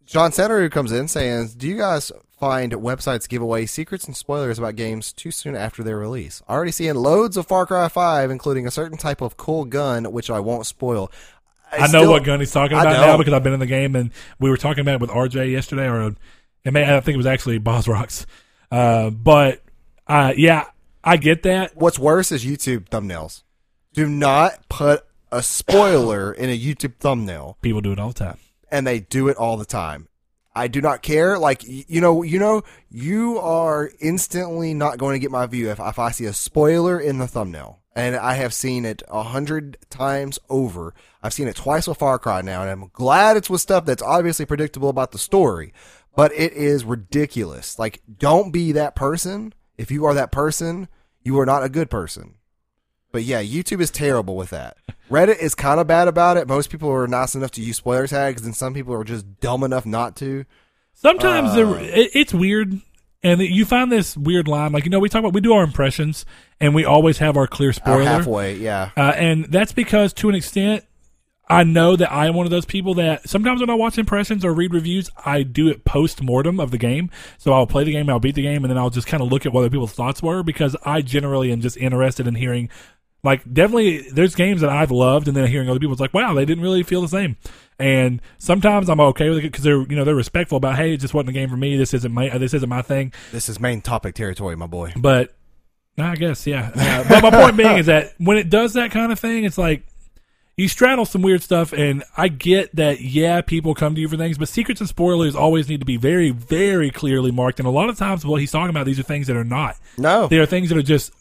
John 0.09 0.31
Senator 0.31 0.59
who 0.61 0.69
comes 0.71 0.91
in 0.91 1.07
saying, 1.07 1.51
"Do 1.55 1.67
you 1.67 1.77
guys 1.77 2.11
find 2.39 2.71
websites 2.73 3.29
give 3.29 3.43
away 3.43 3.67
secrets 3.67 4.05
and 4.05 4.17
spoilers 4.17 4.57
about 4.57 4.75
games 4.75 5.13
too 5.13 5.29
soon 5.29 5.55
after 5.55 5.83
their 5.83 5.99
release? 5.99 6.41
Already 6.49 6.71
seeing 6.71 6.95
loads 6.95 7.37
of 7.37 7.45
Far 7.45 7.67
Cry 7.67 7.87
Five, 7.89 8.31
including 8.31 8.65
a 8.65 8.71
certain 8.71 8.97
type 8.97 9.21
of 9.21 9.37
cool 9.37 9.65
gun, 9.65 10.11
which 10.11 10.31
I 10.31 10.39
won't 10.39 10.65
spoil." 10.65 11.11
I, 11.71 11.81
know 11.81 11.87
still- 11.87 12.09
what 12.09 12.23
gun 12.23 12.39
he's 12.39 12.51
talking 12.51 12.75
about 12.75 12.91
now 12.91 13.17
because 13.17 13.33
I've 13.33 13.43
been 13.43 13.53
in 13.53 13.59
the 13.59 13.67
game 13.67 13.95
and 13.95 14.09
we 14.39 14.49
were 14.49 14.57
talking 14.57 14.81
about 14.81 14.95
it 14.95 15.01
with 15.01 15.11
RJ 15.11 15.51
yesterday, 15.51 15.87
or 15.87 16.15
it 16.65 16.73
may, 16.73 16.97
I 16.97 16.99
think 17.01 17.13
it 17.13 17.17
was 17.17 17.27
actually 17.27 17.59
Boss 17.59 17.87
Rocks. 17.87 18.25
Uh, 18.71 19.11
but 19.11 19.61
uh, 20.07 20.33
yeah, 20.35 20.65
I 21.03 21.17
get 21.17 21.43
that. 21.43 21.75
What's 21.75 21.99
worse 21.99 22.31
is 22.31 22.43
YouTube 22.43 22.89
thumbnails. 22.89 23.43
Do 23.93 24.07
not 24.07 24.67
put 24.69 25.05
a 25.31 25.43
spoiler 25.43 26.33
in 26.33 26.49
a 26.49 26.59
YouTube 26.59 26.95
thumbnail. 26.99 27.57
People 27.61 27.81
do 27.81 27.91
it 27.91 27.99
all 27.99 28.07
the 28.07 28.15
time. 28.15 28.37
And 28.71 28.85
they 28.85 28.99
do 28.99 29.27
it 29.27 29.37
all 29.37 29.57
the 29.57 29.65
time. 29.65 30.07
I 30.55 30.67
do 30.67 30.81
not 30.81 31.01
care. 31.01 31.37
Like 31.37 31.63
you 31.65 32.01
know, 32.01 32.23
you 32.23 32.39
know, 32.39 32.63
you 32.89 33.37
are 33.39 33.91
instantly 33.99 34.73
not 34.73 34.97
going 34.97 35.15
to 35.15 35.19
get 35.19 35.31
my 35.31 35.45
view 35.45 35.69
if, 35.69 35.79
if 35.79 35.99
I 35.99 36.11
see 36.11 36.25
a 36.25 36.33
spoiler 36.33 36.99
in 36.99 37.17
the 37.17 37.27
thumbnail, 37.27 37.79
and 37.95 38.15
I 38.15 38.33
have 38.33 38.53
seen 38.53 38.85
it 38.85 39.03
a 39.07 39.23
hundred 39.23 39.77
times 39.89 40.39
over. 40.49 40.93
I've 41.21 41.33
seen 41.33 41.47
it 41.47 41.55
twice 41.55 41.87
with 41.87 41.97
Far 41.97 42.19
Cry 42.19 42.41
now, 42.41 42.61
and 42.61 42.69
I'm 42.69 42.89
glad 42.93 43.37
it's 43.37 43.49
with 43.49 43.61
stuff 43.61 43.85
that's 43.85 44.03
obviously 44.03 44.45
predictable 44.45 44.89
about 44.89 45.11
the 45.11 45.17
story, 45.17 45.73
but 46.15 46.31
it 46.33 46.53
is 46.53 46.83
ridiculous. 46.83 47.77
Like, 47.77 48.01
don't 48.17 48.51
be 48.51 48.71
that 48.73 48.95
person. 48.95 49.53
If 49.77 49.91
you 49.91 50.05
are 50.05 50.13
that 50.13 50.31
person, 50.31 50.87
you 51.23 51.39
are 51.39 51.45
not 51.45 51.63
a 51.63 51.69
good 51.69 51.89
person. 51.89 52.35
But 53.11 53.23
yeah, 53.23 53.41
YouTube 53.41 53.81
is 53.81 53.89
terrible 53.89 54.35
with 54.35 54.51
that. 54.51 54.77
Reddit 55.09 55.39
is 55.39 55.55
kind 55.55 55.79
of 55.79 55.87
bad 55.87 56.07
about 56.07 56.37
it. 56.37 56.47
Most 56.47 56.69
people 56.69 56.89
are 56.91 57.07
nice 57.07 57.33
enough 57.33 57.51
to 57.51 57.61
use 57.61 57.77
spoiler 57.77 58.07
tags, 58.07 58.45
and 58.45 58.55
some 58.55 58.73
people 58.73 58.93
are 58.93 59.03
just 59.03 59.39
dumb 59.39 59.63
enough 59.63 59.85
not 59.85 60.15
to. 60.17 60.45
Sometimes 60.93 61.57
Uh, 61.57 61.75
it, 61.81 62.11
it's 62.13 62.33
weird, 62.33 62.79
and 63.23 63.41
you 63.41 63.65
find 63.65 63.91
this 63.91 64.15
weird 64.15 64.47
line. 64.47 64.71
Like 64.71 64.85
you 64.85 64.91
know, 64.91 64.99
we 64.99 65.09
talk 65.09 65.19
about 65.19 65.33
we 65.33 65.41
do 65.41 65.53
our 65.53 65.63
impressions, 65.63 66.25
and 66.59 66.75
we 66.75 66.85
always 66.85 67.17
have 67.17 67.37
our 67.37 67.47
clear 67.47 67.73
spoiler. 67.73 68.03
halfway, 68.03 68.55
yeah. 68.55 68.91
Uh, 68.95 69.13
and 69.15 69.45
that's 69.45 69.71
because, 69.71 70.13
to 70.13 70.29
an 70.29 70.35
extent, 70.35 70.85
I 71.49 71.63
know 71.63 71.95
that 71.95 72.11
I 72.11 72.27
am 72.27 72.35
one 72.35 72.45
of 72.45 72.51
those 72.51 72.65
people 72.65 72.93
that 72.95 73.27
sometimes 73.27 73.59
when 73.59 73.71
I 73.71 73.73
watch 73.73 73.97
impressions 73.97 74.45
or 74.45 74.53
read 74.53 74.71
reviews, 74.71 75.09
I 75.25 75.41
do 75.41 75.67
it 75.67 75.83
post 75.83 76.21
mortem 76.21 76.59
of 76.59 76.69
the 76.69 76.77
game. 76.77 77.09
So 77.39 77.53
I'll 77.53 77.65
play 77.65 77.83
the 77.83 77.91
game, 77.93 78.07
I'll 78.07 78.19
beat 78.19 78.35
the 78.35 78.43
game, 78.43 78.63
and 78.63 78.69
then 78.69 78.77
I'll 78.77 78.91
just 78.91 79.07
kind 79.07 79.23
of 79.23 79.31
look 79.31 79.47
at 79.47 79.53
what 79.53 79.61
other 79.61 79.71
people's 79.71 79.93
thoughts 79.93 80.21
were 80.21 80.43
because 80.43 80.75
I 80.85 81.01
generally 81.01 81.51
am 81.51 81.61
just 81.61 81.75
interested 81.77 82.27
in 82.27 82.35
hearing. 82.35 82.69
Like 83.23 83.41
definitely, 83.51 84.09
there's 84.11 84.33
games 84.33 84.61
that 84.61 84.69
I've 84.69 84.91
loved, 84.91 85.27
and 85.27 85.35
then 85.35 85.47
hearing 85.47 85.69
other 85.69 85.79
people's 85.79 85.99
like, 85.99 86.13
"Wow, 86.13 86.33
they 86.33 86.45
didn't 86.45 86.63
really 86.63 86.83
feel 86.83 87.01
the 87.01 87.07
same." 87.09 87.35
And 87.77 88.21
sometimes 88.37 88.89
I'm 88.89 88.99
okay 88.99 89.29
with 89.29 89.39
it 89.39 89.43
because 89.43 89.63
they're 89.63 89.81
you 89.81 89.95
know 89.95 90.05
they're 90.05 90.15
respectful 90.15 90.57
about, 90.57 90.77
"Hey, 90.77 90.93
it 90.93 90.97
just 90.97 91.13
wasn't 91.13 91.29
a 91.29 91.33
game 91.33 91.49
for 91.49 91.57
me. 91.57 91.75
This 91.75 91.93
isn't 91.93 92.13
my 92.13 92.29
this 92.37 92.53
isn't 92.53 92.69
my 92.69 92.81
thing." 92.81 93.11
This 93.31 93.49
is 93.49 93.59
main 93.59 93.81
topic 93.81 94.15
territory, 94.15 94.55
my 94.55 94.67
boy. 94.67 94.93
But 94.95 95.35
I 95.97 96.15
guess 96.15 96.47
yeah. 96.47 96.71
Uh, 96.73 97.03
but 97.09 97.21
my 97.23 97.31
point 97.31 97.57
being 97.57 97.77
is 97.77 97.87
that 97.87 98.13
when 98.19 98.37
it 98.37 98.49
does 98.49 98.73
that 98.73 98.91
kind 98.91 99.11
of 99.11 99.19
thing, 99.19 99.43
it's 99.43 99.57
like 99.57 99.83
you 100.55 100.67
straddle 100.67 101.05
some 101.05 101.21
weird 101.21 101.41
stuff, 101.41 101.71
and 101.73 102.03
I 102.17 102.27
get 102.27 102.75
that. 102.75 103.01
Yeah, 103.01 103.41
people 103.41 103.73
come 103.73 103.95
to 103.95 104.01
you 104.01 104.07
for 104.09 104.17
things, 104.17 104.37
but 104.37 104.49
secrets 104.49 104.81
and 104.81 104.89
spoilers 104.89 105.35
always 105.35 105.69
need 105.69 105.79
to 105.79 105.85
be 105.85 105.95
very, 105.97 106.31
very 106.31 106.91
clearly 106.91 107.31
marked. 107.31 107.59
And 107.59 107.67
a 107.67 107.71
lot 107.71 107.89
of 107.89 107.97
times, 107.97 108.25
what 108.25 108.41
he's 108.41 108.51
talking 108.51 108.69
about, 108.69 108.85
these 108.85 108.99
are 108.99 109.03
things 109.03 109.27
that 109.27 109.37
are 109.37 109.45
not. 109.45 109.77
No, 109.97 110.27
They 110.27 110.37
are 110.37 110.45
things 110.45 110.69
that 110.69 110.77
are 110.77 110.81
just 110.81 111.13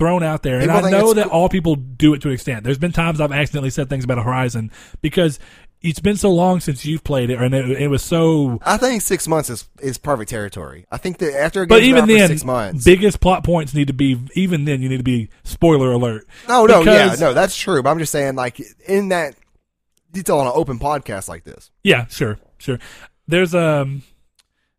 thrown 0.00 0.24
out 0.24 0.42
there. 0.42 0.58
And 0.58 0.70
I 0.72 0.90
know 0.90 1.14
that 1.14 1.28
all 1.28 1.48
people 1.48 1.76
do 1.76 2.14
it 2.14 2.22
to 2.22 2.28
an 2.28 2.34
extent. 2.34 2.64
There's 2.64 2.78
been 2.78 2.90
times 2.90 3.20
I've 3.20 3.30
accidentally 3.30 3.70
said 3.70 3.88
things 3.88 4.02
about 4.02 4.18
a 4.18 4.22
Horizon 4.22 4.72
because 5.02 5.38
it's 5.82 6.00
been 6.00 6.16
so 6.16 6.30
long 6.32 6.60
since 6.60 6.84
you've 6.84 7.04
played 7.04 7.30
it, 7.30 7.40
and 7.40 7.54
it, 7.54 7.70
it 7.82 7.88
was 7.88 8.02
so 8.02 8.58
I 8.64 8.76
think 8.76 9.02
six 9.02 9.28
months 9.28 9.48
is 9.48 9.68
is 9.80 9.96
perfect 9.98 10.30
territory. 10.30 10.86
I 10.90 10.96
think 10.96 11.18
that 11.18 11.38
after 11.40 11.62
a 11.62 11.66
But 11.66 11.82
even 11.82 12.08
then, 12.08 12.28
six 12.28 12.44
months. 12.44 12.84
biggest 12.84 13.20
plot 13.20 13.44
points 13.44 13.74
need 13.74 13.86
to 13.86 13.92
be. 13.94 14.20
Even 14.34 14.64
then, 14.64 14.82
you 14.82 14.88
need 14.88 14.98
to 14.98 15.02
be 15.04 15.28
spoiler 15.44 15.92
alert. 15.92 16.26
no, 16.48 16.66
no, 16.66 16.82
yeah, 16.82 17.14
no, 17.20 17.32
that's 17.32 17.56
true. 17.56 17.82
But 17.82 17.90
I'm 17.90 17.98
just 17.98 18.12
saying, 18.12 18.34
like 18.34 18.60
in 18.88 19.10
that 19.10 19.36
detail 20.12 20.38
on 20.38 20.46
an 20.46 20.52
open 20.54 20.78
podcast 20.78 21.28
like 21.28 21.44
this. 21.44 21.70
Yeah, 21.84 22.06
sure, 22.06 22.38
sure. 22.58 22.78
There's 23.28 23.54
um 23.54 24.02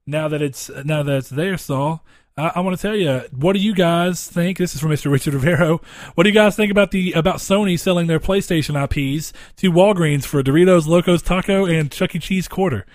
now 0.06 0.28
that 0.28 0.42
it's 0.42 0.70
now 0.84 1.04
that 1.04 1.16
it's 1.16 1.30
there, 1.30 1.58
Saul. 1.58 2.04
I, 2.38 2.54
I 2.56 2.60
want 2.62 2.78
to 2.78 2.82
tell 2.82 2.96
you, 2.96 3.22
what 3.36 3.54
do 3.54 3.60
you 3.60 3.74
guys 3.74 4.28
think? 4.28 4.58
This 4.58 4.74
is 4.74 4.82
from 4.82 4.92
Mr. 4.92 5.12
Richard 5.12 5.34
Rivero. 5.34 5.82
What 6.16 6.24
do 6.24 6.30
you 6.30 6.34
guys 6.34 6.56
think 6.56 6.72
about 6.72 6.92
the 6.92 7.12
about 7.14 7.38
Sony 7.38 7.80
selling 7.80 8.08
their 8.08 8.20
PlayStation 8.20 8.82
IPs 8.82 9.34
to 9.58 9.72
Walgreens 9.72 10.26
for 10.26 10.42
Doritos, 10.42 10.88
Locos 10.88 11.22
Taco, 11.22 11.66
and 11.66 11.92
Chuck 11.92 12.16
E. 12.16 12.20
Cheese 12.20 12.48
quarter? 12.48 12.86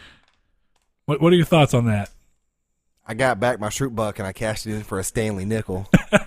What 1.07 1.21
What 1.21 1.33
are 1.33 1.37
your 1.37 1.47
thoughts 1.47 1.75
on 1.75 1.87
that? 1.87 2.11
I 3.07 3.15
got 3.15 3.39
back 3.39 3.61
my 3.61 3.69
Schrute 3.69 3.95
Buck 3.95 4.19
and 4.19 4.27
I 4.27 4.33
cashed 4.33 4.67
it 4.67 4.75
in 4.75 4.83
for 4.83 4.99
a 4.99 5.05
Stanley 5.05 5.45
nickel. 5.45 5.89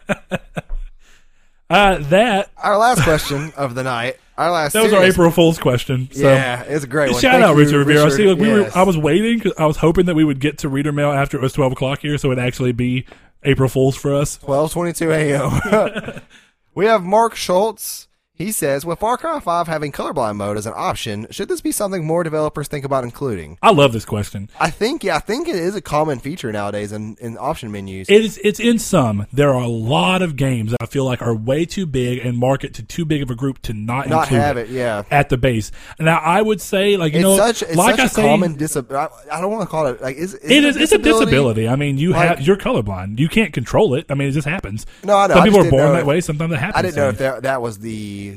Uh, 1.70 2.00
that 2.10 2.50
our 2.58 2.78
last 2.78 3.04
question 3.04 3.54
of 3.56 3.76
the 3.76 3.84
night. 3.84 4.18
Our 4.40 4.52
last. 4.52 4.74
that 4.74 4.84
was 4.84 4.94
our 4.94 5.00
serious- 5.00 5.16
April 5.16 5.32
Fool's 5.32 5.60
question. 5.60 6.08
So. 6.12 6.22
Yeah, 6.32 6.64
it's 6.64 6.86
a 6.86 6.88
great 6.88 7.12
one. 7.12 7.20
Shout 7.22 7.34
Thank 7.34 7.44
out 7.44 7.52
you, 7.58 7.58
Richard 7.64 7.86
Rivero. 7.86 8.10
See, 8.10 8.26
look, 8.26 8.40
we 8.40 8.50
were. 8.52 8.70
I 8.74 8.84
was 8.84 8.98
waiting. 8.98 9.40
'cause 9.42 9.52
I 9.58 9.66
was 9.66 9.78
hoping 9.78 10.06
that 10.06 10.16
we 10.16 10.24
would 10.24 10.40
get 10.40 10.58
to 10.60 10.70
reader 10.70 10.92
mail 10.92 11.12
after 11.12 11.38
it 11.38 11.42
was 11.42 11.54
twelve 11.54 11.74
o'clock 11.74 12.00
here, 12.02 12.18
so 12.18 12.32
it'd 12.32 12.44
actually 12.44 12.72
be 12.72 13.06
April 13.44 13.70
Fools 13.70 13.96
for 13.96 14.14
us. 14.16 14.38
Twelve 14.38 14.72
twenty 14.72 14.94
two 14.94 15.12
a.m. 15.12 16.22
we 16.76 16.86
have 16.88 17.04
Mark 17.04 17.36
Schultz. 17.36 18.08
He 18.40 18.54
says, 18.54 18.86
with 18.86 19.00
Far 19.00 19.18
Cry 19.18 19.38
5 19.42 19.68
having 19.68 19.92
colorblind 19.92 20.38
mode 20.38 20.56
as 20.56 20.66
an 20.66 20.72
option, 20.74 21.28
should 21.30 21.50
this 21.50 21.60
be 21.60 21.74
something 21.74 22.06
more 22.06 22.24
developers 22.24 22.70
think 22.70 22.86
about 22.86 23.04
including? 23.04 23.58
I 23.62 23.72
love 23.72 23.92
this 23.92 24.06
question. 24.06 24.50
I 24.62 24.70
think, 24.70 25.04
yeah, 25.04 25.18
I 25.18 25.20
think 25.20 25.50
it 25.50 25.58
is 25.58 25.76
a 25.76 25.82
common 25.82 26.20
feature 26.20 26.50
nowadays 26.50 26.94
in, 26.94 27.18
in 27.20 27.38
option 27.38 27.70
menus. 27.70 28.10
It 28.10 28.24
is. 28.24 28.40
It's 28.42 28.62
in 28.62 28.80
some. 28.80 29.28
There 29.34 29.50
are 29.54 29.62
a 29.62 29.68
lot 29.68 30.22
of 30.22 30.38
games 30.38 30.72
that 30.72 30.82
I 30.82 30.86
feel 30.86 31.04
like 31.04 31.22
are 31.22 31.36
way 31.36 31.66
too 31.66 31.86
big 31.86 32.20
and 32.26 32.38
market 32.38 32.74
to 32.76 32.84
too 32.84 33.04
big 33.04 33.22
of 33.22 33.30
a 33.30 33.36
group 33.36 33.62
to 33.64 33.74
not 33.74 34.08
Not 34.08 34.22
include 34.28 34.40
have 34.42 34.56
it, 34.56 34.70
yeah. 34.70 35.04
at 35.12 35.28
the 35.28 35.38
base. 35.38 35.74
Now 36.00 36.20
I 36.20 36.42
would 36.42 36.62
say, 36.62 36.96
like 36.96 37.12
you 37.12 37.20
It's 37.20 37.24
know, 37.24 37.36
such, 37.36 37.62
it's 37.64 37.76
like 37.76 37.96
such 37.98 38.00
I 38.00 38.06
a 38.06 38.08
say, 38.10 38.22
common 38.22 38.56
disability. 38.56 39.10
I 39.30 39.42
don't 39.42 39.52
want 39.52 39.64
to 39.64 39.68
call 39.68 39.88
it 39.88 40.02
like 40.02 40.16
is, 40.16 40.34
is 40.36 40.50
it 40.50 40.64
is. 40.64 40.78
It's 40.78 40.92
a 40.94 40.98
disability? 40.98 41.68
I 41.68 41.76
mean, 41.76 41.98
you 41.98 42.12
Like- 42.12 42.30
have 42.30 42.42
you're 42.42 42.56
colorblind. 42.56 43.20
You 43.20 43.28
can't 43.28 43.52
control 43.52 43.96
it. 43.96 44.06
I 44.10 44.14
mean, 44.14 44.30
it 44.30 44.32
just 44.32 44.48
happens. 44.48 44.86
No, 45.04 45.18
I 45.18 45.28
don't 45.28 45.36
know. 45.36 45.44
Some 45.44 45.52
people 45.52 45.68
are 45.68 45.70
born 45.72 45.92
that 45.92 46.00
if- 46.00 46.06
way. 46.06 46.22
Sometimes 46.22 46.54
it 46.54 46.60
happens. 46.60 46.78
I 46.78 46.82
didn't 46.84 46.96
know 46.96 47.10
if 47.10 47.18
that 47.18 47.44
that 47.44 47.62
was 47.62 47.80
the 47.80 48.29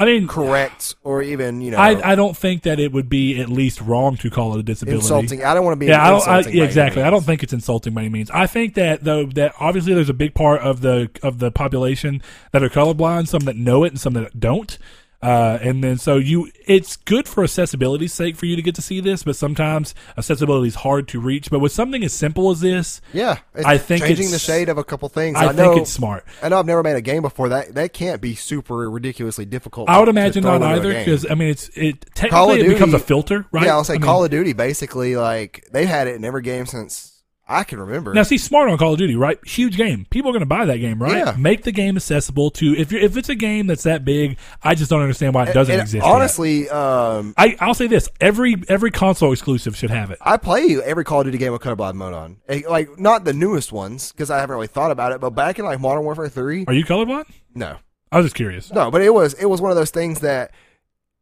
I 0.00 0.04
mean, 0.04 0.28
correct 0.28 0.94
or 1.02 1.22
even 1.22 1.60
you 1.60 1.72
know 1.72 1.78
I, 1.78 2.12
I 2.12 2.14
don't 2.14 2.36
think 2.36 2.62
that 2.62 2.78
it 2.78 2.92
would 2.92 3.08
be 3.08 3.40
at 3.40 3.48
least 3.48 3.80
wrong 3.80 4.16
to 4.18 4.30
call 4.30 4.54
it 4.54 4.60
a 4.60 4.62
disability. 4.62 5.00
insulting. 5.00 5.44
I 5.44 5.54
don't 5.54 5.64
want 5.64 5.74
to 5.74 5.78
be 5.78 5.86
Yeah, 5.86 6.06
I 6.06 6.10
don't. 6.10 6.28
I, 6.28 6.40
yeah, 6.50 6.64
exactly. 6.64 7.02
I 7.02 7.10
don't 7.10 7.24
think 7.24 7.42
it's 7.42 7.52
insulting 7.52 7.94
by 7.94 8.02
any 8.02 8.08
means. 8.08 8.30
I 8.30 8.46
think 8.46 8.74
that 8.74 9.02
though 9.02 9.26
that 9.26 9.54
obviously 9.58 9.94
there's 9.94 10.08
a 10.08 10.14
big 10.14 10.34
part 10.34 10.60
of 10.60 10.82
the 10.82 11.10
of 11.22 11.40
the 11.40 11.50
population 11.50 12.22
that 12.52 12.62
are 12.62 12.68
colorblind, 12.68 13.26
some 13.26 13.40
that 13.40 13.56
know 13.56 13.82
it 13.82 13.88
and 13.88 14.00
some 14.00 14.12
that 14.12 14.38
don't. 14.38 14.78
Uh, 15.20 15.58
and 15.60 15.82
then 15.82 15.98
so 15.98 16.16
you, 16.16 16.48
it's 16.66 16.96
good 16.96 17.26
for 17.26 17.42
accessibility's 17.42 18.12
sake 18.12 18.36
for 18.36 18.46
you 18.46 18.54
to 18.54 18.62
get 18.62 18.76
to 18.76 18.82
see 18.82 19.00
this, 19.00 19.24
but 19.24 19.34
sometimes 19.34 19.92
accessibility 20.16 20.68
is 20.68 20.76
hard 20.76 21.08
to 21.08 21.18
reach. 21.20 21.50
But 21.50 21.58
with 21.58 21.72
something 21.72 22.04
as 22.04 22.12
simple 22.12 22.50
as 22.50 22.60
this, 22.60 23.00
Yeah, 23.12 23.38
I 23.64 23.78
think 23.78 24.02
changing 24.04 24.26
it's- 24.26 24.30
the 24.30 24.38
shade 24.38 24.68
of 24.68 24.78
a 24.78 24.84
couple 24.84 25.08
things. 25.08 25.36
I, 25.36 25.46
I, 25.46 25.52
know, 25.52 25.70
think 25.70 25.82
it's 25.82 25.92
smart. 25.92 26.24
I 26.40 26.48
know 26.48 26.60
I've 26.60 26.66
never 26.66 26.84
made 26.84 26.94
a 26.94 27.00
game 27.00 27.22
before. 27.22 27.48
That 27.48 27.74
that 27.74 27.92
can't 27.92 28.20
be 28.20 28.36
super 28.36 28.88
ridiculously 28.88 29.44
difficult. 29.44 29.88
I 29.88 29.98
would 29.98 30.08
imagine 30.08 30.44
not 30.44 30.62
either 30.62 30.94
because 30.94 31.26
I 31.28 31.34
mean 31.34 31.48
it's 31.48 31.68
it 31.74 32.14
Call 32.14 32.50
of 32.50 32.56
technically 32.56 32.60
it 32.66 32.68
becomes 32.74 32.94
a 32.94 32.98
filter, 33.00 33.44
right? 33.50 33.64
Yeah, 33.64 33.72
I'll 33.72 33.84
say 33.84 33.94
I 33.94 33.98
mean, 33.98 34.02
Call 34.04 34.24
of 34.24 34.30
Duty. 34.30 34.52
Basically, 34.52 35.16
like 35.16 35.66
they've 35.72 35.88
had 35.88 36.06
it 36.06 36.14
in 36.14 36.24
every 36.24 36.42
game 36.42 36.66
since 36.66 37.17
I 37.50 37.64
can 37.64 37.80
remember. 37.80 38.12
Now, 38.12 38.24
see, 38.24 38.36
smart 38.36 38.68
on 38.68 38.76
Call 38.76 38.92
of 38.92 38.98
Duty, 38.98 39.16
right? 39.16 39.38
Huge 39.46 39.76
game. 39.78 40.06
People 40.10 40.30
are 40.30 40.32
going 40.32 40.40
to 40.40 40.46
buy 40.46 40.66
that 40.66 40.78
game, 40.78 41.00
right? 41.02 41.16
Yeah. 41.16 41.34
Make 41.38 41.62
the 41.62 41.72
game 41.72 41.96
accessible 41.96 42.50
to 42.52 42.76
if 42.76 42.92
you 42.92 42.98
if 42.98 43.16
it's 43.16 43.30
a 43.30 43.34
game 43.34 43.66
that's 43.66 43.84
that 43.84 44.04
big. 44.04 44.36
I 44.62 44.74
just 44.74 44.90
don't 44.90 45.00
understand 45.00 45.34
why 45.34 45.46
it 45.46 45.54
doesn't 45.54 45.72
And 45.72 45.80
exist. 45.82 46.04
Honestly, 46.04 46.68
um, 46.68 47.32
I 47.38 47.56
I'll 47.60 47.72
say 47.74 47.86
this: 47.86 48.08
every 48.20 48.56
every 48.68 48.90
console 48.90 49.32
exclusive 49.32 49.76
should 49.76 49.88
have 49.90 50.10
it. 50.10 50.18
I 50.20 50.36
play 50.36 50.76
every 50.84 51.04
Call 51.04 51.20
of 51.20 51.26
Duty 51.26 51.38
game 51.38 51.52
with 51.52 51.62
colorblind 51.62 51.94
mode 51.94 52.12
on. 52.12 52.36
Eh, 52.48 52.62
Like 52.68 52.98
not 52.98 53.24
the 53.24 53.32
newest 53.32 53.72
ones 53.72 54.12
because 54.12 54.30
I 54.30 54.38
haven't 54.40 54.54
really 54.54 54.66
thought 54.66 54.90
about 54.90 55.12
it. 55.12 55.20
But 55.20 55.30
back 55.30 55.58
in 55.58 55.64
like 55.64 55.80
Modern 55.80 56.04
Warfare 56.04 56.28
Three, 56.28 56.64
Are 56.68 56.74
you 56.74 56.84
colorblind? 56.84 57.24
no, 57.54 57.76
I 58.12 58.18
was 58.18 58.26
just 58.26 58.36
curious. 58.36 58.70
no. 58.70 58.90
But 58.90 59.00
it 59.00 59.14
was 59.14 59.32
it 59.34 59.46
was 59.46 59.62
one 59.62 59.70
of 59.70 59.76
those 59.76 59.90
things 59.90 60.20
that. 60.20 60.50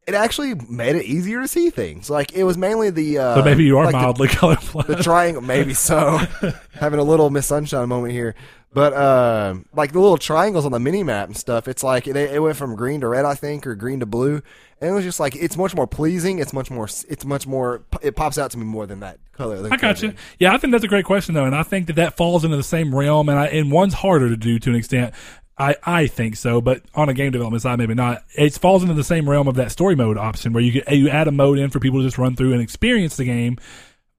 It 0.06 0.14
actually 0.14 0.54
made 0.54 0.94
it 0.94 1.04
easier 1.04 1.40
to 1.40 1.48
see 1.48 1.70
things. 1.70 2.08
Like 2.08 2.32
it 2.32 2.44
was 2.44 2.56
mainly 2.56 2.90
the. 2.90 3.18
Uh, 3.18 3.34
So 3.36 3.42
maybe 3.42 3.64
you 3.64 3.76
are 3.78 3.86
like 3.86 3.92
the- 3.92 3.98
mildly 4.00 4.28
colorblind. 4.38 4.86
the 4.86 5.02
triangle 5.02 5.42
maybe 5.42 5.74
so 5.74 6.18
having 6.74 7.00
a 7.00 7.02
little 7.04 7.28
miss 7.30 7.46
sunshine 7.46 7.88
moment 7.88 8.12
here 8.12 8.34
but 8.72 8.92
um 8.94 9.64
like 9.74 9.92
the 9.92 9.98
little 10.00 10.18
triangles 10.18 10.66
on 10.66 10.72
the 10.72 10.78
mini 10.78 11.02
map 11.02 11.28
and 11.28 11.36
stuff 11.36 11.66
it's 11.68 11.82
like 11.82 12.06
it, 12.06 12.16
it 12.16 12.42
went 12.42 12.56
from 12.56 12.74
green 12.76 13.00
to 13.00 13.06
red 13.08 13.24
i 13.24 13.32
think 13.34 13.66
or 13.66 13.74
green 13.76 14.00
to 14.00 14.06
blue 14.06 14.42
and 14.80 14.90
it 14.90 14.92
was 14.92 15.04
just 15.04 15.18
like 15.20 15.34
it's 15.36 15.56
much 15.56 15.74
more 15.74 15.86
pleasing 15.86 16.38
it's 16.40 16.52
much 16.52 16.70
more 16.70 16.84
it's 17.08 17.24
much 17.24 17.46
more 17.46 17.82
it 18.02 18.16
pops 18.16 18.36
out 18.38 18.50
to 18.50 18.58
me 18.58 18.64
more 18.66 18.84
than 18.86 19.00
that 19.00 19.18
color 19.32 19.62
than 19.62 19.72
I 19.72 19.76
got 19.76 20.02
you. 20.02 20.14
Yeah, 20.38 20.52
I 20.54 20.58
think 20.58 20.72
that's 20.72 20.84
a 20.84 20.88
great 20.88 21.04
question 21.04 21.34
though, 21.34 21.44
and 21.44 21.54
I 21.54 21.62
think 21.62 21.86
that 21.88 21.96
that 21.96 22.16
falls 22.16 22.42
into 22.44 22.56
the 22.56 22.62
same 22.62 22.94
realm, 22.94 23.28
and 23.28 23.38
I 23.38 23.46
and 23.48 23.70
one's 23.70 23.92
harder 23.94 24.28
to 24.30 24.36
do 24.36 24.58
to 24.58 24.70
an 24.70 24.76
extent. 24.76 25.12
I, 25.58 25.76
I 25.84 26.06
think 26.06 26.36
so, 26.36 26.60
but 26.60 26.82
on 26.94 27.08
a 27.08 27.14
game 27.14 27.32
development 27.32 27.62
side, 27.62 27.78
maybe 27.78 27.94
not. 27.94 28.24
It 28.34 28.52
falls 28.54 28.82
into 28.82 28.94
the 28.94 29.04
same 29.04 29.28
realm 29.28 29.48
of 29.48 29.54
that 29.54 29.72
story 29.72 29.96
mode 29.96 30.18
option 30.18 30.52
where 30.52 30.62
you 30.62 30.82
you 30.90 31.08
add 31.08 31.28
a 31.28 31.32
mode 31.32 31.58
in 31.58 31.70
for 31.70 31.80
people 31.80 32.00
to 32.00 32.06
just 32.06 32.18
run 32.18 32.36
through 32.36 32.52
and 32.52 32.60
experience 32.60 33.16
the 33.16 33.24
game. 33.24 33.56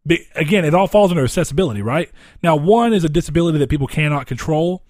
But 0.06 0.20
again, 0.36 0.66
it 0.66 0.74
all 0.74 0.88
falls 0.88 1.12
under 1.12 1.24
accessibility, 1.24 1.82
right? 1.82 2.10
Now, 2.42 2.56
one 2.56 2.94
is 2.94 3.04
a 3.04 3.10
disability 3.10 3.60
that 3.60 3.70
people 3.70 3.88
cannot 3.88 4.26
control, 4.26 4.84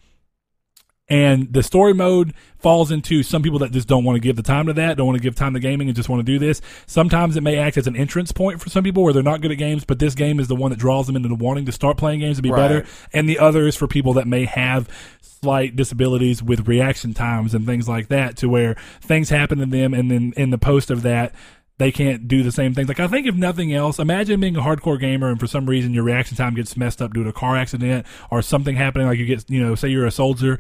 and 1.10 1.52
the 1.54 1.64
story 1.64 1.94
mode 1.94 2.34
falls 2.60 2.92
into 2.92 3.24
some 3.24 3.42
people 3.42 3.60
that 3.60 3.72
just 3.72 3.88
don't 3.88 4.04
want 4.04 4.16
to 4.16 4.20
give 4.20 4.36
the 4.36 4.44
time 4.44 4.66
to 4.68 4.74
that, 4.74 4.98
don't 4.98 5.08
want 5.08 5.18
to 5.18 5.24
give 5.24 5.36
time 5.36 5.54
to 5.54 5.60
gaming, 5.60 5.88
and 5.88 5.96
just 5.96 6.10
want 6.10 6.20
to 6.20 6.24
do 6.32 6.38
this. 6.40 6.62
Sometimes 6.86 7.38
it 7.38 7.42
may 7.42 7.58
act 7.58 7.78
as 7.78 7.88
an 7.88 7.96
entrance 7.96 8.32
point 8.32 8.62
for 8.62 8.70
some 8.70 8.84
people 8.84 9.04
where 9.04 9.14
they're 9.14 9.24
not 9.24 9.42
good 9.42 9.52
at 9.52 9.58
games, 9.58 9.86
but 9.86 10.00
this 10.00 10.16
game 10.16 10.40
is 10.40 10.48
the 10.48 10.56
one 10.56 10.72
that 10.72 10.80
draws 10.80 11.08
them 11.08 11.16
into 11.16 11.34
wanting 11.34 11.66
to 11.66 11.72
start 11.72 11.98
playing 11.98 12.20
games 12.20 12.38
to 12.38 12.44
be 12.44 12.52
Right. 12.52 12.68
better. 12.68 12.86
And 13.14 13.30
the 13.30 13.40
other 13.40 13.68
is 13.68 13.76
for 13.76 13.88
people 13.88 14.14
that 14.14 14.28
may 14.28 14.46
have 14.46 14.90
slight 15.22 15.76
disabilities 15.76 16.42
with 16.42 16.68
reaction 16.68 17.14
times 17.14 17.54
and 17.54 17.66
things 17.66 17.88
like 17.88 18.08
that, 18.08 18.36
to 18.38 18.50
where 18.50 18.76
things 19.02 19.30
happen 19.30 19.60
to 19.60 19.66
them, 19.66 19.94
and 19.94 20.10
then 20.12 20.34
in 20.36 20.50
the 20.50 20.58
post 20.58 20.90
of 20.90 21.04
that. 21.04 21.34
They 21.80 21.92
can't 21.92 22.28
do 22.28 22.42
the 22.42 22.52
same 22.52 22.74
things. 22.74 22.88
Like 22.88 23.00
I 23.00 23.06
think, 23.08 23.28
if 23.28 23.36
nothing 23.36 23.72
else, 23.72 24.00
imagine 24.00 24.40
being 24.40 24.56
a 24.56 24.62
hardcore 24.62 25.00
gamer 25.00 25.30
and 25.30 25.40
for 25.40 25.46
some 25.46 25.68
reason 25.68 25.94
your 25.94 26.04
reaction 26.04 26.36
time 26.36 26.56
gets 26.56 26.76
messed 26.76 27.04
up 27.04 27.14
due 27.14 27.24
to 27.24 27.30
a 27.30 27.34
car 27.34 27.56
accident 27.56 28.04
or 28.32 28.42
something 28.42 28.76
happening. 28.76 29.06
Like 29.06 29.20
you 29.20 29.28
get, 29.28 29.48
you 29.48 29.62
know, 29.64 29.76
say 29.76 29.90
you're 29.90 30.08
a 30.08 30.10
soldier, 30.10 30.60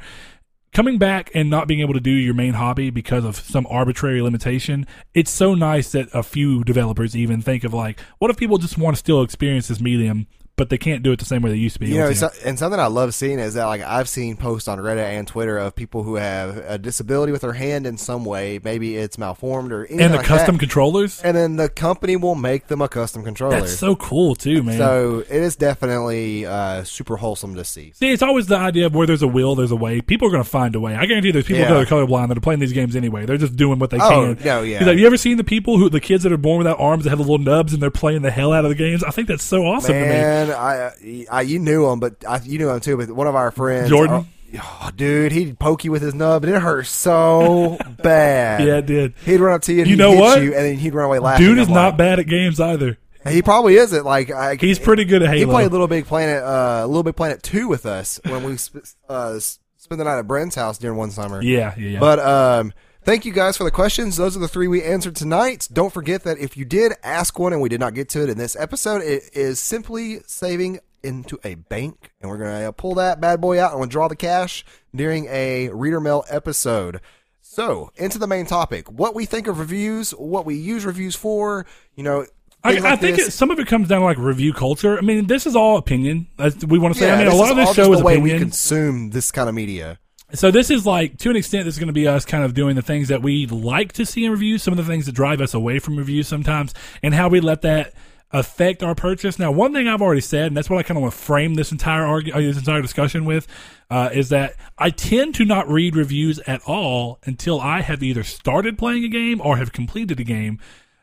coming 0.73 0.97
back 0.97 1.31
and 1.33 1.49
not 1.49 1.67
being 1.67 1.79
able 1.79 1.93
to 1.93 1.99
do 1.99 2.11
your 2.11 2.33
main 2.33 2.53
hobby 2.53 2.89
because 2.89 3.25
of 3.25 3.35
some 3.35 3.65
arbitrary 3.69 4.21
limitation, 4.21 4.85
it's 5.13 5.31
so 5.31 5.53
nice 5.53 5.91
that 5.91 6.07
a 6.13 6.23
few 6.23 6.63
developers 6.63 7.15
even 7.15 7.41
think 7.41 7.63
of 7.63 7.73
like, 7.73 7.99
what 8.19 8.31
if 8.31 8.37
people 8.37 8.57
just 8.57 8.77
want 8.77 8.95
to 8.95 8.99
still 8.99 9.21
experience 9.21 9.67
this 9.67 9.81
medium, 9.81 10.27
but 10.57 10.69
they 10.69 10.77
can't 10.77 11.03
do 11.03 11.11
it 11.11 11.19
the 11.19 11.25
same 11.25 11.41
way 11.43 11.51
they 11.51 11.55
used 11.57 11.75
to 11.75 11.79
be? 11.79 11.87
You 11.87 11.99
know, 11.99 12.11
to? 12.11 12.31
and 12.43 12.57
something 12.57 12.79
I 12.79 12.87
love 12.87 13.13
seeing 13.13 13.39
is 13.39 13.53
that 13.53 13.65
like 13.65 13.81
I've 13.81 14.09
seen 14.09 14.35
posts 14.35 14.67
on 14.67 14.79
Reddit 14.79 15.03
and 15.03 15.27
Twitter 15.27 15.57
of 15.57 15.75
people 15.75 16.03
who 16.03 16.15
have 16.15 16.57
a 16.57 16.77
disability 16.77 17.31
with 17.31 17.41
their 17.41 17.53
hand 17.53 17.85
in 17.87 17.97
some 17.97 18.25
way. 18.25 18.59
Maybe 18.63 18.97
it's 18.97 19.17
malformed 19.17 19.71
or 19.71 19.85
anything 19.85 20.01
and 20.01 20.13
the 20.13 20.17
like 20.17 20.25
custom 20.25 20.55
that. 20.55 20.59
controllers. 20.59 21.21
and 21.21 21.37
then 21.37 21.55
the 21.57 21.69
company 21.69 22.15
will 22.15 22.35
make 22.35 22.67
them 22.67 22.81
a 22.81 22.89
custom 22.89 23.23
controller. 23.23 23.59
That's 23.61 23.77
so 23.77 23.95
cool 23.95 24.35
too, 24.35 24.63
man. 24.63 24.77
So 24.77 25.19
it 25.19 25.29
is 25.31 25.55
definitely 25.55 26.45
uh, 26.45 26.83
super 26.83 27.17
wholesome 27.17 27.53
to 27.55 27.63
see. 27.63 27.91
See, 27.93 28.11
it's 28.11 28.23
always 28.23 28.47
the 28.47 28.57
idea 28.57 28.87
of 28.87 28.95
where 28.95 29.05
there's 29.05 29.21
a 29.21 29.27
will, 29.27 29.53
there's 29.55 29.71
a 29.71 29.75
way. 29.75 30.01
People 30.01 30.27
are 30.27 30.31
going 30.31 30.43
to 30.43 30.49
find 30.49 30.73
a 30.75 30.79
way. 30.79 30.95
I 30.95 31.05
guarantee 31.05 31.31
there's 31.31 31.45
people 31.45 31.61
Yeah. 31.61 31.73
that 31.73 31.77
are 31.81 31.85
colorblind 31.85 32.29
that 32.29 32.37
are 32.37 32.41
playing 32.41 32.59
these 32.61 32.73
games 32.73 32.95
anyway. 32.95 33.25
They're 33.27 33.37
just 33.37 33.55
doing 33.55 33.77
what 33.77 33.91
they 33.91 33.97
Oh, 34.01 34.33
can. 34.35 34.43
no, 34.45 34.63
yeah. 34.63 34.83
Like, 34.83 34.97
you 34.97 35.05
ever 35.05 35.17
seen 35.17 35.37
the 35.37 35.43
people 35.43 35.77
who, 35.77 35.89
the 35.89 35.99
kids 36.01 36.23
that 36.23 36.31
are 36.31 36.37
born 36.37 36.57
without 36.57 36.79
arms 36.79 37.03
that 37.03 37.11
have 37.11 37.19
the 37.19 37.23
little 37.23 37.37
nubs 37.37 37.73
and 37.73 37.81
they're 37.83 37.91
playing 37.91 38.23
the 38.23 38.31
hell 38.31 38.53
out 38.53 38.65
of 38.65 38.69
the 38.69 38.75
games? 38.75 39.03
I 39.03 39.11
think 39.11 39.27
that's 39.27 39.43
so 39.43 39.63
awesome 39.65 39.93
to 39.93 39.99
me. 40.01 40.46
I, 40.55 41.25
I 41.31 41.41
you 41.41 41.59
knew 41.59 41.87
him, 41.89 41.99
but 41.99 42.23
I, 42.27 42.39
you 42.43 42.57
knew 42.57 42.69
him 42.69 42.79
too. 42.79 42.97
But 42.97 43.11
one 43.11 43.27
of 43.27 43.35
our 43.35 43.51
friends, 43.51 43.89
Jordan? 43.89 44.25
oh, 44.55 44.79
oh, 44.83 44.89
dude, 44.95 45.31
he'd 45.31 45.59
poke 45.59 45.83
you 45.83 45.91
with 45.91 46.01
his 46.01 46.13
nub, 46.13 46.43
and 46.43 46.53
it 46.55 46.61
hurt 46.61 46.85
so 46.87 47.77
bad. 48.03 48.63
Yeah, 48.65 48.77
it 48.77 48.85
did. 48.85 49.13
he'd 49.25 49.39
run 49.39 49.53
up 49.53 49.61
to 49.63 49.73
you, 49.73 49.79
and 49.81 49.87
You 49.89 49.95
he'd 49.95 49.99
know 49.99 50.11
what? 50.13 50.41
you, 50.41 50.53
and 50.53 50.65
then 50.65 50.75
he'd 50.77 50.93
run 50.93 51.05
away 51.05 51.19
laughing. 51.19 51.45
Dude 51.45 51.57
is 51.59 51.69
not 51.69 51.89
like- 51.89 51.97
bad 51.97 52.19
at 52.19 52.27
games 52.27 52.59
either. 52.59 52.97
He 53.27 53.41
probably 53.41 53.75
isn't. 53.75 54.05
Like 54.05 54.31
I, 54.31 54.55
He's 54.55 54.79
pretty 54.79 55.03
good 55.03 55.21
at 55.21 55.27
Halo. 55.27 55.39
He 55.39 55.45
played 55.45 55.71
Little 55.71 55.87
Big 55.89 56.05
Planet, 56.05 56.41
uh, 56.43 56.85
Little 56.87 57.03
Big 57.03 57.17
Planet 57.17 57.43
two 57.43 57.67
with 57.67 57.85
us 57.85 58.21
when 58.23 58.41
we 58.43 58.55
sp- 58.55 58.87
uh, 59.09 59.37
spent 59.39 59.97
the 59.97 60.05
night 60.05 60.19
at 60.19 60.27
Brent's 60.27 60.55
house 60.55 60.77
during 60.77 60.97
one 60.97 61.11
summer. 61.11 61.41
Yeah, 61.41 61.73
yeah, 61.77 61.89
yeah. 61.89 61.99
But 61.99 62.19
um, 62.19 62.71
thank 63.07 63.23
you 63.23 63.31
guys 63.31 63.55
for 63.55 63.63
the 63.63 63.71
questions. 63.71 64.17
Those 64.17 64.35
are 64.35 64.41
the 64.41 64.49
three 64.49 64.67
we 64.67 64.83
answered 64.83 65.15
tonight. 65.15 65.69
Don't 65.71 65.93
forget 65.93 66.23
that 66.23 66.37
if 66.39 66.57
you 66.57 66.65
did 66.65 66.91
ask 67.03 67.39
one 67.39 67.53
and 67.53 67.61
we 67.61 67.69
did 67.69 67.79
not 67.79 67.93
get 67.93 68.09
to 68.09 68.23
it 68.23 68.29
in 68.29 68.37
this 68.37 68.53
episode, 68.57 69.01
it 69.01 69.29
is 69.31 69.61
simply 69.61 70.19
saving 70.27 70.81
into 71.03 71.39
a 71.45 71.55
bank, 71.55 72.11
and 72.19 72.29
we're 72.29 72.37
gonna 72.37 72.67
uh, 72.67 72.71
pull 72.73 72.95
that 72.95 73.21
bad 73.21 73.39
boy 73.39 73.61
out 73.61 73.71
and 73.71 73.79
withdraw 73.79 74.09
the 74.09 74.15
cash 74.15 74.65
during 74.93 75.25
a 75.29 75.69
reader 75.69 76.01
mail 76.01 76.25
episode. 76.29 76.99
So 77.41 77.91
into 77.95 78.19
the 78.19 78.27
main 78.27 78.45
topic: 78.45 78.91
what 78.91 79.15
we 79.15 79.25
think 79.25 79.47
of 79.47 79.59
reviews, 79.59 80.11
what 80.11 80.45
we 80.45 80.55
use 80.55 80.85
reviews 80.85 81.15
for. 81.15 81.65
You 81.95 82.03
know, 82.03 82.25
I, 82.61 82.73
things 82.73 82.85
I 82.85 82.95
think 82.97 83.19
it, 83.19 83.31
some 83.31 83.51
of 83.51 83.59
it 83.59 83.67
comes 83.67 83.87
down 83.87 84.01
to 84.01 84.05
like 84.05 84.17
review 84.17 84.51
culture. 84.51 84.97
I 84.97 85.01
mean, 85.01 85.27
this 85.27 85.45
is 85.45 85.55
all 85.55 85.77
opinion. 85.77 86.27
As 86.37 86.57
we 86.65 86.77
want 86.77 86.95
to 86.95 86.99
say. 86.99 87.07
yeah, 87.07 87.15
I 87.15 87.17
mean, 87.19 87.27
a 87.27 87.35
lot 87.35 87.51
of 87.51 87.55
this 87.55 87.73
show 87.73 87.93
is 87.93 87.99
the 87.99 88.05
way 88.05 88.17
we 88.17 88.37
consume 88.37 89.11
this 89.11 89.31
kind 89.31 89.47
of 89.47 89.55
media. 89.55 89.97
So 90.33 90.51
this 90.51 90.69
is 90.69 90.85
like 90.85 91.17
to 91.19 91.29
an 91.29 91.35
extent 91.37 91.65
this 91.65 91.75
is 91.75 91.79
going 91.79 91.87
to 91.87 91.93
be 91.93 92.07
us 92.07 92.25
kind 92.25 92.43
of 92.43 92.53
doing 92.53 92.75
the 92.75 92.81
things 92.81 93.07
that 93.07 93.21
we 93.21 93.45
like 93.47 93.93
to 93.93 94.05
see 94.05 94.25
in 94.25 94.31
reviews, 94.31 94.61
some 94.61 94.73
of 94.73 94.77
the 94.77 94.83
things 94.83 95.05
that 95.05 95.13
drive 95.13 95.39
us 95.39 95.53
away 95.53 95.79
from 95.79 95.95
reviews 95.97 96.27
sometimes, 96.27 96.73
and 97.01 97.13
how 97.13 97.29
we 97.29 97.39
let 97.39 97.61
that 97.61 97.93
affect 98.31 98.83
our 98.83 98.93
purchase. 98.93 99.39
Now, 99.39 99.51
one 99.53 99.71
thing 99.71 99.87
I've 99.87 100.01
already 100.01 100.19
said, 100.19 100.47
and 100.47 100.57
that's 100.57 100.69
what 100.69 100.79
I 100.79 100.83
kind 100.83 100.97
of 100.97 101.01
want 101.03 101.13
to 101.13 101.19
frame 101.19 101.53
this 101.55 101.71
entire 101.71 102.03
argu- 102.03 102.35
uh, 102.35 102.41
this 102.41 102.57
entire 102.57 102.81
discussion 102.81 103.23
with, 103.23 103.47
uh, 103.89 104.09
is 104.13 104.27
that 104.29 104.55
I 104.77 104.89
tend 104.89 105.33
to 105.35 105.45
not 105.45 105.69
read 105.69 105.95
reviews 105.95 106.39
at 106.39 106.61
all 106.67 107.19
until 107.23 107.61
I 107.61 107.79
have 107.81 108.03
either 108.03 108.23
started 108.23 108.77
playing 108.77 109.05
a 109.05 109.07
game 109.07 109.39
or 109.39 109.55
have 109.55 109.71
completed 109.71 110.19
a 110.19 110.25
game. 110.25 110.59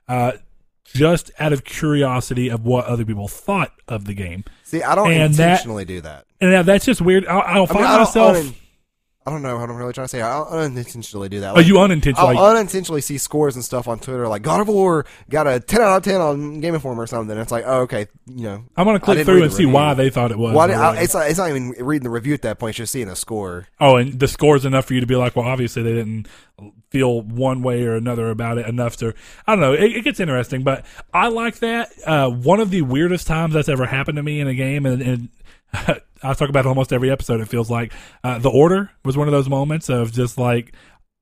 Uh, 0.07 0.33
just 0.85 1.31
out 1.39 1.55
of 1.55 1.65
curiosity 1.65 2.51
of 2.51 2.67
what 2.67 2.85
other 2.85 3.07
people 3.07 3.27
thought 3.27 3.73
of 3.89 4.05
the 4.05 4.13
game, 4.13 4.45
See, 4.65 4.83
I 4.83 4.95
don't 4.95 5.11
And 5.11 5.33
that- 5.37 5.45
intentionally 5.53 5.87
do 5.87 6.03
that. 6.03 6.27
and 6.43 6.51
now 6.51 6.63
that's 6.63 6.85
just 6.85 7.01
weird. 7.01 7.27
I 7.27 7.65
find 7.65 7.75
mean, 7.81 7.85
I 7.85 7.99
myself. 8.01 8.37
I 9.27 9.31
don't 9.31 9.41
know 9.41 9.57
what 9.57 9.71
I'm 9.71 9.77
really 9.77 9.95
trying 9.95 10.05
to 10.05 10.09
say. 10.09 10.21
I 10.21 10.43
unintentionally 10.43 11.31
do 11.31 11.41
that. 11.41 11.57
oh, 11.57 11.61
you 11.61 11.81
unintentionally. 11.81 12.37
I'll 12.37 12.45
unintentionally 12.45 13.01
see 13.01 13.17
scores 13.17 13.55
and 13.55 13.65
stuff 13.65 13.89
on 13.89 13.99
Twitter, 13.99 14.29
like 14.29 14.43
God 14.43 14.61
of 14.61 14.69
War 14.69 15.07
got 15.31 15.47
a 15.47 15.61
10 15.61 15.81
out 15.81 15.97
of 15.97 16.03
10 16.03 16.21
on 16.21 16.61
Game 16.61 16.75
Informer 16.75 17.05
or 17.05 17.07
something. 17.07 17.35
It's 17.39 17.51
like, 17.51 17.65
oh, 17.67 17.83
okay, 17.83 18.07
you 18.27 18.43
know. 18.43 18.65
I'm 18.77 18.85
gonna 18.85 19.01
click 19.01 19.25
through 19.25 19.43
and 19.43 19.53
see 19.53 19.65
why 19.65 19.95
they 19.95 20.11
thought 20.11 20.31
it 20.31 20.39
was. 20.39 20.55
Why 20.55 20.67
did, 20.67 20.77
I, 20.77 21.01
it's, 21.01 21.15
not, 21.15 21.31
it's 21.31 21.39
not 21.39 21.49
even 21.49 21.71
reading 21.71 22.05
the 22.05 22.11
review 22.11 22.35
at 22.35 22.43
that 22.43 22.59
point, 22.59 22.71
it's 22.71 22.77
just 22.77 22.93
seeing 22.93 23.09
a 23.09 23.17
score. 23.17 23.67
oh, 23.81 23.97
and 23.97 24.21
the 24.21 24.29
score's 24.29 24.67
enough 24.67 24.85
for 24.85 24.93
you 24.93 25.01
to 25.01 25.07
be 25.07 25.17
like, 25.17 25.37
well, 25.37 25.47
obviously 25.47 25.83
they 25.83 25.95
didn't 25.95 26.29
feel 26.91 27.23
one 27.23 27.63
way 27.63 27.83
or 27.85 27.97
another 27.97 28.29
about 28.29 28.59
it 28.59 28.67
enough 28.67 28.97
to 28.99 29.15
I 29.47 29.53
don't 29.53 29.61
know. 29.61 29.73
It, 29.73 29.97
it 29.97 30.05
gets 30.05 30.21
interesting, 30.21 30.65
but 30.65 30.85
I 31.15 31.29
like 31.29 31.61
that. 31.61 31.91
Uh, 32.07 32.29
one 32.29 32.61
of 32.61 32.71
the 32.71 32.83
weirdest 32.83 33.27
times 33.27 33.55
that's 33.55 33.71
ever 33.71 33.87
happened 33.87 34.17
to 34.17 34.23
me 34.23 34.41
in 34.41 34.49
a 34.49 34.55
game, 34.55 34.85
and, 34.85 35.01
and 35.01 35.29
I 36.23 36.35
talk 36.35 36.49
about 36.49 36.65
it 36.65 36.69
almost 36.69 36.93
every 36.93 37.11
episode. 37.11 37.41
It 37.41 37.49
feels 37.49 37.71
like 37.71 37.93
uh, 38.23 38.39
the 38.39 38.51
order 38.51 38.91
was 39.05 39.17
one 39.17 39.29
of 39.29 39.33
those 39.33 39.49
moments 39.49 39.89
of 39.89 40.13
just 40.13 40.39
like. 40.39 40.75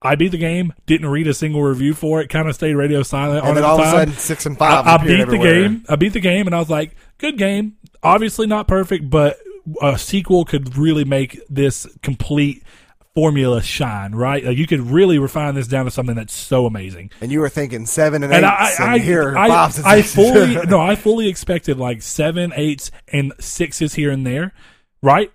I 0.04 0.16
beat 0.16 0.32
the 0.32 0.38
game, 0.38 0.72
didn't 0.84 1.06
read 1.06 1.28
a 1.28 1.34
single 1.34 1.62
review 1.62 1.94
for 1.94 2.20
it, 2.20 2.28
kind 2.28 2.48
of 2.48 2.56
stayed 2.56 2.74
radio 2.74 3.04
silent 3.04 3.42
on 3.44 3.50
And 3.50 3.56
then 3.56 3.62
all 3.64 3.76
the 3.76 3.84
of 3.84 3.88
a 3.88 3.92
sudden, 3.92 4.14
six 4.14 4.46
and 4.46 4.58
five. 4.58 4.84
I, 4.84 4.94
I 4.94 4.98
beat 4.98 5.28
the 5.28 5.38
game. 5.38 5.84
I 5.88 5.94
beat 5.94 6.12
the 6.12 6.18
game, 6.18 6.46
and 6.46 6.56
I 6.56 6.58
was 6.58 6.68
like, 6.68 6.96
"Good 7.18 7.38
game. 7.38 7.76
Obviously 8.02 8.48
not 8.48 8.66
perfect, 8.66 9.08
but 9.08 9.38
a 9.80 9.96
sequel 9.96 10.44
could 10.44 10.76
really 10.76 11.04
make 11.04 11.40
this 11.48 11.86
complete 12.02 12.64
formula 13.14 13.62
shine. 13.62 14.14
Right? 14.14 14.44
Like 14.44 14.56
you 14.58 14.66
could 14.66 14.80
really 14.80 15.18
refine 15.18 15.54
this 15.54 15.66
down 15.66 15.84
to 15.86 15.90
something 15.90 16.14
that's 16.16 16.34
so 16.34 16.66
amazing." 16.66 17.10
And 17.20 17.30
you 17.32 17.40
were 17.40 17.48
thinking 17.48 17.86
seven 17.86 18.22
and 18.22 18.32
And 18.32 18.44
eight. 18.44 18.48
I, 18.48 18.94
I, 18.94 18.98
here 18.98 19.36
I, 19.36 19.46
and 19.46 19.52
I 19.84 20.02
fully 20.02 20.54
no, 20.66 20.80
I 20.80 20.94
fully 20.96 21.28
expected 21.28 21.78
like 21.78 22.02
seven, 22.02 22.52
eights, 22.56 22.90
and 23.08 23.32
sixes 23.40 23.94
here 23.94 24.10
and 24.10 24.26
there. 24.26 24.52
Right? 25.02 25.32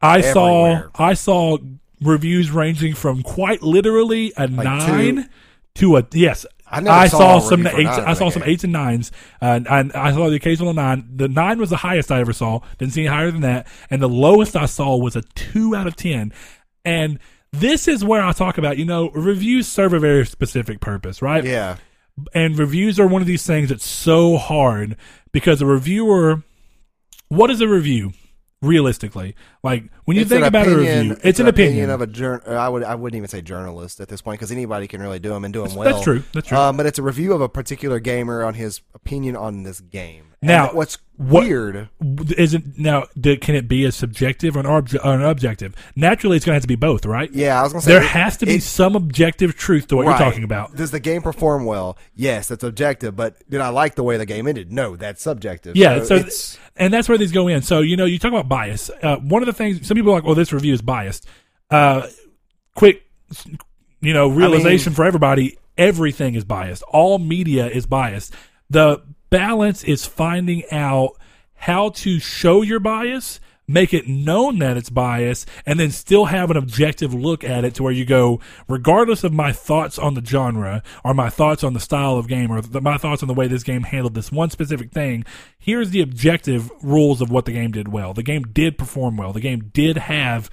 I 0.00 0.20
Everywhere. 0.20 0.90
saw 0.94 1.02
I 1.04 1.14
saw 1.14 1.58
reviews 2.00 2.50
ranging 2.50 2.94
from 2.94 3.22
quite 3.22 3.62
literally 3.62 4.32
a 4.36 4.46
Like 4.46 4.64
nine 4.64 5.30
to 5.76 5.96
a 5.96 6.06
yes. 6.12 6.46
I 6.68 7.04
I 7.04 7.06
saw 7.06 7.38
saw, 7.38 7.38
some 7.38 7.66
eights. 7.66 7.96
I 7.98 8.14
saw 8.14 8.28
some 8.28 8.42
game. 8.42 8.50
eights 8.50 8.64
and 8.64 8.72
nines, 8.72 9.12
uh, 9.40 9.60
and 9.70 9.92
I 9.92 10.12
saw 10.12 10.28
the 10.28 10.34
occasional 10.36 10.74
nine. 10.74 11.08
The 11.14 11.28
nine 11.28 11.58
was 11.60 11.70
the 11.70 11.76
highest 11.76 12.10
I 12.10 12.18
ever 12.20 12.32
saw. 12.32 12.58
Didn't 12.78 12.92
see 12.92 13.02
any 13.02 13.08
higher 13.08 13.30
than 13.30 13.42
that, 13.42 13.68
and 13.88 14.02
the 14.02 14.08
lowest 14.08 14.56
I 14.56 14.66
saw 14.66 14.96
was 14.96 15.14
a 15.14 15.22
two 15.22 15.76
out 15.76 15.86
of 15.86 15.94
ten. 15.94 16.32
And 16.86 17.18
this 17.52 17.88
is 17.88 18.04
where 18.04 18.22
I 18.22 18.32
talk 18.32 18.56
about, 18.58 18.78
you 18.78 18.84
know, 18.84 19.10
reviews 19.10 19.66
serve 19.68 19.92
a 19.92 19.98
very 19.98 20.24
specific 20.24 20.80
purpose, 20.80 21.20
right? 21.20 21.44
Yeah. 21.44 21.76
and 22.34 22.58
reviews 22.58 22.98
are 22.98 23.06
one 23.06 23.20
of 23.20 23.28
these 23.28 23.44
things 23.46 23.68
that's 23.68 23.86
so 23.86 24.38
hard 24.38 24.96
because 25.32 25.60
a 25.60 25.66
reviewer 25.66 26.42
what 27.28 27.50
is 27.50 27.60
a 27.60 27.68
review 27.68 28.12
realistically 28.62 29.34
like 29.62 29.84
when 30.06 30.16
you 30.16 30.22
It's 30.22 30.30
think 30.30 30.44
about 30.46 30.66
opinion- 30.66 30.86
a 30.88 31.00
review 31.10 31.16
it's, 31.24 31.40
an 31.40 31.46
opinion, 31.46 31.90
of 31.90 32.00
a 32.00 32.06
jour- 32.06 32.42
I 32.48 32.68
would 32.70 32.82
I 32.84 32.94
wouldn't 32.94 33.16
even 33.18 33.28
say 33.28 33.42
journalist 33.42 34.00
at 34.00 34.08
this 34.08 34.22
point 34.22 34.38
because 34.40 34.50
anybody 34.50 34.88
can 34.88 35.02
really 35.02 35.18
do 35.18 35.28
them 35.28 35.44
and 35.44 35.52
do 35.52 35.62
them 35.66 35.76
well. 35.76 35.92
that's 35.92 36.02
true 36.02 36.22
that's 36.32 36.48
true 36.48 36.56
Um, 36.56 36.76
but 36.78 36.86
it's 36.86 36.98
a 36.98 37.02
review 37.02 37.34
of 37.34 37.42
a 37.42 37.50
particular 37.50 38.00
gamer 38.00 38.42
on 38.44 38.54
his 38.54 38.80
opinion 38.94 39.36
on 39.36 39.62
this 39.64 39.80
game. 39.80 40.24
And 40.40 40.48
Now, 40.48 40.72
what's 40.72 40.96
what- 41.16 41.44
weird? 41.46 41.88
isn't 42.36 42.78
now 42.78 43.04
d- 43.18 43.36
can 43.36 43.54
it 43.54 43.66
be 43.68 43.84
a 43.84 43.92
subjective 43.92 44.56
or 44.56 44.60
an, 44.60 44.66
obje- 44.66 45.02
or 45.04 45.14
an 45.14 45.22
objective 45.22 45.74
naturally 45.94 46.36
it's 46.36 46.44
going 46.44 46.52
to 46.52 46.56
have 46.56 46.62
to 46.62 46.68
be 46.68 46.76
both 46.76 47.06
right 47.06 47.32
Yeah, 47.32 47.58
I 47.58 47.62
was 47.62 47.72
gonna 47.72 47.82
say 47.82 47.92
there 47.92 48.02
it- 48.02 48.08
has 48.08 48.36
to 48.38 48.46
be 48.46 48.56
it- 48.56 48.62
some 48.62 48.94
objective 48.96 49.56
truth 49.56 49.86
to 49.88 49.96
what 49.96 50.06
right. 50.06 50.18
you're 50.18 50.28
talking 50.28 50.44
about 50.44 50.76
Does 50.76 50.90
the 50.90 51.00
game 51.00 51.22
perform 51.22 51.64
well? 51.64 51.96
Yes, 52.14 52.48
that's 52.48 52.64
objective. 52.64 53.16
But 53.16 53.36
did 53.48 53.60
I 53.60 53.68
like 53.70 53.94
the 53.94 54.02
way 54.02 54.16
the 54.16 54.26
game 54.26 54.46
ended? 54.46 54.72
No, 54.72 54.96
that's 54.96 55.22
subjective. 55.22 55.76
Yeah, 55.76 56.02
so, 56.04 56.16
it's 56.16 56.58
and 56.76 56.92
that's 56.92 57.08
where 57.08 57.18
these 57.18 57.32
go 57.32 57.48
in. 57.48 57.62
So 57.62 57.80
you 57.80 57.96
know, 57.96 58.04
you 58.04 58.18
talk 58.18 58.32
about 58.32 58.48
bias. 58.48 58.90
Uh, 59.02 59.16
one 59.16 59.42
of 59.42 59.46
the 59.46 59.52
things 59.52 59.86
some 59.86 59.94
people 59.96 60.12
are 60.12 60.16
like, 60.16 60.24
"Well, 60.24 60.34
this 60.34 60.52
review 60.52 60.74
is 60.74 60.82
biased." 60.82 61.26
Uh, 61.70 62.06
quick, 62.74 63.02
you 64.00 64.12
know, 64.12 64.28
realization 64.28 64.92
for 64.92 65.04
everybody: 65.04 65.58
everything 65.78 66.34
is 66.34 66.44
biased. 66.44 66.82
All 66.84 67.18
media 67.18 67.66
is 67.66 67.86
biased. 67.86 68.34
The 68.70 69.02
balance 69.30 69.84
is 69.84 70.06
finding 70.06 70.62
out 70.70 71.10
how 71.54 71.90
to 71.90 72.18
show 72.18 72.62
your 72.62 72.80
bias. 72.80 73.40
Make 73.68 73.92
it 73.92 74.06
known 74.06 74.60
that 74.60 74.76
it's 74.76 74.90
biased, 74.90 75.48
and 75.66 75.80
then 75.80 75.90
still 75.90 76.26
have 76.26 76.52
an 76.52 76.56
objective 76.56 77.12
look 77.12 77.42
at 77.42 77.64
it 77.64 77.74
to 77.74 77.82
where 77.82 77.92
you 77.92 78.04
go, 78.04 78.38
regardless 78.68 79.24
of 79.24 79.32
my 79.32 79.50
thoughts 79.50 79.98
on 79.98 80.14
the 80.14 80.24
genre 80.24 80.84
or 81.04 81.14
my 81.14 81.28
thoughts 81.30 81.64
on 81.64 81.72
the 81.72 81.80
style 81.80 82.16
of 82.16 82.28
game 82.28 82.52
or 82.52 82.60
the, 82.60 82.80
my 82.80 82.96
thoughts 82.96 83.24
on 83.24 83.26
the 83.26 83.34
way 83.34 83.48
this 83.48 83.64
game 83.64 83.82
handled 83.82 84.14
this 84.14 84.30
one 84.30 84.50
specific 84.50 84.92
thing. 84.92 85.24
Here's 85.58 85.90
the 85.90 86.00
objective 86.00 86.70
rules 86.80 87.20
of 87.20 87.28
what 87.32 87.44
the 87.44 87.50
game 87.50 87.72
did 87.72 87.88
well. 87.88 88.14
The 88.14 88.22
game 88.22 88.44
did 88.44 88.78
perform 88.78 89.16
well. 89.16 89.32
The 89.32 89.40
game 89.40 89.70
did 89.74 89.96
have 89.96 90.48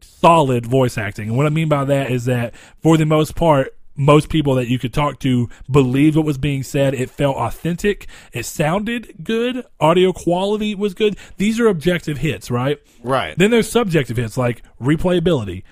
solid 0.00 0.66
voice 0.66 0.96
acting. 0.96 1.30
And 1.30 1.36
what 1.36 1.46
I 1.46 1.50
mean 1.50 1.68
by 1.68 1.84
that 1.84 2.12
is 2.12 2.26
that 2.26 2.54
for 2.78 2.96
the 2.96 3.06
most 3.06 3.34
part, 3.34 3.76
most 4.00 4.30
people 4.30 4.54
that 4.54 4.68
you 4.68 4.78
could 4.78 4.94
talk 4.94 5.18
to 5.20 5.48
believed 5.70 6.16
what 6.16 6.24
was 6.24 6.38
being 6.38 6.62
said. 6.62 6.94
It 6.94 7.10
felt 7.10 7.36
authentic. 7.36 8.06
It 8.32 8.46
sounded 8.46 9.14
good. 9.22 9.64
Audio 9.78 10.12
quality 10.12 10.74
was 10.74 10.94
good. 10.94 11.16
These 11.36 11.60
are 11.60 11.66
objective 11.68 12.18
hits, 12.18 12.50
right? 12.50 12.78
right. 13.02 13.36
Then 13.36 13.50
there's 13.50 13.70
subjective 13.70 14.16
hits 14.16 14.36
like 14.38 14.62
replayability. 14.80 15.64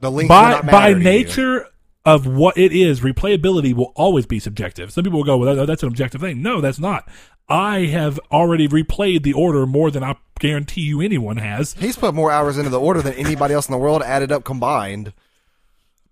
The 0.00 0.10
links 0.10 0.28
By 0.28 0.62
by 0.62 0.88
you. 0.90 0.98
nature 1.00 1.66
of 2.04 2.26
what 2.26 2.56
it 2.56 2.72
is, 2.72 3.00
replayability 3.00 3.74
will 3.74 3.92
always 3.96 4.24
be 4.24 4.38
subjective. 4.38 4.92
Some 4.92 5.02
people 5.04 5.18
will 5.18 5.24
go, 5.26 5.36
"Well, 5.36 5.56
that- 5.56 5.66
that's 5.66 5.82
an 5.82 5.88
objective 5.88 6.20
thing." 6.20 6.40
No, 6.40 6.60
that's 6.60 6.78
not. 6.78 7.08
I 7.48 7.86
have 7.86 8.20
already 8.30 8.68
replayed 8.68 9.24
the 9.24 9.32
order 9.32 9.66
more 9.66 9.90
than 9.90 10.04
I 10.04 10.14
guarantee 10.38 10.82
you 10.82 11.00
anyone 11.00 11.38
has. 11.38 11.74
He's 11.74 11.96
put 11.96 12.14
more 12.14 12.30
hours 12.30 12.56
into 12.56 12.70
the 12.70 12.78
order 12.78 13.02
than 13.02 13.14
anybody 13.14 13.54
else 13.54 13.66
in 13.68 13.72
the 13.72 13.78
world 13.78 14.02
added 14.02 14.30
up 14.30 14.44
combined. 14.44 15.12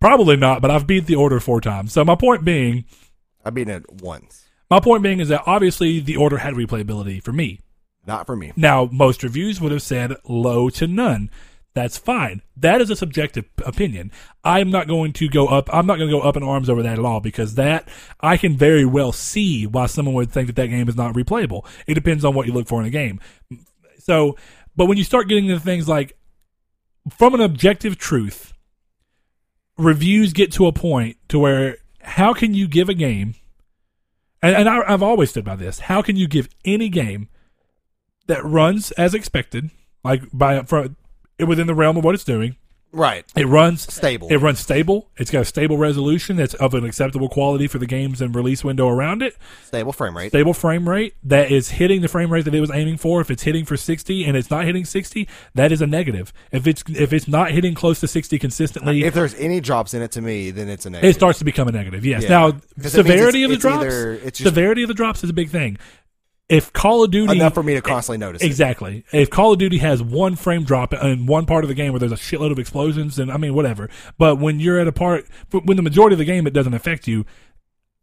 Probably 0.00 0.36
not, 0.36 0.62
but 0.62 0.70
I've 0.70 0.86
beat 0.86 1.06
the 1.06 1.14
order 1.14 1.40
four 1.40 1.60
times. 1.60 1.92
So 1.92 2.04
my 2.04 2.14
point 2.14 2.44
being, 2.44 2.84
I've 3.44 3.54
beaten 3.54 3.74
it 3.74 4.02
once. 4.02 4.46
my 4.70 4.80
point 4.80 5.02
being 5.02 5.20
is 5.20 5.28
that 5.28 5.42
obviously 5.46 6.00
the 6.00 6.16
order 6.16 6.38
had 6.38 6.54
replayability 6.54 7.22
for 7.22 7.32
me. 7.32 7.60
Not 8.06 8.26
for 8.26 8.36
me. 8.36 8.52
Now, 8.56 8.88
most 8.92 9.22
reviews 9.22 9.60
would 9.60 9.72
have 9.72 9.82
said 9.82 10.14
low 10.28 10.70
to 10.70 10.86
none. 10.86 11.30
That's 11.74 11.98
fine. 11.98 12.40
That 12.56 12.80
is 12.80 12.88
a 12.88 12.96
subjective 12.96 13.44
opinion. 13.64 14.10
I'm 14.42 14.70
not 14.70 14.88
going 14.88 15.12
to 15.14 15.28
go 15.28 15.46
up. 15.48 15.68
I'm 15.74 15.86
not 15.86 15.98
going 15.98 16.08
to 16.08 16.16
go 16.16 16.22
up 16.22 16.36
in 16.36 16.42
arms 16.42 16.70
over 16.70 16.82
that 16.82 16.98
at 16.98 17.04
all 17.04 17.20
because 17.20 17.56
that 17.56 17.86
I 18.20 18.38
can 18.38 18.56
very 18.56 18.86
well 18.86 19.12
see 19.12 19.66
why 19.66 19.84
someone 19.84 20.14
would 20.14 20.30
think 20.30 20.46
that 20.46 20.56
that 20.56 20.68
game 20.68 20.88
is 20.88 20.96
not 20.96 21.14
replayable. 21.14 21.66
It 21.86 21.92
depends 21.92 22.24
on 22.24 22.34
what 22.34 22.46
you 22.46 22.54
look 22.54 22.66
for 22.66 22.80
in 22.80 22.86
a 22.86 22.90
game. 22.90 23.20
So, 23.98 24.36
but 24.74 24.86
when 24.86 24.96
you 24.96 25.04
start 25.04 25.28
getting 25.28 25.46
into 25.46 25.60
things 25.60 25.86
like 25.86 26.16
from 27.10 27.34
an 27.34 27.42
objective 27.42 27.98
truth, 27.98 28.54
reviews 29.78 30.32
get 30.32 30.52
to 30.52 30.66
a 30.66 30.72
point 30.72 31.16
to 31.28 31.38
where 31.38 31.78
how 32.00 32.32
can 32.32 32.54
you 32.54 32.68
give 32.68 32.88
a 32.88 32.94
game, 32.94 33.34
and, 34.42 34.54
and 34.54 34.68
I, 34.68 34.80
I've 34.86 35.02
always 35.02 35.30
stood 35.30 35.44
by 35.44 35.56
this. 35.56 35.80
How 35.80 36.02
can 36.02 36.16
you 36.16 36.28
give 36.28 36.48
any 36.64 36.88
game 36.88 37.28
that 38.26 38.44
runs 38.44 38.92
as 38.92 39.14
expected, 39.14 39.70
like 40.04 40.22
by 40.32 40.62
from 40.62 40.96
within 41.38 41.66
the 41.66 41.74
realm 41.74 41.96
of 41.96 42.04
what 42.04 42.14
it's 42.14 42.24
doing. 42.24 42.56
Right. 42.92 43.24
It 43.36 43.46
runs 43.46 43.92
Stable. 43.92 44.28
It 44.30 44.36
runs 44.38 44.58
stable. 44.60 45.10
It's 45.18 45.30
got 45.30 45.42
a 45.42 45.44
stable 45.44 45.76
resolution 45.76 46.36
that's 46.36 46.54
of 46.54 46.72
an 46.72 46.84
acceptable 46.84 47.28
quality 47.28 47.66
for 47.66 47.78
the 47.78 47.86
games 47.86 48.22
and 48.22 48.34
release 48.34 48.64
window 48.64 48.88
around 48.88 49.22
it. 49.22 49.36
Stable 49.64 49.92
frame 49.92 50.16
rate. 50.16 50.28
Stable 50.30 50.54
frame 50.54 50.88
rate 50.88 51.14
that 51.22 51.50
is 51.50 51.70
hitting 51.70 52.00
the 52.00 52.08
frame 52.08 52.32
rate 52.32 52.44
that 52.46 52.54
it 52.54 52.60
was 52.60 52.70
aiming 52.70 52.96
for. 52.96 53.20
If 53.20 53.30
it's 53.30 53.42
hitting 53.42 53.64
for 53.66 53.76
60 53.76 54.24
and 54.24 54.36
it's 54.36 54.50
not 54.50 54.64
hitting 54.64 54.84
60, 54.86 55.28
that 55.54 55.72
is 55.72 55.82
a 55.82 55.86
negative. 55.86 56.32
If 56.52 56.66
it's 56.66 56.82
if 56.88 57.12
it's 57.12 57.28
not 57.28 57.50
hitting 57.50 57.74
close 57.74 58.00
to 58.00 58.08
60 58.08 58.38
consistently, 58.38 59.04
If 59.04 59.12
there's 59.14 59.34
any 59.34 59.60
drops 59.60 59.92
in 59.92 60.00
it 60.00 60.12
to 60.12 60.22
me, 60.22 60.50
then 60.50 60.68
it's 60.70 60.86
a 60.86 60.90
negative. 60.90 61.10
it 61.10 61.14
starts 61.14 61.38
to 61.40 61.44
become 61.44 61.68
a 61.68 61.72
negative. 61.72 62.06
Yes. 62.06 62.22
Yeah. 62.22 62.28
Now, 62.30 62.56
severity 62.80 63.42
it's- 63.42 63.44
of 63.44 63.48
the 63.50 63.54
it's 63.54 63.62
drops. 63.62 63.84
either- 63.84 64.12
it's 64.14 64.38
just- 64.38 64.48
severity 64.48 64.82
of 64.84 64.88
the 64.88 64.94
drops 64.94 65.22
is 65.22 65.28
a 65.28 65.34
big 65.34 65.50
thing. 65.50 65.76
If 66.48 66.72
Call 66.72 67.02
of 67.02 67.10
Duty 67.10 67.34
enough 67.36 67.54
for 67.54 67.62
me 67.62 67.74
to 67.74 67.80
constantly 67.82 68.18
notice. 68.18 68.40
it. 68.42 68.46
Exactly. 68.46 69.04
If 69.12 69.30
Call 69.30 69.52
of 69.52 69.58
Duty 69.58 69.78
has 69.78 70.00
one 70.02 70.36
frame 70.36 70.62
drop 70.62 70.92
in 70.92 71.26
one 71.26 71.44
part 71.44 71.64
of 71.64 71.68
the 71.68 71.74
game 71.74 71.92
where 71.92 71.98
there's 71.98 72.12
a 72.12 72.16
shitload 72.16 72.52
of 72.52 72.58
explosions, 72.60 73.16
then 73.16 73.30
I 73.30 73.36
mean 73.36 73.52
whatever. 73.54 73.90
But 74.16 74.36
when 74.36 74.60
you're 74.60 74.78
at 74.78 74.86
a 74.86 74.92
part 74.92 75.26
when 75.50 75.76
the 75.76 75.82
majority 75.82 76.14
of 76.14 76.18
the 76.18 76.24
game 76.24 76.46
it 76.46 76.52
doesn't 76.52 76.74
affect 76.74 77.08
you, 77.08 77.24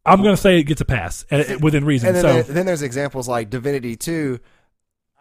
I'm 0.06 0.22
going 0.22 0.36
to 0.36 0.42
say 0.42 0.60
it 0.60 0.64
gets 0.64 0.82
a 0.82 0.86
pass 0.86 1.26
uh, 1.32 1.58
within 1.62 1.86
reason. 1.86 2.08
And 2.10 2.16
then, 2.18 2.24
so 2.24 2.34
there- 2.34 2.44
then 2.44 2.66
there's 2.66 2.82
examples 2.82 3.30
like 3.30 3.50
Divinity 3.50 3.96
2. 3.96 4.40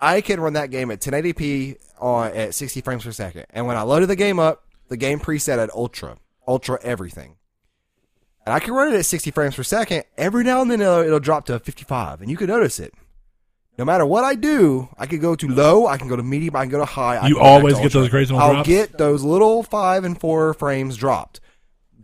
I 0.01 0.21
can 0.21 0.41
run 0.41 0.55
that 0.55 0.73
game 0.73 0.91
at 0.91 1.01
1080p 1.01 1.77
on 2.01 2.33
at 2.33 2.55
60 2.57 2.81
frames 2.81 3.05
per 3.05 3.13
second. 3.13 3.47
And 3.51 3.69
when 3.69 3.77
I 3.77 3.83
loaded 3.83 4.09
the 4.09 4.17
game 4.17 4.41
up, 4.41 4.65
the 4.89 4.97
game 4.97 5.21
preset 5.21 5.59
at 5.63 5.71
ultra, 5.73 6.17
ultra 6.49 6.81
everything. 6.83 7.37
And 8.45 8.53
I 8.53 8.59
can 8.59 8.75
run 8.75 8.93
it 8.93 8.97
at 8.99 9.07
60 9.07 9.31
frames 9.31 9.55
per 9.55 9.63
second. 9.63 10.03
Every 10.19 10.43
now 10.43 10.61
and 10.61 10.69
then 10.69 10.81
it'll, 10.81 10.99
it'll 10.99 11.21
drop 11.21 11.47
to 11.47 11.61
55, 11.61 12.21
and 12.21 12.29
you 12.29 12.37
can 12.37 12.49
notice 12.49 12.81
it. 12.81 12.93
No 13.79 13.85
matter 13.87 14.05
what 14.05 14.23
I 14.23 14.35
do, 14.35 14.89
I 14.99 15.07
can 15.07 15.19
go 15.19 15.35
to 15.35 15.49
low, 15.49 15.87
I 15.87 15.97
can 15.97 16.09
go 16.09 16.17
to 16.17 16.23
medium, 16.23 16.55
I 16.57 16.65
can 16.65 16.71
go 16.71 16.79
to 16.79 16.85
high. 16.85 17.17
I 17.17 17.29
You 17.29 17.35
can 17.37 17.43
go 17.43 17.49
back 17.51 17.59
always 17.59 17.81
get 17.81 17.93
those 17.93 18.09
crazy 18.11 18.33
little 18.35 18.47
I'll 18.47 18.53
drops? 18.55 18.69
get 18.69 18.99
those 18.99 19.23
little 19.23 19.63
five 19.63 20.05
and 20.05 20.21
four 20.21 20.53
frames 20.55 20.97
dropped. 20.97 21.41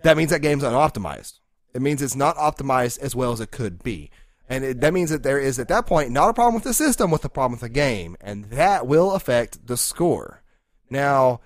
That 0.03 0.17
means 0.17 0.31
that 0.31 0.41
game's 0.41 0.63
unoptimized. 0.63 1.41
It 1.75 1.83
means 1.83 2.01
it's 2.01 2.17
not 2.17 2.37
optimized 2.37 2.99
as 3.01 3.15
well 3.15 3.33
as 3.33 3.41
it 3.41 3.51
could 3.51 3.83
be. 3.83 4.11
And 4.49 4.65
it, 4.65 4.81
that 4.81 4.95
means 4.95 5.11
that 5.11 5.23
there 5.23 5.39
is, 5.39 5.59
at 5.59 5.69
that 5.69 5.87
point, 5.87 6.11
not 6.11 6.31
a 6.31 6.35
problem 6.35 6.55
with 6.55 6.65
the 6.65 6.73
system, 6.73 7.11
with 7.11 7.25
a 7.25 7.29
problem 7.29 7.53
with 7.53 7.61
the 7.61 7.69
game. 7.69 8.17
And 8.21 8.47
that 8.47 8.87
will 8.87 9.13
affect 9.13 9.67
the 9.67 9.77
score. 9.77 10.43
Now, 10.89 11.41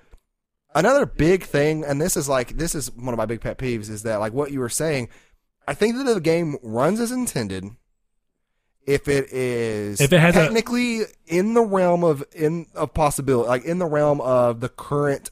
another 0.73 1.05
big 1.05 1.43
thing, 1.43 1.85
and 1.85 2.01
this 2.01 2.16
is 2.16 2.28
like, 2.28 2.57
this 2.57 2.77
is 2.77 2.93
one 2.93 3.12
of 3.12 3.19
my 3.19 3.27
big 3.27 3.40
pet 3.40 3.59
peeves, 3.59 3.90
is 3.90 4.05
that, 4.05 4.20
like 4.20 4.32
what 4.32 4.53
you 4.53 4.61
were 4.61 4.69
saying, 4.69 5.09
I 5.66 5.74
think 5.74 5.97
that 5.97 6.05
the 6.05 6.20
game 6.20 6.57
runs 6.62 7.01
as 7.01 7.11
intended 7.11 7.65
if 8.86 9.06
it 9.09 9.32
is 9.32 10.00
If 10.00 10.12
it 10.12 10.18
has 10.20 10.34
a- 10.36 10.40
technically 10.40 11.02
in 11.26 11.54
the 11.54 11.62
realm 11.62 12.02
of 12.04 12.24
in 12.34 12.66
of 12.74 12.92
possibility, 12.94 13.48
like 13.48 13.64
in 13.64 13.78
the 13.78 13.86
realm 13.86 14.20
of 14.20 14.60
the 14.60 14.68
current 14.68 15.30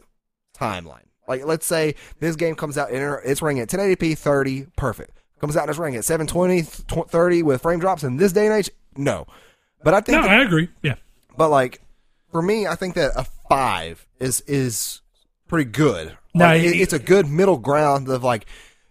timeline. 0.56 1.04
Like, 1.28 1.44
let's 1.44 1.66
say 1.66 1.94
this 2.18 2.34
game 2.36 2.54
comes 2.56 2.76
out 2.76 2.90
and 2.90 3.18
it's 3.24 3.40
running 3.40 3.60
at 3.60 3.68
1080p 3.68 4.16
30, 4.18 4.66
perfect. 4.76 5.12
Comes 5.40 5.56
out 5.56 5.62
and 5.62 5.70
it's 5.70 5.78
running 5.78 5.96
at 5.96 6.04
720, 6.04 6.62
30 7.08 7.42
with 7.44 7.62
frame 7.62 7.78
drops 7.78 8.02
in 8.02 8.16
this 8.16 8.32
day 8.32 8.46
and 8.46 8.54
age, 8.56 8.70
no. 8.96 9.26
But 9.82 9.94
I 9.94 10.00
think, 10.00 10.16
No, 10.16 10.22
that- 10.22 10.40
I 10.40 10.42
agree. 10.42 10.68
Yeah. 10.82 10.94
but 11.36 11.48
like 11.48 11.80
for 12.30 12.42
me, 12.42 12.66
I 12.66 12.74
think 12.74 12.94
that 12.96 13.12
a 13.16 13.26
five 13.48 14.06
is 14.18 14.40
is 14.42 15.00
pretty 15.48 15.70
good. 15.70 16.16
No, 16.34 16.44
Like, 16.46 16.62
it- 16.62 16.66
it- 16.76 16.80
it's 16.82 16.92
a 16.92 16.98
good 16.98 17.26
middle 17.26 17.58
ground 17.58 18.08
of 18.08 18.22
like, 18.22 18.46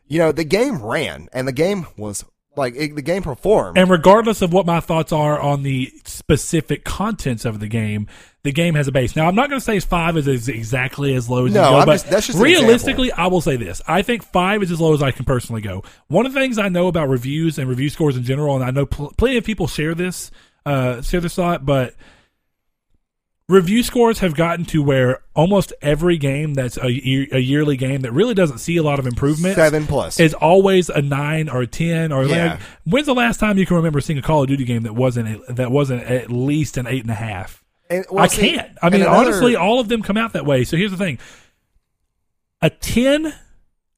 you 0.07 0.17
know, 0.19 0.31
the 0.31 0.43
game 0.43 0.81
ran 0.81 1.29
and 1.33 1.47
the 1.47 1.51
game 1.53 1.87
was 1.97 2.25
like 2.55 2.75
it, 2.75 2.95
the 2.95 3.01
game 3.01 3.21
performed. 3.23 3.77
And 3.77 3.89
regardless 3.89 4.41
of 4.41 4.51
what 4.51 4.65
my 4.65 4.79
thoughts 4.79 5.11
are 5.11 5.39
on 5.39 5.63
the 5.63 5.91
specific 6.05 6.83
contents 6.83 7.45
of 7.45 7.59
the 7.59 7.67
game, 7.67 8.07
the 8.43 8.51
game 8.51 8.75
has 8.75 8.87
a 8.87 8.91
base. 8.91 9.15
Now, 9.15 9.27
I'm 9.27 9.35
not 9.35 9.49
going 9.49 9.59
to 9.59 9.63
say 9.65 9.79
five 9.79 10.17
is, 10.17 10.27
is 10.27 10.47
exactly 10.49 11.13
as 11.13 11.29
low 11.29 11.45
as 11.45 11.53
No, 11.53 11.63
you 11.63 11.69
go, 11.71 11.79
I'm 11.79 11.85
but 11.85 11.93
just- 11.93 12.09
that's 12.09 12.27
just 12.27 12.39
realistically, 12.39 13.11
I 13.11 13.27
will 13.27 13.41
say 13.41 13.55
this: 13.55 13.81
I 13.87 14.01
think 14.01 14.23
five 14.23 14.63
is 14.63 14.71
as 14.71 14.79
low 14.81 14.93
as 14.93 15.01
I 15.03 15.11
can 15.11 15.25
personally 15.25 15.61
go. 15.61 15.83
One 16.07 16.25
of 16.25 16.33
the 16.33 16.39
things 16.39 16.57
I 16.57 16.69
know 16.69 16.87
about 16.87 17.09
reviews 17.09 17.57
and 17.59 17.69
review 17.69 17.89
scores 17.89 18.17
in 18.17 18.23
general, 18.23 18.55
and 18.55 18.63
I 18.63 18.71
know 18.71 18.85
pl- 18.85 19.13
plenty 19.17 19.37
of 19.37 19.43
people 19.43 19.67
share 19.67 19.93
this, 19.95 20.31
uh, 20.65 21.01
share 21.01 21.21
this 21.21 21.35
thought, 21.35 21.65
but 21.65 21.93
review 23.49 23.83
scores 23.83 24.19
have 24.19 24.35
gotten 24.35 24.63
to 24.63 24.81
where 24.81 25.21
almost 25.35 25.73
every 25.81 26.17
game 26.17 26.53
that's 26.53 26.77
a, 26.77 26.89
year, 26.91 27.27
a 27.33 27.39
yearly 27.39 27.75
game 27.75 28.01
that 28.01 28.11
really 28.13 28.33
doesn't 28.33 28.59
see 28.59 28.77
a 28.77 28.83
lot 28.83 28.99
of 28.99 29.07
improvement 29.07 29.55
Seven 29.55 29.85
plus. 29.87 30.19
is 30.19 30.33
always 30.35 30.87
a 30.89 31.01
nine 31.01 31.49
or 31.49 31.61
a 31.61 31.67
ten 31.67 32.11
or 32.13 32.23
Yeah. 32.25 32.51
like, 32.53 32.59
when's 32.85 33.07
the 33.07 33.13
last 33.15 33.39
time 33.41 33.57
you 33.57 33.65
can 33.65 33.75
remember 33.75 33.99
seeing 33.99 34.19
a 34.19 34.21
Call 34.21 34.43
of 34.43 34.47
Duty 34.47 34.63
game 34.63 34.83
that 34.83 34.93
wasn't 34.95 35.45
that 35.53 35.71
wasn't 35.71 36.03
at 36.03 36.31
least 36.31 36.77
an 36.77 36.87
eight 36.87 37.01
and 37.01 37.11
a 37.11 37.15
half? 37.15 37.61
And, 37.89 38.05
well, 38.11 38.23
I 38.23 38.27
see, 38.27 38.51
can't. 38.51 38.69
I 38.83 38.89
mean, 38.91 39.01
another- 39.01 39.17
honestly, 39.17 39.55
all 39.55 39.79
of 39.79 39.87
them 39.89 40.03
come 40.03 40.15
out 40.15 40.33
that 40.33 40.45
way. 40.45 40.63
So 40.63 40.77
here's 40.77 40.91
the 40.91 40.97
thing: 40.97 41.17
a 42.61 42.69
ten, 42.69 43.33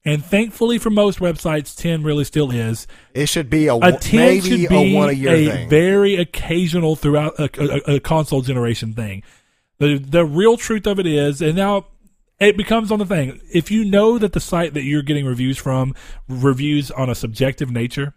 and 0.04 0.24
thankfully 0.24 0.78
for 0.78 0.88
most 0.88 1.18
websites, 1.18 1.76
ten 1.76 2.02
really 2.02 2.24
still 2.24 2.50
is. 2.50 2.86
it 3.12 3.26
should 3.26 3.50
be 3.50 3.66
a, 3.66 3.74
A 3.74 3.76
one- 3.76 3.98
ten 3.98 4.20
maybe 4.20 4.48
should 4.62 4.68
be 4.70 4.92
a 4.94 4.96
one 4.96 5.10
a 5.10 5.12
year 5.12 5.34
a 5.34 5.46
thing. 5.50 5.68
very 5.68 6.16
occasional 6.16 6.96
throughout 6.96 7.38
a, 7.38 7.50
a, 7.92 7.96
a 7.96 8.00
console 8.00 8.40
generation 8.40 8.94
thing. 8.94 9.22
The 9.82 9.98
the 9.98 10.24
real 10.24 10.56
truth 10.56 10.86
of 10.86 11.00
it 11.00 11.06
is, 11.06 11.42
and 11.42 11.56
now 11.56 11.86
it 12.38 12.56
becomes 12.56 12.92
on 12.92 13.00
the 13.00 13.04
thing. 13.04 13.40
If 13.52 13.68
you 13.68 13.84
know 13.84 14.16
that 14.16 14.32
the 14.32 14.38
site 14.38 14.74
that 14.74 14.84
you're 14.84 15.02
getting 15.02 15.26
reviews 15.26 15.58
from 15.58 15.92
reviews 16.28 16.92
on 16.92 17.10
a 17.10 17.16
subjective 17.16 17.68
nature, 17.68 18.14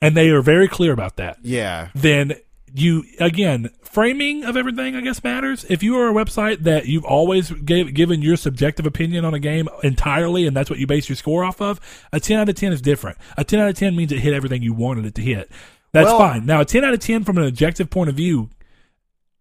and 0.00 0.16
they 0.16 0.30
are 0.30 0.40
very 0.40 0.68
clear 0.68 0.92
about 0.92 1.16
that, 1.16 1.38
yeah. 1.42 1.88
then 1.96 2.34
you 2.72 3.02
again 3.18 3.70
framing 3.82 4.44
of 4.44 4.56
everything 4.56 4.94
I 4.94 5.00
guess 5.00 5.24
matters. 5.24 5.66
If 5.68 5.82
you 5.82 5.98
are 5.98 6.08
a 6.08 6.12
website 6.12 6.62
that 6.62 6.86
you've 6.86 7.04
always 7.04 7.50
gave, 7.50 7.92
given 7.92 8.22
your 8.22 8.36
subjective 8.36 8.86
opinion 8.86 9.24
on 9.24 9.34
a 9.34 9.40
game 9.40 9.68
entirely, 9.82 10.46
and 10.46 10.56
that's 10.56 10.70
what 10.70 10.78
you 10.78 10.86
base 10.86 11.08
your 11.08 11.16
score 11.16 11.42
off 11.42 11.60
of, 11.60 11.80
a 12.12 12.20
ten 12.20 12.38
out 12.38 12.48
of 12.48 12.54
ten 12.54 12.72
is 12.72 12.80
different. 12.80 13.18
A 13.36 13.42
ten 13.42 13.58
out 13.58 13.68
of 13.68 13.74
ten 13.74 13.96
means 13.96 14.12
it 14.12 14.20
hit 14.20 14.32
everything 14.32 14.62
you 14.62 14.74
wanted 14.74 15.06
it 15.06 15.16
to 15.16 15.22
hit. 15.22 15.50
That's 15.90 16.06
Well- 16.06 16.18
fine. 16.18 16.46
Now, 16.46 16.60
a 16.60 16.64
ten 16.64 16.84
out 16.84 16.94
of 16.94 17.00
ten 17.00 17.24
from 17.24 17.36
an 17.36 17.44
objective 17.48 17.90
point 17.90 18.08
of 18.10 18.14
view, 18.14 18.48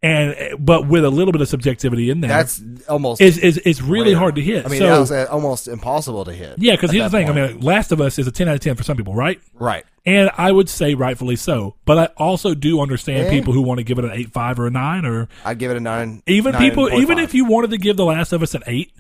and 0.02 0.36
but 0.66 0.88
with 0.88 1.04
a 1.04 1.10
little 1.10 1.32
bit 1.32 1.42
of 1.42 1.48
subjectivity 1.50 2.10
in 2.10 2.22
there, 2.22 2.30
That's 2.30 2.62
almost 2.88 3.20
is 3.22 3.38
is 3.38 3.58
is 3.60 3.82
really 3.82 4.12
rare. 4.12 4.20
hard 4.20 4.36
to 4.36 4.42
hit. 4.42 4.66
I 4.66 4.70
mean, 4.70 4.80
so, 4.80 4.88
that 4.88 5.00
was 5.00 5.12
uh, 5.12 5.28
almost 5.30 5.68
impossible 5.68 6.24
to 6.26 6.34
hit. 6.34 6.56
yeah, 6.58 6.76
because 6.76 6.92
here's 6.92 7.12
the 7.12 7.18
thing. 7.18 7.30
I 7.30 7.34
mean, 7.34 7.60
Last 7.60 7.92
of 7.92 8.00
Us 8.00 8.18
is 8.18 8.26
a 8.28 8.32
ten 8.32 8.48
out 8.48 8.56
of 8.56 8.62
ten 8.62 8.76
for 8.76 8.84
some 8.84 8.96
people, 8.98 9.14
right? 9.14 9.42
right. 9.54 9.86
And 10.06 10.32
I 10.38 10.52
would 10.52 10.70
say 10.70 10.96
rightfully 10.96 11.36
so. 11.36 11.76
But 11.86 11.98
I 11.98 12.06
also 12.18 12.56
do 12.56 12.80
understand 12.82 13.28
Eh? 13.28 13.30
people 13.30 13.54
who 13.54 13.62
want 13.62 13.80
to 13.80 13.84
give 13.84 14.00
it 14.00 14.06
an 14.06 14.12
eight 14.14 14.32
five 14.32 14.58
or 14.60 14.68
a 14.68 14.72
nine 14.72 15.06
or 15.06 15.28
I'd 15.44 15.60
give 15.60 15.70
it 15.72 15.78
a 15.78 15.82
nine. 15.82 16.24
even 16.26 16.54
nine 16.54 16.62
people 16.62 16.88
point 16.90 17.02
even 17.02 17.20
if 17.20 17.34
you 17.34 17.46
wanted 17.46 17.72
to 17.72 17.78
give 17.78 17.98
The 17.98 18.06
Last 18.06 18.32
of 18.32 18.42
Us 18.42 18.56
an 18.56 18.64
eight 18.66 18.94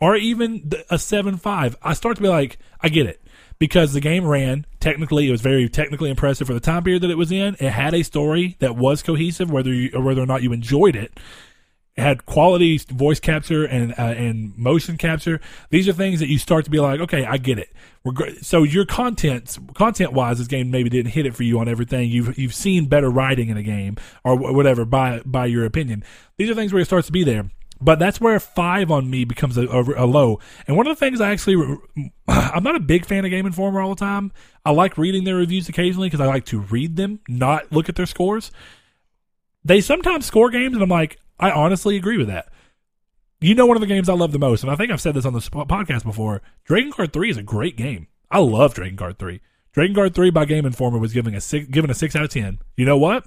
or 0.00 0.16
even 0.16 0.70
a 0.90 0.98
seven 0.98 1.36
five, 1.36 1.76
I 1.82 1.92
start 1.92 2.16
to 2.16 2.22
be 2.22 2.28
like, 2.28 2.58
I 2.80 2.88
get 2.88 3.06
it. 3.06 3.20
Because 3.58 3.92
the 3.94 4.00
game 4.00 4.26
ran, 4.26 4.66
technically 4.80 5.28
it 5.28 5.30
was 5.30 5.40
very 5.40 5.68
technically 5.68 6.10
impressive 6.10 6.46
for 6.46 6.54
the 6.54 6.60
time 6.60 6.84
period 6.84 7.02
that 7.02 7.10
it 7.10 7.16
was 7.16 7.32
in. 7.32 7.56
It 7.58 7.70
had 7.70 7.94
a 7.94 8.02
story 8.02 8.56
that 8.58 8.76
was 8.76 9.02
cohesive, 9.02 9.50
whether 9.50 9.72
you, 9.72 9.90
or 9.94 10.02
whether 10.02 10.22
or 10.22 10.26
not 10.26 10.42
you 10.42 10.52
enjoyed 10.52 10.94
it. 10.94 11.18
It 11.96 12.02
had 12.02 12.26
quality 12.26 12.76
voice 12.76 13.18
capture 13.18 13.64
and 13.64 13.92
uh, 13.92 14.02
and 14.02 14.54
motion 14.58 14.98
capture. 14.98 15.40
These 15.70 15.88
are 15.88 15.94
things 15.94 16.20
that 16.20 16.28
you 16.28 16.38
start 16.38 16.66
to 16.66 16.70
be 16.70 16.78
like, 16.78 17.00
okay, 17.00 17.24
I 17.24 17.38
get 17.38 17.58
it. 17.58 17.72
So 18.42 18.64
your 18.64 18.84
content 18.84 19.58
content 19.74 20.12
wise, 20.12 20.36
this 20.36 20.46
game 20.46 20.70
maybe 20.70 20.90
didn't 20.90 21.12
hit 21.12 21.24
it 21.24 21.34
for 21.34 21.42
you 21.42 21.58
on 21.58 21.68
everything. 21.68 22.10
You've 22.10 22.36
you've 22.38 22.54
seen 22.54 22.86
better 22.86 23.08
writing 23.08 23.48
in 23.48 23.56
a 23.56 23.62
game 23.62 23.96
or 24.24 24.36
wh- 24.36 24.54
whatever 24.54 24.84
by 24.84 25.22
by 25.24 25.46
your 25.46 25.64
opinion. 25.64 26.04
These 26.36 26.50
are 26.50 26.54
things 26.54 26.70
where 26.74 26.82
it 26.82 26.84
starts 26.84 27.06
to 27.06 27.12
be 27.12 27.24
there. 27.24 27.50
But 27.80 27.98
that's 27.98 28.20
where 28.20 28.40
five 28.40 28.90
on 28.90 29.10
me 29.10 29.24
becomes 29.24 29.58
a, 29.58 29.66
a, 29.66 30.04
a 30.04 30.06
low. 30.06 30.40
And 30.66 30.76
one 30.76 30.86
of 30.86 30.96
the 30.96 31.04
things 31.04 31.20
I 31.20 31.30
actually, 31.30 31.56
I'm 32.28 32.62
not 32.62 32.76
a 32.76 32.80
big 32.80 33.04
fan 33.04 33.24
of 33.24 33.30
Game 33.30 33.44
Informer 33.46 33.80
all 33.80 33.90
the 33.90 33.96
time. 33.96 34.32
I 34.64 34.70
like 34.70 34.96
reading 34.96 35.24
their 35.24 35.36
reviews 35.36 35.68
occasionally 35.68 36.08
because 36.08 36.20
I 36.20 36.26
like 36.26 36.46
to 36.46 36.60
read 36.60 36.96
them, 36.96 37.20
not 37.28 37.70
look 37.70 37.88
at 37.88 37.96
their 37.96 38.06
scores 38.06 38.50
they 39.66 39.80
sometimes 39.80 40.24
score 40.24 40.48
games, 40.48 40.74
and 40.74 40.82
I'm 40.82 40.88
like, 40.88 41.18
I 41.40 41.50
honestly 41.50 41.96
agree 41.96 42.16
with 42.16 42.28
that. 42.28 42.48
You 43.40 43.54
know, 43.54 43.66
one 43.66 43.76
of 43.76 43.80
the 43.80 43.88
games 43.88 44.08
I 44.08 44.14
love 44.14 44.32
the 44.32 44.38
most, 44.38 44.62
and 44.62 44.70
I 44.70 44.76
think 44.76 44.92
I've 44.92 45.00
said 45.00 45.14
this 45.14 45.26
on 45.26 45.32
the 45.32 45.40
podcast 45.40 46.04
before. 46.04 46.40
Drakengard 46.68 47.12
Three 47.12 47.30
is 47.30 47.36
a 47.36 47.42
great 47.42 47.76
game. 47.76 48.06
I 48.30 48.38
love 48.38 48.74
Drakengard 48.74 49.18
Three. 49.18 49.40
Drakengard 49.74 50.14
Three 50.14 50.30
by 50.30 50.44
Game 50.44 50.64
Informer 50.64 50.98
was 50.98 51.12
giving 51.12 51.34
a 51.34 51.40
six, 51.40 51.66
given 51.66 51.90
a 51.90 51.94
six 51.94 52.14
out 52.14 52.22
of 52.22 52.30
ten. 52.30 52.60
You 52.76 52.86
know 52.86 52.96
what? 52.96 53.26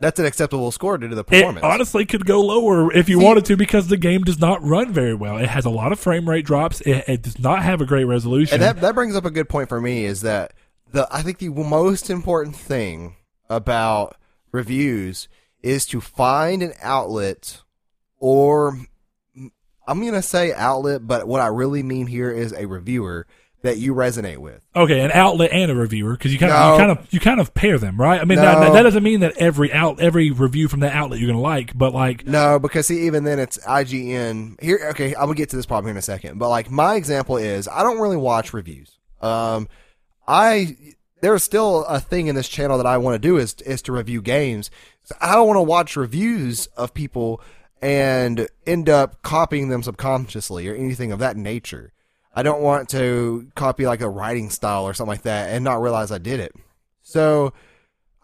That's 0.00 0.20
an 0.20 0.26
acceptable 0.26 0.70
score 0.70 0.96
due 0.98 1.08
to 1.08 1.14
the 1.14 1.22
It 1.22 1.26
performance. 1.26 1.64
honestly 1.64 2.04
could 2.06 2.24
go 2.24 2.40
lower 2.40 2.92
if 2.92 3.08
you 3.08 3.18
See- 3.18 3.24
wanted 3.24 3.44
to 3.46 3.56
because 3.56 3.88
the 3.88 3.96
game 3.96 4.22
does 4.22 4.38
not 4.38 4.62
run 4.62 4.92
very 4.92 5.14
well. 5.14 5.38
It 5.38 5.48
has 5.48 5.64
a 5.64 5.70
lot 5.70 5.90
of 5.92 5.98
frame 5.98 6.28
rate 6.28 6.44
drops. 6.46 6.80
It, 6.82 7.04
it 7.08 7.22
does 7.22 7.38
not 7.38 7.62
have 7.62 7.80
a 7.80 7.86
great 7.86 8.04
resolution. 8.04 8.54
and 8.54 8.62
that 8.62 8.80
that 8.80 8.94
brings 8.94 9.16
up 9.16 9.24
a 9.24 9.30
good 9.30 9.48
point 9.48 9.68
for 9.68 9.80
me 9.80 10.04
is 10.04 10.20
that 10.22 10.52
the 10.92 11.08
I 11.10 11.22
think 11.22 11.38
the 11.38 11.48
most 11.50 12.10
important 12.10 12.54
thing 12.56 13.16
about 13.50 14.16
reviews 14.52 15.28
is 15.62 15.84
to 15.86 16.00
find 16.00 16.62
an 16.62 16.72
outlet 16.82 17.62
or 18.18 18.78
I'm 19.86 20.00
going 20.00 20.12
to 20.12 20.22
say 20.22 20.52
outlet, 20.52 21.06
but 21.06 21.26
what 21.26 21.40
I 21.40 21.46
really 21.46 21.82
mean 21.82 22.06
here 22.08 22.30
is 22.30 22.52
a 22.52 22.66
reviewer 22.66 23.26
that 23.62 23.78
you 23.78 23.92
resonate 23.94 24.38
with. 24.38 24.60
Okay, 24.76 25.00
an 25.00 25.10
outlet 25.12 25.50
and 25.52 25.70
a 25.70 25.74
reviewer 25.74 26.12
because 26.12 26.32
you 26.32 26.38
kind 26.38 26.52
of 26.52 26.58
No. 26.58 26.72
you 26.74 26.78
kind 26.78 26.90
of 26.98 27.12
you 27.12 27.20
kind 27.20 27.40
of 27.40 27.54
pair 27.54 27.76
them, 27.78 28.00
right? 28.00 28.20
I 28.20 28.24
mean, 28.24 28.38
No. 28.38 28.60
that, 28.60 28.72
that 28.72 28.82
doesn't 28.84 29.02
mean 29.02 29.20
that 29.20 29.36
every 29.36 29.72
out 29.72 30.00
every 30.00 30.30
review 30.30 30.68
from 30.68 30.80
that 30.80 30.94
outlet 30.94 31.18
you're 31.18 31.28
gonna 31.28 31.40
like, 31.40 31.76
but 31.76 31.92
like 31.92 32.26
No, 32.26 32.58
because 32.58 32.86
see, 32.86 33.06
even 33.06 33.24
then 33.24 33.38
it's 33.38 33.58
IGN. 33.66 34.62
Here, 34.62 34.78
okay, 34.90 35.08
I'm 35.14 35.22
gonna 35.22 35.34
get 35.34 35.50
to 35.50 35.56
this 35.56 35.66
problem 35.66 35.86
here 35.86 35.92
in 35.92 35.96
a 35.96 36.02
second. 36.02 36.38
But 36.38 36.48
like 36.50 36.70
my 36.70 36.94
example 36.94 37.36
is, 37.36 37.66
I 37.66 37.82
don't 37.82 37.98
really 38.00 38.16
watch 38.16 38.52
reviews. 38.52 38.96
Um, 39.20 39.66
I 40.26 40.76
there's 41.20 41.42
still 41.42 41.84
a 41.86 41.98
thing 41.98 42.28
in 42.28 42.36
this 42.36 42.48
channel 42.48 42.76
that 42.76 42.86
I 42.86 42.96
want 42.98 43.14
to 43.14 43.18
do 43.18 43.38
is 43.38 43.54
is 43.66 43.82
to 43.82 43.92
review 43.92 44.22
games. 44.22 44.70
So 45.04 45.16
I 45.20 45.34
don't 45.34 45.46
want 45.48 45.56
to 45.56 45.62
watch 45.62 45.96
reviews 45.96 46.66
of 46.76 46.94
people 46.94 47.40
and 47.82 48.46
end 48.66 48.88
up 48.88 49.22
copying 49.22 49.68
them 49.68 49.82
subconsciously 49.82 50.68
or 50.68 50.74
anything 50.74 51.10
of 51.12 51.18
that 51.20 51.36
nature. 51.36 51.92
I 52.34 52.42
don't 52.42 52.62
want 52.62 52.88
to 52.90 53.50
copy 53.54 53.86
like 53.86 54.00
a 54.00 54.08
writing 54.08 54.50
style 54.50 54.84
or 54.84 54.94
something 54.94 55.10
like 55.10 55.22
that 55.22 55.50
and 55.50 55.64
not 55.64 55.80
realize 55.80 56.12
I 56.12 56.18
did 56.18 56.40
it. 56.40 56.52
So 57.02 57.52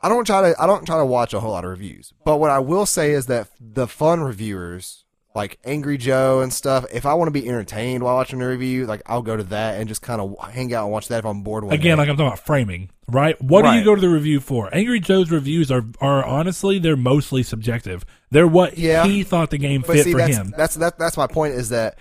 I 0.02 0.08
don't 0.08 0.26
try 0.26 0.52
to 0.52 0.62
I 0.62 0.66
don't 0.66 0.84
try 0.84 0.98
to 0.98 1.06
watch 1.06 1.32
a 1.34 1.40
whole 1.40 1.52
lot 1.52 1.64
of 1.64 1.70
reviews. 1.70 2.12
But 2.24 2.36
what 2.38 2.50
I 2.50 2.58
will 2.58 2.86
say 2.86 3.12
is 3.12 3.26
that 3.26 3.48
the 3.60 3.86
fun 3.88 4.20
reviewers 4.20 5.04
like 5.34 5.58
Angry 5.64 5.98
Joe 5.98 6.42
and 6.42 6.52
stuff, 6.52 6.84
if 6.92 7.04
I 7.06 7.14
want 7.14 7.26
to 7.26 7.32
be 7.32 7.48
entertained 7.48 8.04
while 8.04 8.14
watching 8.14 8.40
a 8.40 8.48
review, 8.48 8.86
like 8.86 9.02
I'll 9.06 9.22
go 9.22 9.36
to 9.36 9.42
that 9.44 9.80
and 9.80 9.88
just 9.88 10.00
kind 10.00 10.20
of 10.20 10.36
hang 10.52 10.72
out 10.72 10.84
and 10.84 10.92
watch 10.92 11.08
that 11.08 11.18
if 11.18 11.24
I'm 11.24 11.42
bored 11.42 11.64
again, 11.64 11.80
day. 11.80 11.94
like 11.94 12.08
I'm 12.08 12.16
talking 12.16 12.26
about 12.28 12.38
framing, 12.46 12.90
right? 13.08 13.40
What 13.42 13.62
do 13.62 13.72
you 13.76 13.82
go 13.82 13.96
to 13.96 14.00
the 14.00 14.08
review 14.08 14.38
for? 14.38 14.72
Angry 14.72 15.00
Joe's 15.00 15.32
reviews 15.32 15.72
are 15.72 15.84
are 16.00 16.24
honestly 16.24 16.78
they're 16.78 16.94
mostly 16.96 17.42
subjective. 17.42 18.04
They're 18.30 18.46
what 18.46 18.78
Yeah. 18.78 19.04
he 19.06 19.24
thought 19.24 19.50
the 19.50 19.58
game 19.58 19.80
but 19.80 19.96
fit 19.96 20.04
see, 20.04 20.12
for 20.12 20.18
that's, 20.18 20.36
him. 20.36 20.54
that's 20.56 20.74
that, 20.76 20.98
that's 20.98 21.16
my 21.16 21.26
point 21.26 21.54
is 21.54 21.70
that 21.70 21.98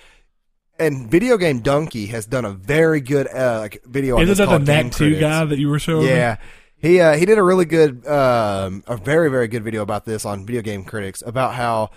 and 0.83 1.09
videogamedunkey 1.09 2.09
has 2.09 2.25
done 2.25 2.45
a 2.45 2.51
very 2.51 3.01
good 3.01 3.27
uh, 3.27 3.59
like 3.59 3.83
video 3.85 4.19
Isn't 4.19 4.37
that 4.37 4.59
the 4.59 4.59
Knack 4.59 4.91
Two 4.91 5.19
guy 5.19 5.45
that 5.45 5.57
you 5.57 5.69
were 5.69 5.79
showing? 5.79 6.05
me? 6.05 6.11
Yeah. 6.11 6.37
He 6.77 6.99
uh, 6.99 7.15
he 7.15 7.25
did 7.25 7.37
a 7.37 7.43
really 7.43 7.65
good 7.65 8.05
um, 8.05 8.83
a 8.87 8.97
very 8.97 9.29
very 9.29 9.47
good 9.47 9.63
video 9.63 9.81
about 9.81 10.05
this 10.05 10.25
on 10.25 10.45
Video 10.45 10.61
Game 10.61 10.83
Critics 10.83 11.23
about 11.25 11.55
how 11.55 11.91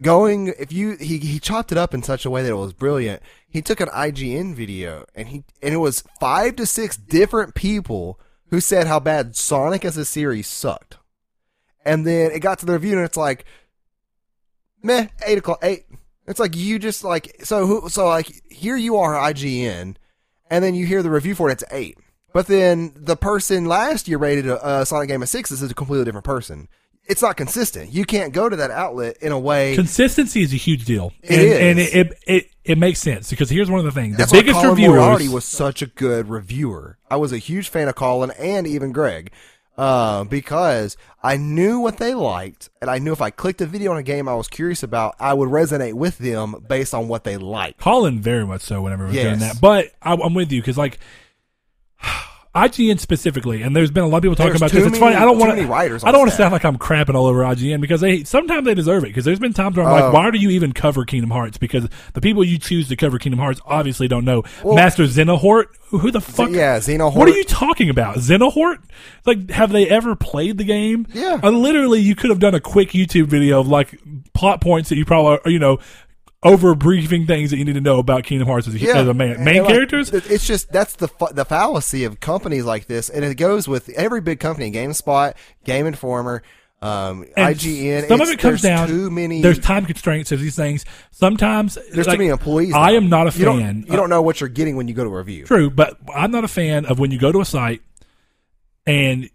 going 0.00 0.48
if 0.58 0.72
you 0.72 0.96
he 0.96 1.18
he 1.18 1.38
chopped 1.38 1.72
it 1.72 1.78
up 1.78 1.92
in 1.92 2.02
such 2.02 2.24
a 2.24 2.30
way 2.30 2.42
that 2.42 2.50
it 2.50 2.54
was 2.54 2.72
brilliant. 2.72 3.22
He 3.48 3.60
took 3.60 3.80
an 3.80 3.88
IGN 3.88 4.54
video 4.54 5.04
and 5.14 5.28
he 5.28 5.44
and 5.62 5.74
it 5.74 5.78
was 5.78 6.04
5 6.20 6.56
to 6.56 6.66
6 6.66 6.96
different 6.96 7.54
people 7.54 8.18
who 8.50 8.60
said 8.60 8.86
how 8.86 8.98
bad 8.98 9.36
Sonic 9.36 9.84
as 9.84 9.96
a 9.96 10.04
series 10.04 10.46
sucked. 10.46 10.96
And 11.84 12.06
then 12.06 12.30
it 12.30 12.40
got 12.40 12.58
to 12.60 12.66
the 12.66 12.72
review 12.72 12.96
and 12.96 13.04
it's 13.04 13.16
like 13.16 13.44
meh 14.82 15.08
8 15.26 15.38
o'clock 15.38 15.58
8 15.62 15.84
it's 16.28 16.38
like 16.38 16.54
you 16.54 16.78
just 16.78 17.02
like 17.02 17.36
so 17.42 17.66
who 17.66 17.88
so 17.88 18.06
like 18.06 18.30
here 18.50 18.76
you 18.76 18.96
are 18.96 19.14
IGN 19.14 19.96
and 20.50 20.64
then 20.64 20.74
you 20.74 20.86
hear 20.86 21.02
the 21.02 21.10
review 21.10 21.34
for 21.34 21.48
it 21.48 21.54
it's 21.54 21.64
8 21.70 21.98
but 22.32 22.46
then 22.46 22.92
the 22.94 23.16
person 23.16 23.64
last 23.64 24.06
year 24.06 24.18
rated 24.18 24.46
a, 24.46 24.80
a 24.80 24.86
Sonic 24.86 25.08
game 25.08 25.22
a 25.22 25.26
six. 25.26 25.50
This 25.50 25.62
is 25.62 25.70
a 25.70 25.74
completely 25.74 26.04
different 26.04 26.24
person. 26.26 26.68
it's 27.06 27.22
not 27.22 27.36
consistent. 27.36 27.90
You 27.90 28.04
can't 28.04 28.32
go 28.32 28.48
to 28.48 28.56
that 28.56 28.70
outlet 28.70 29.16
in 29.22 29.32
a 29.32 29.38
way. 29.38 29.74
Consistency 29.74 30.42
is 30.42 30.52
a 30.52 30.56
huge 30.56 30.84
deal. 30.84 31.12
It 31.22 31.30
and, 31.30 31.40
is. 31.40 31.58
and 31.58 31.78
it, 31.78 31.94
it 31.94 32.22
it 32.26 32.50
it 32.64 32.78
makes 32.78 33.00
sense 33.00 33.30
because 33.30 33.48
here's 33.48 33.70
one 33.70 33.78
of 33.80 33.86
the 33.86 33.92
things: 33.92 34.18
That's 34.18 34.30
the 34.30 34.36
why 34.38 34.42
biggest 34.42 34.60
Colin 34.60 34.70
reviewers. 34.70 35.00
Moriarty 35.00 35.28
was 35.28 35.44
such 35.44 35.80
a 35.80 35.86
good 35.86 36.28
reviewer. 36.28 36.98
I 37.10 37.16
was 37.16 37.32
a 37.32 37.38
huge 37.38 37.70
fan 37.70 37.88
of 37.88 37.94
Colin 37.94 38.30
and 38.32 38.66
even 38.66 38.92
Greg. 38.92 39.32
Uh, 39.78 40.24
because 40.24 40.96
I 41.22 41.36
knew 41.36 41.78
what 41.78 41.98
they 41.98 42.12
liked, 42.12 42.68
and 42.82 42.90
I 42.90 42.98
knew 42.98 43.12
if 43.12 43.22
I 43.22 43.30
clicked 43.30 43.60
a 43.60 43.66
video 43.66 43.92
on 43.92 43.96
a 43.96 44.02
game 44.02 44.28
I 44.28 44.34
was 44.34 44.48
curious 44.48 44.82
about, 44.82 45.14
I 45.20 45.32
would 45.32 45.48
resonate 45.48 45.94
with 45.94 46.18
them 46.18 46.64
based 46.68 46.92
on 46.92 47.06
what 47.06 47.22
they 47.22 47.36
liked. 47.36 47.78
Colin 47.78 48.20
very 48.20 48.44
much 48.44 48.62
so 48.62 48.82
whenever 48.82 49.06
we're 49.06 49.12
doing 49.12 49.38
that. 49.38 49.60
But 49.60 49.92
I, 50.02 50.14
I'm 50.14 50.34
with 50.34 50.50
you 50.50 50.60
because 50.60 50.76
like 50.76 50.98
IGN 52.66 52.98
specifically, 52.98 53.62
and 53.62 53.74
there's 53.76 53.90
been 53.90 54.04
a 54.04 54.08
lot 54.08 54.18
of 54.18 54.22
people 54.22 54.36
talking 54.36 54.50
There's 54.52 54.60
about 54.62 54.70
too 54.70 54.78
this. 54.78 54.86
It's 54.88 55.00
many- 55.00 55.14
funny. 55.14 55.16
I 55.16 55.24
don't 55.24 55.38
want 55.38 55.58
to. 55.58 55.66
writers 55.66 56.04
I 56.04 56.10
don't 56.12 56.20
want 56.20 56.30
to 56.30 56.36
sound 56.36 56.52
like 56.52 56.64
I'm 56.64 56.78
crapping 56.78 57.14
all 57.14 57.26
over 57.26 57.40
IGN 57.40 57.80
because 57.80 58.00
they 58.00 58.24
sometimes 58.24 58.64
they 58.64 58.74
deserve 58.74 59.04
it. 59.04 59.08
Because 59.08 59.24
there's 59.24 59.38
been 59.38 59.52
times 59.52 59.76
where 59.76 59.86
I'm 59.86 59.92
Oh. 59.92 60.04
like, 60.06 60.12
why 60.12 60.30
do 60.30 60.38
you 60.38 60.50
even 60.50 60.72
cover 60.72 61.04
Kingdom 61.04 61.30
Hearts? 61.30 61.58
Because 61.58 61.88
the 62.14 62.20
people 62.20 62.44
you 62.44 62.58
choose 62.58 62.88
to 62.88 62.96
cover 62.96 63.18
Kingdom 63.18 63.40
Hearts 63.40 63.60
obviously 63.66 64.08
don't 64.08 64.24
know 64.24 64.42
Well- 64.62 64.74
Master 64.76 65.04
Xehanort. 65.04 65.66
Who, 65.90 66.10
the 66.10 66.20
fuck? 66.20 66.50
yeah, 66.50 66.78
Xehanort. 66.80 67.14
What 67.14 67.28
are 67.28 67.32
you 67.36 67.44
talking 67.44 67.88
about? 67.88 68.16
Xehanort? 68.16 68.76
Like, 69.24 69.50
have 69.50 69.72
they 69.72 69.88
ever 69.88 70.14
played 70.14 70.58
the 70.58 70.64
game? 70.64 71.06
Yeah. 71.14 71.40
Uh, 71.42 71.48
literally, 71.50 72.00
you 72.00 72.14
could 72.14 72.28
have 72.28 72.40
done 72.40 72.54
a 72.54 72.60
quick 72.60 72.90
YouTube 72.90 73.26
video 73.28 73.60
of 73.60 73.68
like 73.68 73.98
plot 74.34 74.60
points 74.60 74.90
that 74.90 74.96
you 74.96 75.06
probably, 75.06 75.38
are, 75.44 75.50
you 75.50 75.58
know, 75.58 75.78
over 76.42 76.74
briefing 76.74 77.26
things 77.26 77.50
that 77.50 77.56
you 77.58 77.64
need 77.64 77.74
to 77.74 77.80
know 77.80 77.98
about 77.98 78.24
Kingdom 78.24 78.46
Hearts 78.48 78.68
as 78.68 78.74
a, 78.80 78.88
as 78.94 79.08
a 79.08 79.14
main, 79.14 79.42
main 79.42 79.62
like, 79.64 79.72
characters. 79.72 80.10
It's 80.10 80.46
just 80.46 80.70
that's 80.70 80.94
the 80.96 81.08
fa- 81.08 81.32
the 81.32 81.44
fallacy 81.44 82.04
of 82.04 82.20
companies 82.20 82.64
like 82.64 82.86
this, 82.86 83.08
and 83.08 83.24
it 83.24 83.34
goes 83.36 83.66
with 83.66 83.88
every 83.90 84.20
big 84.20 84.38
company: 84.40 84.70
GameSpot, 84.70 85.34
Game 85.64 85.86
Informer, 85.86 86.42
um, 86.80 87.24
And 87.36 87.56
IGN. 87.56 88.06
Some 88.06 88.20
of 88.20 88.28
it 88.28 88.38
comes 88.38 88.62
there's 88.62 88.62
down. 88.62 88.86
Too 88.88 89.10
many. 89.10 89.42
There's 89.42 89.58
time 89.58 89.84
constraints 89.84 90.30
of 90.30 90.38
these 90.40 90.54
things. 90.54 90.84
Sometimes 91.10 91.76
there's 91.92 92.06
like, 92.06 92.14
too 92.14 92.18
many 92.18 92.30
employees. 92.30 92.72
I 92.72 92.92
am 92.92 93.08
not 93.08 93.34
a 93.34 93.36
You 93.36 93.44
don't- 93.44 93.60
fan. 93.60 93.84
You 93.88 93.96
don't 93.96 94.08
know 94.10 94.22
what 94.22 94.40
you're 94.40 94.48
getting 94.48 94.76
when 94.76 94.86
you 94.86 94.94
go 94.94 95.02
to 95.02 95.10
a 95.10 95.16
review. 95.18 95.44
True, 95.44 95.70
but 95.70 95.98
I'm 96.14 96.30
not 96.30 96.44
a 96.44 96.48
fan 96.48 96.86
of 96.86 97.00
when 97.00 97.10
you 97.10 97.18
go 97.18 97.32
to 97.32 97.40
a 97.40 97.44
site 97.44 97.82
and 98.86 99.28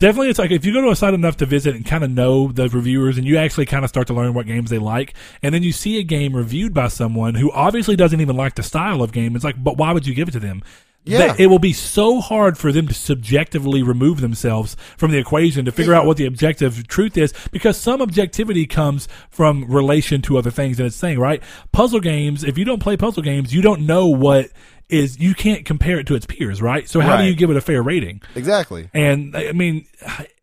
definitely 0.00 0.30
it's 0.30 0.38
like 0.38 0.50
if 0.50 0.64
you 0.64 0.72
go 0.72 0.80
to 0.80 0.90
a 0.90 0.96
site 0.96 1.14
enough 1.14 1.36
to 1.36 1.46
visit 1.46 1.76
and 1.76 1.86
kind 1.86 2.02
of 2.02 2.10
know 2.10 2.50
the 2.50 2.68
reviewers 2.70 3.16
and 3.16 3.26
you 3.26 3.36
actually 3.36 3.66
kind 3.66 3.84
of 3.84 3.88
start 3.88 4.08
to 4.08 4.14
learn 4.14 4.34
what 4.34 4.46
games 4.46 4.70
they 4.70 4.78
like 4.78 5.14
and 5.42 5.54
then 5.54 5.62
you 5.62 5.70
see 5.70 5.98
a 5.98 6.02
game 6.02 6.34
reviewed 6.34 6.74
by 6.74 6.88
someone 6.88 7.34
who 7.34 7.52
obviously 7.52 7.94
doesn't 7.94 8.20
even 8.20 8.34
like 8.34 8.56
the 8.56 8.62
style 8.62 9.02
of 9.02 9.12
game 9.12 9.36
it's 9.36 9.44
like 9.44 9.62
but 9.62 9.76
why 9.76 9.92
would 9.92 10.06
you 10.06 10.14
give 10.14 10.26
it 10.26 10.32
to 10.32 10.40
them 10.40 10.62
Yeah. 11.04 11.34
It 11.38 11.46
will 11.46 11.58
be 11.58 11.72
so 11.72 12.20
hard 12.20 12.58
for 12.58 12.72
them 12.72 12.86
to 12.88 12.94
subjectively 12.94 13.82
remove 13.82 14.20
themselves 14.20 14.76
from 14.96 15.10
the 15.10 15.18
equation 15.18 15.64
to 15.64 15.72
figure 15.72 15.94
out 15.94 16.04
what 16.04 16.18
the 16.18 16.26
objective 16.26 16.86
truth 16.88 17.16
is 17.16 17.32
because 17.50 17.76
some 17.78 18.02
objectivity 18.02 18.66
comes 18.66 19.08
from 19.30 19.64
relation 19.64 20.20
to 20.22 20.36
other 20.36 20.50
things 20.50 20.76
that 20.76 20.86
it's 20.86 20.96
saying, 20.96 21.18
right? 21.18 21.42
Puzzle 21.72 22.00
games, 22.00 22.44
if 22.44 22.58
you 22.58 22.64
don't 22.64 22.80
play 22.80 22.96
puzzle 22.96 23.22
games, 23.22 23.54
you 23.54 23.62
don't 23.62 23.86
know 23.86 24.06
what 24.08 24.50
is, 24.90 25.18
you 25.18 25.34
can't 25.34 25.64
compare 25.64 25.98
it 25.98 26.06
to 26.08 26.14
its 26.14 26.26
peers, 26.26 26.60
right? 26.60 26.88
So 26.88 27.00
how 27.00 27.16
do 27.16 27.24
you 27.24 27.34
give 27.34 27.50
it 27.50 27.56
a 27.56 27.62
fair 27.62 27.82
rating? 27.82 28.20
Exactly. 28.34 28.90
And 28.92 29.36
I 29.36 29.52
mean, 29.52 29.86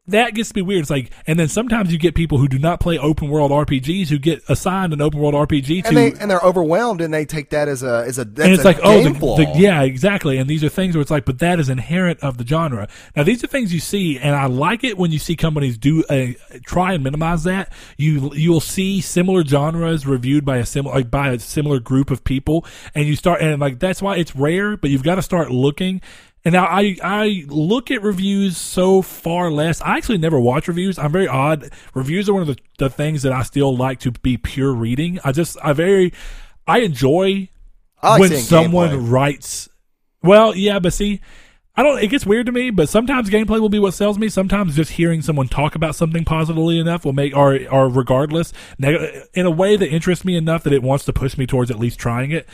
that 0.07 0.33
gets 0.33 0.49
to 0.49 0.53
be 0.53 0.61
weird. 0.61 0.81
It's 0.81 0.89
like, 0.89 1.11
and 1.25 1.37
then 1.37 1.49
sometimes 1.49 1.91
you 1.91 1.97
get 1.99 2.15
people 2.15 2.37
who 2.37 2.47
do 2.47 2.57
not 2.57 2.79
play 2.79 2.97
open 2.97 3.29
world 3.29 3.51
RPGs 3.51 4.07
who 4.07 4.17
get 4.17 4.41
assigned 4.47 4.93
an 4.93 5.01
open 5.01 5.19
world 5.19 5.35
RPG 5.35 5.83
to 5.83 5.87
And 5.89 5.97
they 5.97 6.13
and 6.13 6.31
they're 6.31 6.39
overwhelmed, 6.39 7.01
and 7.01 7.13
they 7.13 7.25
take 7.25 7.49
that 7.49 7.67
as 7.67 7.83
a 7.83 8.05
as 8.07 8.17
a 8.17 8.25
that's 8.25 8.45
and 8.45 8.53
it's 8.53 8.63
a 8.63 8.67
like, 8.67 8.79
oh, 8.83 9.03
the, 9.03 9.11
the, 9.11 9.53
yeah, 9.55 9.81
exactly. 9.81 10.37
And 10.37 10.49
these 10.49 10.63
are 10.63 10.69
things 10.69 10.95
where 10.95 11.01
it's 11.01 11.11
like, 11.11 11.25
but 11.25 11.39
that 11.39 11.59
is 11.59 11.69
inherent 11.69 12.21
of 12.21 12.37
the 12.37 12.45
genre. 12.45 12.87
Now, 13.15 13.23
these 13.23 13.43
are 13.43 13.47
things 13.47 13.73
you 13.73 13.79
see, 13.79 14.17
and 14.17 14.35
I 14.35 14.45
like 14.45 14.83
it 14.83 14.97
when 14.97 15.11
you 15.11 15.19
see 15.19 15.35
companies 15.35 15.77
do 15.77 16.03
a, 16.09 16.35
try 16.65 16.93
and 16.93 17.03
minimize 17.03 17.43
that. 17.43 17.73
You 17.97 18.31
you'll 18.33 18.61
see 18.61 19.01
similar 19.01 19.43
genres 19.43 20.07
reviewed 20.07 20.45
by 20.45 20.57
a 20.57 20.65
similar 20.65 20.95
like 20.95 21.11
by 21.11 21.31
a 21.31 21.39
similar 21.39 21.79
group 21.79 22.11
of 22.11 22.23
people, 22.23 22.65
and 22.95 23.05
you 23.05 23.15
start 23.15 23.41
and 23.41 23.59
like 23.59 23.79
that's 23.79 24.01
why 24.01 24.15
it's 24.15 24.35
rare, 24.35 24.77
but 24.77 24.89
you've 24.89 25.03
got 25.03 25.15
to 25.15 25.21
start 25.21 25.51
looking. 25.51 26.01
And 26.47 26.53
now 26.53 26.63
I 26.63 26.95
I 27.03 27.43
look 27.49 27.91
at 27.91 28.01
reviews 28.01 28.55
so 28.55 29.01
far 29.01 29.51
less. 29.51 29.81
I 29.81 29.97
actually 29.97 30.19
never 30.19 30.39
watch 30.39 30.69
reviews. 30.69 30.97
I'm 30.97 31.11
very 31.11 31.27
odd. 31.27 31.71
Reviews 31.93 32.29
are 32.29 32.33
one 32.33 32.43
of 32.43 32.47
the, 32.47 32.55
the 32.77 32.89
things 32.89 33.23
that 33.23 33.33
I 33.33 33.43
still 33.43 33.75
like 33.75 33.99
to 33.99 34.11
be 34.13 34.37
pure 34.37 34.71
reading. 34.71 35.19
I 35.25 35.33
just 35.33 35.57
I 35.61 35.73
very 35.73 36.13
I 36.65 36.77
enjoy 36.79 37.49
I 38.01 38.11
like 38.11 38.21
when 38.21 38.37
someone 38.37 38.91
gameplay. 38.91 39.11
writes 39.11 39.67
well 40.23 40.55
yeah 40.55 40.79
but 40.79 40.93
see 40.93 41.19
i 41.75 41.83
don't 41.83 41.99
it 42.01 42.07
gets 42.07 42.25
weird 42.25 42.45
to 42.45 42.51
me 42.53 42.69
but 42.69 42.87
sometimes 42.87 43.29
gameplay 43.29 43.59
will 43.59 43.67
be 43.69 43.79
what 43.79 43.93
sells 43.93 44.17
me 44.17 44.29
sometimes 44.29 44.75
just 44.75 44.91
hearing 44.91 45.21
someone 45.21 45.49
talk 45.49 45.75
about 45.75 45.95
something 45.95 46.23
positively 46.23 46.79
enough 46.79 47.03
will 47.03 47.13
make 47.13 47.35
or 47.35 47.59
or 47.71 47.89
regardless 47.89 48.53
neg- 48.79 49.25
in 49.33 49.45
a 49.45 49.51
way 49.51 49.75
that 49.75 49.89
interests 49.89 50.23
me 50.23 50.37
enough 50.37 50.63
that 50.63 50.71
it 50.73 50.81
wants 50.81 51.03
to 51.05 51.11
push 51.11 51.37
me 51.37 51.45
towards 51.45 51.69
at 51.69 51.77
least 51.77 51.99
trying 51.99 52.31
it 52.31 52.47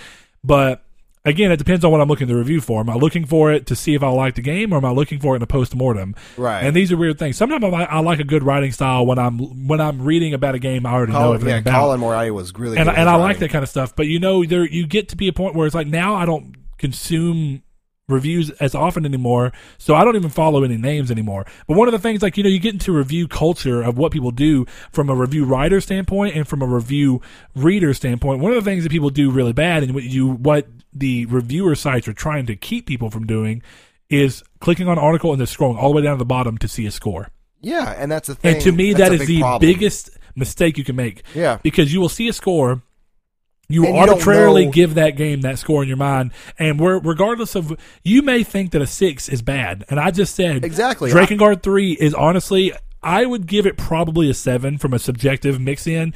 but 0.44 0.84
again 1.26 1.52
it 1.52 1.58
depends 1.58 1.86
on 1.86 1.92
what 1.92 2.02
i'm 2.02 2.08
looking 2.08 2.28
to 2.28 2.36
review 2.36 2.60
for 2.60 2.82
am 2.82 2.90
i 2.90 2.96
looking 2.96 3.26
for 3.26 3.52
it 3.52 3.66
to 3.66 3.76
see 3.76 3.94
if 3.94 4.04
i 4.04 4.10
like 4.10 4.36
the 4.36 4.42
game 4.42 4.74
or 4.74 4.78
am 4.78 4.86
i 4.86 4.92
looking 4.92 5.20
for 5.20 5.34
it 5.34 5.38
in 5.38 5.42
a 5.44 5.48
post-mortem 5.48 6.16
Right. 6.38 6.64
and 6.64 6.76
these 6.76 6.92
are 6.92 6.98
weird 6.98 7.18
things 7.20 7.38
sometimes 7.38 7.64
i 7.64 7.68
like, 7.68 7.90
I 7.90 8.00
like 8.00 8.20
a 8.20 8.24
good 8.24 8.44
writing 8.44 8.72
style 8.72 9.06
when 9.06 9.18
i'm 9.20 9.68
when 9.68 9.80
i'm 9.80 10.02
reading 10.02 10.34
about 10.34 10.56
a 10.56 10.60
game 10.60 10.86
i 10.86 10.92
already 10.92 11.14
know 11.14 11.34
everything 11.34 11.54
yeah, 11.56 11.60
about 11.60 11.80
Colin 11.80 12.00
Moriarty 12.00 12.32
was 12.32 12.54
really 12.56 12.78
and 12.78 12.90
good 12.90 12.98
and 12.98 13.10
I 13.10 13.16
like 13.16 13.40
that 13.40 13.50
kind 13.52 13.64
of 13.64 13.70
stuff. 13.70 13.96
But 13.96 14.08
you 14.08 14.20
know, 14.20 14.44
there 14.46 14.66
you 14.66 14.86
get 14.88 15.10
to 15.10 15.16
be 15.16 15.28
a 15.28 15.34
point 15.34 15.56
where 15.56 15.66
it's 15.66 15.76
like 15.76 15.88
now 15.88 16.16
I 16.16 16.26
don't 16.26 16.56
consume 16.78 17.64
reviews 18.08 18.50
as 18.52 18.76
often 18.76 19.06
anymore, 19.06 19.52
so 19.78 19.96
I 19.96 20.04
don't 20.04 20.16
even 20.16 20.30
follow 20.30 20.64
any 20.64 20.78
names 20.78 21.10
anymore. 21.10 21.46
But 21.68 21.78
one 21.78 21.88
of 21.88 21.92
the 21.94 22.00
things, 22.00 22.22
like 22.22 22.38
you 22.38 22.44
know, 22.44 22.50
you 22.50 22.60
get 22.60 22.74
into 22.74 22.92
review 22.92 23.28
culture 23.28 23.82
of 23.82 23.98
what 23.98 24.12
people 24.12 24.32
do 24.32 24.66
from 24.92 25.10
a 25.10 25.16
review 25.16 25.46
writer 25.46 25.80
standpoint 25.82 26.36
and 26.36 26.48
from 26.48 26.62
a 26.62 26.68
review 26.68 27.22
reader 27.56 27.94
standpoint. 27.94 28.42
One 28.42 28.52
of 28.52 28.64
the 28.64 28.70
things 28.70 28.84
that 28.84 28.92
people 28.92 29.10
do 29.10 29.32
really 29.32 29.54
bad, 29.54 29.84
and 29.84 29.94
what 29.94 30.04
you 30.04 30.32
what 30.34 30.68
the 30.92 31.26
reviewer 31.28 31.76
sites 31.76 32.08
are 32.08 32.14
trying 32.14 32.46
to 32.48 32.56
keep 32.56 32.86
people 32.86 33.10
from 33.10 33.26
doing, 33.26 33.62
is 34.10 34.44
clicking 34.60 34.88
on 34.88 34.98
an 34.98 35.04
article 35.04 35.32
and 35.32 35.40
then 35.40 35.48
scrolling 35.48 35.78
all 35.78 35.90
the 35.90 35.96
way 35.98 36.02
down 36.04 36.16
to 36.16 36.20
the 36.20 36.26
bottom 36.26 36.58
to 36.60 36.68
see 36.68 36.86
a 36.86 36.92
score. 36.92 37.30
Yeah, 37.62 37.92
and 37.98 38.12
that's 38.12 38.28
the 38.28 38.36
thing. 38.36 38.56
And 38.56 38.64
to 38.64 38.72
me, 38.74 38.94
That's 38.94 39.10
that 39.10 39.14
is 39.14 39.20
big 39.22 39.28
the 39.30 39.40
problem. 39.40 39.72
biggest 39.72 40.10
mistake 40.36 40.78
you 40.78 40.84
can 40.84 40.98
make. 40.98 41.24
Yeah. 41.34 41.60
Because 41.64 41.94
you 41.94 42.02
will 42.02 42.10
see 42.10 42.28
a 42.28 42.34
score. 42.34 42.82
You 43.70 43.86
And 43.86 43.98
arbitrarily 43.98 44.66
know- 44.66 44.72
give 44.72 44.96
that 44.96 45.12
game 45.16 45.42
that 45.42 45.58
score 45.58 45.82
in 45.82 45.88
your 45.88 45.98
mind, 45.98 46.32
and 46.60 46.80
we're, 46.80 47.00
regardless 47.00 47.56
of 47.56 47.76
you 48.04 48.22
may 48.22 48.44
think 48.44 48.72
that 48.72 48.82
a 48.82 48.88
six 48.88 49.30
is 49.30 49.42
bad, 49.42 49.86
and 49.90 50.00
I 50.00 50.12
just 50.12 50.36
said 50.36 50.64
Exactly. 50.66 51.12
Drakengard 51.12 51.64
three 51.64 51.94
is 51.94 52.14
honestly 52.14 52.74
I 53.02 53.26
would 53.26 53.48
give 53.48 53.66
it 53.66 53.76
probably 53.78 54.30
a 54.30 54.34
seven 54.34 54.78
from 54.78 54.94
a 54.94 55.00
subjective 55.00 55.60
mix 55.60 55.88
in 55.88 56.14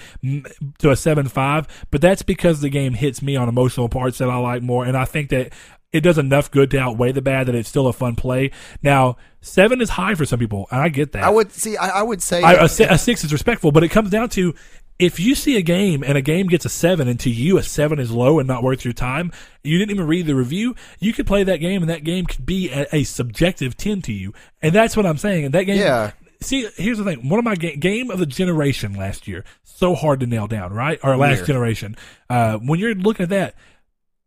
to 0.79 0.91
a 0.91 0.95
seven 0.95 1.27
five, 1.27 1.67
but 1.91 2.01
that's 2.01 2.21
because 2.21 2.61
the 2.61 2.69
game 2.69 2.93
hits 2.93 3.21
me 3.21 3.35
on 3.35 3.49
emotional 3.49 3.89
parts 3.89 4.17
that 4.19 4.29
I 4.29 4.37
like 4.37 4.61
more, 4.61 4.85
and 4.85 4.95
I 4.97 5.05
think 5.05 5.29
that 5.29 5.51
it 5.93 6.01
does 6.01 6.17
enough 6.17 6.51
good 6.51 6.69
to 6.71 6.77
outweigh 6.79 7.13
the 7.13 7.21
bad 7.21 7.47
that 7.47 7.55
it's 7.55 7.69
still 7.69 7.87
a 7.87 7.93
fun 7.93 8.15
play. 8.15 8.51
Now 8.83 9.15
seven 9.41 9.81
is 9.81 9.91
high 9.91 10.15
for 10.15 10.25
some 10.25 10.37
people, 10.39 10.67
and 10.71 10.81
I 10.81 10.89
get 10.89 11.13
that. 11.13 11.23
I 11.23 11.29
would 11.29 11.51
see. 11.53 11.75
I, 11.77 11.99
I 11.99 12.03
would 12.03 12.21
say. 12.21 12.41
I, 12.43 12.53
a, 12.53 12.65
a 12.65 12.97
six 12.97 13.23
is 13.23 13.31
respectful, 13.33 13.71
but 13.71 13.83
it 13.83 13.89
comes 13.89 14.09
down 14.09 14.29
to 14.29 14.53
if 14.99 15.19
you 15.19 15.35
see 15.35 15.57
a 15.57 15.61
game 15.61 16.03
and 16.03 16.17
a 16.17 16.21
game 16.21 16.47
gets 16.47 16.65
a 16.65 16.69
seven, 16.69 17.07
and 17.07 17.19
to 17.19 17.29
you 17.29 17.57
a 17.57 17.63
seven 17.63 17.99
is 17.99 18.11
low 18.11 18.39
and 18.39 18.47
not 18.47 18.63
worth 18.63 18.83
your 18.83 18.93
time, 18.93 19.31
you 19.63 19.77
didn't 19.77 19.91
even 19.91 20.07
read 20.07 20.25
the 20.25 20.35
review. 20.35 20.75
You 20.99 21.13
could 21.13 21.27
play 21.27 21.43
that 21.43 21.57
game, 21.57 21.81
and 21.83 21.89
that 21.89 22.03
game 22.03 22.25
could 22.25 22.45
be 22.45 22.71
a, 22.71 22.87
a 22.91 23.03
subjective 23.03 23.77
ten 23.77 24.01
to 24.03 24.13
you, 24.13 24.33
and 24.61 24.73
that's 24.73 24.97
what 24.97 25.05
I'm 25.05 25.17
saying. 25.17 25.45
And 25.45 25.53
that 25.53 25.63
game, 25.65 25.77
Yeah. 25.79 26.11
See, 26.39 26.67
here's 26.77 26.99
the 26.99 27.03
thing. 27.03 27.29
One 27.29 27.39
of 27.39 27.45
my 27.45 27.55
ga- 27.55 27.75
game 27.77 28.11
of 28.11 28.19
the 28.19 28.25
generation 28.27 28.93
last 28.93 29.27
year, 29.27 29.43
so 29.63 29.95
hard 29.95 30.19
to 30.19 30.27
nail 30.27 30.45
down, 30.45 30.71
right? 30.71 30.99
Or 31.03 31.17
last 31.17 31.37
Year. 31.37 31.45
generation. 31.47 31.95
Uh, 32.29 32.57
when 32.59 32.79
you're 32.79 32.93
looking 32.93 33.23
at 33.23 33.29
that, 33.29 33.55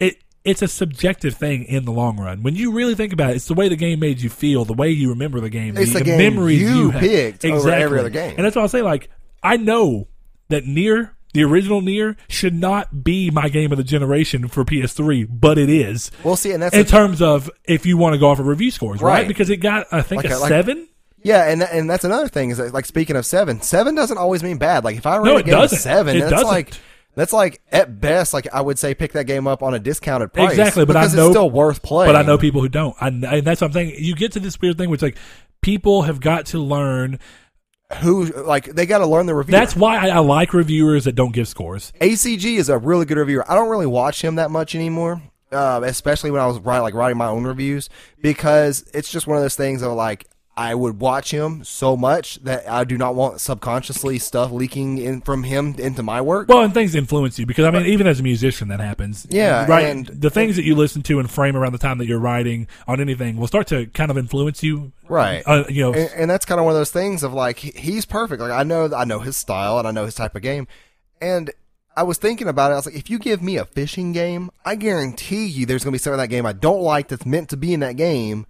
it 0.01 0.17
it's 0.45 0.61
a 0.63 0.67
subjective 0.69 1.35
thing 1.37 1.65
in 1.65 1.85
the 1.85 1.93
long 1.93 2.17
run. 2.19 2.43
When 2.43 2.57
you 2.57 2.73
really 2.73 2.95
think 2.97 3.13
about 3.13 3.31
it, 3.31 3.37
it's 3.37 3.47
the 3.47 3.55
way 3.55 3.69
the 3.69 3.77
game 3.77 4.01
made 4.01 4.21
you 4.21 4.29
feel, 4.31 4.65
the 4.65 4.73
way 4.73 4.91
you 4.91 5.11
remember 5.11 5.39
the 5.41 5.51
game, 5.51 5.77
It's 5.77 5.93
the 5.93 6.03
game 6.03 6.19
memories 6.19 6.63
you 6.63 6.91
have. 6.91 7.01
picked 7.01 7.45
over 7.45 7.71
every 7.71 8.01
other 8.01 8.11
game. 8.11 8.35
And 8.37 8.45
that's 8.45 8.57
why 8.57 8.63
I 8.63 8.67
say, 8.67 8.83
like, 8.83 9.09
I 9.43 9.57
know 9.57 10.09
that 10.51 10.65
NieR 10.65 11.11
the 11.33 11.45
original 11.45 11.81
NieR 11.81 12.17
should 12.29 12.55
not 12.55 13.05
be 13.05 13.31
my 13.31 13.49
game 13.49 13.71
of 13.71 13.79
the 13.79 13.85
generation 13.85 14.49
for 14.49 14.65
PS3, 14.65 15.29
but 15.31 15.59
it 15.59 15.71
is. 15.71 16.11
Well, 16.25 16.35
see, 16.35 16.51
and 16.51 16.61
that's 16.61 16.75
in 16.75 16.83
the- 16.83 16.89
terms 16.91 17.23
of 17.23 17.49
if 17.65 17.87
you 17.87 17.97
want 17.97 18.15
to 18.15 18.19
go 18.19 18.29
off 18.31 18.41
of 18.41 18.47
review 18.47 18.73
scores, 18.73 19.01
right? 19.01 19.21
Right. 19.21 19.29
Because 19.29 19.49
it 19.49 19.59
got, 19.59 19.87
I 19.93 20.03
think, 20.03 20.25
Like 20.25 20.33
a, 20.33 20.37
a- 20.37 20.41
like- 20.41 20.49
seven. 20.49 20.89
yeah, 21.23 21.49
and 21.49 21.63
and 21.63 21.89
that's 21.89 22.03
another 22.05 22.27
thing 22.27 22.51
is 22.51 22.59
that, 22.59 22.75
like 22.75 22.85
speaking 22.85 23.15
of 23.15 23.25
seven, 23.25 23.61
seven 23.63 23.95
doesn't 23.95 24.19
always 24.19 24.43
mean 24.43 24.59
bad. 24.59 24.83
Like 24.83 24.97
if 24.97 25.07
I 25.07 25.19
rate 25.19 25.25
No, 25.25 25.37
a 25.37 25.43
game 25.45 25.53
doesn't. 25.55 25.79
seven, 25.79 26.17
It 26.17 26.21
that's 26.21 26.33
doesn't. 26.33 26.49
like 26.49 26.73
that's 27.15 27.33
like 27.33 27.61
at 27.71 28.01
best, 28.01 28.35
like 28.35 28.53
I 28.53 28.61
would 28.61 28.79
say, 28.81 28.93
pick 28.95 29.13
that 29.13 29.27
game 29.29 29.47
up 29.47 29.63
on 29.63 29.73
a 29.73 29.79
discounted 29.79 30.33
price. 30.33 30.51
Exactly, 30.51 30.85
but 30.85 30.97
I 30.97 31.03
because 31.03 31.15
know 31.15 31.27
it's 31.27 31.35
still 31.35 31.51
worth 31.51 31.81
playing. 31.83 32.09
But 32.13 32.17
I 32.17 32.23
know 32.23 32.39
people 32.39 32.61
who 32.61 32.69
don't. 32.69 32.97
I, 33.01 33.07
and 33.07 33.23
that's 33.47 33.61
what 33.61 33.69
I'm 33.69 33.73
saying. 33.73 33.95
You 33.99 34.17
get 34.17 34.33
to 34.33 34.41
this 34.41 34.61
weird 34.61 34.79
thing 34.79 34.91
which 34.91 35.03
like 35.03 35.17
people 35.61 36.03
have 36.03 36.19
got 36.21 36.47
to 36.47 36.59
learn. 36.59 37.21
Who 37.99 38.27
like 38.27 38.67
they 38.67 38.87
got 38.87 38.99
to 38.99 39.07
learn 39.07 39.27
the 39.27 39.35
review. 39.35 39.53
That's 39.53 39.75
why 39.75 39.97
I, 39.97 40.09
I 40.09 40.19
like 40.19 40.55
reviewers 40.55 41.05
that 41.05 41.15
don't 41.15 41.33
give 41.33 41.49
scores. 41.49 41.93
ACG 42.01 42.57
is 42.57 42.69
a 42.69 42.79
really 42.79 43.05
good 43.05 43.19
reviewer. 43.19 43.45
I 43.51 43.55
don't 43.55 43.69
really 43.69 43.87
watch 43.87 44.23
him 44.23 44.37
that 44.37 44.51
much 44.51 44.75
anymore, 44.75 45.21
uh, 45.53 45.81
especially 45.85 46.31
when 46.31 46.41
I 46.41 46.47
was 46.47 46.59
writing 46.61 46.83
like 46.83 46.95
writing 46.95 47.19
my 47.19 47.27
own 47.27 47.45
reviews 47.45 47.89
because 48.23 48.89
it's 48.95 49.11
just 49.11 49.27
one 49.27 49.37
of 49.37 49.43
those 49.43 49.57
things 49.57 49.83
of 49.83 49.93
like 49.93 50.27
I 50.61 50.75
would 50.75 51.01
watch 51.01 51.31
him 51.31 51.65
so 51.65 51.97
much 51.97 52.35
that 52.45 52.71
I 52.71 52.85
do 52.85 52.99
not 52.99 53.15
want 53.15 53.41
subconsciously 53.41 54.19
stuff 54.19 54.53
leaking 54.53 54.99
in 54.99 55.23
from 55.23 55.43
him 55.43 55.75
into 55.79 56.03
my 56.03 56.21
work. 56.21 56.49
Well, 56.49 56.61
and 56.61 56.75
things 56.75 56.95
influence 56.95 57.39
you 57.39 57.47
because 57.47 57.65
I 57.65 57.71
mean, 57.71 57.87
even 57.87 58.07
as 58.07 58.21
a 58.21 58.23
musician, 58.23 58.69
that 58.69 58.79
happens. 58.79 59.27
Yeah, 59.31 59.65
right. 59.65 59.87
and- 59.87 60.07
the 60.09 60.29
things 60.29 60.57
that 60.57 60.65
you 60.65 60.75
listen 60.75 61.01
to 61.05 61.19
and 61.19 61.31
frame 61.31 61.57
around 61.57 61.73
the 61.73 61.79
time 61.79 61.97
that 61.97 62.05
you're 62.05 62.19
writing 62.19 62.69
on 62.87 63.01
anything 63.01 63.39
will 63.39 63.47
start 63.47 63.69
to 63.69 63.87
kind 63.87 64.11
of 64.11 64.19
influence 64.19 64.63
you. 64.63 64.93
Right. 65.09 65.43
Uh, 65.47 65.65
you 65.71 65.83
know. 65.83 65.95
and, 65.95 66.11
and 66.15 66.31
that's 66.31 66.45
kind 66.45 66.59
of 66.59 66.67
one 66.67 66.75
of 66.75 66.79
those 66.79 66.91
things 66.91 67.23
of 67.23 67.33
like 67.33 67.59
he's 67.59 68.05
perfect. 68.05 68.43
Like 68.43 68.53
I 68.53 68.63
know 68.63 68.91
I 68.95 69.07
know 69.07 69.21
his 69.21 69.39
style 69.39 69.79
and 69.79 69.89
I 69.89 69.93
know 69.93 70.05
his 70.05 70.15
type 70.15 70.37
of 70.37 70.43
game, 70.43 70.69
and 71.23 71.51
I 71.97 72.03
was 72.03 72.19
thinking 72.19 72.49
about 72.49 72.71
it. 72.71 72.75
I 72.75 72.77
was 72.77 72.87
like, 72.87 72.97
if 72.97 73.09
you 73.09 73.19
give 73.19 73.41
me 73.41 73.57
a 73.57 73.65
fishing 73.65 74.13
game, 74.13 74.51
I 74.63 74.75
guarantee 74.75 75.47
you 75.47 75.65
there's 75.65 75.85
going 75.85 75.93
to 75.93 75.95
be 75.95 76.03
something 76.03 76.21
in 76.21 76.25
that 76.25 76.29
game 76.29 76.45
I 76.45 76.53
don't 76.53 76.83
like 76.83 77.09
that's 77.09 77.25
meant 77.25 77.49
to 77.49 77.57
be 77.57 77.73
in 77.73 77.81
that 77.81 77.97
game, 77.97 78.45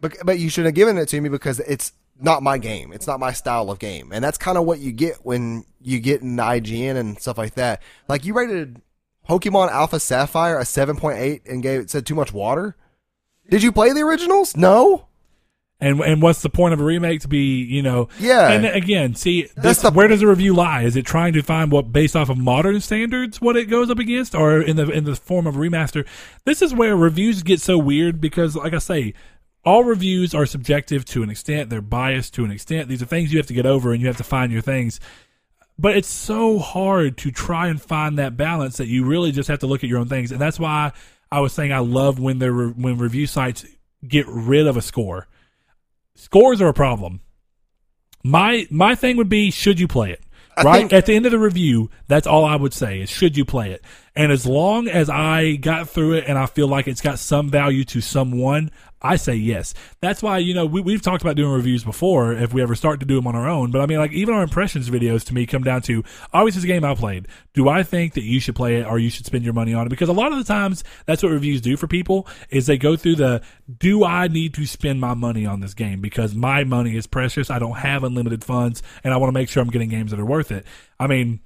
but 0.00 0.16
but 0.24 0.38
you 0.38 0.48
should 0.50 0.64
have 0.64 0.74
given 0.74 0.96
it 0.98 1.08
to 1.08 1.20
me 1.20 1.28
because 1.28 1.60
it's 1.60 1.92
not 2.20 2.42
my 2.42 2.58
game. 2.58 2.92
It's 2.92 3.06
not 3.06 3.20
my 3.20 3.32
style 3.32 3.70
of 3.70 3.78
game, 3.78 4.10
and 4.12 4.22
that's 4.24 4.38
kind 4.38 4.58
of 4.58 4.64
what 4.64 4.78
you 4.80 4.92
get 4.92 5.16
when 5.24 5.64
you 5.80 6.00
get 6.00 6.22
in 6.22 6.36
IGN 6.36 6.96
and 6.96 7.20
stuff 7.20 7.38
like 7.38 7.54
that. 7.54 7.82
Like 8.08 8.24
you 8.24 8.34
rated 8.34 8.82
Pokemon 9.28 9.70
Alpha 9.70 10.00
Sapphire 10.00 10.58
a 10.58 10.64
seven 10.64 10.96
point 10.96 11.18
eight 11.18 11.46
and 11.46 11.62
gave 11.62 11.80
it 11.80 11.90
said 11.90 12.06
too 12.06 12.14
much 12.14 12.32
water. 12.32 12.76
Did 13.50 13.62
you 13.62 13.72
play 13.72 13.92
the 13.92 14.00
originals? 14.02 14.56
No. 14.56 15.04
And 15.80 16.00
and 16.00 16.20
what's 16.20 16.42
the 16.42 16.50
point 16.50 16.74
of 16.74 16.80
a 16.80 16.84
remake 16.84 17.20
to 17.20 17.28
be, 17.28 17.62
you 17.62 17.82
know? 17.82 18.08
Yeah. 18.18 18.50
And 18.50 18.66
again, 18.66 19.14
see, 19.14 19.48
this, 19.56 19.80
the- 19.80 19.92
where 19.92 20.08
does 20.08 20.18
the 20.20 20.26
review 20.26 20.52
lie? 20.52 20.82
Is 20.82 20.96
it 20.96 21.06
trying 21.06 21.34
to 21.34 21.42
find 21.42 21.70
what 21.70 21.92
based 21.92 22.16
off 22.16 22.28
of 22.30 22.36
modern 22.36 22.80
standards 22.80 23.40
what 23.40 23.56
it 23.56 23.66
goes 23.66 23.88
up 23.88 24.00
against, 24.00 24.34
or 24.34 24.60
in 24.60 24.74
the 24.74 24.90
in 24.90 25.04
the 25.04 25.14
form 25.14 25.46
of 25.46 25.54
remaster? 25.54 26.04
This 26.44 26.62
is 26.62 26.74
where 26.74 26.96
reviews 26.96 27.44
get 27.44 27.60
so 27.60 27.78
weird 27.78 28.20
because, 28.20 28.56
like 28.56 28.74
I 28.74 28.78
say, 28.78 29.14
all 29.64 29.84
reviews 29.84 30.34
are 30.34 30.46
subjective 30.46 31.04
to 31.06 31.22
an 31.22 31.30
extent. 31.30 31.70
They're 31.70 31.80
biased 31.80 32.34
to 32.34 32.44
an 32.44 32.50
extent. 32.50 32.88
These 32.88 33.02
are 33.02 33.06
things 33.06 33.32
you 33.32 33.38
have 33.38 33.46
to 33.48 33.54
get 33.54 33.66
over, 33.66 33.92
and 33.92 34.00
you 34.00 34.06
have 34.06 34.16
to 34.18 34.24
find 34.24 34.52
your 34.52 34.62
things. 34.62 35.00
But 35.78 35.96
it's 35.96 36.08
so 36.08 36.58
hard 36.58 37.16
to 37.18 37.30
try 37.30 37.68
and 37.68 37.80
find 37.80 38.18
that 38.18 38.36
balance 38.36 38.78
that 38.78 38.88
you 38.88 39.04
really 39.04 39.30
just 39.32 39.48
have 39.48 39.60
to 39.60 39.66
look 39.66 39.84
at 39.84 39.90
your 39.90 39.98
own 39.98 40.08
things, 40.08 40.32
and 40.32 40.40
that's 40.40 40.58
why 40.58 40.92
I 41.30 41.40
was 41.40 41.52
saying 41.52 41.72
I 41.72 41.78
love 41.80 42.18
when 42.18 42.38
they 42.38 42.48
re- 42.48 42.72
when 42.72 42.98
review 42.98 43.26
sites 43.26 43.64
get 44.06 44.26
rid 44.28 44.66
of 44.66 44.76
a 44.76 44.82
score 44.82 45.28
scores 46.18 46.60
are 46.60 46.68
a 46.68 46.74
problem. 46.74 47.20
My 48.24 48.66
my 48.70 48.94
thing 48.94 49.16
would 49.16 49.28
be 49.28 49.50
should 49.50 49.80
you 49.80 49.88
play 49.88 50.10
it? 50.10 50.22
I 50.56 50.62
right 50.62 50.78
think- 50.80 50.92
at 50.92 51.06
the 51.06 51.14
end 51.14 51.26
of 51.26 51.32
the 51.32 51.38
review, 51.38 51.90
that's 52.08 52.26
all 52.26 52.44
I 52.44 52.56
would 52.56 52.74
say 52.74 53.00
is 53.00 53.08
should 53.08 53.36
you 53.36 53.44
play 53.44 53.70
it? 53.70 53.82
And 54.18 54.32
as 54.32 54.44
long 54.44 54.88
as 54.88 55.08
I 55.08 55.54
got 55.54 55.88
through 55.88 56.14
it 56.14 56.24
and 56.26 56.36
I 56.36 56.46
feel 56.46 56.66
like 56.66 56.88
it's 56.88 57.00
got 57.00 57.20
some 57.20 57.50
value 57.50 57.84
to 57.84 58.00
someone, 58.00 58.72
I 59.00 59.14
say 59.14 59.36
yes. 59.36 59.74
That's 60.00 60.24
why 60.24 60.38
you 60.38 60.54
know 60.54 60.66
we 60.66 60.80
we've 60.80 61.00
talked 61.00 61.22
about 61.22 61.36
doing 61.36 61.52
reviews 61.52 61.84
before 61.84 62.32
if 62.32 62.52
we 62.52 62.60
ever 62.60 62.74
start 62.74 62.98
to 62.98 63.06
do 63.06 63.14
them 63.14 63.28
on 63.28 63.36
our 63.36 63.48
own. 63.48 63.70
But 63.70 63.80
I 63.80 63.86
mean, 63.86 63.98
like 63.98 64.10
even 64.10 64.34
our 64.34 64.42
impressions 64.42 64.90
videos 64.90 65.24
to 65.26 65.34
me 65.34 65.46
come 65.46 65.62
down 65.62 65.82
to 65.82 66.02
always 66.32 66.56
this 66.56 66.64
game 66.64 66.84
I 66.84 66.96
played. 66.96 67.28
Do 67.54 67.68
I 67.68 67.84
think 67.84 68.14
that 68.14 68.24
you 68.24 68.40
should 68.40 68.56
play 68.56 68.80
it 68.80 68.86
or 68.86 68.98
you 68.98 69.08
should 69.08 69.24
spend 69.24 69.44
your 69.44 69.54
money 69.54 69.72
on 69.72 69.86
it? 69.86 69.90
Because 69.90 70.08
a 70.08 70.12
lot 70.12 70.32
of 70.32 70.38
the 70.38 70.44
times 70.44 70.82
that's 71.06 71.22
what 71.22 71.30
reviews 71.30 71.60
do 71.60 71.76
for 71.76 71.86
people 71.86 72.26
is 72.50 72.66
they 72.66 72.76
go 72.76 72.96
through 72.96 73.16
the 73.16 73.40
do 73.78 74.02
I 74.04 74.26
need 74.26 74.52
to 74.54 74.66
spend 74.66 75.00
my 75.00 75.14
money 75.14 75.46
on 75.46 75.60
this 75.60 75.74
game 75.74 76.00
because 76.00 76.34
my 76.34 76.64
money 76.64 76.96
is 76.96 77.06
precious. 77.06 77.50
I 77.50 77.60
don't 77.60 77.76
have 77.78 78.02
unlimited 78.02 78.42
funds 78.42 78.82
and 79.04 79.14
I 79.14 79.16
want 79.18 79.28
to 79.28 79.32
make 79.32 79.48
sure 79.48 79.62
I'm 79.62 79.70
getting 79.70 79.90
games 79.90 80.10
that 80.10 80.18
are 80.18 80.26
worth 80.26 80.50
it. 80.50 80.66
I 80.98 81.06
mean, 81.06 81.38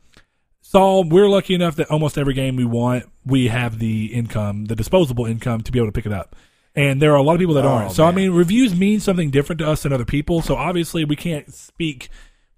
Saul, 0.72 1.04
we're 1.04 1.28
lucky 1.28 1.54
enough 1.54 1.76
that 1.76 1.90
almost 1.90 2.16
every 2.16 2.32
game 2.32 2.56
we 2.56 2.64
want, 2.64 3.04
we 3.26 3.48
have 3.48 3.78
the 3.78 4.06
income, 4.06 4.64
the 4.64 4.74
disposable 4.74 5.26
income 5.26 5.60
to 5.60 5.70
be 5.70 5.78
able 5.78 5.88
to 5.88 5.92
pick 5.92 6.06
it 6.06 6.14
up. 6.14 6.34
And 6.74 7.02
there 7.02 7.12
are 7.12 7.16
a 7.16 7.22
lot 7.22 7.34
of 7.34 7.40
people 7.40 7.56
that 7.56 7.66
Oh, 7.66 7.68
aren't. 7.68 7.92
So 7.92 8.06
I 8.06 8.10
mean, 8.10 8.30
reviews 8.30 8.74
mean 8.74 8.98
something 8.98 9.30
different 9.30 9.58
to 9.58 9.68
us 9.68 9.82
than 9.82 9.92
other 9.92 10.06
people. 10.06 10.40
So 10.40 10.56
obviously 10.56 11.04
we 11.04 11.14
can't 11.14 11.52
speak 11.52 12.08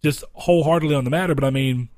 just 0.00 0.22
wholeheartedly 0.34 0.94
on 0.94 1.02
the 1.02 1.10
matter, 1.10 1.34
but 1.34 1.42
I 1.42 1.50
mean, 1.50 1.88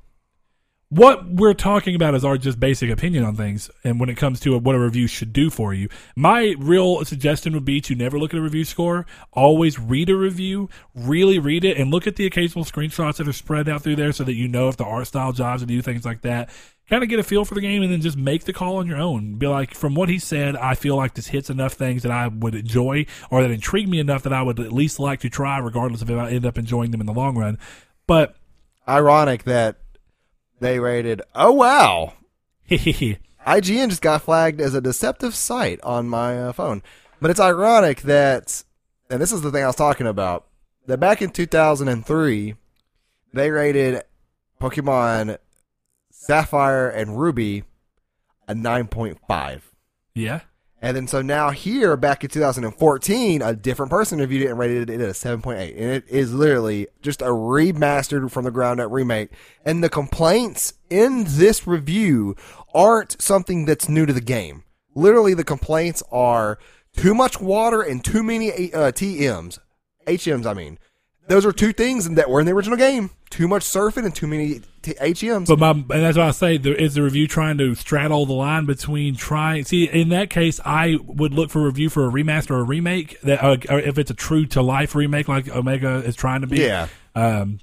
what 0.88 1.28
we're 1.28 1.54
talking 1.54 1.96
about 1.96 2.14
is 2.14 2.24
our 2.24 2.38
just 2.38 2.60
basic 2.60 2.90
opinion 2.90 3.24
on 3.24 3.34
things 3.34 3.70
and 3.82 3.98
when 3.98 4.08
it 4.08 4.16
comes 4.16 4.38
to 4.40 4.56
what 4.58 4.76
a 4.76 4.78
review 4.78 5.08
should 5.08 5.32
do 5.32 5.50
for 5.50 5.74
you. 5.74 5.88
My 6.14 6.54
real 6.58 7.04
suggestion 7.04 7.54
would 7.54 7.64
be 7.64 7.80
to 7.82 7.94
never 7.96 8.18
look 8.18 8.32
at 8.32 8.38
a 8.38 8.42
review 8.42 8.64
score. 8.64 9.04
Always 9.32 9.80
read 9.80 10.10
a 10.10 10.16
review 10.16 10.68
really 10.94 11.38
read 11.38 11.64
it 11.64 11.76
and 11.76 11.90
look 11.90 12.06
at 12.06 12.16
the 12.16 12.26
occasional 12.26 12.64
screenshots 12.64 13.16
that 13.16 13.28
are 13.28 13.32
spread 13.32 13.68
out 13.68 13.82
through 13.82 13.96
there 13.96 14.12
so 14.12 14.24
that 14.24 14.34
you 14.34 14.48
know 14.48 14.68
if 14.68 14.76
the 14.76 14.84
art 14.84 15.06
style 15.06 15.32
jobs 15.32 15.62
to 15.62 15.66
do 15.66 15.82
things 15.82 16.04
like 16.04 16.22
that. 16.22 16.50
Kind 16.88 17.02
of 17.02 17.08
get 17.08 17.18
a 17.18 17.24
feel 17.24 17.44
for 17.44 17.54
the 17.54 17.60
game 17.60 17.82
and 17.82 17.92
then 17.92 18.00
just 18.00 18.16
make 18.16 18.44
the 18.44 18.52
call 18.52 18.76
on 18.76 18.86
your 18.86 18.98
own. 18.98 19.34
Be 19.34 19.48
like 19.48 19.74
from 19.74 19.94
what 19.94 20.08
he 20.08 20.20
said 20.20 20.54
i 20.56 20.74
feel 20.74 20.96
like 20.96 21.14
this 21.14 21.26
hits 21.26 21.50
enough 21.50 21.72
things 21.72 22.04
that 22.04 22.12
i 22.12 22.28
would 22.28 22.54
enjoy 22.54 23.04
or 23.30 23.42
that 23.42 23.50
intrigue 23.50 23.88
me 23.88 23.98
enough 23.98 24.22
that 24.22 24.32
i 24.32 24.40
would 24.40 24.60
at 24.60 24.72
least 24.72 25.00
like 25.00 25.20
to 25.20 25.28
try 25.28 25.58
regardless 25.58 26.00
of 26.00 26.10
if 26.10 26.16
i 26.16 26.30
end 26.30 26.46
up 26.46 26.56
enjoying 26.56 26.92
them 26.92 27.00
in 27.00 27.06
the 27.06 27.12
long 27.12 27.36
run. 27.36 27.58
But 28.06 28.36
Ironic 28.88 29.42
that 29.44 29.78
they 30.60 30.78
rated. 30.78 31.22
Oh 31.34 31.52
wow, 31.52 32.14
IGN 32.70 33.88
just 33.88 34.02
got 34.02 34.22
flagged 34.22 34.60
as 34.60 34.74
a 34.74 34.80
deceptive 34.80 35.34
site 35.34 35.80
on 35.82 36.08
my 36.08 36.38
uh, 36.38 36.52
phone. 36.52 36.82
But 37.20 37.30
it's 37.30 37.40
ironic 37.40 38.02
that, 38.02 38.64
and 39.08 39.20
this 39.20 39.32
is 39.32 39.40
the 39.42 39.50
thing 39.50 39.62
I 39.62 39.68
was 39.68 39.76
talking 39.76 40.06
about, 40.06 40.46
that 40.86 41.00
back 41.00 41.22
in 41.22 41.30
2003, 41.30 42.54
they 43.32 43.50
rated 43.50 44.02
Pokemon 44.60 45.38
Sapphire 46.10 46.88
and 46.88 47.18
Ruby 47.18 47.64
a 48.48 48.54
9.5. 48.54 49.60
yeah 50.14 50.40
And 50.82 50.96
then 50.96 51.08
so 51.08 51.22
now 51.22 51.50
here, 51.50 51.96
back 51.96 52.22
in 52.22 52.28
2014, 52.28 53.40
a 53.40 53.56
different 53.56 53.90
person 53.90 54.18
reviewed 54.18 54.42
it 54.42 54.50
and 54.50 54.58
rated 54.58 54.90
it 54.90 55.00
at 55.00 55.08
a 55.08 55.12
7.8. 55.12 55.70
And 55.70 55.90
it 55.90 56.04
is 56.08 56.34
literally 56.34 56.88
just 57.00 57.22
a 57.22 57.26
remastered 57.26 58.30
from 58.30 58.44
the 58.44 58.50
ground 58.50 58.80
up 58.80 58.92
remake. 58.92 59.30
And 59.64 59.82
the 59.82 59.88
complaints 59.88 60.74
in 60.90 61.24
this 61.26 61.66
review 61.66 62.36
aren't 62.74 63.20
something 63.20 63.64
that's 63.64 63.88
new 63.88 64.04
to 64.04 64.12
the 64.12 64.20
game. 64.20 64.64
Literally, 64.94 65.34
the 65.34 65.44
complaints 65.44 66.02
are 66.12 66.58
too 66.94 67.14
much 67.14 67.40
water 67.40 67.80
and 67.80 68.04
too 68.04 68.22
many 68.22 68.72
uh, 68.72 68.92
TMs. 68.92 69.58
HMs, 70.06 70.46
I 70.46 70.54
mean. 70.54 70.78
Those 71.28 71.44
are 71.44 71.52
two 71.52 71.72
things 71.72 72.08
that 72.08 72.30
were 72.30 72.40
in 72.40 72.46
the 72.46 72.52
original 72.52 72.76
game. 72.76 73.10
Too 73.30 73.48
much 73.48 73.62
surfing 73.64 74.04
and 74.04 74.14
too 74.14 74.28
many 74.28 74.60
t- 74.82 74.94
HMs. 74.94 75.48
But 75.48 75.58
my 75.58 75.70
and 75.70 75.84
that's 75.88 76.16
why 76.16 76.28
I 76.28 76.30
say 76.30 76.56
there 76.56 76.74
is 76.74 76.94
the 76.94 77.02
review 77.02 77.26
trying 77.26 77.58
to 77.58 77.74
straddle 77.74 78.24
the 78.26 78.32
line 78.32 78.66
between 78.66 79.16
trying. 79.16 79.64
See, 79.64 79.84
in 79.84 80.10
that 80.10 80.30
case, 80.30 80.60
I 80.64 80.96
would 81.04 81.34
look 81.34 81.50
for 81.50 81.62
a 81.62 81.64
review 81.64 81.90
for 81.90 82.06
a 82.06 82.10
remaster 82.10 82.52
or 82.52 82.60
a 82.60 82.64
remake 82.64 83.20
that, 83.22 83.42
uh, 83.42 83.56
or 83.68 83.80
if 83.80 83.98
it's 83.98 84.10
a 84.10 84.14
true 84.14 84.46
to 84.46 84.62
life 84.62 84.94
remake 84.94 85.26
like 85.26 85.48
Omega 85.48 85.96
is 85.96 86.14
trying 86.14 86.42
to 86.42 86.46
be. 86.46 86.60
yeah. 86.60 86.86
Um, 87.16 87.58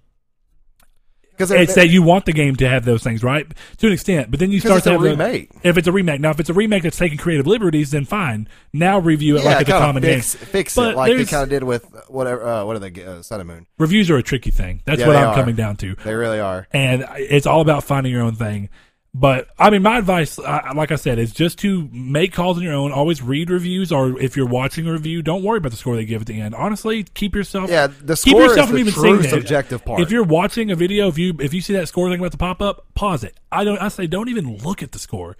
Because 1.33 1.49
it's 1.51 1.73
that 1.75 1.89
you 1.89 2.03
want 2.03 2.25
the 2.25 2.31
game 2.31 2.55
to 2.57 2.69
have 2.69 2.85
those 2.85 3.01
things, 3.03 3.23
right? 3.23 3.45
To 3.79 3.87
an 3.87 3.93
extent, 3.93 4.29
but 4.31 4.39
then 4.39 4.51
you 4.51 4.59
start 4.59 4.83
to 4.83 4.89
a 4.89 4.91
have 4.93 5.01
the- 5.01 5.09
remake. 5.09 5.49
if 5.63 5.77
it's 5.77 5.87
a 5.87 5.91
remake, 5.91 6.21
now 6.21 6.29
if 6.29 6.39
it's 6.39 6.49
a 6.49 6.53
remake 6.53 6.83
that's 6.83 6.97
taking 6.97 7.17
creative 7.17 7.47
liberties, 7.47 7.91
then 7.91 8.05
fine. 8.05 8.47
Now 8.71 8.99
review 8.99 9.35
it 9.37 9.43
yeah, 9.43 9.49
like 9.49 9.61
it's 9.61 9.69
a 9.71 9.73
common 9.79 10.03
fix, 10.03 10.35
game. 10.35 10.45
fix 10.47 10.75
But 10.75 10.91
it 10.91 10.97
like 10.97 11.17
they 11.17 11.25
kind 11.25 11.43
of 11.43 11.49
did 11.49 11.63
with 11.63 11.85
whatever. 12.07 12.45
Uh, 12.47 12.65
what 12.65 12.75
are 12.75 12.79
they? 12.79 13.03
Uh, 13.03 13.21
Sun 13.23 13.39
and 13.41 13.49
Moon. 13.49 13.65
Reviews 13.79 14.09
are 14.11 14.17
a 14.17 14.23
tricky 14.23 14.51
thing. 14.51 14.81
That's 14.85 14.99
Yeah, 15.01 15.07
what 15.07 15.15
I'm 15.15 15.29
are. 15.29 15.35
coming 15.35 15.55
down 15.55 15.75
to. 15.77 15.95
They 16.03 16.13
really 16.13 16.39
are. 16.39 16.67
and 16.71 17.05
it's 17.17 17.47
all 17.47 17.61
about 17.61 17.83
finding 17.83 18.11
your 18.13 18.21
own 18.21 18.35
thing. 18.35 18.69
But 19.15 19.47
I 19.59 19.69
mean, 19.69 19.83
my 19.83 19.99
advice, 19.99 20.39
I, 20.39 20.71
like 20.73 20.91
I 20.91 20.95
said, 20.95 21.19
is 21.19 21.31
just 21.31 21.59
to 21.59 21.87
make 21.91 22.33
calls 22.33 22.57
on 22.57 22.63
your 22.63 22.73
own. 22.73 22.91
Always 22.91 23.21
read 23.21 23.51
reviews, 23.51 23.91
or 23.91 24.19
if 24.19 24.35
you're 24.35 24.47
watching 24.47 24.87
a 24.87 24.91
review, 24.91 25.21
don't 25.21 25.43
worry 25.43 25.59
about 25.59 25.69
the 25.71 25.77
score 25.77 25.95
they 25.95 26.03
give 26.05 26.21
at 26.21 26.27
the 26.27 26.41
end. 26.41 26.55
Honestly, 26.55 27.03
keep 27.03 27.35
yourself. 27.35 27.69
Yeah, 27.69 27.85
the 27.87 28.15
keep 28.15 28.31
score 28.31 28.41
is 28.41 28.47
yourself 28.49 28.69
from 28.69 28.75
the 28.75 28.81
even 28.81 28.93
true 28.93 29.17
that. 29.19 29.29
subjective 29.29 29.85
part. 29.85 30.01
If 30.01 30.09
you're 30.09 30.23
watching 30.23 30.71
a 30.71 30.75
video, 30.75 31.09
if 31.09 31.19
you 31.19 31.35
if 31.39 31.53
you 31.53 31.61
see 31.61 31.73
that 31.73 31.87
score 31.87 32.09
thing 32.09 32.19
about 32.19 32.31
to 32.31 32.39
pop 32.39 32.59
up, 32.59 32.87
pause 32.95 33.23
it. 33.23 33.39
I 33.51 33.63
don't. 33.63 33.77
I 33.77 33.89
say 33.89 34.07
don't 34.07 34.29
even 34.29 34.57
look 34.57 34.81
at 34.81 34.93
the 34.93 34.99
score. 34.99 35.37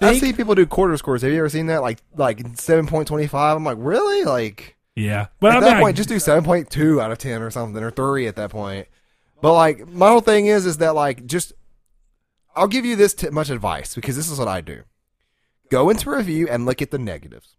I 0.00 0.10
Think- 0.10 0.22
see 0.22 0.32
people 0.32 0.54
do 0.54 0.64
quarter 0.64 0.96
scores. 0.96 1.20
Have 1.22 1.32
you 1.32 1.38
ever 1.40 1.50
seen 1.50 1.66
that? 1.66 1.82
Like 1.82 1.98
like 2.16 2.40
seven 2.54 2.86
point 2.86 3.08
twenty 3.08 3.26
five. 3.26 3.58
I'm 3.58 3.64
like, 3.64 3.76
really? 3.78 4.24
Like 4.24 4.78
Yeah, 4.96 5.26
but 5.38 5.50
at 5.50 5.58
I 5.58 5.60
that 5.60 5.76
I- 5.76 5.80
point, 5.82 5.98
just 5.98 6.08
do 6.08 6.18
seven 6.18 6.44
point 6.44 6.70
two 6.70 6.98
out 6.98 7.10
of 7.12 7.18
ten 7.18 7.42
or 7.42 7.50
something, 7.50 7.82
or 7.82 7.90
three 7.90 8.26
at 8.26 8.36
that 8.36 8.48
point. 8.48 8.88
But 9.42 9.52
like, 9.52 9.86
my 9.86 10.08
whole 10.08 10.22
thing 10.22 10.46
is, 10.46 10.64
is 10.64 10.78
that 10.78 10.94
like, 10.94 11.26
just 11.26 11.52
I'll 12.58 12.68
give 12.68 12.84
you 12.84 12.96
this 12.96 13.14
t- 13.14 13.30
much 13.30 13.50
advice 13.50 13.94
because 13.94 14.16
this 14.16 14.30
is 14.30 14.38
what 14.38 14.48
I 14.48 14.60
do. 14.60 14.82
Go 15.70 15.90
into 15.90 16.10
review 16.10 16.48
and 16.48 16.64
look 16.66 16.80
at 16.82 16.90
the 16.90 16.98
negatives. 16.98 17.56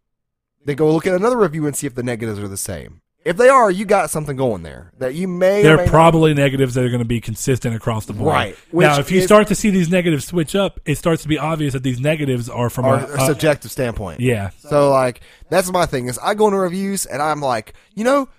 Then 0.66 0.76
go 0.76 0.92
look 0.92 1.08
at 1.08 1.16
another 1.16 1.38
review 1.38 1.66
and 1.68 1.76
see 1.76 1.88
if 1.88 1.96
the 1.96 2.04
negatives 2.04 2.40
are 2.40 2.48
the 2.48 2.58
same. 2.58 3.02
If 3.26 3.36
they 3.36 3.50
are, 3.50 3.70
you 3.70 3.84
got 3.86 4.10
something 4.10 4.38
going 4.38 4.64
there 4.64 4.94
that 4.98 5.14
you 5.14 5.28
may. 5.28 5.62
there 5.62 5.76
may 5.76 5.84
are 5.84 5.86
not- 5.86 5.92
probably 5.92 6.34
negatives 6.34 6.74
that 6.76 6.86
are 6.86 6.90
going 6.90 7.00
to 7.02 7.06
be 7.06 7.20
consistent 7.20 7.76
across 7.76 8.06
the 8.06 8.14
board. 8.14 8.32
Right. 8.34 8.58
now, 8.72 8.98
if 9.00 9.12
you 9.12 9.20
is- 9.20 9.26
start 9.26 9.48
to 9.50 9.56
see 9.56 9.70
these 9.70 9.90
negatives 9.90 10.26
switch 10.26 10.56
up, 10.56 10.80
it 10.86 10.96
starts 10.98 11.22
to 11.24 11.28
be 11.28 11.38
obvious 11.38 11.74
that 11.74 11.84
these 11.84 12.00
negatives 12.00 12.48
are 12.50 12.70
from 12.70 12.86
a, 12.86 12.94
a 12.94 13.26
subjective 13.26 13.72
standpoint. 13.72 14.22
yeah. 14.22 14.52
So 14.60 14.90
like 14.90 15.20
that's 15.50 15.70
my 15.72 15.86
thing 15.86 16.08
is 16.08 16.18
I 16.24 16.34
go 16.34 16.48
into 16.48 16.58
reviews 16.60 17.06
and 17.06 17.22
I'm 17.22 17.42
like, 17.42 17.74
you 17.94 18.04
know, 18.06 18.30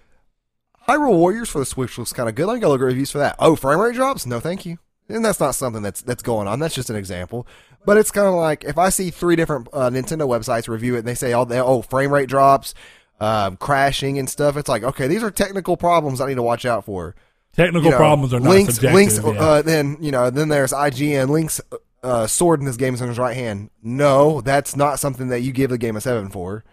Hyrule 0.88 1.14
Warriors 1.16 1.50
for 1.50 1.58
the 1.58 1.66
Switch 1.66 1.98
looks 1.98 2.12
kind 2.12 2.28
of 2.28 2.34
good. 2.34 2.46
Let 2.46 2.54
me 2.54 2.60
go 2.60 2.70
look 2.70 2.80
at 2.80 2.84
reviews 2.84 3.10
for 3.10 3.18
that. 3.18 3.36
Oh, 3.38 3.54
frame 3.56 3.78
rate 3.80 3.94
drops? 3.94 4.24
No, 4.26 4.40
thank 4.40 4.64
you. 4.66 4.78
And 5.10 5.24
that's 5.24 5.40
not 5.40 5.54
something 5.54 5.82
that's 5.82 6.02
that's 6.02 6.22
going 6.22 6.48
on. 6.48 6.58
That's 6.60 6.74
just 6.74 6.90
an 6.90 6.96
example. 6.96 7.46
But 7.86 7.96
it's 7.96 8.10
kind 8.10 8.26
of 8.28 8.34
like 8.34 8.64
if 8.64 8.78
I 8.78 8.90
see 8.90 9.10
three 9.10 9.36
different 9.36 9.68
uh, 9.72 9.90
Nintendo 9.90 10.28
websites 10.28 10.68
review 10.68 10.94
it 10.96 11.00
and 11.00 11.08
they 11.08 11.14
say, 11.14 11.32
oh, 11.34 11.44
they, 11.44 11.60
oh, 11.60 11.82
frame 11.82 12.12
rate 12.12 12.28
drops, 12.28 12.74
uh, 13.20 13.52
crashing 13.52 14.18
and 14.18 14.28
stuff. 14.28 14.56
It's 14.56 14.68
like, 14.68 14.82
okay, 14.82 15.06
these 15.06 15.22
are 15.22 15.30
technical 15.30 15.76
problems 15.76 16.20
I 16.20 16.28
need 16.28 16.34
to 16.36 16.42
watch 16.42 16.64
out 16.66 16.84
for. 16.84 17.14
Technical 17.52 17.84
You 17.86 17.90
know, 17.90 17.96
problems 17.96 18.32
are 18.34 18.40
not 18.40 18.50
links, 18.50 18.74
subjective. 18.74 18.94
links. 18.94 19.18
yeah. 19.40 19.40
Uh, 19.44 19.62
then 19.62 19.96
you 20.00 20.10
know, 20.12 20.30
then 20.30 20.48
there's 20.48 20.72
IGN. 20.72 21.30
Link's 21.30 21.60
uh, 22.02 22.26
sword 22.26 22.60
in 22.60 22.66
this 22.66 22.76
game 22.76 22.94
is 22.94 23.00
in 23.00 23.08
his 23.08 23.18
right 23.18 23.36
hand. 23.36 23.70
No, 23.82 24.40
that's 24.40 24.76
not 24.76 24.98
something 24.98 25.28
that 25.28 25.40
you 25.40 25.52
give 25.52 25.70
the 25.70 25.78
game 25.78 25.96
a 25.96 26.00
seven 26.00 26.28
for. 26.28 26.64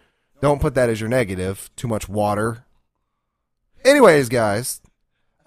Don't 0.41 0.61
put 0.61 0.75
that 0.75 0.89
as 0.89 0.99
your 0.99 1.09
negative. 1.09 1.69
Too 1.75 1.87
much 1.87 2.07
water. 2.07 2.65
Anyways, 3.83 4.29
guys, 4.29 4.81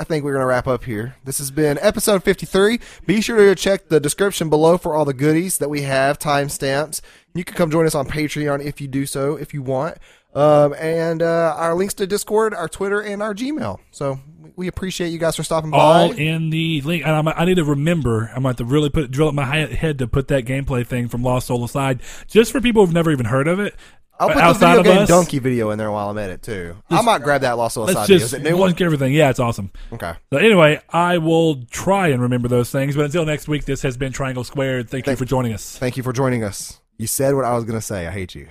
I 0.00 0.04
think 0.04 0.24
we're 0.24 0.32
going 0.32 0.40
to 0.40 0.46
wrap 0.46 0.66
up 0.66 0.84
here. 0.84 1.16
This 1.26 1.36
has 1.36 1.50
been 1.50 1.78
episode 1.82 2.24
53. 2.24 2.80
Be 3.04 3.20
sure 3.20 3.36
to 3.36 3.54
check 3.54 3.90
the 3.90 4.00
description 4.00 4.48
below 4.48 4.78
for 4.78 4.94
all 4.94 5.04
the 5.04 5.12
goodies 5.12 5.58
that 5.58 5.68
we 5.68 5.82
have, 5.82 6.18
timestamps. 6.18 7.02
You 7.34 7.44
can 7.44 7.54
come 7.54 7.70
join 7.70 7.84
us 7.84 7.94
on 7.94 8.06
Patreon 8.06 8.64
if 8.64 8.80
you 8.80 8.88
do 8.88 9.04
so, 9.04 9.36
if 9.36 9.52
you 9.52 9.60
want. 9.60 9.98
Um, 10.34 10.72
and 10.78 11.20
uh, 11.20 11.54
our 11.54 11.74
links 11.74 11.92
to 11.94 12.06
Discord, 12.06 12.54
our 12.54 12.66
Twitter, 12.66 13.02
and 13.02 13.22
our 13.22 13.34
Gmail. 13.34 13.78
So 13.90 14.18
we 14.56 14.68
appreciate 14.68 15.08
you 15.08 15.18
guys 15.18 15.36
for 15.36 15.42
stopping 15.42 15.74
all 15.74 16.08
by. 16.08 16.14
in 16.14 16.48
the 16.48 16.80
link. 16.80 17.04
And 17.04 17.14
I'm, 17.14 17.28
I 17.28 17.44
need 17.44 17.56
to 17.56 17.64
remember. 17.64 18.30
I'm 18.34 18.44
going 18.44 18.54
to 18.54 18.64
really 18.64 18.88
put 18.88 19.10
drill 19.10 19.28
up 19.28 19.34
my 19.34 19.44
head 19.44 19.98
to 19.98 20.06
put 20.06 20.28
that 20.28 20.46
gameplay 20.46 20.86
thing 20.86 21.08
from 21.08 21.22
Lost 21.22 21.48
Soul 21.48 21.62
aside, 21.62 22.00
just 22.26 22.52
for 22.52 22.62
people 22.62 22.86
who've 22.86 22.94
never 22.94 23.10
even 23.10 23.26
heard 23.26 23.48
of 23.48 23.60
it. 23.60 23.74
I'll 24.20 24.28
put 24.28 24.58
the 24.58 24.66
video 24.66 24.82
game 24.82 24.98
us, 24.98 25.08
donkey 25.08 25.38
video 25.38 25.70
in 25.70 25.78
there 25.78 25.90
while 25.90 26.10
I'm 26.10 26.18
at 26.18 26.30
it 26.30 26.42
too. 26.42 26.76
I 26.90 27.00
might 27.00 27.22
grab 27.22 27.40
that 27.40 27.52
Lost 27.56 27.76
Let's 27.78 27.92
Aside 27.92 28.06
video. 28.06 28.18
just 28.18 28.34
Is 28.34 28.40
it 28.40 28.42
new 28.42 28.56
one? 28.56 28.74
everything. 28.78 29.14
Yeah, 29.14 29.30
it's 29.30 29.40
awesome. 29.40 29.70
Okay. 29.92 30.12
So 30.30 30.38
anyway, 30.38 30.80
I 30.90 31.18
will 31.18 31.62
try 31.70 32.08
and 32.08 32.20
remember 32.20 32.46
those 32.46 32.70
things. 32.70 32.94
But 32.96 33.06
until 33.06 33.24
next 33.24 33.48
week, 33.48 33.64
this 33.64 33.82
has 33.82 33.96
been 33.96 34.12
Triangle 34.12 34.44
Squared. 34.44 34.90
Thank 34.90 35.06
you 35.06 35.16
for 35.16 35.24
joining 35.24 35.54
us. 35.54 35.78
Thank 35.78 35.96
you 35.96 36.02
for 36.02 36.12
joining 36.12 36.44
us. 36.44 36.80
You 36.98 37.06
said 37.06 37.34
what 37.34 37.46
I 37.46 37.54
was 37.54 37.64
going 37.64 37.78
to 37.78 37.84
say. 37.84 38.06
I 38.06 38.10
hate 38.10 38.34
you. 38.34 38.46